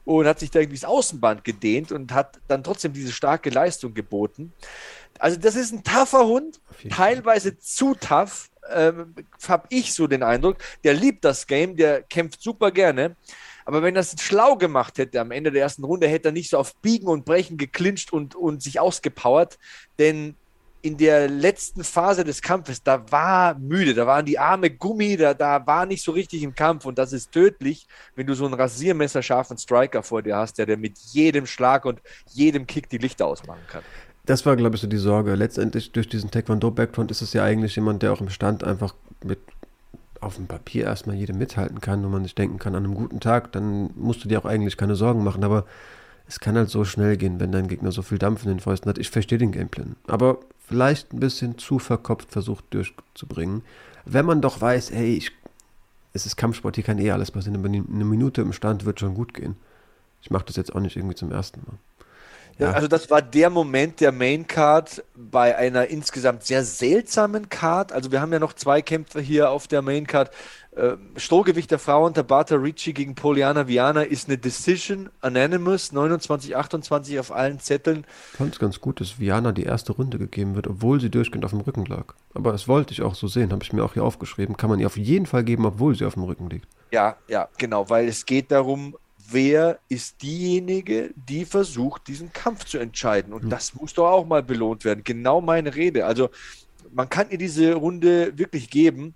und 0.05 0.27
hat 0.27 0.41
sich 0.41 0.51
da 0.51 0.61
irgendwie 0.61 0.79
das 0.79 0.89
Außenband 0.89 1.45
gedehnt 1.45 1.93
und 1.93 2.13
hat 2.13 2.41
dann 2.49 2.65
trotzdem 2.65 2.93
diese 2.93 3.13
starke 3.13 3.51
Leistung 3.51 3.95
geboten. 3.95 4.53
Also 5.19 5.39
das 5.39 5.55
ist 5.55 5.73
ein 5.73 5.85
tougher 5.85 6.27
Hund, 6.27 6.61
teilweise 6.91 7.59
zu 7.59 7.95
tough, 7.95 8.51
ähm, 8.71 9.15
habe 9.49 9.67
ich 9.71 9.95
so 9.95 10.07
den 10.07 10.23
Eindruck. 10.23 10.59
Der 10.85 10.95
liebt 10.95 11.25
das 11.25 11.47
Game, 11.47 11.77
der 11.77 12.03
kämpft 12.03 12.43
super 12.43 12.71
gerne. 12.71 13.17
Aber 13.65 13.83
wenn 13.83 13.95
er 13.95 14.01
es 14.01 14.17
schlau 14.21 14.57
gemacht 14.57 14.99
hätte 14.99 15.21
am 15.21 15.31
Ende 15.31 15.51
der 15.53 15.63
ersten 15.63 15.85
Runde, 15.85 16.09
hätte 16.09 16.31
er 16.31 16.33
nicht 16.33 16.51
so 16.51 16.59
auf 16.59 16.75
Biegen 16.77 17.07
und 17.07 17.25
Brechen 17.25 17.57
geklincht 17.57 18.13
und, 18.13 18.35
und 18.35 18.63
sich 18.63 18.81
ausgepowert. 18.81 19.59
Denn 19.99 20.35
in 20.83 20.97
der 20.97 21.29
letzten 21.29 21.85
Phase 21.85 22.25
des 22.25 22.43
Kampfes, 22.43 22.83
da 22.83 23.11
war 23.11 23.57
müde, 23.57 23.95
da 23.95 24.05
waren 24.05 24.27
die 24.27 24.39
Arme 24.39 24.69
Gummi, 24.69 25.17
da, 25.17 25.33
da 25.33 25.65
war 25.65 25.87
nicht 25.87 26.03
so 26.03 26.11
richtig 26.11 26.43
im 26.43 26.57
Kampf 26.57 26.85
und 26.85 26.99
das 26.99 27.13
ist 27.13 27.31
tödlich, 27.31 27.87
wenn 28.17 28.27
du 28.27 28.35
so 28.35 28.45
einen 28.45 28.55
rasiermesserscharfen 28.55 29.59
Striker 29.59 30.03
vor 30.03 30.23
dir 30.23 30.37
hast, 30.37 30.59
der, 30.59 30.67
der 30.67 30.77
mit 30.77 30.99
jedem 30.99 31.47
Schlag 31.47 31.85
und 31.85 32.03
jedem 32.33 32.67
Kick 32.67 32.89
die 32.91 32.99
Lichter 32.99 33.27
ausmachen 33.27 33.63
kann. 33.69 33.85
Das 34.25 34.47
war, 34.47 34.57
glaube 34.57 34.77
ich, 34.77 34.83
so 34.83 34.87
die 34.87 34.99
Sorge. 34.99 35.35
Letztendlich 35.35 35.93
durch 35.93 36.09
diesen 36.09 36.31
Taekwondo-Background 36.31 37.11
ist 37.11 37.23
es 37.23 37.33
ja 37.33 37.43
eigentlich 37.45 37.75
jemand, 37.75 38.03
der 38.03 38.13
auch 38.13 38.21
im 38.21 38.29
Stand 38.29 38.63
einfach 38.63 38.95
mit 39.25 39.39
auf 40.21 40.37
dem 40.37 40.47
Papier 40.47 40.85
erstmal 40.85 41.17
jedem 41.17 41.39
mithalten 41.39 41.81
kann 41.81 42.05
und 42.05 42.13
man 42.13 42.23
sich 42.23 42.35
denken 42.35 42.59
kann, 42.59 42.77
an 42.77 42.85
einem 42.85 42.95
guten 42.95 43.19
Tag, 43.19 43.51
dann 43.53 43.91
musst 43.97 44.25
du 44.25 44.29
dir 44.29 44.39
auch 44.39 44.45
eigentlich 44.45 44.77
keine 44.77 44.95
Sorgen 44.95 45.25
machen. 45.25 45.43
Aber 45.43 45.67
es 46.29 46.39
kann 46.39 46.57
halt 46.57 46.71
so 46.71 46.85
schnell 46.85 47.17
gehen, 47.17 47.41
wenn 47.41 47.51
dein 47.51 47.67
Gegner 47.67 47.91
so 47.91 48.03
viel 48.03 48.19
Dampf 48.19 48.45
in 48.45 48.49
den 48.49 48.61
Fäusten 48.61 48.89
hat. 48.89 48.99
Ich 48.99 49.11
verstehe 49.11 49.39
den 49.39 49.51
Gameplan. 49.51 49.97
Aber 50.07 50.39
vielleicht 50.61 51.13
ein 51.13 51.21
bisschen 51.21 51.59
zu 51.59 51.81
verkopft 51.81 52.31
versucht 52.31 52.65
durchzubringen. 52.71 53.63
Wenn 54.05 54.27
man 54.27 54.41
doch 54.41 54.61
weiß, 54.61 54.93
hey, 54.93 55.15
ich, 55.15 55.33
es 56.13 56.27
ist 56.27 56.37
Kampfsport, 56.37 56.77
hier 56.77 56.85
kann 56.85 56.99
eh 56.99 57.11
alles 57.11 57.33
passieren. 57.33 57.65
Eine 57.65 58.05
Minute 58.05 58.43
im 58.43 58.53
Stand 58.53 58.85
wird 58.85 59.01
schon 59.01 59.15
gut 59.15 59.35
gehen. 59.35 59.57
Ich 60.23 60.31
mache 60.31 60.45
das 60.47 60.55
jetzt 60.55 60.73
auch 60.75 60.81
nicht 60.81 60.97
irgendwie 60.97 61.17
zum 61.17 61.33
ersten 61.33 61.61
Mal. 61.67 61.79
Ja. 62.63 62.73
Also 62.73 62.89
das 62.89 63.11
war 63.11 63.23
der 63.23 63.51
Moment 63.51 64.01
der 64.01 64.13
Main 64.13 64.47
Card 64.47 65.05
bei 65.15 65.57
einer 65.57 65.89
insgesamt 65.89 66.45
sehr 66.45 66.65
seltsamen 66.65 67.49
Card. 67.49 67.93
Also 67.93 68.13
wir 68.13 68.21
haben 68.21 68.33
ja 68.33 68.39
noch 68.39 68.53
zwei 68.53 68.83
Kämpfer 68.83 69.21
hier 69.21 69.51
auf 69.51 69.69
der 69.69 69.83
Main 69.83 70.07
Card. 70.07 70.31
Äh, 70.75 70.97
Strohgewicht 71.17 71.71
der 71.71 71.79
Frauen, 71.79 72.15
Tabata 72.15 72.55
Ricci 72.55 72.95
gegen 72.95 73.15
Poliana 73.15 73.69
Viana 73.69 74.03
ist 74.03 74.29
eine 74.29 74.39
Decision, 74.39 75.11
Anonymous, 75.21 75.93
29-28 75.93 77.21
auf 77.21 77.31
allen 77.31 77.61
Zetteln. 77.61 78.07
Ich 78.33 78.39
fand 78.39 78.55
es 78.55 78.59
ganz 78.59 78.81
gut, 78.81 78.99
dass 79.01 79.19
Viana 79.21 79.53
die 79.53 79.65
erste 79.65 79.93
Runde 79.93 80.17
gegeben 80.19 80.55
wird, 80.55 80.67
obwohl 80.67 80.99
sie 80.99 81.11
durchgehend 81.11 81.45
auf 81.45 81.51
dem 81.51 81.61
Rücken 81.61 81.85
lag. 81.85 82.15
Aber 82.33 82.53
das 82.53 82.69
wollte 82.69 82.95
ich 82.95 83.03
auch 83.03 83.15
so 83.15 83.29
sehen, 83.29 83.53
habe 83.53 83.63
ich 83.63 83.75
mir 83.75 83.85
auch 83.85 83.93
hier 83.93 84.05
aufgeschrieben. 84.05 84.57
Kann 84.57 84.71
man 84.71 84.81
ihr 84.81 84.87
auf 84.87 84.97
jeden 84.97 85.27
Fall 85.27 85.45
geben, 85.45 85.67
obwohl 85.67 85.95
sie 85.95 86.07
auf 86.07 86.15
dem 86.15 86.23
Rücken 86.23 86.49
liegt. 86.49 86.67
Ja, 86.91 87.17
ja, 87.29 87.49
genau, 87.59 87.91
weil 87.91 88.09
es 88.09 88.25
geht 88.25 88.51
darum, 88.51 88.97
wer 89.33 89.79
ist 89.89 90.23
diejenige, 90.23 91.11
die 91.17 91.45
versucht, 91.45 92.07
diesen 92.09 92.33
Kampf 92.33 92.65
zu 92.65 92.79
entscheiden. 92.79 93.33
Und 93.33 93.51
das 93.51 93.75
muss 93.75 93.95
doch 93.95 94.11
auch 94.11 94.27
mal 94.27 94.43
belohnt 94.43 94.85
werden. 94.85 95.03
Genau 95.05 95.41
meine 95.41 95.75
Rede. 95.75 96.07
Also 96.07 96.31
man 96.93 97.09
kann 97.09 97.31
ihr 97.31 97.39
diese 97.39 97.75
Runde 97.75 98.37
wirklich 98.39 98.71
geben. 98.71 99.15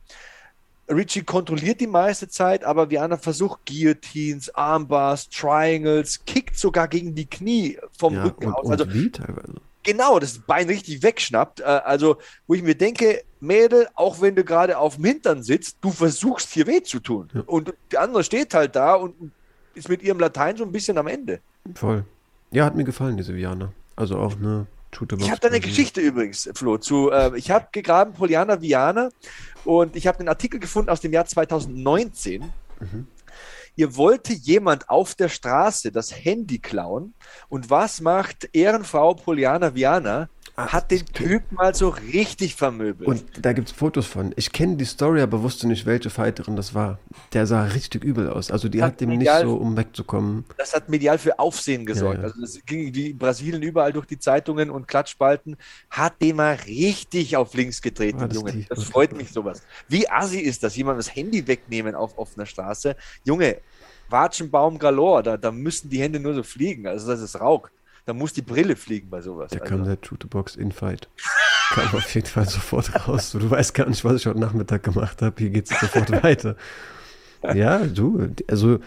Richie 0.88 1.22
kontrolliert 1.22 1.80
die 1.80 1.86
meiste 1.86 2.28
Zeit, 2.28 2.64
aber 2.64 2.90
Viana 2.90 3.16
versucht 3.16 3.60
Guillotines, 3.66 4.54
Armbars, 4.54 5.28
Triangles, 5.28 6.24
kickt 6.24 6.56
sogar 6.56 6.86
gegen 6.88 7.14
die 7.14 7.26
Knie 7.26 7.78
vom 7.98 8.14
ja, 8.14 8.24
Rücken 8.24 8.46
und, 8.46 8.54
aus. 8.54 8.70
Also, 8.70 8.92
wie 8.92 9.10
teilweise. 9.10 9.54
Genau, 9.82 10.18
das 10.18 10.38
Bein 10.38 10.66
richtig 10.68 11.02
wegschnappt. 11.02 11.60
Äh, 11.60 11.64
also, 11.64 12.18
wo 12.46 12.54
ich 12.54 12.62
mir 12.62 12.76
denke, 12.76 13.22
Mädel, 13.40 13.88
auch 13.94 14.20
wenn 14.20 14.34
du 14.34 14.44
gerade 14.44 14.78
auf 14.78 14.96
dem 14.96 15.04
Hintern 15.04 15.42
sitzt, 15.42 15.78
du 15.80 15.90
versuchst 15.90 16.52
hier 16.52 16.66
weh 16.66 16.82
zu 16.82 17.00
tun. 17.00 17.28
Ja. 17.34 17.42
Und 17.46 17.74
die 17.90 17.98
andere 17.98 18.22
steht 18.24 18.54
halt 18.54 18.76
da 18.76 18.94
und 18.94 19.32
ist 19.76 19.88
mit 19.88 20.02
ihrem 20.02 20.18
Latein 20.18 20.56
so 20.56 20.64
ein 20.64 20.72
bisschen 20.72 20.98
am 20.98 21.06
Ende. 21.06 21.40
Voll. 21.74 22.04
Ja, 22.50 22.64
hat 22.64 22.76
mir 22.76 22.84
gefallen, 22.84 23.16
diese 23.16 23.34
Viana. 23.34 23.72
Also 23.96 24.18
auch 24.18 24.36
eine 24.36 24.66
Shooterbox. 24.96 25.26
Ich 25.26 25.30
habe 25.30 25.40
da 25.40 25.48
eine 25.48 25.60
Geschichte 25.60 26.00
übrigens, 26.00 26.48
Flo, 26.54 26.78
zu, 26.78 27.10
äh, 27.10 27.36
ich 27.36 27.50
habe 27.50 27.68
gegraben 27.72 28.12
Poliana 28.14 28.60
Viana 28.60 29.10
und 29.64 29.96
ich 29.96 30.06
habe 30.06 30.20
einen 30.20 30.28
Artikel 30.28 30.58
gefunden 30.60 30.90
aus 30.90 31.00
dem 31.00 31.12
Jahr 31.12 31.26
2019. 31.26 32.42
Mhm. 32.80 33.06
Ihr 33.78 33.94
wollte 33.96 34.32
jemand 34.32 34.88
auf 34.88 35.14
der 35.14 35.28
Straße 35.28 35.92
das 35.92 36.24
Handy 36.24 36.58
klauen 36.58 37.12
und 37.48 37.68
was 37.68 38.00
macht 38.00 38.48
Ehrenfrau 38.54 39.14
Poliana 39.14 39.74
Viana? 39.74 40.30
Ach, 40.58 40.72
hat 40.72 40.90
den 40.90 41.04
Typ 41.04 41.52
mal 41.52 41.74
so 41.74 41.90
richtig 41.90 42.54
vermöbelt. 42.54 43.06
Und 43.06 43.24
da 43.44 43.52
gibt 43.52 43.68
es 43.68 43.74
Fotos 43.74 44.06
von. 44.06 44.32
Ich 44.36 44.52
kenne 44.52 44.76
die 44.76 44.86
Story, 44.86 45.20
aber 45.20 45.42
wusste 45.42 45.68
nicht, 45.68 45.84
welche 45.84 46.08
Fighterin 46.08 46.56
das 46.56 46.74
war. 46.74 46.98
Der 47.34 47.46
sah 47.46 47.64
richtig 47.64 48.02
übel 48.02 48.30
aus. 48.30 48.50
Also 48.50 48.70
die 48.70 48.82
hat, 48.82 48.92
hat 48.92 49.00
dem 49.02 49.10
medial, 49.10 49.44
nicht 49.44 49.50
so, 49.50 49.56
um 49.58 49.76
wegzukommen. 49.76 50.46
Das 50.56 50.74
hat 50.74 50.88
medial 50.88 51.18
für 51.18 51.38
Aufsehen 51.38 51.84
gesorgt. 51.84 52.16
Ja, 52.16 52.22
ja. 52.22 52.28
Also 52.28 52.40
das 52.40 52.58
ging 52.64 52.94
wie 52.94 53.10
in 53.10 53.18
Brasilien 53.18 53.60
überall 53.60 53.92
durch 53.92 54.06
die 54.06 54.18
Zeitungen 54.18 54.70
und 54.70 54.88
Klatschspalten. 54.88 55.58
Hat 55.90 56.22
den 56.22 56.36
mal 56.36 56.54
richtig 56.66 57.36
auf 57.36 57.52
links 57.52 57.82
gedreht, 57.82 58.18
den 58.18 58.30
Junge. 58.30 58.52
Die? 58.52 58.66
Das 58.66 58.84
freut 58.84 59.14
mich 59.14 59.32
sowas. 59.32 59.62
Wie 59.88 60.08
assi 60.08 60.38
ist 60.38 60.62
das, 60.62 60.74
jemand 60.74 60.98
das 60.98 61.14
Handy 61.14 61.46
wegnehmen 61.46 61.94
auf 61.94 62.16
offener 62.16 62.46
Straße? 62.46 62.96
Junge, 63.24 63.58
Watschenbaum 64.08 64.78
galore, 64.78 65.22
da, 65.22 65.36
da 65.36 65.52
müssen 65.52 65.90
die 65.90 66.00
Hände 66.00 66.18
nur 66.18 66.32
so 66.32 66.42
fliegen. 66.42 66.86
Also 66.86 67.08
das 67.08 67.20
ist 67.20 67.38
Rauk 67.38 67.70
da 68.06 68.14
muss 68.14 68.32
die 68.32 68.42
Brille 68.42 68.76
fliegen 68.76 69.10
bei 69.10 69.20
sowas. 69.20 69.50
Da 69.50 69.58
also. 69.58 69.68
kam 69.68 69.84
der 69.84 69.98
Shooterbox 70.00 70.56
Infight. 70.56 71.08
kam 71.70 71.92
auf 71.92 72.14
jeden 72.14 72.28
Fall 72.28 72.48
sofort 72.48 73.08
raus. 73.08 73.32
Du 73.32 73.50
weißt 73.50 73.74
gar 73.74 73.88
nicht, 73.88 74.04
was 74.04 74.20
ich 74.20 74.26
heute 74.26 74.38
Nachmittag 74.38 74.84
gemacht 74.84 75.20
habe. 75.22 75.34
Hier 75.38 75.50
geht 75.50 75.70
es 75.70 75.78
sofort 75.78 76.10
weiter. 76.22 76.56
Ja, 77.52 77.84
du, 77.84 78.28
also 78.48 78.78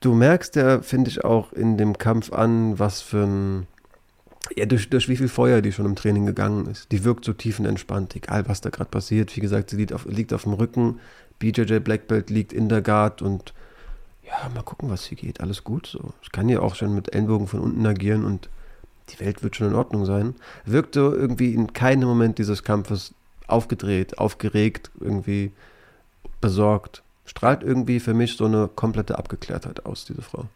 du 0.00 0.14
merkst 0.14 0.56
ja, 0.56 0.82
finde 0.82 1.10
ich, 1.10 1.24
auch 1.24 1.52
in 1.52 1.78
dem 1.78 1.96
Kampf 1.96 2.32
an, 2.32 2.78
was 2.78 3.02
für 3.02 3.24
ein, 3.24 3.66
ja, 4.56 4.66
durch, 4.66 4.90
durch 4.90 5.08
wie 5.08 5.16
viel 5.16 5.28
Feuer 5.28 5.62
die 5.62 5.72
schon 5.72 5.86
im 5.86 5.94
Training 5.94 6.26
gegangen 6.26 6.66
ist. 6.66 6.90
Die 6.90 7.04
wirkt 7.04 7.24
so 7.24 7.32
tiefenentspannt, 7.32 8.16
egal 8.16 8.48
was 8.48 8.62
da 8.62 8.70
gerade 8.70 8.90
passiert. 8.90 9.34
Wie 9.36 9.40
gesagt, 9.40 9.70
sie 9.70 9.76
liegt 9.76 9.92
auf, 9.92 10.06
liegt 10.06 10.32
auf 10.32 10.42
dem 10.42 10.54
Rücken, 10.54 10.98
BJJ 11.38 11.78
Blackbelt 11.78 12.30
liegt 12.30 12.52
in 12.52 12.68
der 12.68 12.82
Guard 12.82 13.22
und 13.22 13.54
ja, 14.26 14.48
mal 14.54 14.62
gucken, 14.62 14.90
was 14.90 15.04
hier 15.04 15.16
geht. 15.16 15.40
Alles 15.40 15.64
gut 15.64 15.86
so. 15.86 16.12
Ich 16.22 16.32
kann 16.32 16.48
ja 16.48 16.60
auch 16.60 16.74
schon 16.74 16.94
mit 16.94 17.14
Ellenbogen 17.14 17.46
von 17.46 17.60
unten 17.60 17.86
agieren 17.86 18.24
und 18.24 18.48
die 19.10 19.20
Welt 19.20 19.42
wird 19.42 19.56
schon 19.56 19.68
in 19.68 19.74
Ordnung 19.74 20.04
sein. 20.04 20.34
Wirkte 20.64 21.00
irgendwie 21.00 21.54
in 21.54 21.72
keinem 21.72 22.08
Moment 22.08 22.38
dieses 22.38 22.64
Kampfes 22.64 23.14
aufgedreht, 23.46 24.18
aufgeregt, 24.18 24.90
irgendwie 25.00 25.52
besorgt. 26.40 27.02
Strahlt 27.24 27.62
irgendwie 27.62 28.00
für 28.00 28.14
mich 28.14 28.36
so 28.36 28.46
eine 28.46 28.68
komplette 28.68 29.18
Abgeklärtheit 29.18 29.86
aus, 29.86 30.04
diese 30.04 30.22
Frau. 30.22 30.46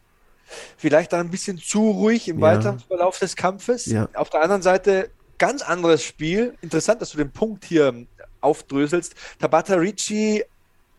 Vielleicht 0.77 1.15
ein 1.15 1.31
bisschen 1.31 1.59
zu 1.59 1.91
ruhig 1.91 2.29
im 2.29 2.39
ja. 2.39 2.43
weiteren 2.43 2.81
Verlauf 2.81 3.19
des 3.19 3.37
Kampfes. 3.37 3.87
Ja. 3.87 4.09
Auf 4.15 4.31
der 4.31 4.43
anderen 4.43 4.63
Seite 4.63 5.11
ganz 5.39 5.63
anderes 5.63 6.03
Spiel. 6.03 6.55
Interessant, 6.61 7.01
dass 7.01 7.13
du 7.13 7.19
den 7.19 7.31
Punkt 7.31 7.65
hier 7.65 8.07
aufdröselst. 8.41 9.15
Tabata 9.39 9.75
Ricci 9.75 10.45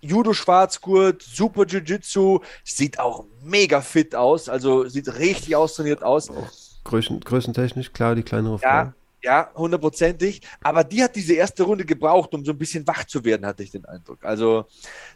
Judo-Schwarzgurt, 0.01 1.21
super 1.21 1.65
Jiu-Jitsu, 1.65 2.39
sieht 2.63 2.99
auch 2.99 3.25
mega 3.43 3.81
fit 3.81 4.15
aus, 4.15 4.49
also 4.49 4.87
sieht 4.87 5.15
richtig 5.17 5.55
austrainiert 5.55 6.03
aus. 6.03 6.29
Oh, 6.29 6.47
größen, 6.83 7.19
größentechnisch, 7.19 7.93
klar, 7.93 8.15
die 8.15 8.23
kleinere 8.23 8.59
Frau. 8.59 8.67
Ja, 8.67 8.93
ja, 9.23 9.51
hundertprozentig. 9.55 10.41
Aber 10.61 10.83
die 10.83 11.03
hat 11.03 11.15
diese 11.15 11.33
erste 11.33 11.63
Runde 11.63 11.85
gebraucht, 11.85 12.33
um 12.33 12.43
so 12.43 12.51
ein 12.51 12.57
bisschen 12.57 12.85
wach 12.87 13.05
zu 13.05 13.23
werden, 13.23 13.45
hatte 13.45 13.63
ich 13.63 13.71
den 13.71 13.85
Eindruck. 13.85 14.23
Also, 14.23 14.65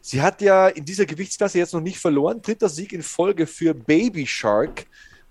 sie 0.01 0.21
hat 0.21 0.41
ja 0.41 0.67
in 0.67 0.86
dieser 0.86 1.05
Gewichtsklasse 1.05 1.57
jetzt 1.57 1.73
noch 1.73 1.81
nicht 1.81 1.97
verloren. 1.97 2.41
Dritter 2.41 2.69
Sieg 2.69 2.93
in 2.93 3.01
Folge 3.01 3.47
für 3.47 3.73
Baby 3.73 4.27
Shark 4.27 4.86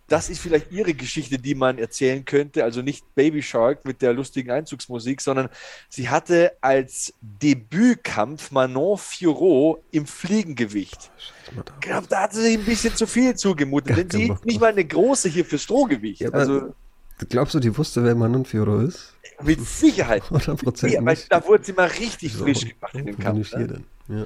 das 0.09 0.29
ist 0.29 0.41
vielleicht 0.41 0.71
ihre 0.71 0.95
Geschichte, 0.95 1.39
die 1.39 1.55
man 1.55 1.79
erzählen 1.79 2.25
könnte. 2.25 2.65
Also 2.65 2.83
nicht 2.83 3.15
Baby 3.15 3.43
Shark 3.43 3.85
mit 3.85 4.03
der 4.03 4.13
lustigen 4.13 4.51
Einzugsmusik, 4.51 5.21
sondern 5.21 5.49
sie 5.89 6.09
hatte 6.09 6.53
als 6.61 7.15
Debütkampf 7.21 8.51
Manon 8.51 8.99
Fiorot 8.99 9.83
im 9.93 10.07
Fliegengewicht. 10.07 11.11
Ich 11.49 11.81
glaube, 11.81 12.07
da 12.09 12.23
hat 12.23 12.35
sie 12.35 12.43
sich 12.43 12.59
ein 12.59 12.65
bisschen 12.65 12.95
zu 12.95 13.07
viel 13.07 13.35
zugemutet, 13.35 13.97
denn 13.97 14.11
sie 14.11 14.29
ist 14.31 14.45
nicht 14.45 14.61
mal 14.61 14.73
eine 14.73 14.85
große 14.85 15.29
hier 15.29 15.45
für 15.45 15.59
Strohgewicht. 15.59 16.21
Ja, 16.21 16.31
also, 16.31 16.75
glaubst 17.31 17.55
du, 17.55 17.61
die 17.61 17.77
wusste, 17.77 18.05
wer 18.05 18.15
Manon 18.15 18.45
Fiorot 18.45 18.89
ist? 18.89 19.15
Mit 19.43 19.61
Sicherheit. 19.67 20.23
100% 20.31 20.89
ja, 20.89 21.05
weil 21.05 21.19
da 21.29 21.45
wurde 21.47 21.65
sie 21.65 21.73
mal 21.73 21.89
richtig 21.89 22.35
so, 22.35 22.45
frisch 22.45 22.61
gemacht 22.61 22.95
in 22.95 23.07
dem 23.07 23.19
Kampf. 23.19 23.53
Ne? 23.55 23.83
Ja. 24.09 24.25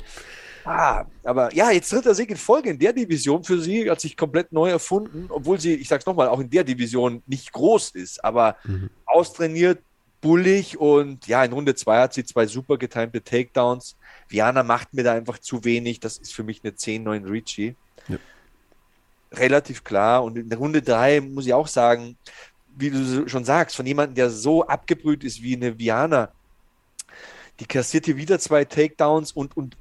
Ah, 0.68 1.06
aber 1.24 1.54
ja, 1.54 1.70
jetzt 1.70 1.90
dritter 1.90 2.14
Sieg 2.14 2.28
in 2.30 2.36
Folge 2.36 2.68
in 2.68 2.78
der 2.78 2.92
Division 2.92 3.42
für 3.42 3.58
sie, 3.58 3.90
hat 3.90 4.02
sich 4.02 4.18
komplett 4.18 4.52
neu 4.52 4.68
erfunden, 4.68 5.24
obwohl 5.30 5.58
sie, 5.58 5.72
ich 5.72 5.88
sag's 5.88 6.04
nochmal, 6.04 6.28
auch 6.28 6.40
in 6.40 6.50
der 6.50 6.62
Division 6.62 7.22
nicht 7.26 7.52
groß 7.52 7.92
ist, 7.92 8.22
aber 8.22 8.56
mhm. 8.64 8.90
austrainiert, 9.06 9.78
bullig 10.20 10.78
und 10.78 11.26
ja, 11.26 11.42
in 11.42 11.54
Runde 11.54 11.74
2 11.74 12.00
hat 12.00 12.12
sie 12.12 12.22
zwei 12.22 12.46
super 12.46 12.76
getimte 12.76 13.22
Takedowns. 13.24 13.96
Viana 14.28 14.62
macht 14.62 14.92
mir 14.92 15.04
da 15.04 15.14
einfach 15.14 15.38
zu 15.38 15.64
wenig, 15.64 16.00
das 16.00 16.18
ist 16.18 16.34
für 16.34 16.42
mich 16.42 16.60
eine 16.62 16.74
10-9 16.74 17.30
Ricci. 17.30 17.74
Ja. 18.08 18.18
Relativ 19.32 19.84
klar 19.84 20.22
und 20.22 20.36
in 20.36 20.52
Runde 20.52 20.82
3 20.82 21.22
muss 21.22 21.46
ich 21.46 21.54
auch 21.54 21.68
sagen, 21.68 22.18
wie 22.76 22.90
du 22.90 23.26
schon 23.26 23.46
sagst, 23.46 23.74
von 23.74 23.86
jemandem, 23.86 24.16
der 24.16 24.28
so 24.28 24.66
abgebrüht 24.66 25.24
ist 25.24 25.42
wie 25.42 25.56
eine 25.56 25.78
Viana, 25.78 26.30
die 27.58 27.66
kassiert 27.66 28.04
hier 28.04 28.18
wieder 28.18 28.38
zwei 28.38 28.66
Takedowns 28.66 29.32
und, 29.32 29.56
und 29.56 29.77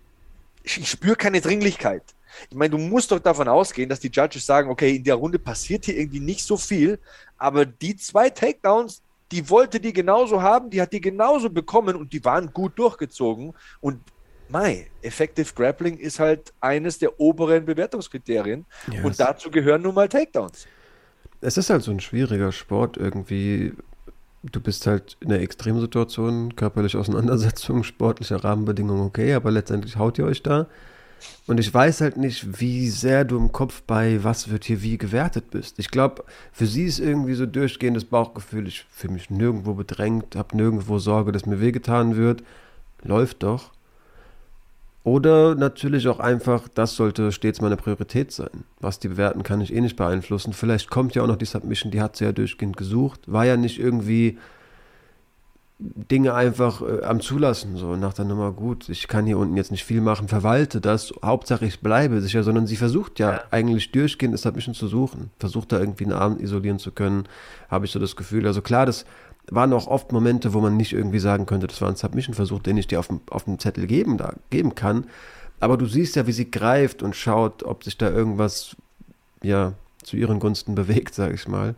ich 0.75 0.89
spüre 0.89 1.15
keine 1.15 1.39
Dringlichkeit. 1.39 2.03
Ich 2.49 2.55
meine, 2.55 2.71
du 2.71 2.77
musst 2.77 3.11
doch 3.11 3.19
davon 3.19 3.47
ausgehen, 3.47 3.89
dass 3.89 3.99
die 3.99 4.09
Judges 4.09 4.45
sagen, 4.45 4.69
okay, 4.69 4.95
in 4.95 5.03
der 5.03 5.15
Runde 5.15 5.39
passiert 5.39 5.85
hier 5.85 5.97
irgendwie 5.97 6.19
nicht 6.19 6.43
so 6.43 6.57
viel, 6.57 6.99
aber 7.37 7.65
die 7.65 7.95
zwei 7.95 8.29
Takedowns, 8.29 9.01
die 9.31 9.49
wollte 9.49 9.79
die 9.79 9.93
genauso 9.93 10.41
haben, 10.41 10.69
die 10.69 10.81
hat 10.81 10.93
die 10.93 11.01
genauso 11.01 11.49
bekommen 11.49 11.95
und 11.95 12.13
die 12.13 12.23
waren 12.23 12.51
gut 12.53 12.77
durchgezogen. 12.77 13.53
Und 13.81 14.01
Mai, 14.49 14.87
Effective 15.01 15.53
Grappling 15.53 15.97
ist 15.97 16.19
halt 16.19 16.53
eines 16.61 16.99
der 16.99 17.19
oberen 17.19 17.65
Bewertungskriterien 17.65 18.65
yes. 18.91 19.03
und 19.03 19.19
dazu 19.19 19.51
gehören 19.51 19.81
nun 19.81 19.95
mal 19.95 20.07
Takedowns. 20.07 20.67
Es 21.41 21.57
ist 21.57 21.69
halt 21.69 21.83
so 21.83 21.91
ein 21.91 21.99
schwieriger 21.99 22.51
Sport 22.51 22.97
irgendwie. 22.97 23.73
Du 24.51 24.59
bist 24.59 24.87
halt 24.87 25.17
in 25.19 25.31
einer 25.31 25.41
Extremsituation, 25.41 26.55
körperliche 26.55 26.99
Auseinandersetzung, 26.99 27.83
sportliche 27.83 28.43
Rahmenbedingungen 28.43 29.05
okay, 29.05 29.33
aber 29.33 29.51
letztendlich 29.51 29.97
haut 29.97 30.17
ihr 30.17 30.25
euch 30.25 30.43
da. 30.43 30.67
Und 31.47 31.59
ich 31.59 31.73
weiß 31.73 32.01
halt 32.01 32.17
nicht, 32.17 32.59
wie 32.59 32.89
sehr 32.89 33.25
du 33.25 33.37
im 33.37 33.51
Kopf 33.51 33.81
bei 33.81 34.23
was 34.23 34.49
wird 34.49 34.65
hier 34.65 34.81
wie 34.81 34.97
gewertet 34.97 35.49
bist. 35.51 35.79
Ich 35.79 35.89
glaube, 35.89 36.23
für 36.51 36.67
sie 36.67 36.85
ist 36.85 36.99
irgendwie 36.99 37.33
so 37.33 37.45
durchgehendes 37.45 38.05
Bauchgefühl, 38.05 38.67
ich 38.67 38.85
fühle 38.89 39.13
mich 39.13 39.29
nirgendwo 39.29 39.73
bedrängt, 39.73 40.35
habe 40.35 40.55
nirgendwo 40.55 40.99
Sorge, 40.99 41.31
dass 41.31 41.45
mir 41.45 41.61
wehgetan 41.61 42.17
wird. 42.17 42.43
Läuft 43.03 43.43
doch. 43.43 43.71
Oder 45.07 45.55
natürlich 45.55 46.09
auch 46.09 46.19
einfach, 46.19 46.67
das 46.67 46.97
sollte 46.97 47.31
stets 47.31 47.61
meine 47.61 47.77
Priorität 47.77 48.33
sein. 48.33 48.65
Was 48.81 48.99
die 48.99 49.07
bewerten, 49.07 49.41
kann 49.41 49.61
ich 49.61 49.73
eh 49.73 49.79
nicht 49.79 49.95
beeinflussen. 49.95 50.51
Vielleicht 50.51 50.89
kommt 50.89 51.15
ja 51.15 51.23
auch 51.23 51.27
noch 51.27 51.37
die 51.37 51.45
Submission, 51.45 51.93
die 51.93 52.01
hat 52.01 52.17
sie 52.17 52.25
ja 52.25 52.33
durchgehend 52.33 52.75
gesucht. 52.75 53.21
War 53.25 53.45
ja 53.45 53.55
nicht 53.55 53.79
irgendwie 53.79 54.37
Dinge 55.79 56.33
einfach 56.33 56.81
äh, 56.81 57.05
am 57.05 57.21
Zulassen, 57.21 57.77
so 57.77 57.95
nach 57.95 58.13
der 58.15 58.25
Nummer, 58.25 58.51
gut, 58.51 58.89
ich 58.89 59.07
kann 59.07 59.25
hier 59.25 59.37
unten 59.37 59.55
jetzt 59.55 59.71
nicht 59.71 59.85
viel 59.85 60.01
machen, 60.01 60.27
verwalte 60.27 60.81
das, 60.81 61.13
Hauptsache 61.23 61.65
ich 61.65 61.79
bleibe 61.79 62.19
sicher, 62.19 62.43
sondern 62.43 62.67
sie 62.67 62.75
versucht 62.75 63.19
ja, 63.19 63.31
ja. 63.31 63.43
eigentlich 63.51 63.93
durchgehend 63.93 64.33
das 64.33 64.41
Submission 64.41 64.75
zu 64.75 64.87
suchen, 64.87 65.29
versucht 65.39 65.71
da 65.71 65.79
irgendwie 65.79 66.03
einen 66.03 66.13
Abend 66.13 66.41
isolieren 66.41 66.79
zu 66.79 66.91
können, 66.91 67.29
habe 67.69 67.85
ich 67.85 67.91
so 67.91 67.99
das 67.99 68.17
Gefühl. 68.17 68.45
Also 68.45 68.61
klar, 68.61 68.85
das 68.85 69.05
waren 69.49 69.73
auch 69.73 69.87
oft 69.87 70.11
Momente, 70.11 70.53
wo 70.53 70.59
man 70.59 70.77
nicht 70.77 70.93
irgendwie 70.93 71.19
sagen 71.19 71.45
könnte, 71.45 71.67
das 71.67 71.81
war 71.81 71.89
ein 71.89 71.95
Submission-Versuch, 71.95 72.61
den 72.61 72.77
ich 72.77 72.87
dir 72.87 72.99
auf 72.99 73.07
dem, 73.07 73.21
auf 73.29 73.45
dem 73.45 73.59
Zettel 73.59 73.87
geben, 73.87 74.17
da, 74.17 74.33
geben 74.49 74.75
kann. 74.75 75.05
Aber 75.59 75.77
du 75.77 75.85
siehst 75.85 76.15
ja, 76.15 76.27
wie 76.27 76.33
sie 76.33 76.51
greift 76.51 77.01
und 77.01 77.15
schaut, 77.15 77.63
ob 77.63 77.83
sich 77.83 77.97
da 77.97 78.09
irgendwas 78.09 78.75
ja, 79.41 79.73
zu 80.03 80.17
ihren 80.17 80.39
Gunsten 80.39 80.75
bewegt, 80.75 81.15
sage 81.15 81.35
ich 81.35 81.47
mal. 81.47 81.75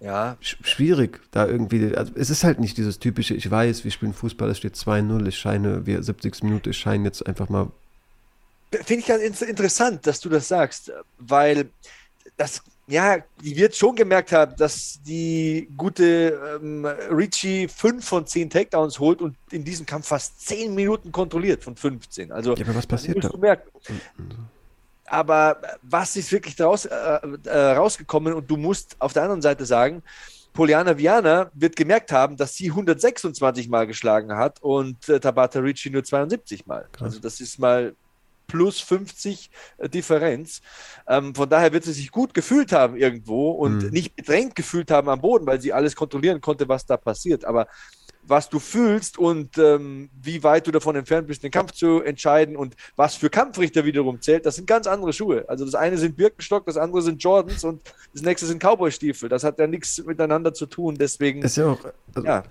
Ja. 0.00 0.36
Schwierig, 0.40 1.20
da 1.32 1.46
irgendwie. 1.46 1.94
Also 1.96 2.12
es 2.14 2.30
ist 2.30 2.44
halt 2.44 2.60
nicht 2.60 2.76
dieses 2.76 3.00
typische, 3.00 3.34
ich 3.34 3.50
weiß, 3.50 3.84
wir 3.84 3.90
spielen 3.90 4.12
Fußball, 4.12 4.48
es 4.50 4.58
steht 4.58 4.74
2-0, 4.74 5.26
ich 5.26 5.38
scheine, 5.38 5.86
wir 5.86 6.02
70. 6.02 6.44
Minute, 6.44 6.70
ich 6.70 6.78
scheine 6.78 7.04
jetzt 7.04 7.26
einfach 7.26 7.48
mal. 7.48 7.70
Finde 8.70 9.00
ich 9.00 9.06
ganz 9.06 9.42
interessant, 9.42 10.06
dass 10.06 10.20
du 10.20 10.28
das 10.28 10.46
sagst, 10.46 10.92
weil 11.18 11.70
das 12.36 12.62
ja, 12.88 13.18
die 13.42 13.54
wird 13.54 13.76
schon 13.76 13.94
gemerkt 13.94 14.32
haben, 14.32 14.56
dass 14.56 15.00
die 15.02 15.68
gute 15.76 16.58
ähm, 16.62 16.86
Richie 16.86 17.68
fünf 17.68 18.06
von 18.06 18.26
zehn 18.26 18.48
Takedowns 18.48 18.98
holt 18.98 19.20
und 19.20 19.36
in 19.50 19.62
diesem 19.62 19.84
Kampf 19.84 20.08
fast 20.08 20.40
zehn 20.46 20.74
Minuten 20.74 21.12
kontrolliert 21.12 21.62
von 21.62 21.76
15. 21.76 22.32
Also, 22.32 22.54
ja, 22.54 22.64
aber 22.64 22.74
was 22.74 22.86
passiert 22.86 23.22
da? 23.22 23.56
Aber 25.04 25.60
was 25.82 26.16
ist 26.16 26.32
wirklich 26.32 26.56
daraus, 26.56 26.86
äh, 26.86 26.94
äh, 26.94 27.58
rausgekommen? 27.72 28.32
Und 28.32 28.50
du 28.50 28.56
musst 28.56 28.96
auf 28.98 29.12
der 29.12 29.22
anderen 29.22 29.42
Seite 29.42 29.66
sagen, 29.66 30.02
Poliana 30.54 30.96
Viana 30.96 31.50
wird 31.54 31.76
gemerkt 31.76 32.10
haben, 32.10 32.36
dass 32.36 32.56
sie 32.56 32.70
126 32.70 33.68
Mal 33.68 33.86
geschlagen 33.86 34.34
hat 34.34 34.62
und 34.62 35.08
äh, 35.08 35.20
Tabata 35.20 35.60
Ricci 35.60 35.90
nur 35.90 36.04
72 36.04 36.66
Mal. 36.66 36.88
Krass. 36.92 37.02
Also 37.02 37.20
das 37.20 37.40
ist 37.40 37.58
mal 37.58 37.94
plus 38.48 38.80
50 38.80 39.50
äh, 39.76 39.88
Differenz. 39.88 40.60
Ähm, 41.06 41.34
von 41.34 41.48
daher 41.48 41.72
wird 41.72 41.84
sie 41.84 41.92
sich 41.92 42.10
gut 42.10 42.34
gefühlt 42.34 42.72
haben 42.72 42.96
irgendwo 42.96 43.52
und 43.52 43.84
mhm. 43.84 43.90
nicht 43.90 44.16
bedrängt 44.16 44.56
gefühlt 44.56 44.90
haben 44.90 45.08
am 45.08 45.20
Boden, 45.20 45.46
weil 45.46 45.60
sie 45.60 45.72
alles 45.72 45.94
kontrollieren 45.94 46.40
konnte, 46.40 46.68
was 46.68 46.84
da 46.84 46.96
passiert. 46.96 47.44
Aber 47.44 47.68
was 48.28 48.50
du 48.50 48.58
fühlst 48.58 49.18
und 49.18 49.56
ähm, 49.56 50.10
wie 50.20 50.42
weit 50.42 50.66
du 50.66 50.70
davon 50.70 50.96
entfernt 50.96 51.28
bist, 51.28 51.42
den 51.42 51.50
Kampf 51.50 51.72
zu 51.72 52.02
entscheiden 52.02 52.56
und 52.56 52.76
was 52.94 53.14
für 53.14 53.30
Kampfrichter 53.30 53.84
wiederum 53.84 54.20
zählt, 54.20 54.44
das 54.44 54.56
sind 54.56 54.66
ganz 54.66 54.86
andere 54.86 55.12
Schuhe. 55.12 55.46
Also 55.48 55.64
das 55.64 55.74
eine 55.74 55.96
sind 55.96 56.16
Birkenstock, 56.16 56.66
das 56.66 56.76
andere 56.76 57.00
sind 57.00 57.22
Jordans 57.22 57.64
und 57.64 57.80
das 58.12 58.22
nächste 58.22 58.46
sind 58.46 58.62
Cowboy-Stiefel. 58.62 59.28
Das 59.28 59.44
hat 59.44 59.58
ja 59.58 59.66
nichts 59.66 60.04
miteinander 60.04 60.52
zu 60.52 60.66
tun. 60.66 60.96
Deswegen. 60.98 61.42
ist 61.42 61.56
ja 61.56 61.68
auch. 61.68 61.80
Also, 62.14 62.26
ja 62.26 62.44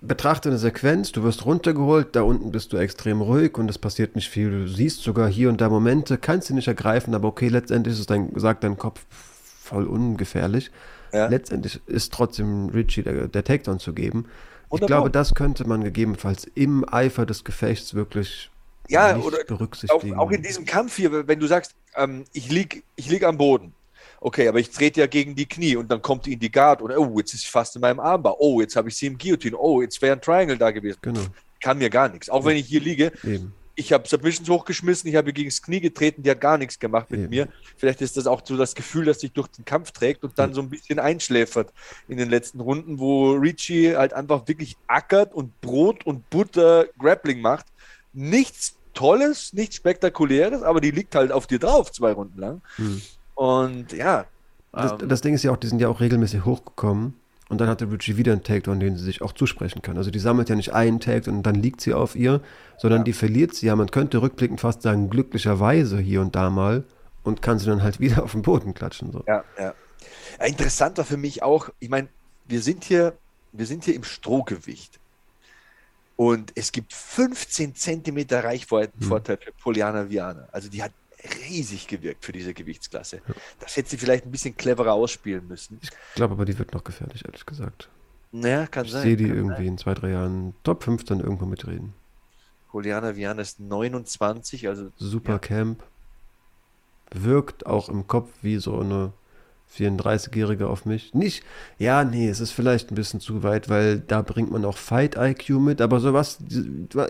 betrachte 0.00 0.48
eine 0.48 0.58
Sequenz, 0.58 1.12
du 1.12 1.22
wirst 1.22 1.44
runtergeholt, 1.44 2.14
da 2.14 2.22
unten 2.22 2.52
bist 2.52 2.72
du 2.72 2.76
extrem 2.76 3.20
ruhig 3.20 3.56
und 3.58 3.68
es 3.68 3.78
passiert 3.78 4.14
nicht 4.14 4.28
viel. 4.28 4.50
Du 4.50 4.68
siehst 4.68 5.02
sogar 5.02 5.28
hier 5.28 5.48
und 5.48 5.60
da 5.60 5.68
Momente, 5.68 6.18
kannst 6.18 6.48
sie 6.48 6.54
nicht 6.54 6.68
ergreifen, 6.68 7.14
aber 7.14 7.28
okay, 7.28 7.48
letztendlich 7.48 7.94
ist 7.94 8.00
es 8.00 8.06
dein, 8.06 8.30
sagt 8.36 8.64
dein 8.64 8.76
Kopf 8.76 9.04
voll 9.10 9.86
ungefährlich. 9.86 10.70
Ja. 11.12 11.26
Letztendlich 11.26 11.80
ist 11.86 12.12
trotzdem 12.12 12.68
Richie 12.68 13.02
der, 13.02 13.28
der 13.28 13.44
Takedown 13.44 13.78
zu 13.78 13.92
geben. 13.92 14.26
Ich 14.70 14.80
glaube, 14.82 15.10
das 15.10 15.34
könnte 15.34 15.66
man 15.66 15.82
gegebenenfalls 15.82 16.46
im 16.54 16.84
Eifer 16.92 17.24
des 17.24 17.42
Gefechts 17.42 17.94
wirklich 17.94 18.50
ja, 18.88 19.16
oder 19.16 19.38
berücksichtigen. 19.46 20.14
Auch, 20.14 20.26
auch, 20.26 20.30
in 20.30 20.42
diesem 20.42 20.66
Kampf 20.66 20.96
hier, 20.96 21.26
wenn 21.26 21.40
du 21.40 21.46
sagst, 21.46 21.74
ähm, 21.96 22.24
ich 22.34 22.50
liege 22.50 22.82
ich 22.96 23.08
lieg 23.08 23.24
am 23.24 23.38
Boden 23.38 23.72
Okay, 24.20 24.48
aber 24.48 24.58
ich 24.58 24.70
trete 24.70 25.00
ja 25.00 25.06
gegen 25.06 25.34
die 25.34 25.46
Knie 25.46 25.76
und 25.76 25.90
dann 25.90 26.02
kommt 26.02 26.26
die 26.26 26.32
in 26.32 26.40
die 26.40 26.50
Guard 26.50 26.82
und 26.82 26.90
oh, 26.96 27.18
jetzt 27.18 27.34
ist 27.34 27.42
sie 27.42 27.48
fast 27.48 27.76
in 27.76 27.82
meinem 27.82 28.00
Armbar. 28.00 28.40
Oh, 28.40 28.60
jetzt 28.60 28.74
habe 28.74 28.88
ich 28.88 28.96
sie 28.96 29.06
im 29.06 29.16
Guillotine. 29.16 29.56
Oh, 29.56 29.80
jetzt 29.80 30.00
wäre 30.02 30.14
ein 30.14 30.20
Triangle 30.20 30.58
da 30.58 30.70
gewesen. 30.70 30.98
Genau. 31.02 31.20
Kann 31.60 31.78
mir 31.78 31.90
gar 31.90 32.08
nichts. 32.08 32.28
Auch 32.28 32.44
wenn 32.44 32.56
ich 32.56 32.66
hier 32.66 32.80
liege, 32.80 33.12
Eben. 33.24 33.52
ich 33.76 33.92
habe 33.92 34.08
Submissions 34.08 34.48
hochgeschmissen, 34.48 35.08
ich 35.08 35.16
habe 35.16 35.32
gegen 35.32 35.48
das 35.48 35.62
Knie 35.62 35.80
getreten, 35.80 36.22
die 36.24 36.30
hat 36.30 36.40
gar 36.40 36.58
nichts 36.58 36.78
gemacht 36.78 37.10
mit 37.10 37.20
Eben. 37.20 37.30
mir. 37.30 37.48
Vielleicht 37.76 38.00
ist 38.00 38.16
das 38.16 38.26
auch 38.26 38.42
so 38.44 38.56
das 38.56 38.74
Gefühl, 38.74 39.04
dass 39.04 39.20
sich 39.20 39.32
durch 39.32 39.48
den 39.48 39.64
Kampf 39.64 39.92
trägt 39.92 40.24
und 40.24 40.36
dann 40.36 40.52
so 40.52 40.62
ein 40.62 40.70
bisschen 40.70 40.98
einschläfert 40.98 41.72
in 42.08 42.16
den 42.16 42.28
letzten 42.28 42.60
Runden, 42.60 42.98
wo 42.98 43.32
Richie 43.32 43.96
halt 43.96 44.12
einfach 44.12 44.48
wirklich 44.48 44.76
ackert 44.88 45.32
und 45.32 45.60
Brot 45.60 46.04
und 46.06 46.28
Butter 46.30 46.86
Grappling 46.98 47.40
macht. 47.40 47.66
Nichts 48.12 48.74
Tolles, 48.94 49.52
nichts 49.52 49.76
Spektakuläres, 49.76 50.62
aber 50.62 50.80
die 50.80 50.90
liegt 50.90 51.14
halt 51.14 51.30
auf 51.30 51.46
dir 51.46 51.60
drauf, 51.60 51.92
zwei 51.92 52.10
Runden 52.12 52.40
lang. 52.40 52.62
Hm. 52.76 53.00
Und 53.38 53.92
ja. 53.92 54.26
Das, 54.72 55.00
ähm, 55.00 55.08
das 55.08 55.20
Ding 55.20 55.32
ist 55.32 55.44
ja 55.44 55.52
auch, 55.52 55.56
die 55.56 55.68
sind 55.68 55.80
ja 55.80 55.88
auch 55.88 56.00
regelmäßig 56.00 56.44
hochgekommen 56.44 57.14
und 57.48 57.60
dann 57.60 57.68
hatte 57.68 57.88
Richie 57.88 58.16
wieder 58.16 58.32
einen 58.32 58.42
Takedown, 58.42 58.80
den 58.80 58.96
sie 58.96 59.04
sich 59.04 59.22
auch 59.22 59.32
zusprechen 59.32 59.80
kann. 59.80 59.96
Also 59.96 60.10
die 60.10 60.18
sammelt 60.18 60.48
ja 60.48 60.56
nicht 60.56 60.72
einen 60.74 60.98
Takedown 60.98 61.36
und 61.36 61.42
dann 61.44 61.54
liegt 61.54 61.80
sie 61.80 61.94
auf 61.94 62.16
ihr, 62.16 62.40
sondern 62.78 63.00
Ja. 63.00 63.04
die 63.04 63.12
verliert 63.12 63.54
sie 63.54 63.66
ja, 63.66 63.76
man 63.76 63.92
könnte 63.92 64.20
rückblickend 64.22 64.60
fast 64.60 64.82
sagen, 64.82 65.08
glücklicherweise 65.08 65.98
hier 66.00 66.20
und 66.20 66.34
da 66.34 66.50
mal 66.50 66.82
und 67.22 67.40
kann 67.40 67.60
sie 67.60 67.66
dann 67.66 67.80
halt 67.84 68.00
wieder 68.00 68.24
auf 68.24 68.32
den 68.32 68.42
Boden 68.42 68.74
klatschen. 68.74 69.12
So. 69.12 69.22
Ja, 69.28 69.44
ja. 69.56 69.72
interessant 70.44 70.98
war 70.98 71.04
für 71.04 71.16
mich 71.16 71.44
auch, 71.44 71.68
ich 71.78 71.90
meine, 71.90 72.08
wir 72.48 72.60
sind 72.60 72.82
hier, 72.82 73.16
wir 73.52 73.66
sind 73.66 73.84
hier 73.84 73.94
im 73.94 74.02
Strohgewicht. 74.02 74.98
Und 76.16 76.50
es 76.56 76.72
gibt 76.72 76.92
15 76.92 77.76
Zentimeter 77.76 78.42
Reichweitenvorteil 78.42 79.38
für 79.40 79.52
Poliana 79.52 80.10
Viana. 80.10 80.48
Also 80.50 80.68
die 80.68 80.82
hat 80.82 80.90
riesig 81.48 81.86
gewirkt 81.88 82.24
für 82.24 82.32
diese 82.32 82.54
Gewichtsklasse. 82.54 83.20
Das 83.60 83.76
hätte 83.76 83.90
sie 83.90 83.98
vielleicht 83.98 84.24
ein 84.26 84.30
bisschen 84.30 84.56
cleverer 84.56 84.92
ausspielen 84.92 85.46
müssen. 85.48 85.78
Ich 85.82 85.90
glaube 86.14 86.34
aber, 86.34 86.44
die 86.44 86.58
wird 86.58 86.72
noch 86.72 86.84
gefährlich, 86.84 87.24
ehrlich 87.24 87.44
gesagt. 87.46 87.88
Naja, 88.30 88.66
kann 88.66 88.84
Ich 88.84 88.92
sein. 88.92 89.02
sehe 89.02 89.16
die 89.16 89.24
irgendwie 89.28 89.56
sein. 89.64 89.66
in 89.66 89.78
zwei, 89.78 89.94
drei 89.94 90.10
Jahren 90.10 90.54
Top 90.62 90.84
5 90.84 91.04
dann 91.04 91.20
irgendwo 91.20 91.46
mitreden. 91.46 91.94
Poliana 92.70 93.16
Viana 93.16 93.40
ist 93.42 93.60
29, 93.60 94.68
also 94.68 94.90
Super 94.98 95.32
Ja. 95.32 95.38
Camp. 95.38 95.82
Wirkt 97.10 97.64
auch 97.66 97.88
im 97.88 98.06
Kopf 98.06 98.28
wie 98.42 98.58
so 98.58 98.78
eine 98.78 99.12
34-Jährige 99.74 100.68
auf 100.68 100.84
mich. 100.84 101.14
Nicht, 101.14 101.42
ja, 101.78 102.04
nee, 102.04 102.28
es 102.28 102.40
ist 102.40 102.50
vielleicht 102.52 102.90
ein 102.90 102.94
bisschen 102.94 103.20
zu 103.20 103.42
weit, 103.42 103.68
weil 103.70 103.98
da 104.00 104.20
bringt 104.22 104.50
man 104.50 104.64
auch 104.66 104.76
Fight-IQ 104.76 105.48
mit, 105.60 105.80
aber 105.80 106.00
sowas, 106.00 106.38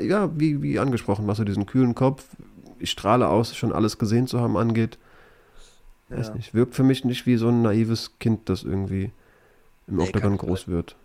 ja, 0.01 0.31
wie, 0.39 0.63
wie 0.63 0.79
angesprochen, 0.79 1.27
was 1.27 1.39
so 1.39 1.45
diesen 1.45 1.67
kühlen 1.67 1.95
Kopf, 1.97 2.25
ich 2.81 2.91
strahle 2.91 3.29
aus, 3.29 3.55
schon 3.57 3.73
alles 3.73 3.99
gesehen 3.99 4.27
zu 4.27 4.41
haben 4.41 4.57
angeht. 4.57 4.99
Weiß 6.09 6.29
Ja. 6.29 6.35
nicht, 6.35 6.55
wirkt 6.55 6.75
für 6.75 6.83
mich 6.85 7.05
nicht 7.05 7.27
wie 7.27 7.37
so 7.37 7.49
ein 7.49 7.63
naives 7.63 8.19
Kind, 8.19 8.49
das 8.49 8.63
irgendwie 8.63 9.13
im 9.87 9.97
Nee, 9.97 10.05
Octagon 10.05 10.37
groß 10.37 10.69
wird. 10.69 10.97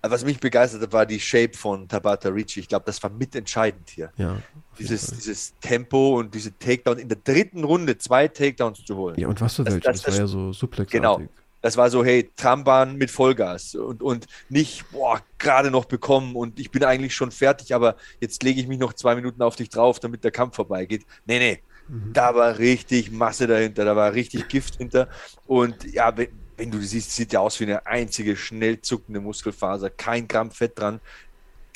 Also 0.00 0.14
was 0.14 0.24
mich 0.24 0.40
begeistert 0.40 0.80
hat, 0.80 0.92
war 0.94 1.04
die 1.04 1.20
Shape 1.20 1.52
von 1.54 1.86
Tabata 1.86 2.30
Ricci. 2.30 2.60
Ich 2.60 2.68
glaube, 2.68 2.86
das 2.86 3.02
war 3.02 3.10
mitentscheidend 3.10 3.90
hier. 3.90 4.10
Ja, 4.16 4.38
Dieses, 4.78 5.08
dieses 5.10 5.54
Tempo 5.60 6.18
und 6.18 6.34
diese 6.34 6.58
Takedown 6.58 6.96
in 6.98 7.08
der 7.10 7.18
dritten 7.22 7.62
Runde 7.64 7.98
zwei 7.98 8.26
Takedowns 8.28 8.82
zu 8.86 8.96
holen. 8.96 9.20
ja, 9.20 9.28
und 9.28 9.38
was 9.42 9.56
für 9.56 9.66
welche, 9.66 9.80
das, 9.80 9.96
das- 9.96 10.02
das- 10.04 10.14
war 10.14 10.20
ja 10.20 10.26
so 10.26 10.52
suplexartig. 10.54 10.92
Genau. 10.92 11.20
Das 11.62 11.76
war 11.76 11.90
so, 11.90 12.04
hey, 12.04 12.32
Trambahn 12.36 12.96
mit 12.96 13.10
Vollgas 13.10 13.74
und, 13.74 14.02
und 14.02 14.26
nicht, 14.48 14.88
boah, 14.90 15.20
gerade 15.38 15.70
noch 15.70 15.86
bekommen 15.86 16.36
und 16.36 16.60
ich 16.60 16.70
bin 16.70 16.84
eigentlich 16.84 17.14
schon 17.14 17.30
fertig, 17.32 17.74
aber 17.74 17.96
jetzt 18.20 18.42
lege 18.42 18.60
ich 18.60 18.68
mich 18.68 18.78
noch 18.78 18.92
zwei 18.92 19.14
Minuten 19.16 19.42
auf 19.42 19.56
dich 19.56 19.68
drauf, 19.70 19.98
damit 20.00 20.24
der 20.24 20.30
Kampf 20.32 20.56
vorbeigeht. 20.56 21.04
Nee, 21.24 21.38
nee, 21.38 21.62
Mhm. 21.88 22.12
da 22.12 22.34
war 22.34 22.58
richtig 22.58 23.12
Masse 23.12 23.46
dahinter, 23.46 23.84
da 23.84 23.94
war 23.94 24.12
richtig 24.12 24.48
Gift 24.48 24.76
hinter 24.76 25.08
und 25.44 25.84
ja, 25.84 26.16
wenn, 26.16 26.28
wenn 26.56 26.70
du 26.70 26.80
siehst, 26.80 27.12
sieht 27.14 27.32
ja 27.32 27.40
aus 27.40 27.60
wie 27.60 27.64
eine 27.64 27.86
einzige 27.86 28.36
schnell 28.36 28.80
zuckende 28.80 29.20
Muskelfaser, 29.20 29.90
kein 29.90 30.26
Gramm 30.26 30.50
Fett 30.50 30.78
dran. 30.78 31.00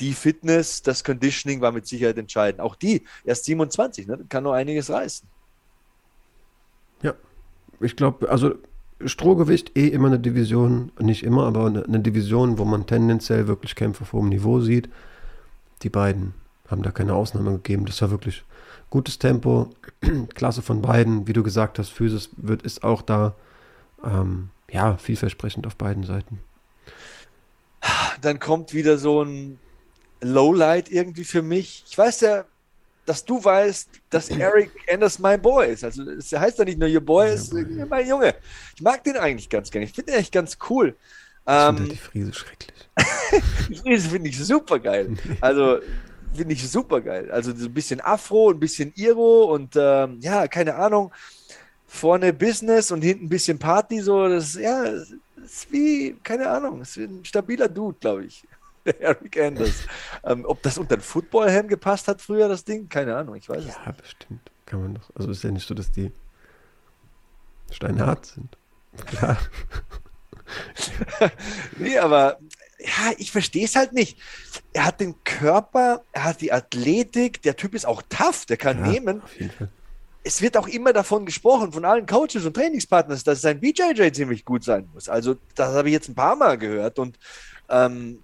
Die 0.01 0.15
Fitness, 0.15 0.83
das 0.83 1.05
Conditioning 1.05 1.61
war 1.61 1.73
mit 1.73 1.87
Sicherheit 1.87 2.17
entscheidend. 2.19 2.61
Auch 2.61 2.75
die, 2.75 3.07
erst 3.23 3.45
27, 3.45 4.07
ne? 4.07 4.25
kann 4.29 4.45
noch 4.45 4.53
einiges 4.55 4.91
reißen. 4.91 5.29
Ja, 7.03 7.15
ich 7.81 7.97
glaube, 7.97 8.29
also 8.31 8.55
Strohgewicht 9.05 9.77
eh 9.77 9.89
immer 9.89 10.09
eine 10.09 10.19
Division, 10.19 10.93
nicht 10.99 11.23
immer, 11.23 11.47
aber 11.47 11.67
eine, 11.67 12.01
Division, 12.01 12.59
wo 12.59 12.65
man 12.65 12.87
tendenziell 12.87 13.47
wirklich 13.47 13.75
Kämpfe 13.75 14.03
auf 14.03 14.13
hohem 14.13 14.29
Niveau 14.29 14.61
sieht. 14.61 14.89
Die 15.83 15.89
beiden 15.89 16.35
haben 16.69 16.83
da 16.83 16.91
keine 16.91 17.15
Ausnahme 17.15 17.53
gegeben. 17.53 17.87
Das 17.87 18.03
war 18.03 18.11
wirklich 18.11 18.45
gutes 18.91 19.19
Tempo, 19.19 19.71
Klasse 20.35 20.63
von 20.63 20.83
beiden. 20.83 21.27
Wie 21.27 21.33
du 21.33 21.43
gesagt 21.43 21.79
hast, 21.79 21.91
Physis 21.91 22.31
wird, 22.37 22.63
ist 22.63 22.85
auch 22.85 23.03
da. 23.03 23.35
Ähm, 24.05 24.51
ja, 24.71 24.97
vielversprechend 24.97 25.67
auf 25.67 25.77
beiden 25.77 26.05
Seiten. 26.05 26.41
dann 28.21 28.39
kommt 28.39 28.73
wieder 28.73 28.99
so 28.99 29.23
ein 29.23 29.59
Lowlight 30.21 30.91
irgendwie 30.91 31.25
für 31.25 31.43
mich. 31.43 31.85
Ich 31.89 31.97
weiß 31.97 32.21
ja, 32.21 32.45
dass 33.11 33.25
du 33.25 33.43
weißt, 33.43 33.91
dass 34.11 34.31
Eric 34.39 34.71
Anders 34.91 35.19
mein 35.19 35.43
Boy 35.43 35.73
ist. 35.73 35.83
Also 35.85 36.09
es 36.11 36.33
heißt 36.33 36.59
ja 36.59 36.65
nicht 36.65 36.79
nur 36.79 36.89
your 36.89 37.01
Boy, 37.01 37.35
ist 37.35 37.51
boy. 37.51 37.63
äh, 37.63 37.85
mein 37.87 38.09
Junge. 38.09 38.35
Ich 38.77 38.83
mag 38.83 39.03
den 39.05 39.17
eigentlich 39.17 39.49
ganz 39.49 39.71
gerne. 39.71 39.87
Ich 39.87 39.93
finde 39.93 40.13
den 40.13 40.21
echt 40.21 40.33
ganz 40.33 40.57
cool. 40.71 40.97
Ich 41.47 41.53
finde 41.67 41.83
Ähm, 41.83 41.89
die 41.89 41.97
Friese 41.97 42.33
schrecklich. 42.33 42.91
die 43.69 43.75
Frise 43.75 44.09
finde 44.11 44.29
ich 44.29 44.39
super 44.39 44.79
geil. 44.79 45.17
Also 45.41 45.81
finde 46.33 46.55
ich 46.55 46.69
super 46.71 47.01
geil. 47.01 47.31
Also 47.33 47.53
so 47.57 47.67
ein 47.67 47.75
bisschen 47.75 48.01
Afro, 48.01 48.51
ein 48.51 48.61
bisschen 48.61 48.93
Iro 48.95 49.53
und 49.53 49.75
ähm, 49.77 50.19
ja, 50.21 50.47
keine 50.47 50.77
Ahnung. 50.77 51.13
Vorne 51.87 52.33
Business 52.33 52.93
und 52.93 53.03
hinten 53.03 53.25
ein 53.25 53.29
bisschen 53.29 53.59
Party, 53.59 54.01
so 54.01 54.29
das 54.29 54.55
ja, 54.55 54.85
das 54.85 55.11
ist 55.45 55.73
wie, 55.73 56.15
keine 56.23 56.49
Ahnung, 56.49 56.83
ist 56.83 56.97
ein 56.99 57.25
stabiler 57.25 57.69
Dude, 57.69 57.99
glaube 58.01 58.27
ich. 58.27 58.45
Der 58.85 59.01
Eric 59.01 59.39
Anders. 59.39 59.85
ähm, 60.25 60.45
ob 60.47 60.63
das 60.63 60.79
unter 60.79 60.95
ein 60.97 61.01
Footballhelm 61.01 61.69
gepasst 61.69 62.09
hat 62.09 62.21
früher, 62.21 62.49
das 62.49 62.65
Ding, 62.65 62.89
keine 62.89 63.17
Ahnung, 63.17 63.35
ich 63.35 63.49
weiß 63.49 63.65
es 63.65 63.75
Ja, 63.85 63.93
bestimmt. 63.93 64.51
Kann 64.67 64.81
man 64.83 64.95
doch. 64.95 65.11
Also 65.15 65.31
ist 65.31 65.43
ja 65.45 65.51
nicht 65.51 65.67
so, 65.67 65.75
dass 65.75 65.91
die 65.91 66.13
steinhart 67.71 68.27
sind. 68.27 68.57
Klar. 69.07 69.39
Nee, 71.77 71.97
aber 71.99 72.39
ja, 72.79 73.13
ich 73.19 73.31
verstehe 73.31 73.65
es 73.65 73.77
halt 73.77 73.93
nicht. 73.93 74.19
Er 74.73 74.87
hat 74.87 75.01
den 75.01 75.15
Körper, 75.23 76.03
er 76.13 76.25
hat 76.25 76.41
die 76.41 76.53
Athletik, 76.53 77.43
der 77.43 77.55
Typ 77.57 77.75
ist 77.75 77.87
auch 77.87 78.03
tough, 78.09 78.47
der 78.47 78.57
kann 78.57 78.79
Ja, 78.85 78.91
nehmen. 78.91 79.23
Es 80.25 80.43
wird 80.43 80.57
auch 80.57 80.67
immer 80.67 80.93
davon 80.93 81.25
gesprochen, 81.25 81.73
von 81.73 81.85
allen 81.85 82.07
Coaches 82.07 82.45
und 82.45 82.55
Trainingspartners, 82.55 83.23
dass 83.23 83.43
sein 83.43 83.61
BJJ 83.61 84.11
ziemlich 84.13 84.45
gut 84.45 84.65
sein 84.65 84.89
muss. 84.93 85.09
Also, 85.09 85.37
das 85.55 85.73
habe 85.75 85.89
ich 85.89 85.93
jetzt 85.93 86.09
ein 86.09 86.15
paar 86.15 86.35
Mal 86.37 86.59
gehört 86.59 86.99
und 86.99 87.19
ähm, 87.69 88.23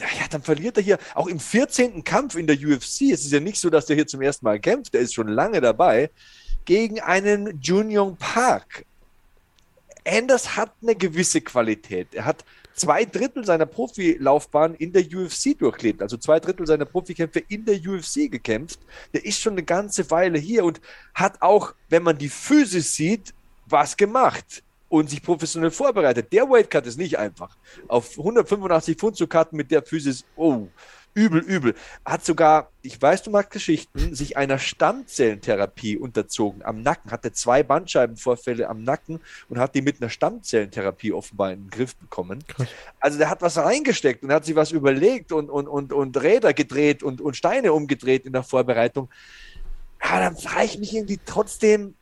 ja, 0.00 0.28
dann 0.30 0.42
verliert 0.42 0.76
er 0.76 0.82
hier 0.82 0.98
auch 1.14 1.26
im 1.26 1.40
14. 1.40 2.04
Kampf 2.04 2.34
in 2.36 2.46
der 2.46 2.56
UFC. 2.56 3.12
Es 3.12 3.24
ist 3.24 3.32
ja 3.32 3.40
nicht 3.40 3.58
so, 3.58 3.70
dass 3.70 3.86
der 3.86 3.96
hier 3.96 4.06
zum 4.06 4.22
ersten 4.22 4.44
Mal 4.44 4.60
kämpft, 4.60 4.94
der 4.94 5.00
ist 5.00 5.14
schon 5.14 5.28
lange 5.28 5.60
dabei, 5.60 6.10
gegen 6.64 7.00
einen 7.00 7.60
Junyoung 7.60 8.16
Park. 8.16 8.84
Anders 10.06 10.56
hat 10.56 10.72
eine 10.82 10.94
gewisse 10.94 11.40
Qualität. 11.40 12.08
Er 12.14 12.26
hat 12.26 12.44
zwei 12.74 13.04
Drittel 13.06 13.44
seiner 13.44 13.66
Profilaufbahn 13.66 14.74
in 14.74 14.92
der 14.92 15.02
UFC 15.02 15.58
durchlebt, 15.58 16.02
also 16.02 16.16
zwei 16.18 16.38
Drittel 16.38 16.66
seiner 16.66 16.84
Profikämpfe 16.84 17.42
in 17.48 17.64
der 17.64 17.76
UFC 17.76 18.30
gekämpft. 18.30 18.78
Der 19.14 19.24
ist 19.24 19.40
schon 19.40 19.54
eine 19.54 19.62
ganze 19.62 20.08
Weile 20.10 20.38
hier 20.38 20.64
und 20.64 20.80
hat 21.14 21.40
auch, 21.40 21.74
wenn 21.88 22.02
man 22.02 22.18
die 22.18 22.28
Physis 22.28 22.94
sieht, 22.94 23.32
was 23.66 23.96
gemacht 23.96 24.62
und 24.88 25.10
sich 25.10 25.22
professionell 25.22 25.70
vorbereitet. 25.70 26.32
Der 26.32 26.48
Weightcut 26.48 26.86
ist 26.86 26.98
nicht 26.98 27.18
einfach. 27.18 27.56
Auf 27.88 28.18
185 28.18 28.96
Pfund 28.96 29.16
zu 29.16 29.26
cutten 29.26 29.56
mit 29.56 29.70
der 29.70 29.82
Physis, 29.82 30.24
oh, 30.36 30.68
übel, 31.16 31.40
übel. 31.40 31.74
Hat 32.04 32.24
sogar, 32.24 32.70
ich 32.82 33.00
weiß, 33.00 33.22
du 33.22 33.30
magst 33.30 33.50
Geschichten, 33.50 34.14
sich 34.14 34.36
einer 34.36 34.58
Stammzellentherapie 34.58 35.96
unterzogen 35.96 36.62
am 36.62 36.82
Nacken, 36.82 37.10
hatte 37.10 37.32
zwei 37.32 37.62
Bandscheibenvorfälle 37.62 38.68
am 38.68 38.82
Nacken 38.82 39.20
und 39.48 39.58
hat 39.58 39.74
die 39.74 39.80
mit 39.80 40.00
einer 40.00 40.10
Stammzellentherapie 40.10 41.12
offenbar 41.12 41.52
in 41.52 41.64
den 41.64 41.70
Griff 41.70 41.96
bekommen. 41.96 42.44
Krass. 42.46 42.68
Also 43.00 43.18
der 43.18 43.30
hat 43.30 43.40
was 43.40 43.56
reingesteckt 43.56 44.22
und 44.22 44.32
hat 44.32 44.44
sich 44.44 44.54
was 44.54 44.72
überlegt 44.72 45.32
und, 45.32 45.48
und, 45.48 45.66
und, 45.66 45.92
und 45.92 46.22
Räder 46.22 46.52
gedreht 46.52 47.02
und, 47.02 47.20
und 47.22 47.34
Steine 47.34 47.72
umgedreht 47.72 48.26
in 48.26 48.34
der 48.34 48.42
Vorbereitung. 48.42 49.08
Ja, 50.04 50.20
dann 50.20 50.36
frage 50.36 50.66
ich 50.66 50.78
mich 50.78 50.94
irgendwie 50.94 51.18
trotzdem, 51.24 51.94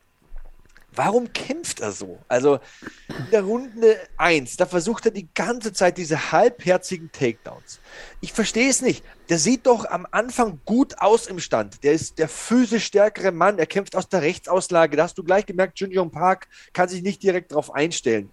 warum 0.97 1.33
kämpft 1.33 1.81
er 1.81 1.93
so? 1.93 2.19
Also 2.29 2.61
in 3.09 3.31
der 3.31 3.43
Runde 3.43 3.97
1, 4.17 4.57
da 4.57 4.67
versucht 4.67 5.07
er 5.07 5.11
die 5.13 5.29
ganze 5.35 5.73
Zeit 5.73 5.99
diese 5.99 6.33
halbherzigen 6.33 7.11
Takedowns. 7.13 7.81
Ich 8.21 8.33
verstehe 8.33 8.69
es 8.69 8.83
nicht. 8.83 9.05
Der 9.29 9.39
sieht 9.39 9.67
doch 9.67 9.85
am 9.87 10.07
Anfang 10.11 10.61
gut 10.65 10.99
aus 10.99 11.27
im 11.27 11.41
Stand. 11.41 11.83
Der 11.85 11.93
ist 11.93 12.19
der 12.19 12.29
physisch 12.29 12.85
stärkere 12.85 13.33
Mann. 13.33 13.59
Er 13.59 13.67
kämpft 13.67 13.97
aus 13.97 14.09
der 14.09 14.23
Rechtsauslage. 14.23 14.97
Da 14.97 15.05
hast 15.05 15.19
du 15.19 15.25
gleich 15.25 15.47
gemerkt, 15.47 15.81
Jun 15.81 16.11
Park 16.11 16.49
kann 16.73 16.89
sich 16.89 17.03
nicht 17.03 17.23
direkt 17.23 17.53
darauf 17.53 17.75
einstellen. 17.75 18.31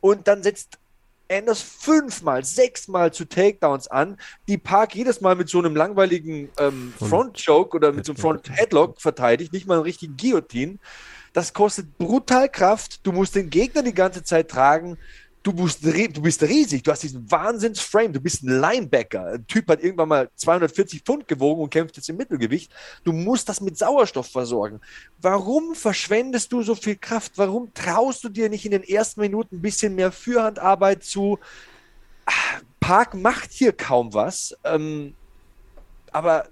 Und 0.00 0.28
dann 0.28 0.42
setzt 0.42 0.78
Anders 1.30 1.62
fünfmal, 1.62 2.44
sechsmal 2.44 3.12
zu 3.12 3.24
Takedowns 3.24 3.88
an, 3.88 4.18
die 4.46 4.58
Park 4.58 4.94
jedes 4.94 5.22
Mal 5.22 5.34
mit 5.34 5.48
so 5.48 5.58
einem 5.58 5.74
langweiligen 5.74 6.50
ähm, 6.58 6.92
Front- 6.98 7.10
Front 7.10 7.44
Choke 7.44 7.76
oder 7.76 7.92
mit 7.92 8.04
so 8.04 8.12
einem 8.12 8.16
Headlock. 8.16 8.44
Front 8.44 8.58
Headlock 8.58 9.00
verteidigt, 9.00 9.52
nicht 9.52 9.66
mal 9.66 9.74
einen 9.74 9.84
richtigen 9.84 10.16
Guillotine. 10.18 10.78
Das 11.34 11.52
kostet 11.52 11.98
brutal 11.98 12.48
Kraft. 12.48 13.04
Du 13.04 13.12
musst 13.12 13.34
den 13.34 13.50
Gegner 13.50 13.82
die 13.82 13.92
ganze 13.92 14.22
Zeit 14.22 14.48
tragen. 14.48 14.96
Du, 15.42 15.52
musst, 15.52 15.84
du 15.84 16.22
bist 16.22 16.42
riesig, 16.42 16.84
du 16.84 16.90
hast 16.90 17.02
diesen 17.02 17.30
Wahnsinns-Frame, 17.30 18.14
du 18.14 18.20
bist 18.20 18.42
ein 18.42 18.60
Linebacker. 18.60 19.26
Ein 19.26 19.46
Typ 19.46 19.68
hat 19.68 19.82
irgendwann 19.82 20.08
mal 20.08 20.30
240 20.36 21.02
Pfund 21.02 21.28
gewogen 21.28 21.60
und 21.60 21.68
kämpft 21.68 21.98
jetzt 21.98 22.08
im 22.08 22.16
Mittelgewicht. 22.16 22.72
Du 23.02 23.12
musst 23.12 23.50
das 23.50 23.60
mit 23.60 23.76
Sauerstoff 23.76 24.28
versorgen. 24.28 24.80
Warum 25.20 25.74
verschwendest 25.74 26.50
du 26.50 26.62
so 26.62 26.74
viel 26.74 26.96
Kraft? 26.96 27.32
Warum 27.36 27.74
traust 27.74 28.24
du 28.24 28.30
dir 28.30 28.48
nicht 28.48 28.64
in 28.64 28.70
den 28.70 28.84
ersten 28.84 29.20
Minuten 29.20 29.56
ein 29.56 29.62
bisschen 29.62 29.96
mehr 29.96 30.12
Fürhandarbeit 30.12 31.04
zu? 31.04 31.38
Park 32.80 33.14
macht 33.14 33.50
hier 33.50 33.72
kaum 33.72 34.14
was. 34.14 34.56
Ähm, 34.64 35.14
aber 36.10 36.48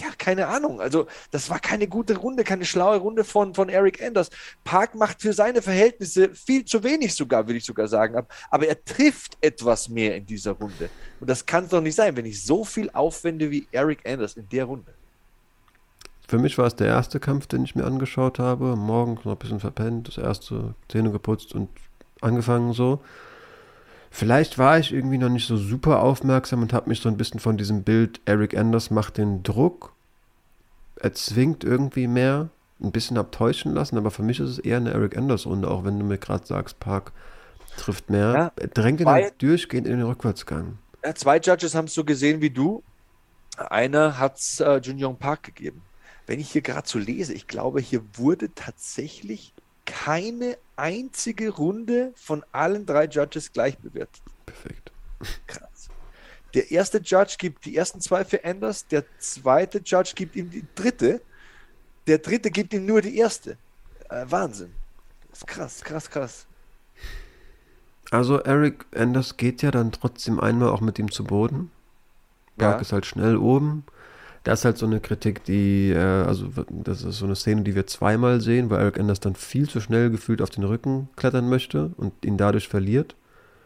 ja, 0.00 0.08
keine 0.16 0.48
Ahnung. 0.48 0.80
Also, 0.80 1.06
das 1.30 1.50
war 1.50 1.58
keine 1.58 1.88
gute 1.88 2.16
Runde, 2.16 2.44
keine 2.44 2.64
schlaue 2.64 2.98
Runde 2.98 3.24
von, 3.24 3.54
von 3.54 3.68
Eric 3.68 4.02
Anders. 4.02 4.30
Park 4.64 4.94
macht 4.94 5.22
für 5.22 5.32
seine 5.32 5.62
Verhältnisse 5.62 6.34
viel 6.34 6.64
zu 6.64 6.82
wenig 6.82 7.14
sogar, 7.14 7.46
würde 7.46 7.58
ich 7.58 7.64
sogar 7.64 7.88
sagen. 7.88 8.26
Aber 8.50 8.66
er 8.66 8.84
trifft 8.84 9.36
etwas 9.40 9.88
mehr 9.88 10.16
in 10.16 10.26
dieser 10.26 10.52
Runde. 10.52 10.90
Und 11.20 11.30
das 11.30 11.46
kann 11.46 11.64
es 11.64 11.70
doch 11.70 11.80
nicht 11.80 11.94
sein, 11.94 12.16
wenn 12.16 12.26
ich 12.26 12.42
so 12.44 12.64
viel 12.64 12.90
aufwende 12.90 13.50
wie 13.50 13.66
Eric 13.72 14.08
Anders 14.08 14.36
in 14.36 14.48
der 14.48 14.64
Runde. 14.64 14.92
Für 16.28 16.38
mich 16.38 16.58
war 16.58 16.66
es 16.66 16.76
der 16.76 16.88
erste 16.88 17.20
Kampf, 17.20 17.46
den 17.46 17.64
ich 17.64 17.74
mir 17.74 17.84
angeschaut 17.84 18.38
habe. 18.38 18.76
Morgens 18.76 19.24
noch 19.24 19.32
ein 19.32 19.38
bisschen 19.38 19.60
verpennt, 19.60 20.08
das 20.08 20.18
erste 20.18 20.74
Zähne 20.88 21.10
geputzt 21.10 21.54
und 21.54 21.70
angefangen 22.20 22.74
so. 22.74 23.00
Vielleicht 24.18 24.58
war 24.58 24.80
ich 24.80 24.92
irgendwie 24.92 25.16
noch 25.16 25.28
nicht 25.28 25.46
so 25.46 25.56
super 25.56 26.02
aufmerksam 26.02 26.60
und 26.62 26.72
habe 26.72 26.88
mich 26.88 26.98
so 26.98 27.08
ein 27.08 27.16
bisschen 27.16 27.38
von 27.38 27.56
diesem 27.56 27.84
Bild, 27.84 28.20
Eric 28.24 28.58
Anders 28.58 28.90
macht 28.90 29.16
den 29.16 29.44
Druck, 29.44 29.92
erzwingt 30.96 31.62
irgendwie 31.62 32.08
mehr, 32.08 32.48
ein 32.82 32.90
bisschen 32.90 33.16
abtäuschen 33.16 33.72
lassen, 33.72 33.96
aber 33.96 34.10
für 34.10 34.24
mich 34.24 34.40
ist 34.40 34.50
es 34.50 34.58
eher 34.58 34.78
eine 34.78 34.90
Eric 34.90 35.16
Anders-Runde, 35.16 35.70
auch 35.70 35.84
wenn 35.84 36.00
du 36.00 36.04
mir 36.04 36.18
gerade 36.18 36.44
sagst, 36.44 36.80
Park 36.80 37.12
trifft 37.76 38.10
mehr. 38.10 38.52
Ja, 38.58 38.66
drängt 38.66 38.98
ihn 38.98 39.06
halt 39.06 39.40
durchgehend 39.40 39.86
in 39.86 39.98
den 39.98 40.06
Rückwärtsgang. 40.06 40.78
Ja, 41.04 41.14
zwei 41.14 41.38
Judges 41.38 41.76
haben 41.76 41.84
es 41.84 41.94
so 41.94 42.02
gesehen 42.02 42.40
wie 42.40 42.50
du. 42.50 42.82
Einer 43.56 44.18
hat 44.18 44.38
es 44.38 44.58
äh, 44.58 44.78
Jun 44.78 44.98
Yong 44.98 45.18
Park 45.18 45.44
gegeben. 45.44 45.82
Wenn 46.26 46.40
ich 46.40 46.50
hier 46.50 46.62
gerade 46.62 46.88
so 46.88 46.98
lese, 46.98 47.34
ich 47.34 47.46
glaube, 47.46 47.80
hier 47.80 48.02
wurde 48.14 48.52
tatsächlich 48.52 49.54
keine 50.04 50.56
einzige 50.76 51.50
Runde 51.50 52.12
von 52.14 52.44
allen 52.52 52.86
drei 52.86 53.06
Judges 53.06 53.52
gleich 53.52 53.76
bewertet. 53.78 54.22
Perfekt. 54.46 54.92
Krass. 55.46 55.88
Der 56.54 56.70
erste 56.70 56.98
Judge 56.98 57.34
gibt 57.38 57.64
die 57.64 57.76
ersten 57.76 58.00
zwei 58.00 58.24
für 58.24 58.44
Anders, 58.44 58.86
der 58.86 59.04
zweite 59.18 59.78
Judge 59.84 60.12
gibt 60.14 60.36
ihm 60.36 60.50
die 60.50 60.64
dritte, 60.74 61.20
der 62.06 62.18
dritte 62.18 62.50
gibt 62.50 62.72
ihm 62.72 62.86
nur 62.86 63.02
die 63.02 63.18
erste. 63.18 63.58
Äh, 64.08 64.24
Wahnsinn. 64.28 64.72
Das 65.30 65.40
ist 65.40 65.46
krass, 65.46 65.82
krass, 65.82 66.08
krass. 66.08 66.46
Also 68.10 68.38
Eric 68.38 68.86
Anders 68.94 69.36
geht 69.36 69.62
ja 69.62 69.70
dann 69.70 69.92
trotzdem 69.92 70.40
einmal 70.40 70.68
auch 70.70 70.80
mit 70.80 70.98
ihm 70.98 71.10
zu 71.10 71.24
Boden. 71.24 71.70
Park 72.56 72.76
ja. 72.76 72.80
ist 72.80 72.92
halt 72.92 73.04
schnell 73.04 73.36
oben. 73.36 73.84
Das 74.48 74.60
ist 74.60 74.64
halt 74.64 74.78
so 74.78 74.86
eine 74.86 74.98
Kritik, 74.98 75.44
die, 75.44 75.90
äh, 75.90 75.98
also 75.98 76.48
das 76.70 77.02
ist 77.02 77.18
so 77.18 77.26
eine 77.26 77.36
Szene, 77.36 77.64
die 77.64 77.74
wir 77.74 77.86
zweimal 77.86 78.40
sehen, 78.40 78.70
weil 78.70 78.80
Eric 78.80 78.98
Anders 78.98 79.20
dann 79.20 79.34
viel 79.34 79.68
zu 79.68 79.78
schnell 79.78 80.08
gefühlt 80.08 80.40
auf 80.40 80.48
den 80.48 80.64
Rücken 80.64 81.10
klettern 81.16 81.50
möchte 81.50 81.90
und 81.98 82.14
ihn 82.24 82.38
dadurch 82.38 82.66
verliert. 82.66 83.14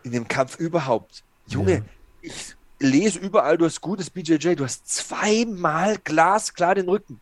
In 0.02 0.10
dem 0.10 0.26
Kampf 0.26 0.58
überhaupt. 0.58 1.22
Junge, 1.46 1.72
ja. 1.72 1.80
ich 2.20 2.56
lese 2.80 3.20
überall, 3.20 3.58
du 3.58 3.64
hast 3.64 3.80
gutes 3.80 4.10
BJJ, 4.10 4.56
du 4.56 4.64
hast 4.64 4.88
zweimal 4.88 5.98
glasklar 6.02 6.74
den 6.74 6.88
Rücken. 6.88 7.20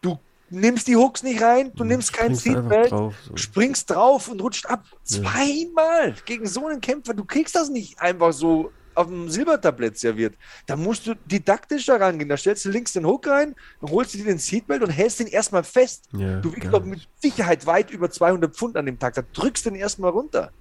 Du 0.00 0.18
nimmst 0.48 0.88
die 0.88 0.96
Hooks 0.96 1.22
nicht 1.22 1.40
rein, 1.40 1.70
du 1.76 1.84
nimmst 1.84 2.12
kein 2.12 2.34
Seatbelt, 2.34 2.90
so. 2.90 3.12
springst 3.36 3.88
drauf 3.90 4.26
und 4.26 4.42
rutscht 4.42 4.66
ab. 4.66 4.82
Zweimal 5.04 6.08
ja. 6.08 6.14
gegen 6.24 6.48
so 6.48 6.66
einen 6.66 6.80
Kämpfer. 6.80 7.14
Du 7.14 7.24
kriegst 7.24 7.54
das 7.54 7.68
nicht 7.68 8.00
einfach 8.00 8.32
so 8.32 8.72
auf 8.94 9.06
dem 9.06 9.28
Silbertablett 9.28 9.98
serviert. 9.98 10.34
Da 10.66 10.76
musst 10.76 11.06
du 11.06 11.14
didaktischer 11.26 12.00
rangehen. 12.00 12.28
Da 12.28 12.36
stellst 12.36 12.64
du 12.64 12.70
links 12.70 12.92
den 12.92 13.06
Hook 13.06 13.26
rein, 13.26 13.54
holst 13.82 14.14
dir 14.14 14.24
den 14.24 14.38
Seatbelt 14.38 14.82
und 14.82 14.90
hältst 14.90 15.20
ihn 15.20 15.26
erstmal 15.26 15.64
fest. 15.64 16.08
Ja, 16.12 16.40
du 16.40 16.54
wiegst 16.54 16.72
doch 16.72 16.84
mit 16.84 17.08
Sicherheit 17.20 17.66
weit 17.66 17.90
über 17.90 18.10
200 18.10 18.54
Pfund 18.54 18.76
an 18.76 18.86
dem 18.86 18.98
Tag. 18.98 19.14
Da 19.14 19.22
drückst 19.32 19.66
du 19.66 19.70
den 19.70 19.78
erstmal 19.78 20.10
runter. 20.10 20.52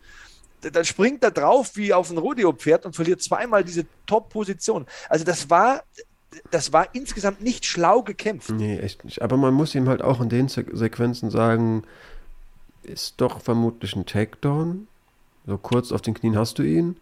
Dann 0.62 0.86
springt 0.86 1.24
er 1.24 1.32
drauf 1.32 1.76
wie 1.76 1.94
auf 1.94 2.10
ein 2.12 2.18
Rodeo-Pferd 2.18 2.86
und 2.86 2.96
verliert 2.96 3.22
zweimal 3.22 3.64
diese 3.64 3.86
Top-Position. 4.06 4.86
Also 5.08 5.24
das 5.24 5.50
war, 5.50 5.84
das 6.52 6.74
war 6.74 6.94
insgesamt 6.94 7.42
nicht 7.42 7.66
schlau 7.66 8.04
gekämpft. 8.04 8.52
Nee, 8.52 8.78
echt 8.80 9.06
nicht. 9.06 9.22
Aber 9.22 9.38
man 9.38 9.54
muss 9.54 9.74
ihm 9.74 9.88
halt 9.88 10.02
auch 10.02 10.20
in 10.20 10.30
den 10.30 10.50
Se 10.50 10.66
Sequenzen 10.74 11.30
sagen, 11.30 11.84
ist 12.84 13.22
doch 13.22 13.40
vermutlich 13.42 13.96
ein 13.96 14.06
Takedown. 14.06 14.88
So 15.46 15.58
kurz 15.58 15.92
auf 15.92 16.02
den 16.02 16.14
Knien 16.14 16.38
hast 16.38 16.60
du 16.60 16.64
ihn. 16.64 16.98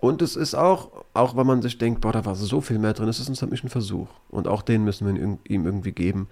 Und 0.00 0.22
es 0.22 0.36
ist 0.36 0.54
auch, 0.54 0.90
auch 1.14 1.36
wenn 1.36 1.46
man 1.46 1.62
sich 1.62 1.78
denkt, 1.78 2.00
boah, 2.00 2.12
da 2.12 2.24
war 2.24 2.34
so 2.34 2.60
viel 2.60 2.78
mehr 2.78 2.92
drin, 2.92 3.08
es 3.08 3.20
ist 3.20 3.28
ein 3.28 3.34
Submission-Versuch. 3.34 4.08
Und 4.30 4.48
auch 4.48 4.62
den 4.62 4.84
müssen 4.84 5.06
wir 5.06 5.20
ihm 5.20 5.38
irgendwie 5.66 5.92
geben. 5.92 6.28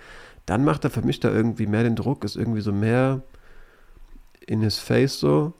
Dann 0.46 0.64
macht 0.64 0.84
er 0.84 0.90
für 0.90 1.02
mich 1.02 1.20
da 1.20 1.30
irgendwie 1.30 1.66
mehr 1.66 1.82
den 1.82 1.96
Druck, 1.96 2.24
ist 2.24 2.36
irgendwie 2.36 2.60
so 2.60 2.72
mehr 2.72 3.22
in 4.46 4.62
his 4.62 4.78
face 4.78 5.20
so. 5.20 5.52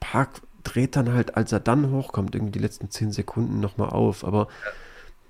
Park 0.00 0.42
dreht 0.64 0.96
dann 0.96 1.12
halt, 1.12 1.36
als 1.36 1.52
er 1.52 1.60
dann 1.60 1.90
hochkommt, 1.90 2.34
irgendwie 2.34 2.52
die 2.52 2.58
letzten 2.58 2.90
zehn 2.90 3.12
Sekunden 3.12 3.60
nochmal 3.60 3.90
auf. 3.90 4.24
Aber 4.24 4.48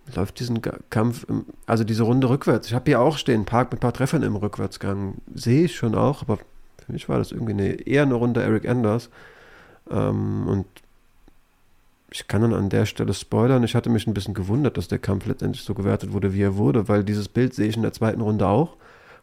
ja. 0.06 0.16
läuft 0.16 0.40
diesen 0.40 0.62
Kampf, 0.90 1.26
also 1.66 1.84
diese 1.84 2.04
Runde 2.04 2.28
rückwärts. 2.28 2.68
Ich 2.68 2.74
habe 2.74 2.86
hier 2.86 3.00
auch 3.00 3.18
stehen, 3.18 3.44
Park 3.44 3.72
mit 3.72 3.78
ein 3.78 3.82
paar 3.82 3.92
Treffern 3.92 4.22
im 4.22 4.36
Rückwärtsgang. 4.36 5.16
Sehe 5.34 5.64
ich 5.64 5.76
schon 5.76 5.94
auch, 5.94 6.22
aber 6.22 6.38
für 6.84 6.92
mich 6.92 7.08
war 7.08 7.18
das 7.18 7.32
irgendwie 7.32 7.52
eine, 7.52 7.72
eher 7.86 8.02
eine 8.02 8.14
Runde 8.14 8.42
Eric 8.42 8.68
Anders. 8.68 9.10
Ähm, 9.90 10.46
und 10.46 10.66
ich 12.14 12.28
kann 12.28 12.42
dann 12.42 12.54
an 12.54 12.68
der 12.68 12.86
Stelle 12.86 13.12
spoilern. 13.12 13.64
Ich 13.64 13.74
hatte 13.74 13.90
mich 13.90 14.06
ein 14.06 14.14
bisschen 14.14 14.34
gewundert, 14.34 14.76
dass 14.76 14.86
der 14.86 15.00
Kampf 15.00 15.26
letztendlich 15.26 15.64
so 15.64 15.74
gewertet 15.74 16.12
wurde, 16.12 16.32
wie 16.32 16.42
er 16.42 16.56
wurde, 16.56 16.86
weil 16.88 17.02
dieses 17.02 17.26
Bild 17.26 17.54
sehe 17.54 17.66
ich 17.66 17.74
in 17.74 17.82
der 17.82 17.92
zweiten 17.92 18.20
Runde 18.20 18.46
auch. 18.46 18.76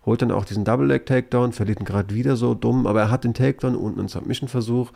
Holt 0.05 0.21
dann 0.21 0.29
auch 0.29 0.43
diesen 0.43 0.65
Double-Leg-Takedown, 0.65 1.53
verliert 1.53 1.79
ihn 1.79 1.85
gerade 1.85 2.13
wieder 2.13 2.35
so 2.35 2.53
dumm, 2.53 2.85
aber 2.85 2.99
er 2.99 3.09
hat 3.09 3.23
den 3.23 3.33
Takedown 3.33 3.77
und 3.77 3.97
einen 3.97 4.09
Submission-Versuch. 4.09 4.91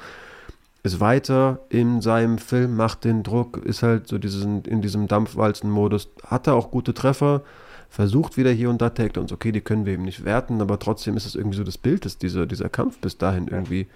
Ist 0.83 0.99
weiter 0.99 1.61
in 1.69 2.01
seinem 2.01 2.37
Film, 2.37 2.75
macht 2.75 3.05
den 3.05 3.23
Druck, 3.23 3.63
ist 3.63 3.81
halt 3.81 4.09
so 4.09 4.17
diesen, 4.17 4.65
in 4.65 4.81
diesem 4.81 5.07
Dampfwalzen-Modus. 5.07 6.09
Hat 6.27 6.47
er 6.47 6.55
auch 6.55 6.71
gute 6.71 6.93
Treffer, 6.93 7.43
versucht 7.89 8.35
wieder 8.35 8.51
hier 8.51 8.69
und 8.69 8.81
da 8.81 8.89
Takedowns. 8.89 9.31
Okay, 9.31 9.53
die 9.53 9.61
können 9.61 9.85
wir 9.85 9.93
eben 9.93 10.03
nicht 10.03 10.25
werten, 10.25 10.59
aber 10.59 10.79
trotzdem 10.79 11.15
ist 11.15 11.25
es 11.25 11.35
irgendwie 11.35 11.57
so 11.57 11.63
das 11.63 11.77
Bild, 11.77 12.03
dass 12.03 12.17
dieser, 12.17 12.45
dieser 12.45 12.67
Kampf 12.67 12.99
bis 12.99 13.17
dahin 13.17 13.47
irgendwie 13.47 13.87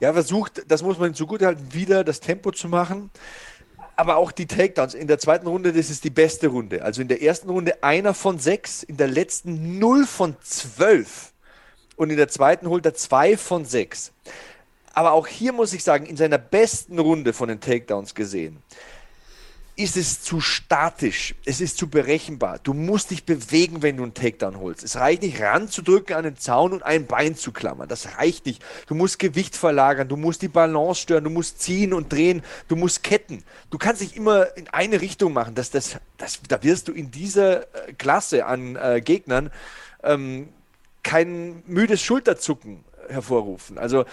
ja 0.00 0.12
versucht, 0.12 0.62
das 0.68 0.82
muss 0.82 0.98
man 0.98 1.14
zugutehalten, 1.14 1.72
wieder 1.72 2.04
das 2.04 2.20
Tempo 2.20 2.50
zu 2.50 2.68
machen. 2.68 3.10
Aber 3.96 4.16
auch 4.16 4.32
die 4.32 4.46
Takedowns 4.46 4.94
in 4.94 5.06
der 5.06 5.18
zweiten 5.18 5.46
Runde, 5.46 5.72
das 5.72 5.88
ist 5.88 6.02
die 6.02 6.10
beste 6.10 6.48
Runde. 6.48 6.82
Also 6.82 7.00
in 7.00 7.08
der 7.08 7.22
ersten 7.22 7.48
Runde 7.48 7.82
einer 7.82 8.12
von 8.12 8.38
sechs, 8.38 8.82
in 8.82 8.96
der 8.96 9.06
letzten 9.06 9.78
null 9.78 10.04
von 10.06 10.36
zwölf. 10.42 11.32
Und 11.96 12.10
in 12.10 12.16
der 12.16 12.28
zweiten 12.28 12.68
holt 12.68 12.84
er 12.86 12.94
zwei 12.94 13.36
von 13.36 13.64
sechs. 13.64 14.12
Aber 14.92 15.12
auch 15.12 15.26
hier 15.26 15.52
muss 15.52 15.72
ich 15.72 15.84
sagen, 15.84 16.06
in 16.06 16.16
seiner 16.16 16.38
besten 16.38 16.98
Runde 16.98 17.32
von 17.32 17.48
den 17.48 17.60
Takedowns 17.60 18.14
gesehen, 18.14 18.62
ist 19.76 19.96
es 19.96 20.22
zu 20.22 20.40
statisch, 20.40 21.34
es 21.44 21.60
ist 21.60 21.78
zu 21.78 21.88
berechenbar. 21.88 22.60
Du 22.62 22.74
musst 22.74 23.10
dich 23.10 23.24
bewegen, 23.24 23.82
wenn 23.82 23.96
du 23.96 24.04
einen 24.04 24.14
Takedown 24.14 24.58
holst. 24.60 24.84
Es 24.84 24.96
reicht 24.96 25.22
nicht 25.22 25.40
ranzudrücken 25.40 26.14
an 26.14 26.22
den 26.22 26.36
Zaun 26.36 26.72
und 26.72 26.82
ein 26.84 27.06
Bein 27.06 27.34
zu 27.34 27.50
klammern. 27.50 27.88
Das 27.88 28.16
reicht 28.18 28.46
nicht. 28.46 28.64
Du 28.86 28.94
musst 28.94 29.18
Gewicht 29.18 29.56
verlagern, 29.56 30.06
du 30.06 30.16
musst 30.16 30.42
die 30.42 30.48
Balance 30.48 31.02
stören, 31.02 31.24
du 31.24 31.30
musst 31.30 31.60
ziehen 31.60 31.92
und 31.92 32.12
drehen, 32.12 32.42
du 32.68 32.76
musst 32.76 33.02
ketten. 33.02 33.42
Du 33.70 33.78
kannst 33.78 34.00
nicht 34.00 34.16
immer 34.16 34.56
in 34.56 34.68
eine 34.68 35.00
Richtung 35.00 35.32
machen. 35.32 35.56
Das, 35.56 35.70
das, 35.70 35.96
das, 36.18 36.40
da 36.48 36.62
wirst 36.62 36.86
du 36.86 36.92
in 36.92 37.10
dieser 37.10 37.62
äh, 37.62 37.92
Klasse 37.98 38.46
an 38.46 38.76
äh, 38.76 39.00
Gegnern 39.00 39.50
ähm, 40.04 40.50
kein 41.02 41.64
müdes 41.66 42.00
Schulterzucken 42.00 42.84
hervorrufen. 43.08 43.78
Also 43.78 44.04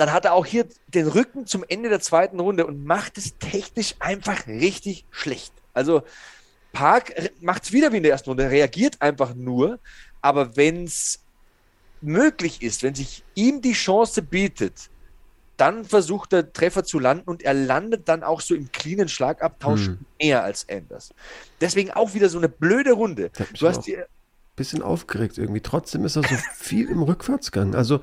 dann 0.00 0.12
hat 0.12 0.24
er 0.24 0.32
auch 0.32 0.46
hier 0.46 0.66
den 0.86 1.06
Rücken 1.06 1.46
zum 1.46 1.62
Ende 1.68 1.90
der 1.90 2.00
zweiten 2.00 2.40
Runde 2.40 2.64
und 2.64 2.86
macht 2.86 3.18
es 3.18 3.36
technisch 3.36 3.96
einfach 3.98 4.46
richtig 4.46 5.04
schlecht. 5.10 5.52
Also 5.74 6.04
Park 6.72 7.12
macht 7.42 7.64
es 7.64 7.72
wieder 7.72 7.92
wie 7.92 7.98
in 7.98 8.04
der 8.04 8.12
ersten 8.12 8.30
Runde, 8.30 8.48
reagiert 8.48 9.02
einfach 9.02 9.34
nur, 9.34 9.78
aber 10.22 10.56
wenn 10.56 10.84
es 10.84 11.20
möglich 12.00 12.62
ist, 12.62 12.82
wenn 12.82 12.94
sich 12.94 13.24
ihm 13.34 13.60
die 13.60 13.74
Chance 13.74 14.22
bietet, 14.22 14.88
dann 15.58 15.84
versucht 15.84 16.32
er 16.32 16.50
Treffer 16.50 16.82
zu 16.82 16.98
landen 16.98 17.28
und 17.28 17.42
er 17.42 17.52
landet 17.52 18.08
dann 18.08 18.22
auch 18.22 18.40
so 18.40 18.54
im 18.54 18.72
cleanen 18.72 19.10
Schlagabtausch 19.10 19.88
hm. 19.88 19.98
mehr 20.18 20.42
als 20.42 20.66
Anders. 20.70 21.12
Deswegen 21.60 21.90
auch 21.90 22.14
wieder 22.14 22.30
so 22.30 22.38
eine 22.38 22.48
blöde 22.48 22.92
Runde. 22.92 23.30
Du 23.58 23.68
hast 23.68 23.82
dir 23.82 24.06
bisschen 24.60 24.82
aufgeregt 24.82 25.38
irgendwie. 25.38 25.62
Trotzdem 25.62 26.04
ist 26.04 26.16
er 26.16 26.22
so 26.22 26.36
viel 26.54 26.90
im 26.90 27.02
Rückwärtsgang. 27.02 27.74
Also 27.74 28.00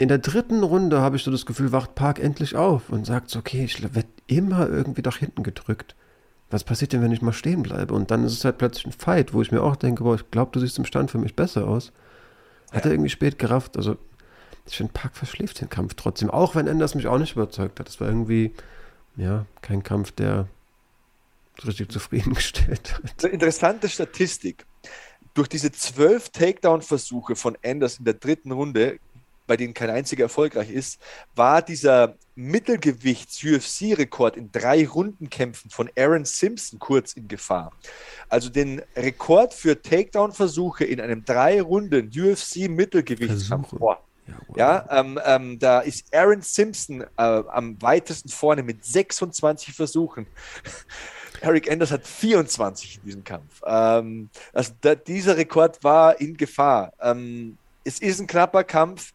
in 0.00 0.08
der 0.08 0.16
dritten 0.16 0.62
Runde 0.62 1.02
habe 1.02 1.16
ich 1.16 1.24
so 1.24 1.30
das 1.30 1.44
Gefühl, 1.44 1.72
wacht 1.72 1.94
Park 1.94 2.20
endlich 2.20 2.56
auf 2.56 2.88
und 2.88 3.04
sagt 3.04 3.28
so, 3.28 3.38
okay, 3.38 3.64
ich 3.64 3.82
werde 3.82 4.08
immer 4.28 4.66
irgendwie 4.66 5.02
nach 5.02 5.18
hinten 5.18 5.42
gedrückt. 5.42 5.94
Was 6.48 6.64
passiert 6.64 6.94
denn, 6.94 7.02
wenn 7.02 7.12
ich 7.12 7.20
mal 7.20 7.34
stehen 7.34 7.62
bleibe? 7.62 7.92
Und 7.92 8.10
dann 8.10 8.24
ist 8.24 8.32
es 8.32 8.42
halt 8.46 8.56
plötzlich 8.56 8.86
ein 8.86 8.92
Fight, 8.92 9.34
wo 9.34 9.42
ich 9.42 9.52
mir 9.52 9.62
auch 9.62 9.76
denke, 9.76 10.02
boah, 10.02 10.14
ich 10.14 10.30
glaube, 10.30 10.52
du 10.52 10.60
siehst 10.60 10.78
im 10.78 10.86
Stand 10.86 11.10
für 11.10 11.18
mich 11.18 11.36
besser 11.36 11.68
aus. 11.68 11.92
Hat 12.72 12.86
er 12.86 12.92
irgendwie 12.92 13.10
spät 13.10 13.38
gerafft. 13.38 13.76
Also, 13.76 13.98
ich 14.66 14.78
finde, 14.78 14.94
Park 14.94 15.16
verschläft 15.16 15.60
den 15.60 15.68
Kampf 15.68 15.92
trotzdem. 15.92 16.30
Auch 16.30 16.54
wenn 16.54 16.66
Enders 16.66 16.94
mich 16.94 17.06
auch 17.06 17.18
nicht 17.18 17.36
überzeugt 17.36 17.78
hat. 17.78 17.86
Das 17.86 18.00
war 18.00 18.08
irgendwie, 18.08 18.54
ja, 19.16 19.44
kein 19.60 19.82
Kampf, 19.82 20.12
der 20.12 20.48
richtig 21.66 21.92
zufriedengestellt 21.92 22.94
hat. 22.94 23.24
Interessante 23.24 23.90
Statistik. 23.90 24.64
Durch 25.34 25.48
diese 25.48 25.70
zwölf 25.72 26.30
Takedown-Versuche 26.30 27.36
von 27.36 27.58
Anders 27.62 27.98
in 27.98 28.06
der 28.06 28.14
dritten 28.14 28.50
Runde, 28.50 28.98
bei 29.50 29.56
denen 29.56 29.74
kein 29.74 29.90
einziger 29.90 30.26
erfolgreich 30.26 30.70
ist, 30.70 31.00
war 31.34 31.60
dieser 31.60 32.14
Mittelgewichts-UFC-Rekord 32.36 34.36
in 34.36 34.52
drei 34.52 34.86
Rundenkämpfen 34.86 35.72
von 35.72 35.90
Aaron 35.98 36.24
Simpson 36.24 36.78
kurz 36.78 37.14
in 37.14 37.26
Gefahr. 37.26 37.72
Also 38.28 38.48
den 38.48 38.80
Rekord 38.94 39.52
für 39.52 39.82
Takedown-Versuche 39.82 40.84
in 40.84 41.00
einem 41.00 41.24
drei 41.24 41.60
Runden 41.60 42.12
UFC-Mittelgewichtskampf. 42.16 43.74
Ja, 44.54 44.86
ähm, 44.88 45.18
ähm, 45.24 45.58
da 45.58 45.80
ist 45.80 46.14
Aaron 46.14 46.42
Simpson 46.42 47.00
äh, 47.00 47.06
am 47.16 47.82
weitesten 47.82 48.28
vorne 48.28 48.62
mit 48.62 48.84
26 48.84 49.74
Versuchen. 49.74 50.28
Eric 51.40 51.68
Anders 51.68 51.90
hat 51.90 52.06
24 52.06 52.98
in 52.98 53.02
diesem 53.02 53.24
Kampf. 53.24 53.60
Ähm, 53.66 54.30
also 54.52 54.74
da, 54.80 54.94
dieser 54.94 55.36
Rekord 55.36 55.82
war 55.82 56.20
in 56.20 56.36
Gefahr. 56.36 56.92
Ähm, 57.00 57.58
es 57.84 58.00
ist 58.00 58.20
ein 58.20 58.26
knapper 58.26 58.64
Kampf. 58.64 59.12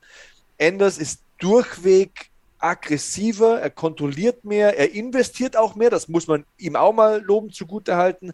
Anders 0.59 0.97
ist 0.97 1.21
durchweg 1.37 2.29
aggressiver, 2.59 3.59
er 3.59 3.69
kontrolliert 3.69 4.43
mehr, 4.43 4.77
er 4.77 4.93
investiert 4.93 5.55
auch 5.55 5.75
mehr, 5.75 5.89
das 5.89 6.07
muss 6.07 6.27
man 6.27 6.45
ihm 6.57 6.75
auch 6.75 6.93
mal 6.93 7.21
loben 7.21 7.51
zugutehalten. 7.51 8.33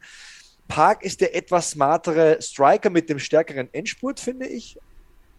Park 0.68 1.04
ist 1.04 1.20
der 1.20 1.36
etwas 1.36 1.72
smartere 1.72 2.42
Striker 2.42 2.90
mit 2.90 3.10
dem 3.10 3.20
stärkeren 3.20 3.68
Endspurt, 3.74 4.20
finde 4.20 4.48
ich. 4.48 4.78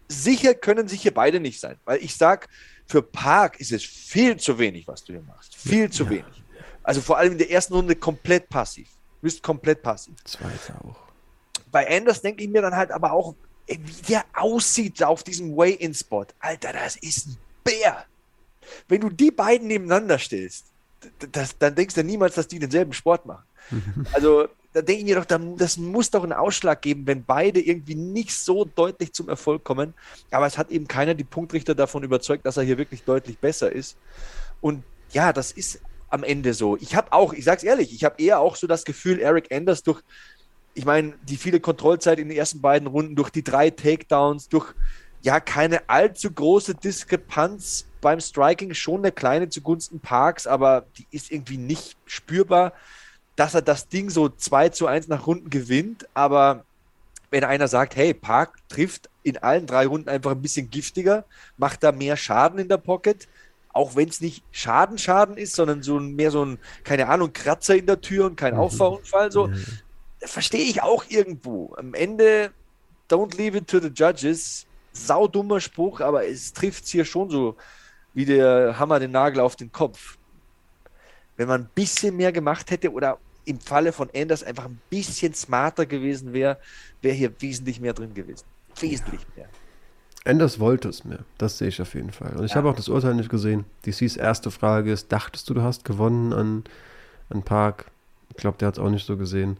Sicher 0.07 0.53
können 0.53 0.87
sich 0.87 1.01
hier 1.01 1.13
beide 1.13 1.39
nicht 1.39 1.59
sein, 1.59 1.77
weil 1.85 2.03
ich 2.03 2.15
sage, 2.15 2.47
für 2.85 3.01
Park 3.01 3.59
ist 3.59 3.71
es 3.71 3.83
viel 3.83 4.37
zu 4.37 4.59
wenig, 4.59 4.87
was 4.87 5.03
du 5.03 5.13
hier 5.13 5.23
machst. 5.23 5.55
Viel 5.55 5.89
zu 5.89 6.03
ja. 6.03 6.09
wenig. 6.11 6.43
Also 6.83 7.01
vor 7.01 7.17
allem 7.17 7.31
in 7.31 7.37
der 7.37 7.49
ersten 7.49 7.73
Runde 7.73 7.95
komplett 7.95 8.49
passiv. 8.49 8.89
Du 8.89 9.21
bist 9.21 9.41
komplett 9.41 9.81
passiv. 9.81 10.13
Zweite 10.25 10.75
auch. 10.83 10.97
Bei 11.71 11.89
Anders 11.97 12.21
denke 12.21 12.43
ich 12.43 12.49
mir 12.49 12.61
dann 12.61 12.75
halt 12.75 12.91
aber 12.91 13.13
auch, 13.13 13.33
wie 13.67 14.01
der 14.09 14.25
aussieht 14.33 15.01
auf 15.03 15.23
diesem 15.23 15.55
Way-In-Spot. 15.55 16.25
Alter, 16.39 16.73
das 16.73 16.95
ist 16.97 17.27
ein 17.27 17.37
Bär. 17.63 18.05
Wenn 18.87 19.01
du 19.01 19.09
die 19.09 19.31
beiden 19.31 19.67
nebeneinander 19.67 20.19
stellst, 20.19 20.65
das, 21.31 21.57
dann 21.57 21.75
denkst 21.75 21.95
du 21.95 22.03
niemals, 22.03 22.35
dass 22.35 22.47
die 22.47 22.59
denselben 22.59 22.93
Sport 22.93 23.25
machen. 23.25 23.43
Also 24.13 24.47
da 24.73 24.81
denke 24.81 25.01
ich 25.01 25.05
mir 25.05 25.21
doch, 25.21 25.55
das 25.57 25.77
muss 25.77 26.09
doch 26.09 26.23
einen 26.23 26.33
Ausschlag 26.33 26.81
geben, 26.81 27.05
wenn 27.05 27.23
beide 27.23 27.61
irgendwie 27.61 27.95
nicht 27.95 28.31
so 28.31 28.65
deutlich 28.65 29.13
zum 29.13 29.29
Erfolg 29.29 29.63
kommen. 29.63 29.93
Aber 30.31 30.47
es 30.47 30.57
hat 30.57 30.71
eben 30.71 30.87
keiner 30.87 31.13
die 31.13 31.23
Punktrichter 31.23 31.75
davon 31.75 32.03
überzeugt, 32.03 32.45
dass 32.45 32.57
er 32.57 32.63
hier 32.63 32.79
wirklich 32.79 33.03
deutlich 33.03 33.37
besser 33.37 33.71
ist. 33.71 33.97
Und 34.61 34.83
ja, 35.11 35.31
das 35.31 35.51
ist 35.51 35.79
am 36.09 36.23
Ende 36.23 36.53
so. 36.53 36.75
Ich 36.77 36.95
habe 36.95 37.11
auch, 37.13 37.33
ich 37.33 37.45
sag's 37.45 37.63
ehrlich, 37.63 37.93
ich 37.93 38.03
habe 38.03 38.21
eher 38.21 38.39
auch 38.39 38.55
so 38.55 38.65
das 38.65 38.83
Gefühl, 38.83 39.19
Eric 39.19 39.51
Anders 39.51 39.83
durch, 39.83 40.01
ich 40.73 40.85
meine, 40.85 41.13
die 41.23 41.37
viele 41.37 41.59
Kontrollzeit 41.59 42.19
in 42.19 42.29
den 42.29 42.37
ersten 42.37 42.61
beiden 42.61 42.87
Runden, 42.87 43.15
durch 43.15 43.29
die 43.29 43.43
drei 43.43 43.69
Takedowns, 43.69 44.49
durch 44.49 44.73
ja 45.21 45.39
keine 45.39 45.89
allzu 45.89 46.31
große 46.31 46.75
Diskrepanz 46.75 47.85
beim 48.01 48.19
Striking, 48.19 48.73
schon 48.73 48.99
eine 48.99 49.11
kleine 49.11 49.49
zugunsten 49.49 49.99
Parks, 49.99 50.47
aber 50.47 50.85
die 50.97 51.07
ist 51.11 51.31
irgendwie 51.31 51.57
nicht 51.57 51.95
spürbar, 52.05 52.73
dass 53.35 53.53
er 53.53 53.61
das 53.61 53.87
Ding 53.87 54.09
so 54.09 54.29
2 54.29 54.69
zu 54.69 54.87
1 54.87 55.07
nach 55.07 55.25
Runden 55.25 55.49
gewinnt, 55.49 56.07
aber 56.13 56.65
wenn 57.31 57.43
einer 57.43 57.67
sagt, 57.67 57.95
hey, 57.95 58.13
Park 58.13 58.57
trifft 58.69 59.09
in 59.23 59.37
allen 59.37 59.65
drei 59.65 59.87
Runden 59.87 60.09
einfach 60.09 60.31
ein 60.31 60.41
bisschen 60.41 60.69
giftiger, 60.69 61.25
macht 61.57 61.83
da 61.83 61.91
mehr 61.91 62.17
Schaden 62.17 62.59
in 62.59 62.67
der 62.67 62.77
Pocket, 62.77 63.27
auch 63.71 63.95
wenn 63.95 64.07
es 64.07 64.21
nicht 64.21 64.43
Schaden, 64.51 64.99
Schaden 64.99 65.37
ist, 65.37 65.55
sondern 65.55 65.81
so 65.81 65.97
ein, 65.97 66.15
mehr 66.15 66.29
so 66.29 66.45
ein, 66.45 66.59
keine 66.83 67.07
Ahnung, 67.07 67.33
Kratzer 67.33 67.75
in 67.75 67.87
der 67.87 68.01
Tür 68.01 68.27
und 68.27 68.35
kein 68.35 68.53
mhm. 68.53 68.59
Auffahrunfall, 68.59 69.31
so, 69.31 69.47
mhm. 69.47 69.65
Verstehe 70.25 70.63
ich 70.63 70.81
auch 70.81 71.05
irgendwo. 71.09 71.73
Am 71.77 71.93
Ende, 71.93 72.51
don't 73.09 73.35
leave 73.37 73.57
it 73.57 73.67
to 73.67 73.79
the 73.79 73.89
judges. 73.89 74.65
Saudummer 74.93 75.59
Spruch, 75.59 76.01
aber 76.01 76.27
es 76.27 76.53
trifft 76.53 76.85
es 76.85 76.91
hier 76.91 77.05
schon 77.05 77.29
so 77.29 77.55
wie 78.13 78.25
der 78.25 78.77
Hammer 78.77 78.99
den 78.99 79.11
Nagel 79.11 79.39
auf 79.39 79.55
den 79.55 79.71
Kopf. 79.71 80.17
Wenn 81.35 81.47
man 81.47 81.61
ein 81.61 81.69
bisschen 81.73 82.15
mehr 82.15 82.31
gemacht 82.31 82.69
hätte 82.69 82.91
oder 82.91 83.17
im 83.45 83.59
Falle 83.59 83.91
von 83.91 84.09
Anders 84.15 84.43
einfach 84.43 84.65
ein 84.65 84.79
bisschen 84.89 85.33
smarter 85.33 85.85
gewesen 85.85 86.31
wäre, 86.31 86.59
wäre 87.01 87.15
hier 87.15 87.33
wesentlich 87.41 87.79
mehr 87.79 87.93
drin 87.93 88.13
gewesen. 88.13 88.45
Wesentlich 88.79 89.21
mehr. 89.35 89.49
Anders 90.25 90.59
wollte 90.59 90.87
es 90.87 91.03
mehr. 91.03 91.19
Das 91.37 91.57
sehe 91.57 91.67
ich 91.67 91.81
auf 91.81 91.95
jeden 91.95 92.11
Fall. 92.11 92.37
Und 92.37 92.45
ich 92.45 92.51
ja. 92.51 92.57
habe 92.57 92.69
auch 92.69 92.75
das 92.75 92.87
Urteil 92.87 93.15
nicht 93.15 93.29
gesehen. 93.29 93.65
DCs 93.85 94.15
erste 94.15 94.51
Frage 94.51 94.91
ist: 94.91 95.11
Dachtest 95.11 95.49
du, 95.49 95.53
du 95.53 95.61
hast 95.63 95.83
gewonnen 95.83 96.31
an, 96.31 96.63
an 97.29 97.43
Park? 97.43 97.91
Ich 98.29 98.37
glaube, 98.37 98.57
der 98.57 98.69
hat 98.69 98.75
es 98.75 98.79
auch 98.79 98.89
nicht 98.89 99.05
so 99.05 99.17
gesehen. 99.17 99.57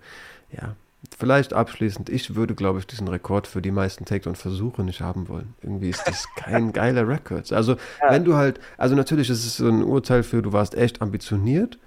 Ja, 0.55 0.75
vielleicht 1.17 1.53
abschließend. 1.53 2.09
Ich 2.09 2.35
würde, 2.35 2.55
glaube 2.55 2.79
ich, 2.79 2.87
diesen 2.87 3.07
Rekord 3.07 3.47
für 3.47 3.61
die 3.61 3.71
meisten 3.71 4.05
Takedown-Versuche 4.05 4.83
nicht 4.83 5.01
haben 5.01 5.27
wollen. 5.27 5.53
Irgendwie 5.61 5.89
ist 5.89 6.07
das 6.07 6.27
kein 6.35 6.73
geiler 6.73 7.07
Rekord. 7.07 7.51
Also, 7.51 7.73
ja. 7.73 8.11
wenn 8.11 8.23
du 8.23 8.35
halt, 8.35 8.59
also 8.77 8.95
natürlich 8.95 9.29
ist 9.29 9.45
es 9.45 9.57
so 9.57 9.67
ein 9.67 9.83
Urteil 9.83 10.23
für, 10.23 10.41
du 10.41 10.53
warst 10.53 10.75
echt 10.75 11.01
ambitioniert. 11.01 11.77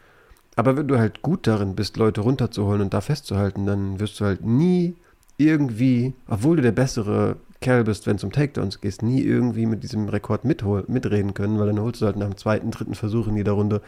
Aber 0.56 0.76
wenn 0.76 0.88
du 0.88 0.98
halt 0.98 1.20
gut 1.22 1.46
darin 1.46 1.74
bist, 1.74 1.98
Leute 1.98 2.22
runterzuholen 2.22 2.80
und 2.80 2.94
da 2.94 3.02
festzuhalten, 3.02 3.66
dann 3.66 4.00
wirst 4.00 4.18
du 4.20 4.24
halt 4.24 4.42
nie 4.42 4.96
irgendwie, 5.36 6.14
obwohl 6.28 6.56
du 6.56 6.62
der 6.62 6.72
bessere 6.72 7.36
Kerl 7.60 7.84
bist, 7.84 8.06
wenn 8.06 8.16
es 8.16 8.24
um 8.24 8.32
Takedowns 8.32 8.80
geht, 8.80 9.02
nie 9.02 9.22
irgendwie 9.22 9.66
mit 9.66 9.82
diesem 9.82 10.08
Rekord 10.08 10.44
mithol 10.44 10.84
mitreden 10.88 11.34
können, 11.34 11.58
weil 11.58 11.66
dann 11.66 11.80
holst 11.80 12.00
du 12.00 12.06
halt 12.06 12.16
nach 12.16 12.26
dem 12.26 12.36
zweiten, 12.36 12.70
dritten 12.70 12.94
Versuch 12.94 13.28
in 13.28 13.36
jeder 13.36 13.52
Runde, 13.52 13.82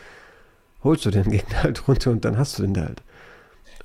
holst 0.83 1.07
du 1.07 1.11
den 1.11 1.31
Gegner 1.31 1.63
halt 1.63 1.89
runter 1.89 2.11
und 2.11 2.25
dann 2.25 2.39
hast 2.39 2.59
du 2.59 2.63
den 2.63 2.75
da 2.75 2.83
halt. 2.83 3.03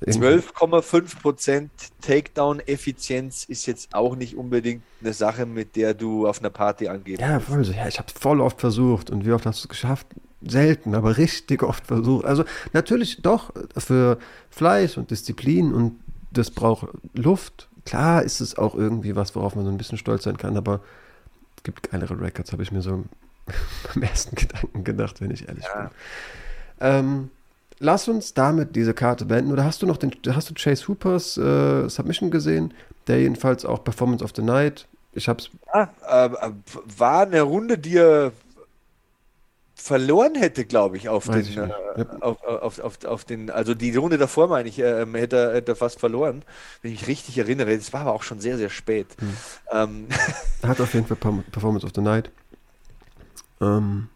12,5% 0.02 1.68
Takedown-Effizienz 2.00 3.44
ist 3.44 3.66
jetzt 3.66 3.94
auch 3.94 4.16
nicht 4.16 4.36
unbedingt 4.36 4.82
eine 5.00 5.12
Sache, 5.12 5.46
mit 5.46 5.76
der 5.76 5.94
du 5.94 6.26
auf 6.26 6.40
einer 6.40 6.50
Party 6.50 6.88
angehst. 6.88 7.20
Ja, 7.20 7.40
voll 7.40 7.64
so. 7.64 7.72
Ja, 7.72 7.86
ich 7.86 7.98
habe 7.98 8.08
voll 8.12 8.40
oft 8.40 8.60
versucht. 8.60 9.10
Und 9.10 9.24
wie 9.24 9.32
oft 9.32 9.46
hast 9.46 9.60
du 9.60 9.66
es 9.66 9.68
geschafft? 9.68 10.06
Selten, 10.46 10.94
aber 10.94 11.16
richtig 11.16 11.62
oft 11.62 11.86
versucht. 11.86 12.26
Also 12.26 12.44
natürlich 12.72 13.22
doch 13.22 13.52
für 13.78 14.18
Fleiß 14.50 14.98
und 14.98 15.10
Disziplin 15.10 15.72
und 15.72 16.00
das 16.32 16.50
braucht 16.50 16.88
Luft 17.14 17.68
klar 17.84 18.22
ist 18.22 18.40
es 18.40 18.56
auch 18.56 18.74
irgendwie 18.74 19.16
was, 19.16 19.34
worauf 19.34 19.54
man 19.54 19.64
so 19.64 19.70
ein 19.70 19.78
bisschen 19.78 19.98
stolz 19.98 20.24
sein 20.24 20.36
kann, 20.36 20.56
aber 20.56 20.80
es 21.56 21.62
gibt 21.62 21.90
geilere 21.90 22.20
Records, 22.20 22.52
habe 22.52 22.62
ich 22.62 22.72
mir 22.72 22.82
so 22.82 23.04
beim 23.94 24.02
ersten 24.02 24.34
Gedanken 24.34 24.84
gedacht, 24.84 25.20
wenn 25.20 25.30
ich 25.30 25.48
ehrlich 25.48 25.64
ja. 25.64 25.80
bin. 25.80 25.90
Ähm, 26.80 27.30
lass 27.78 28.08
uns 28.08 28.34
damit 28.34 28.76
diese 28.76 28.94
Karte 28.94 29.24
beenden. 29.24 29.52
Oder 29.52 29.64
hast 29.64 29.82
du 29.82 29.86
noch 29.86 29.96
den, 29.96 30.12
hast 30.28 30.50
du 30.50 30.54
Chase 30.54 30.88
Hoopers 30.88 31.36
äh, 31.36 31.88
Submission 31.88 32.30
gesehen? 32.30 32.74
Der 33.06 33.20
jedenfalls 33.20 33.64
auch 33.64 33.84
Performance 33.84 34.24
of 34.24 34.32
the 34.34 34.42
Night. 34.42 34.86
Ich 35.12 35.28
hab's. 35.28 35.50
Ja, 35.72 35.90
äh, 36.08 36.50
war 36.96 37.22
eine 37.22 37.42
Runde, 37.42 37.78
die 37.78 37.96
er 37.98 38.32
verloren 39.74 40.34
hätte, 40.34 40.64
glaube 40.64 40.96
ich, 40.96 41.08
auf 41.08 41.26
den, 41.28 41.40
ich 41.40 41.56
äh, 41.56 41.68
ja. 41.68 42.06
auf, 42.20 42.42
auf, 42.44 42.78
auf, 42.78 43.04
auf, 43.04 43.24
den, 43.24 43.50
also 43.50 43.74
die 43.74 43.94
Runde 43.94 44.18
davor, 44.18 44.48
meine 44.48 44.68
ich, 44.68 44.78
äh, 44.78 45.04
hätte, 45.12 45.52
hätte 45.52 45.74
fast 45.76 46.00
verloren, 46.00 46.42
wenn 46.80 46.92
ich 46.92 47.00
mich 47.00 47.08
richtig 47.08 47.38
erinnere. 47.38 47.76
Das 47.76 47.92
war 47.92 48.02
aber 48.02 48.12
auch 48.12 48.22
schon 48.22 48.40
sehr, 48.40 48.56
sehr 48.56 48.70
spät. 48.70 49.08
Hm. 49.18 49.36
Ähm. 49.72 50.06
Hat 50.62 50.80
auf 50.80 50.94
jeden 50.94 51.06
Fall 51.06 51.16
Performance 51.16 51.84
of 51.84 51.92
the 51.94 52.00
Night. 52.00 52.30
Ähm, 53.60 54.08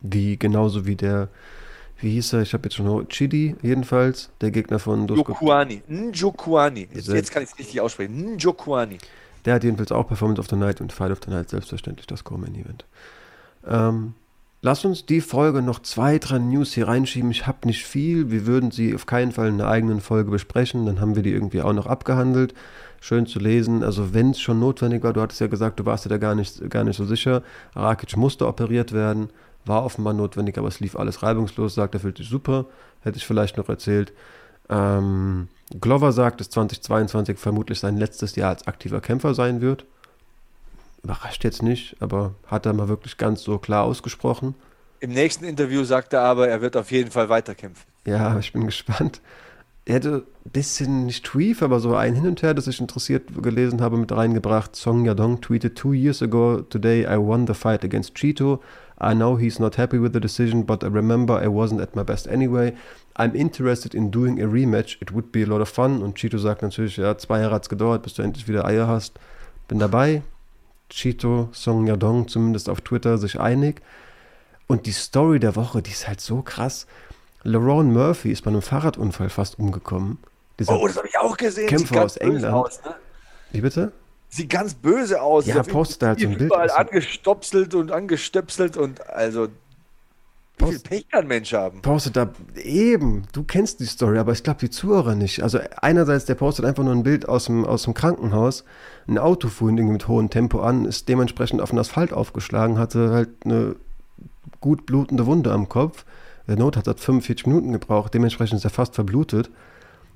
die 0.00 0.38
genauso 0.38 0.86
wie 0.86 0.96
der, 0.96 1.28
wie 2.02 2.10
hieß 2.10 2.34
er, 2.34 2.42
ich 2.42 2.52
habe 2.52 2.64
jetzt 2.64 2.74
schon 2.76 3.08
Chidi 3.08 3.56
jedenfalls, 3.62 4.30
der 4.40 4.50
Gegner 4.50 4.78
von 4.78 5.04
Njokuani. 5.04 5.82
Njokuani. 5.88 6.88
Jetzt, 6.92 7.08
jetzt 7.08 7.30
kann 7.32 7.42
ich 7.42 7.50
es 7.50 7.58
richtig 7.58 7.80
aussprechen. 7.80 8.34
Njokuani. 8.34 8.98
Der 9.44 9.54
hat 9.54 9.64
jedenfalls 9.64 9.92
auch 9.92 10.06
Performance 10.06 10.40
of 10.40 10.48
the 10.48 10.56
Night 10.56 10.80
und 10.80 10.92
Fight 10.92 11.10
of 11.10 11.20
the 11.24 11.30
Night 11.30 11.48
selbstverständlich 11.50 12.06
das 12.06 12.24
Core-Main-Event. 12.24 12.84
Ähm, 13.66 14.14
Lass 14.64 14.84
uns 14.84 15.04
die 15.06 15.20
Folge 15.20 15.60
noch 15.60 15.80
zwei, 15.80 16.18
drei 16.18 16.38
News 16.38 16.72
hier 16.72 16.86
reinschieben. 16.86 17.32
Ich 17.32 17.48
habe 17.48 17.66
nicht 17.66 17.84
viel. 17.84 18.30
Wir 18.30 18.46
würden 18.46 18.70
sie 18.70 18.94
auf 18.94 19.06
keinen 19.06 19.32
Fall 19.32 19.48
in 19.48 19.54
einer 19.54 19.68
eigenen 19.68 20.00
Folge 20.00 20.30
besprechen. 20.30 20.86
Dann 20.86 21.00
haben 21.00 21.16
wir 21.16 21.24
die 21.24 21.32
irgendwie 21.32 21.62
auch 21.62 21.72
noch 21.72 21.86
abgehandelt. 21.86 22.54
Schön 23.02 23.26
zu 23.26 23.38
lesen. 23.38 23.82
Also 23.82 24.14
wenn 24.14 24.30
es 24.30 24.40
schon 24.40 24.60
notwendig 24.60 25.02
war, 25.02 25.12
du 25.12 25.20
hattest 25.20 25.40
ja 25.40 25.48
gesagt, 25.48 25.80
du 25.80 25.86
warst 25.86 26.04
dir 26.04 26.08
da 26.08 26.18
gar 26.18 26.34
nicht, 26.34 26.70
gar 26.70 26.84
nicht 26.84 26.96
so 26.96 27.04
sicher. 27.04 27.42
Rakic 27.74 28.16
musste 28.16 28.46
operiert 28.46 28.92
werden. 28.92 29.30
War 29.64 29.84
offenbar 29.84 30.12
notwendig, 30.12 30.56
aber 30.56 30.68
es 30.68 30.80
lief 30.80 30.96
alles 30.96 31.22
reibungslos. 31.22 31.74
Sagt, 31.74 31.94
er 31.94 32.00
fühlt 32.00 32.18
sich 32.18 32.28
super. 32.28 32.66
Hätte 33.00 33.18
ich 33.18 33.26
vielleicht 33.26 33.56
noch 33.56 33.68
erzählt. 33.68 34.12
Ähm, 34.68 35.48
Glover 35.80 36.12
sagt, 36.12 36.40
dass 36.40 36.50
2022 36.50 37.38
vermutlich 37.38 37.80
sein 37.80 37.96
letztes 37.96 38.36
Jahr 38.36 38.50
als 38.50 38.66
aktiver 38.66 39.00
Kämpfer 39.00 39.34
sein 39.34 39.60
wird 39.60 39.84
überrascht 41.02 41.44
jetzt 41.44 41.62
nicht, 41.62 41.96
aber 42.00 42.34
hat 42.46 42.66
er 42.66 42.72
mal 42.72 42.88
wirklich 42.88 43.16
ganz 43.16 43.42
so 43.42 43.58
klar 43.58 43.84
ausgesprochen. 43.84 44.54
Im 45.00 45.10
nächsten 45.10 45.44
Interview 45.44 45.82
sagt 45.84 46.12
er 46.12 46.22
aber, 46.22 46.48
er 46.48 46.60
wird 46.60 46.76
auf 46.76 46.92
jeden 46.92 47.10
Fall 47.10 47.28
weiterkämpfen. 47.28 47.84
Ja, 48.06 48.38
ich 48.38 48.52
bin 48.52 48.66
gespannt. 48.66 49.20
Er 49.84 49.94
hätte 49.94 50.24
ein 50.44 50.50
bisschen, 50.50 51.06
nicht 51.06 51.24
Tweet, 51.24 51.62
aber 51.62 51.80
so 51.80 51.96
ein 51.96 52.14
Hin 52.14 52.26
und 52.26 52.42
Her, 52.42 52.54
das 52.54 52.68
ich 52.68 52.80
interessiert 52.80 53.42
gelesen 53.42 53.80
habe, 53.80 53.96
mit 53.96 54.12
reingebracht. 54.12 54.76
Song 54.76 55.04
Yadong 55.04 55.40
tweeted 55.40 55.76
two 55.76 55.92
years 55.92 56.22
ago, 56.22 56.62
today 56.62 57.04
I 57.04 57.18
won 57.18 57.46
the 57.46 57.54
fight 57.54 57.84
against 57.84 58.14
Cheeto. 58.14 58.60
I 59.00 59.14
know 59.14 59.36
he's 59.36 59.58
not 59.58 59.78
happy 59.78 60.00
with 60.00 60.12
the 60.12 60.20
decision, 60.20 60.64
but 60.64 60.84
I 60.84 60.86
remember 60.86 61.42
I 61.42 61.48
wasn't 61.48 61.80
at 61.80 61.96
my 61.96 62.04
best 62.04 62.28
anyway. 62.28 62.74
I'm 63.16 63.34
interested 63.34 63.94
in 63.94 64.12
doing 64.12 64.40
a 64.40 64.46
rematch. 64.46 64.98
It 65.02 65.12
would 65.12 65.32
be 65.32 65.42
a 65.42 65.46
lot 65.46 65.60
of 65.60 65.68
fun. 65.68 66.00
Und 66.00 66.14
Cheeto 66.14 66.38
sagt 66.38 66.62
natürlich, 66.62 66.98
ja, 66.98 67.18
zwei 67.18 67.40
Jahre 67.40 67.56
hat 67.56 67.64
es 67.64 67.68
gedauert, 67.68 68.04
bis 68.04 68.14
du 68.14 68.22
endlich 68.22 68.46
wieder 68.46 68.64
Eier 68.64 68.86
hast. 68.86 69.18
Bin 69.66 69.80
dabei. 69.80 70.22
Cheeto, 70.88 71.48
Song 71.52 71.88
Yadong, 71.88 72.28
zumindest 72.28 72.68
auf 72.68 72.82
Twitter, 72.82 73.18
sich 73.18 73.40
einig. 73.40 73.82
Und 74.68 74.86
die 74.86 74.92
Story 74.92 75.40
der 75.40 75.56
Woche, 75.56 75.82
die 75.82 75.90
ist 75.90 76.06
halt 76.06 76.20
so 76.20 76.42
krass. 76.42 76.86
LeRon 77.44 77.92
Murphy 77.92 78.30
ist 78.30 78.42
bei 78.42 78.50
einem 78.50 78.62
Fahrradunfall 78.62 79.28
fast 79.28 79.58
umgekommen. 79.58 80.18
Dieser 80.58 80.78
oh, 80.78 80.86
das 80.86 80.96
habe 80.96 81.08
ich 81.08 81.18
auch 81.18 81.36
gesehen. 81.36 81.68
Kämpfer 81.68 82.04
aus 82.04 82.16
England. 82.16 82.54
Aus, 82.54 82.80
ne? 82.84 82.94
Wie 83.52 83.60
bitte? 83.60 83.92
Sieht 84.28 84.48
ganz 84.48 84.74
böse 84.74 85.20
aus. 85.20 85.46
Ja, 85.46 85.62
postet 85.62 86.02
halt 86.02 86.20
so 86.20 86.26
ein 86.26 86.38
Bild. 86.38 86.50
Überall 86.50 86.70
angestopselt 86.70 87.74
und 87.74 87.92
angestöpselt 87.92 88.76
und 88.76 89.06
also 89.08 89.48
wie 90.58 90.66
viel 90.66 90.78
Pech 90.80 91.08
kann 91.08 91.22
ein 91.22 91.28
Mensch 91.28 91.52
haben? 91.52 91.82
Postet 91.82 92.16
da 92.16 92.30
eben, 92.56 93.24
du 93.32 93.42
kennst 93.42 93.80
die 93.80 93.86
Story, 93.86 94.18
aber 94.18 94.32
ich 94.32 94.42
glaube 94.42 94.60
die 94.60 94.70
Zuhörer 94.70 95.14
nicht. 95.14 95.42
Also 95.42 95.58
einerseits, 95.80 96.24
der 96.26 96.34
postet 96.34 96.64
einfach 96.64 96.84
nur 96.84 96.94
ein 96.94 97.02
Bild 97.02 97.28
aus 97.28 97.46
dem, 97.46 97.64
aus 97.64 97.84
dem 97.84 97.94
Krankenhaus. 97.94 98.64
Ein 99.08 99.18
Auto 99.18 99.48
fuhr 99.48 99.70
ihn 99.70 99.88
mit 99.88 100.08
hohem 100.08 100.30
Tempo 100.30 100.60
an, 100.60 100.84
ist 100.84 101.08
dementsprechend 101.08 101.60
auf 101.60 101.70
den 101.70 101.78
Asphalt 101.78 102.12
aufgeschlagen, 102.12 102.78
hatte 102.78 103.10
halt 103.10 103.30
eine 103.44 103.76
gut 104.60 104.86
blutende 104.86 105.26
Wunde 105.26 105.52
am 105.52 105.68
Kopf. 105.68 106.04
Der 106.46 106.56
Notarzt 106.56 106.88
hat 106.88 107.00
45 107.00 107.46
Minuten 107.46 107.72
gebraucht, 107.72 108.14
dementsprechend 108.14 108.58
ist 108.58 108.64
er 108.64 108.70
fast 108.70 108.94
verblutet. 108.94 109.50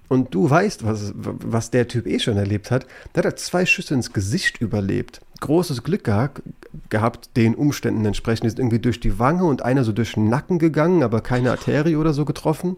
Und 0.09 0.35
du 0.35 0.49
weißt, 0.49 0.85
was, 0.87 1.13
was 1.17 1.71
der 1.71 1.89
Typ 1.89 2.07
eh 2.07 2.19
schon 2.19 2.37
erlebt 2.37 2.71
hat. 2.71 2.87
Der 3.15 3.25
hat 3.25 3.39
zwei 3.41 3.67
Schüsse 3.67 3.95
ins 3.95 4.13
Gesicht 4.13 4.61
überlebt. 4.61 5.21
Großes 5.41 5.83
Glück 5.83 6.05
gehabt, 6.05 6.43
gehabt 6.91 7.37
den 7.37 7.55
Umständen 7.55 8.05
entsprechend. 8.05 8.45
Die 8.45 8.51
sind 8.51 8.61
irgendwie 8.61 8.79
durch 8.79 9.01
die 9.01 9.19
Wange 9.19 9.45
und 9.45 9.63
einer 9.63 9.85
so 9.85 9.93
durch 9.93 10.15
den 10.15 10.29
Nacken 10.29 10.59
gegangen, 10.59 11.03
aber 11.03 11.21
keine 11.21 11.51
Arterie 11.51 11.97
oder 11.97 12.13
so 12.13 12.25
getroffen. 12.25 12.77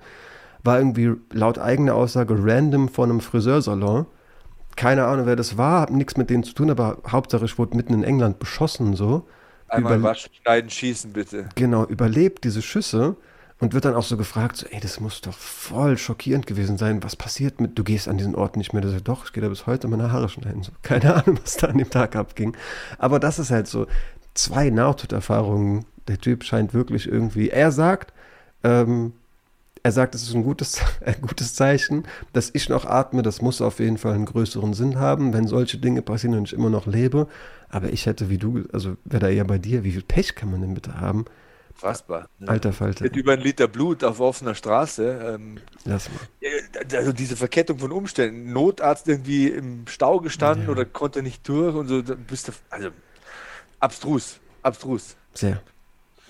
War 0.65 0.79
irgendwie 0.79 1.13
laut 1.33 1.59
eigener 1.59 1.95
Aussage 1.95 2.35
random 2.39 2.89
vor 2.89 3.05
einem 3.05 3.21
Friseursalon. 3.21 4.07
Keine 4.75 5.05
Ahnung, 5.05 5.27
wer 5.27 5.37
das 5.37 5.59
war, 5.59 5.83
hat 5.83 5.91
nichts 5.91 6.17
mit 6.17 6.31
denen 6.31 6.45
zu 6.45 6.55
tun, 6.55 6.71
aber 6.71 6.99
Hauptsache 7.07 7.45
ich 7.45 7.59
wurde 7.59 7.77
mitten 7.77 7.95
in 7.95 8.05
England 8.05 8.39
beschossen 8.39 8.95
so. 8.95 9.27
Einmal 9.69 10.03
waschen, 10.03 10.33
schneiden, 10.33 10.71
schießen, 10.71 11.13
bitte. 11.13 11.49
Genau, 11.57 11.85
überlebt 11.85 12.45
diese 12.45 12.63
Schüsse 12.63 13.17
und 13.61 13.75
wird 13.75 13.85
dann 13.85 13.95
auch 13.95 14.05
so 14.05 14.17
gefragt, 14.17 14.57
so, 14.57 14.67
ey, 14.67 14.81
das 14.81 15.01
muss 15.01 15.21
doch 15.21 15.35
voll 15.35 15.99
schockierend 15.99 16.47
gewesen 16.47 16.79
sein. 16.79 17.03
Was 17.03 17.17
passiert 17.17 17.61
mit, 17.61 17.77
du 17.77 17.83
gehst 17.83 18.07
an 18.07 18.17
diesen 18.17 18.35
Ort 18.37 18.57
nicht 18.57 18.73
mehr. 18.73 18.83
Das 18.83 18.93
sagt, 18.93 19.09
doch, 19.09 19.25
ich 19.27 19.33
gehe 19.33 19.43
da 19.43 19.49
bis 19.49 19.67
heute 19.67 19.89
meine 19.89 20.13
Haare 20.13 20.29
schneiden. 20.29 20.63
So, 20.63 20.73
keine 20.83 21.15
Ahnung, 21.23 21.39
was 21.43 21.57
da 21.57 21.69
an 21.69 21.79
dem 21.79 21.91
Tag 21.91 22.15
abging. 22.15 22.57
Aber 22.99 23.19
das 23.19 23.39
ist 23.39 23.51
halt 23.51 23.67
so 23.67 23.87
zwei 24.35 24.71
Nahtoderfahrungen. 24.71 25.85
Der 26.07 26.19
Typ 26.19 26.45
scheint 26.45 26.73
wirklich 26.73 27.09
irgendwie, 27.09 27.51
er 27.51 27.73
sagt, 27.73 28.13
ähm, 28.63 29.13
er 29.83 29.93
sagt, 29.93 30.15
es 30.15 30.23
ist 30.23 30.35
ein 30.35 30.45
gutes, 30.45 30.81
ein 31.05 31.21
gutes 31.21 31.55
Zeichen, 31.55 32.05
dass 32.33 32.51
ich 32.53 32.69
noch 32.69 32.85
atme. 32.85 33.23
Das 33.23 33.43
muss 33.43 33.61
auf 33.61 33.81
jeden 33.81 33.99
Fall 33.99 34.15
einen 34.15 34.27
größeren 34.27 34.73
Sinn 34.73 35.01
haben, 35.01 35.33
wenn 35.33 35.49
solche 35.49 35.79
Dinge 35.79 36.03
passieren 36.03 36.39
und 36.39 36.45
ich 36.45 36.53
immer 36.53 36.71
noch 36.71 36.87
lebe. 36.87 37.27
Aber 37.69 37.91
ich 37.91 38.07
hätte, 38.07 38.31
wie 38.31 38.39
du, 38.39 38.65
also 38.73 38.97
wäre 39.05 39.21
da 39.21 39.29
eher 39.29 39.45
bei 39.45 39.59
dir, 39.59 39.83
wie 39.83 39.93
viel 39.93 40.03
Pech 40.03 40.37
kann 40.37 40.51
man 40.53 40.61
denn 40.61 40.75
bitte 40.75 41.01
haben? 41.01 41.25
Unfassbar. 41.81 42.29
Ne? 42.41 42.49
Alter 42.49 42.73
Falter. 42.73 43.05
Mit 43.05 43.15
über 43.15 43.35
ein 43.35 43.41
Liter 43.41 43.69
Blut 43.69 44.03
auf 44.03 44.19
offener 44.19 44.57
Straße. 44.57 45.37
Ähm, 45.37 45.61
Lass 45.85 46.09
mal. 46.09 46.19
Also 46.97 47.13
diese 47.13 47.37
Verkettung 47.37 47.79
von 47.79 47.93
Umständen. 47.93 48.53
Notarzt 48.53 49.07
irgendwie 49.07 49.47
im 49.47 49.87
Stau 49.87 50.19
gestanden 50.19 50.67
ja. 50.67 50.73
oder 50.73 50.85
konnte 50.85 51.23
nicht 51.23 51.49
durch 51.49 51.77
und 51.77 51.87
so. 51.87 52.03
Bist 52.03 52.49
du, 52.49 52.53
also 52.71 52.89
abstrus, 53.79 54.41
abstrus. 54.63 55.15
Sehr. 55.35 55.61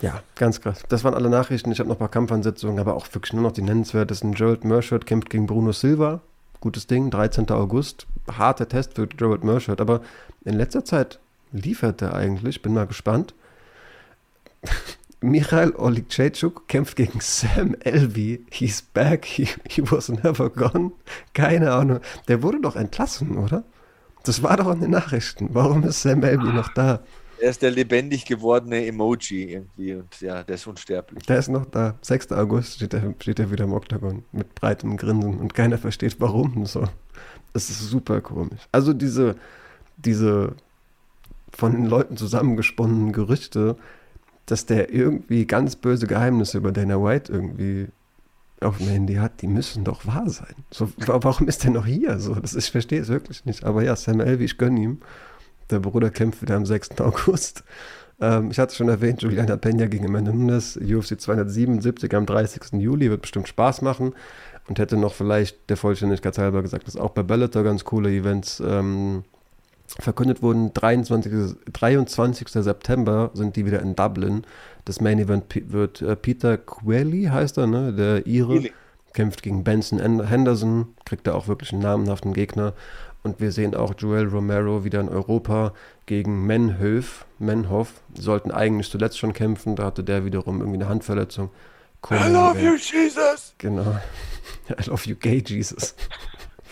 Ja, 0.02 0.22
ganz 0.36 0.60
krass. 0.60 0.82
Das 0.90 1.02
waren 1.02 1.14
alle 1.14 1.30
Nachrichten. 1.30 1.72
Ich 1.72 1.80
habe 1.80 1.88
noch 1.88 1.96
ein 1.96 2.00
paar 2.00 2.10
Kampfansetzungen, 2.10 2.78
aber 2.78 2.94
auch 2.94 3.06
wirklich 3.12 3.32
nur 3.32 3.42
noch 3.42 3.52
die 3.52 3.62
nennenswertesten. 3.62 4.34
Gerald 4.34 4.64
Mershert 4.64 5.06
kämpft 5.06 5.30
gegen 5.30 5.46
Bruno 5.46 5.72
Silva. 5.72 6.20
Gutes 6.60 6.86
Ding, 6.86 7.10
13. 7.10 7.48
August. 7.50 8.06
Harter 8.30 8.68
Test 8.68 8.94
für 8.96 9.06
Gerald 9.06 9.44
Mershert, 9.44 9.80
aber 9.80 10.02
in 10.44 10.54
letzter 10.54 10.84
Zeit 10.84 11.18
liefert 11.52 12.02
er 12.02 12.14
eigentlich. 12.14 12.60
Bin 12.60 12.74
mal 12.74 12.86
gespannt. 12.86 13.32
Michael 15.20 15.74
Olikchechuk 15.76 16.68
kämpft 16.68 16.96
gegen 16.96 17.20
Sam 17.20 17.74
Elvey. 17.80 18.44
He's 18.50 18.82
back. 18.82 19.24
He, 19.24 19.48
he 19.68 19.82
was 19.90 20.08
never 20.08 20.48
gone. 20.48 20.92
Keine 21.34 21.72
Ahnung. 21.72 22.00
Der 22.28 22.42
wurde 22.42 22.60
doch 22.60 22.76
entlassen, 22.76 23.36
oder? 23.36 23.64
Das 24.24 24.42
war 24.42 24.56
doch 24.56 24.72
in 24.72 24.80
den 24.80 24.90
Nachrichten. 24.90 25.48
Warum 25.52 25.84
ist 25.84 26.02
Sam 26.02 26.22
Elvey 26.22 26.52
noch 26.52 26.72
da? 26.74 27.00
Er 27.40 27.50
ist 27.50 27.62
der 27.62 27.70
lebendig 27.70 28.26
gewordene 28.26 28.84
Emoji 28.84 29.52
irgendwie 29.52 29.94
und 29.94 30.20
ja, 30.20 30.42
der 30.42 30.56
ist 30.56 30.66
unsterblich. 30.66 31.24
Der 31.26 31.38
ist 31.38 31.48
noch 31.48 31.66
da. 31.66 31.96
6. 32.02 32.32
August 32.32 32.74
steht 32.74 32.94
er, 32.94 33.14
steht 33.20 33.38
er 33.38 33.50
wieder 33.50 33.64
im 33.64 33.72
Oktagon 33.72 34.24
mit 34.32 34.54
breitem 34.56 34.96
Grinsen 34.96 35.38
und 35.38 35.54
keiner 35.54 35.78
versteht 35.78 36.16
warum. 36.18 36.66
So. 36.66 36.84
Das 37.52 37.70
ist 37.70 37.80
super 37.90 38.20
komisch. 38.20 38.60
Also 38.72 38.92
diese, 38.92 39.36
diese 39.96 40.54
von 41.52 41.72
den 41.72 41.86
Leuten 41.86 42.16
zusammengesponnenen 42.16 43.12
Gerüchte, 43.12 43.76
dass 44.50 44.66
der 44.66 44.92
irgendwie 44.92 45.46
ganz 45.46 45.76
böse 45.76 46.06
Geheimnisse 46.06 46.58
über 46.58 46.72
Dana 46.72 47.02
White 47.02 47.32
irgendwie 47.32 47.88
auf 48.60 48.78
dem 48.78 48.88
Handy 48.88 49.14
hat, 49.14 49.42
die 49.42 49.46
müssen 49.46 49.84
doch 49.84 50.06
wahr 50.06 50.28
sein. 50.28 50.54
So, 50.72 50.90
warum 50.96 51.46
ist 51.48 51.64
der 51.64 51.70
noch 51.70 51.86
hier? 51.86 52.18
So, 52.18 52.34
das, 52.34 52.54
ich 52.54 52.70
verstehe 52.70 53.00
es 53.00 53.08
wirklich 53.08 53.44
nicht. 53.44 53.64
Aber 53.64 53.82
ja, 53.82 53.94
Sam 53.94 54.20
Elvey, 54.20 54.46
ich 54.46 54.58
gönne 54.58 54.80
ihm. 54.80 54.98
Der 55.70 55.78
Bruder 55.78 56.10
kämpft 56.10 56.42
wieder 56.42 56.56
am 56.56 56.66
6. 56.66 57.00
August. 57.00 57.62
Ähm, 58.20 58.50
ich 58.50 58.58
hatte 58.58 58.74
schon 58.74 58.88
erwähnt, 58.88 59.22
Juliana 59.22 59.54
Peña 59.54 59.86
gegen 59.86 60.06
Amanda 60.06 60.32
Nunes, 60.32 60.76
UFC 60.76 61.20
277 61.20 62.12
am 62.14 62.26
30. 62.26 62.80
Juli, 62.80 63.10
wird 63.10 63.22
bestimmt 63.22 63.48
Spaß 63.48 63.82
machen. 63.82 64.14
Und 64.66 64.78
hätte 64.78 64.96
noch 64.96 65.14
vielleicht 65.14 65.70
der 65.70 65.76
Vollständigkeit 65.76 66.36
halber 66.36 66.62
gesagt, 66.62 66.86
dass 66.86 66.96
auch 66.96 67.10
bei 67.10 67.22
Bellator 67.22 67.62
ganz 67.62 67.84
coole 67.84 68.10
Events 68.10 68.60
ähm, 68.66 69.24
verkündet 69.98 70.42
wurden. 70.42 70.72
23, 70.74 71.56
23. 71.72 72.48
September 72.48 73.30
sind 73.34 73.56
die 73.56 73.66
wieder 73.66 73.80
in 73.80 73.96
Dublin. 73.96 74.44
Das 74.84 75.00
Main 75.00 75.18
Event 75.18 75.44
wird 75.72 76.02
äh, 76.02 76.16
Peter 76.16 76.56
Quelly, 76.56 77.24
heißt 77.24 77.58
er, 77.58 77.66
ne? 77.66 77.92
der 77.92 78.26
Ire. 78.26 78.50
Really? 78.50 78.72
Kämpft 79.14 79.42
gegen 79.42 79.64
Benson 79.64 79.98
Henderson, 79.98 80.94
kriegt 81.04 81.26
da 81.26 81.32
auch 81.32 81.48
wirklich 81.48 81.72
einen 81.72 81.82
namenhaften 81.82 82.34
Gegner. 82.34 82.74
Und 83.22 83.40
wir 83.40 83.52
sehen 83.52 83.74
auch 83.74 83.94
Joel 83.98 84.28
Romero 84.28 84.84
wieder 84.84 85.00
in 85.00 85.08
Europa 85.08 85.72
gegen 86.06 86.46
Menhoff. 86.46 87.26
Menhoff 87.38 87.94
sollten 88.14 88.50
eigentlich 88.50 88.90
zuletzt 88.90 89.18
schon 89.18 89.32
kämpfen, 89.32 89.76
da 89.76 89.86
hatte 89.86 90.04
der 90.04 90.24
wiederum 90.24 90.60
irgendwie 90.60 90.78
eine 90.78 90.88
Handverletzung. 90.88 91.50
I 92.10 92.30
love 92.30 92.60
you, 92.60 92.76
Jesus! 92.76 93.54
Genau. 93.58 93.98
I 94.70 94.84
love 94.86 95.08
you, 95.08 95.16
gay 95.16 95.42
Jesus. 95.44 95.94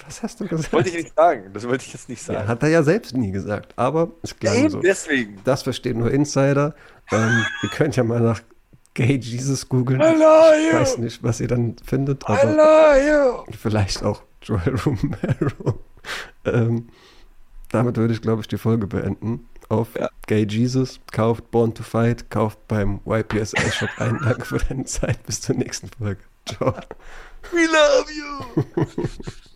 Was 0.07 0.23
hast 0.23 0.41
du 0.41 0.47
gesagt? 0.47 0.67
Das 0.67 0.73
wollte 0.73 0.89
ich 0.91 0.97
nicht 0.97 1.15
sagen. 1.17 1.51
Das 1.53 1.67
wollte 1.67 1.85
ich 1.85 1.93
jetzt 1.93 2.09
nicht 2.09 2.23
sagen. 2.23 2.41
Ja, 2.41 2.47
hat 2.47 2.63
er 2.63 2.69
ja 2.69 2.83
selbst 2.83 3.17
nie 3.17 3.33
gesagt. 3.33 3.73
Aber 3.77 4.13
es 4.23 4.39
klang 4.39 4.57
Eben 4.57 4.71
so. 4.71 4.81
deswegen. 4.81 5.41
Das 5.45 5.63
verstehen 5.63 5.99
nur 5.99 6.11
Insider. 6.11 6.75
Ähm, 7.11 7.45
ihr 7.63 7.69
könnt 7.71 7.97
ja 7.97 8.05
mal 8.05 8.21
nach 8.21 8.41
Gay 8.95 9.17
Jesus 9.17 9.69
googeln. 9.69 10.01
Ich 10.01 10.07
weiß 10.75 10.99
nicht, 10.99 11.23
was 11.23 11.41
ihr 11.41 11.49
dann 11.49 11.77
findet. 11.85 12.27
Aber 12.29 13.45
vielleicht 13.59 14.03
auch 14.03 14.23
Joel 14.43 14.77
Romero. 14.87 15.81
ähm, 16.45 16.89
damit 17.71 17.97
würde 17.97 18.15
ich, 18.15 18.23
glaube 18.23 18.41
ich, 18.43 18.49
die 18.49 18.59
Folge 18.59 18.87
beenden. 18.87 19.49
Auf 19.69 19.89
ja. 19.99 20.09
Gay 20.29 20.47
Jesus, 20.49 21.01
kauft 21.11 21.51
Born 21.51 21.75
to 21.75 21.83
Fight, 21.83 22.31
kauft 22.31 22.69
beim 22.69 23.01
YPSL 23.05 23.73
Shop 23.73 23.91
ein. 23.99 24.21
Danke 24.23 24.45
für 24.45 24.59
deine 24.59 24.85
Zeit. 24.85 25.23
Bis 25.27 25.41
zur 25.41 25.57
nächsten 25.57 25.89
Folge. 25.89 26.21
Ciao. 26.47 26.73
We 27.53 27.67
love 27.67 28.07
you. 28.13 28.95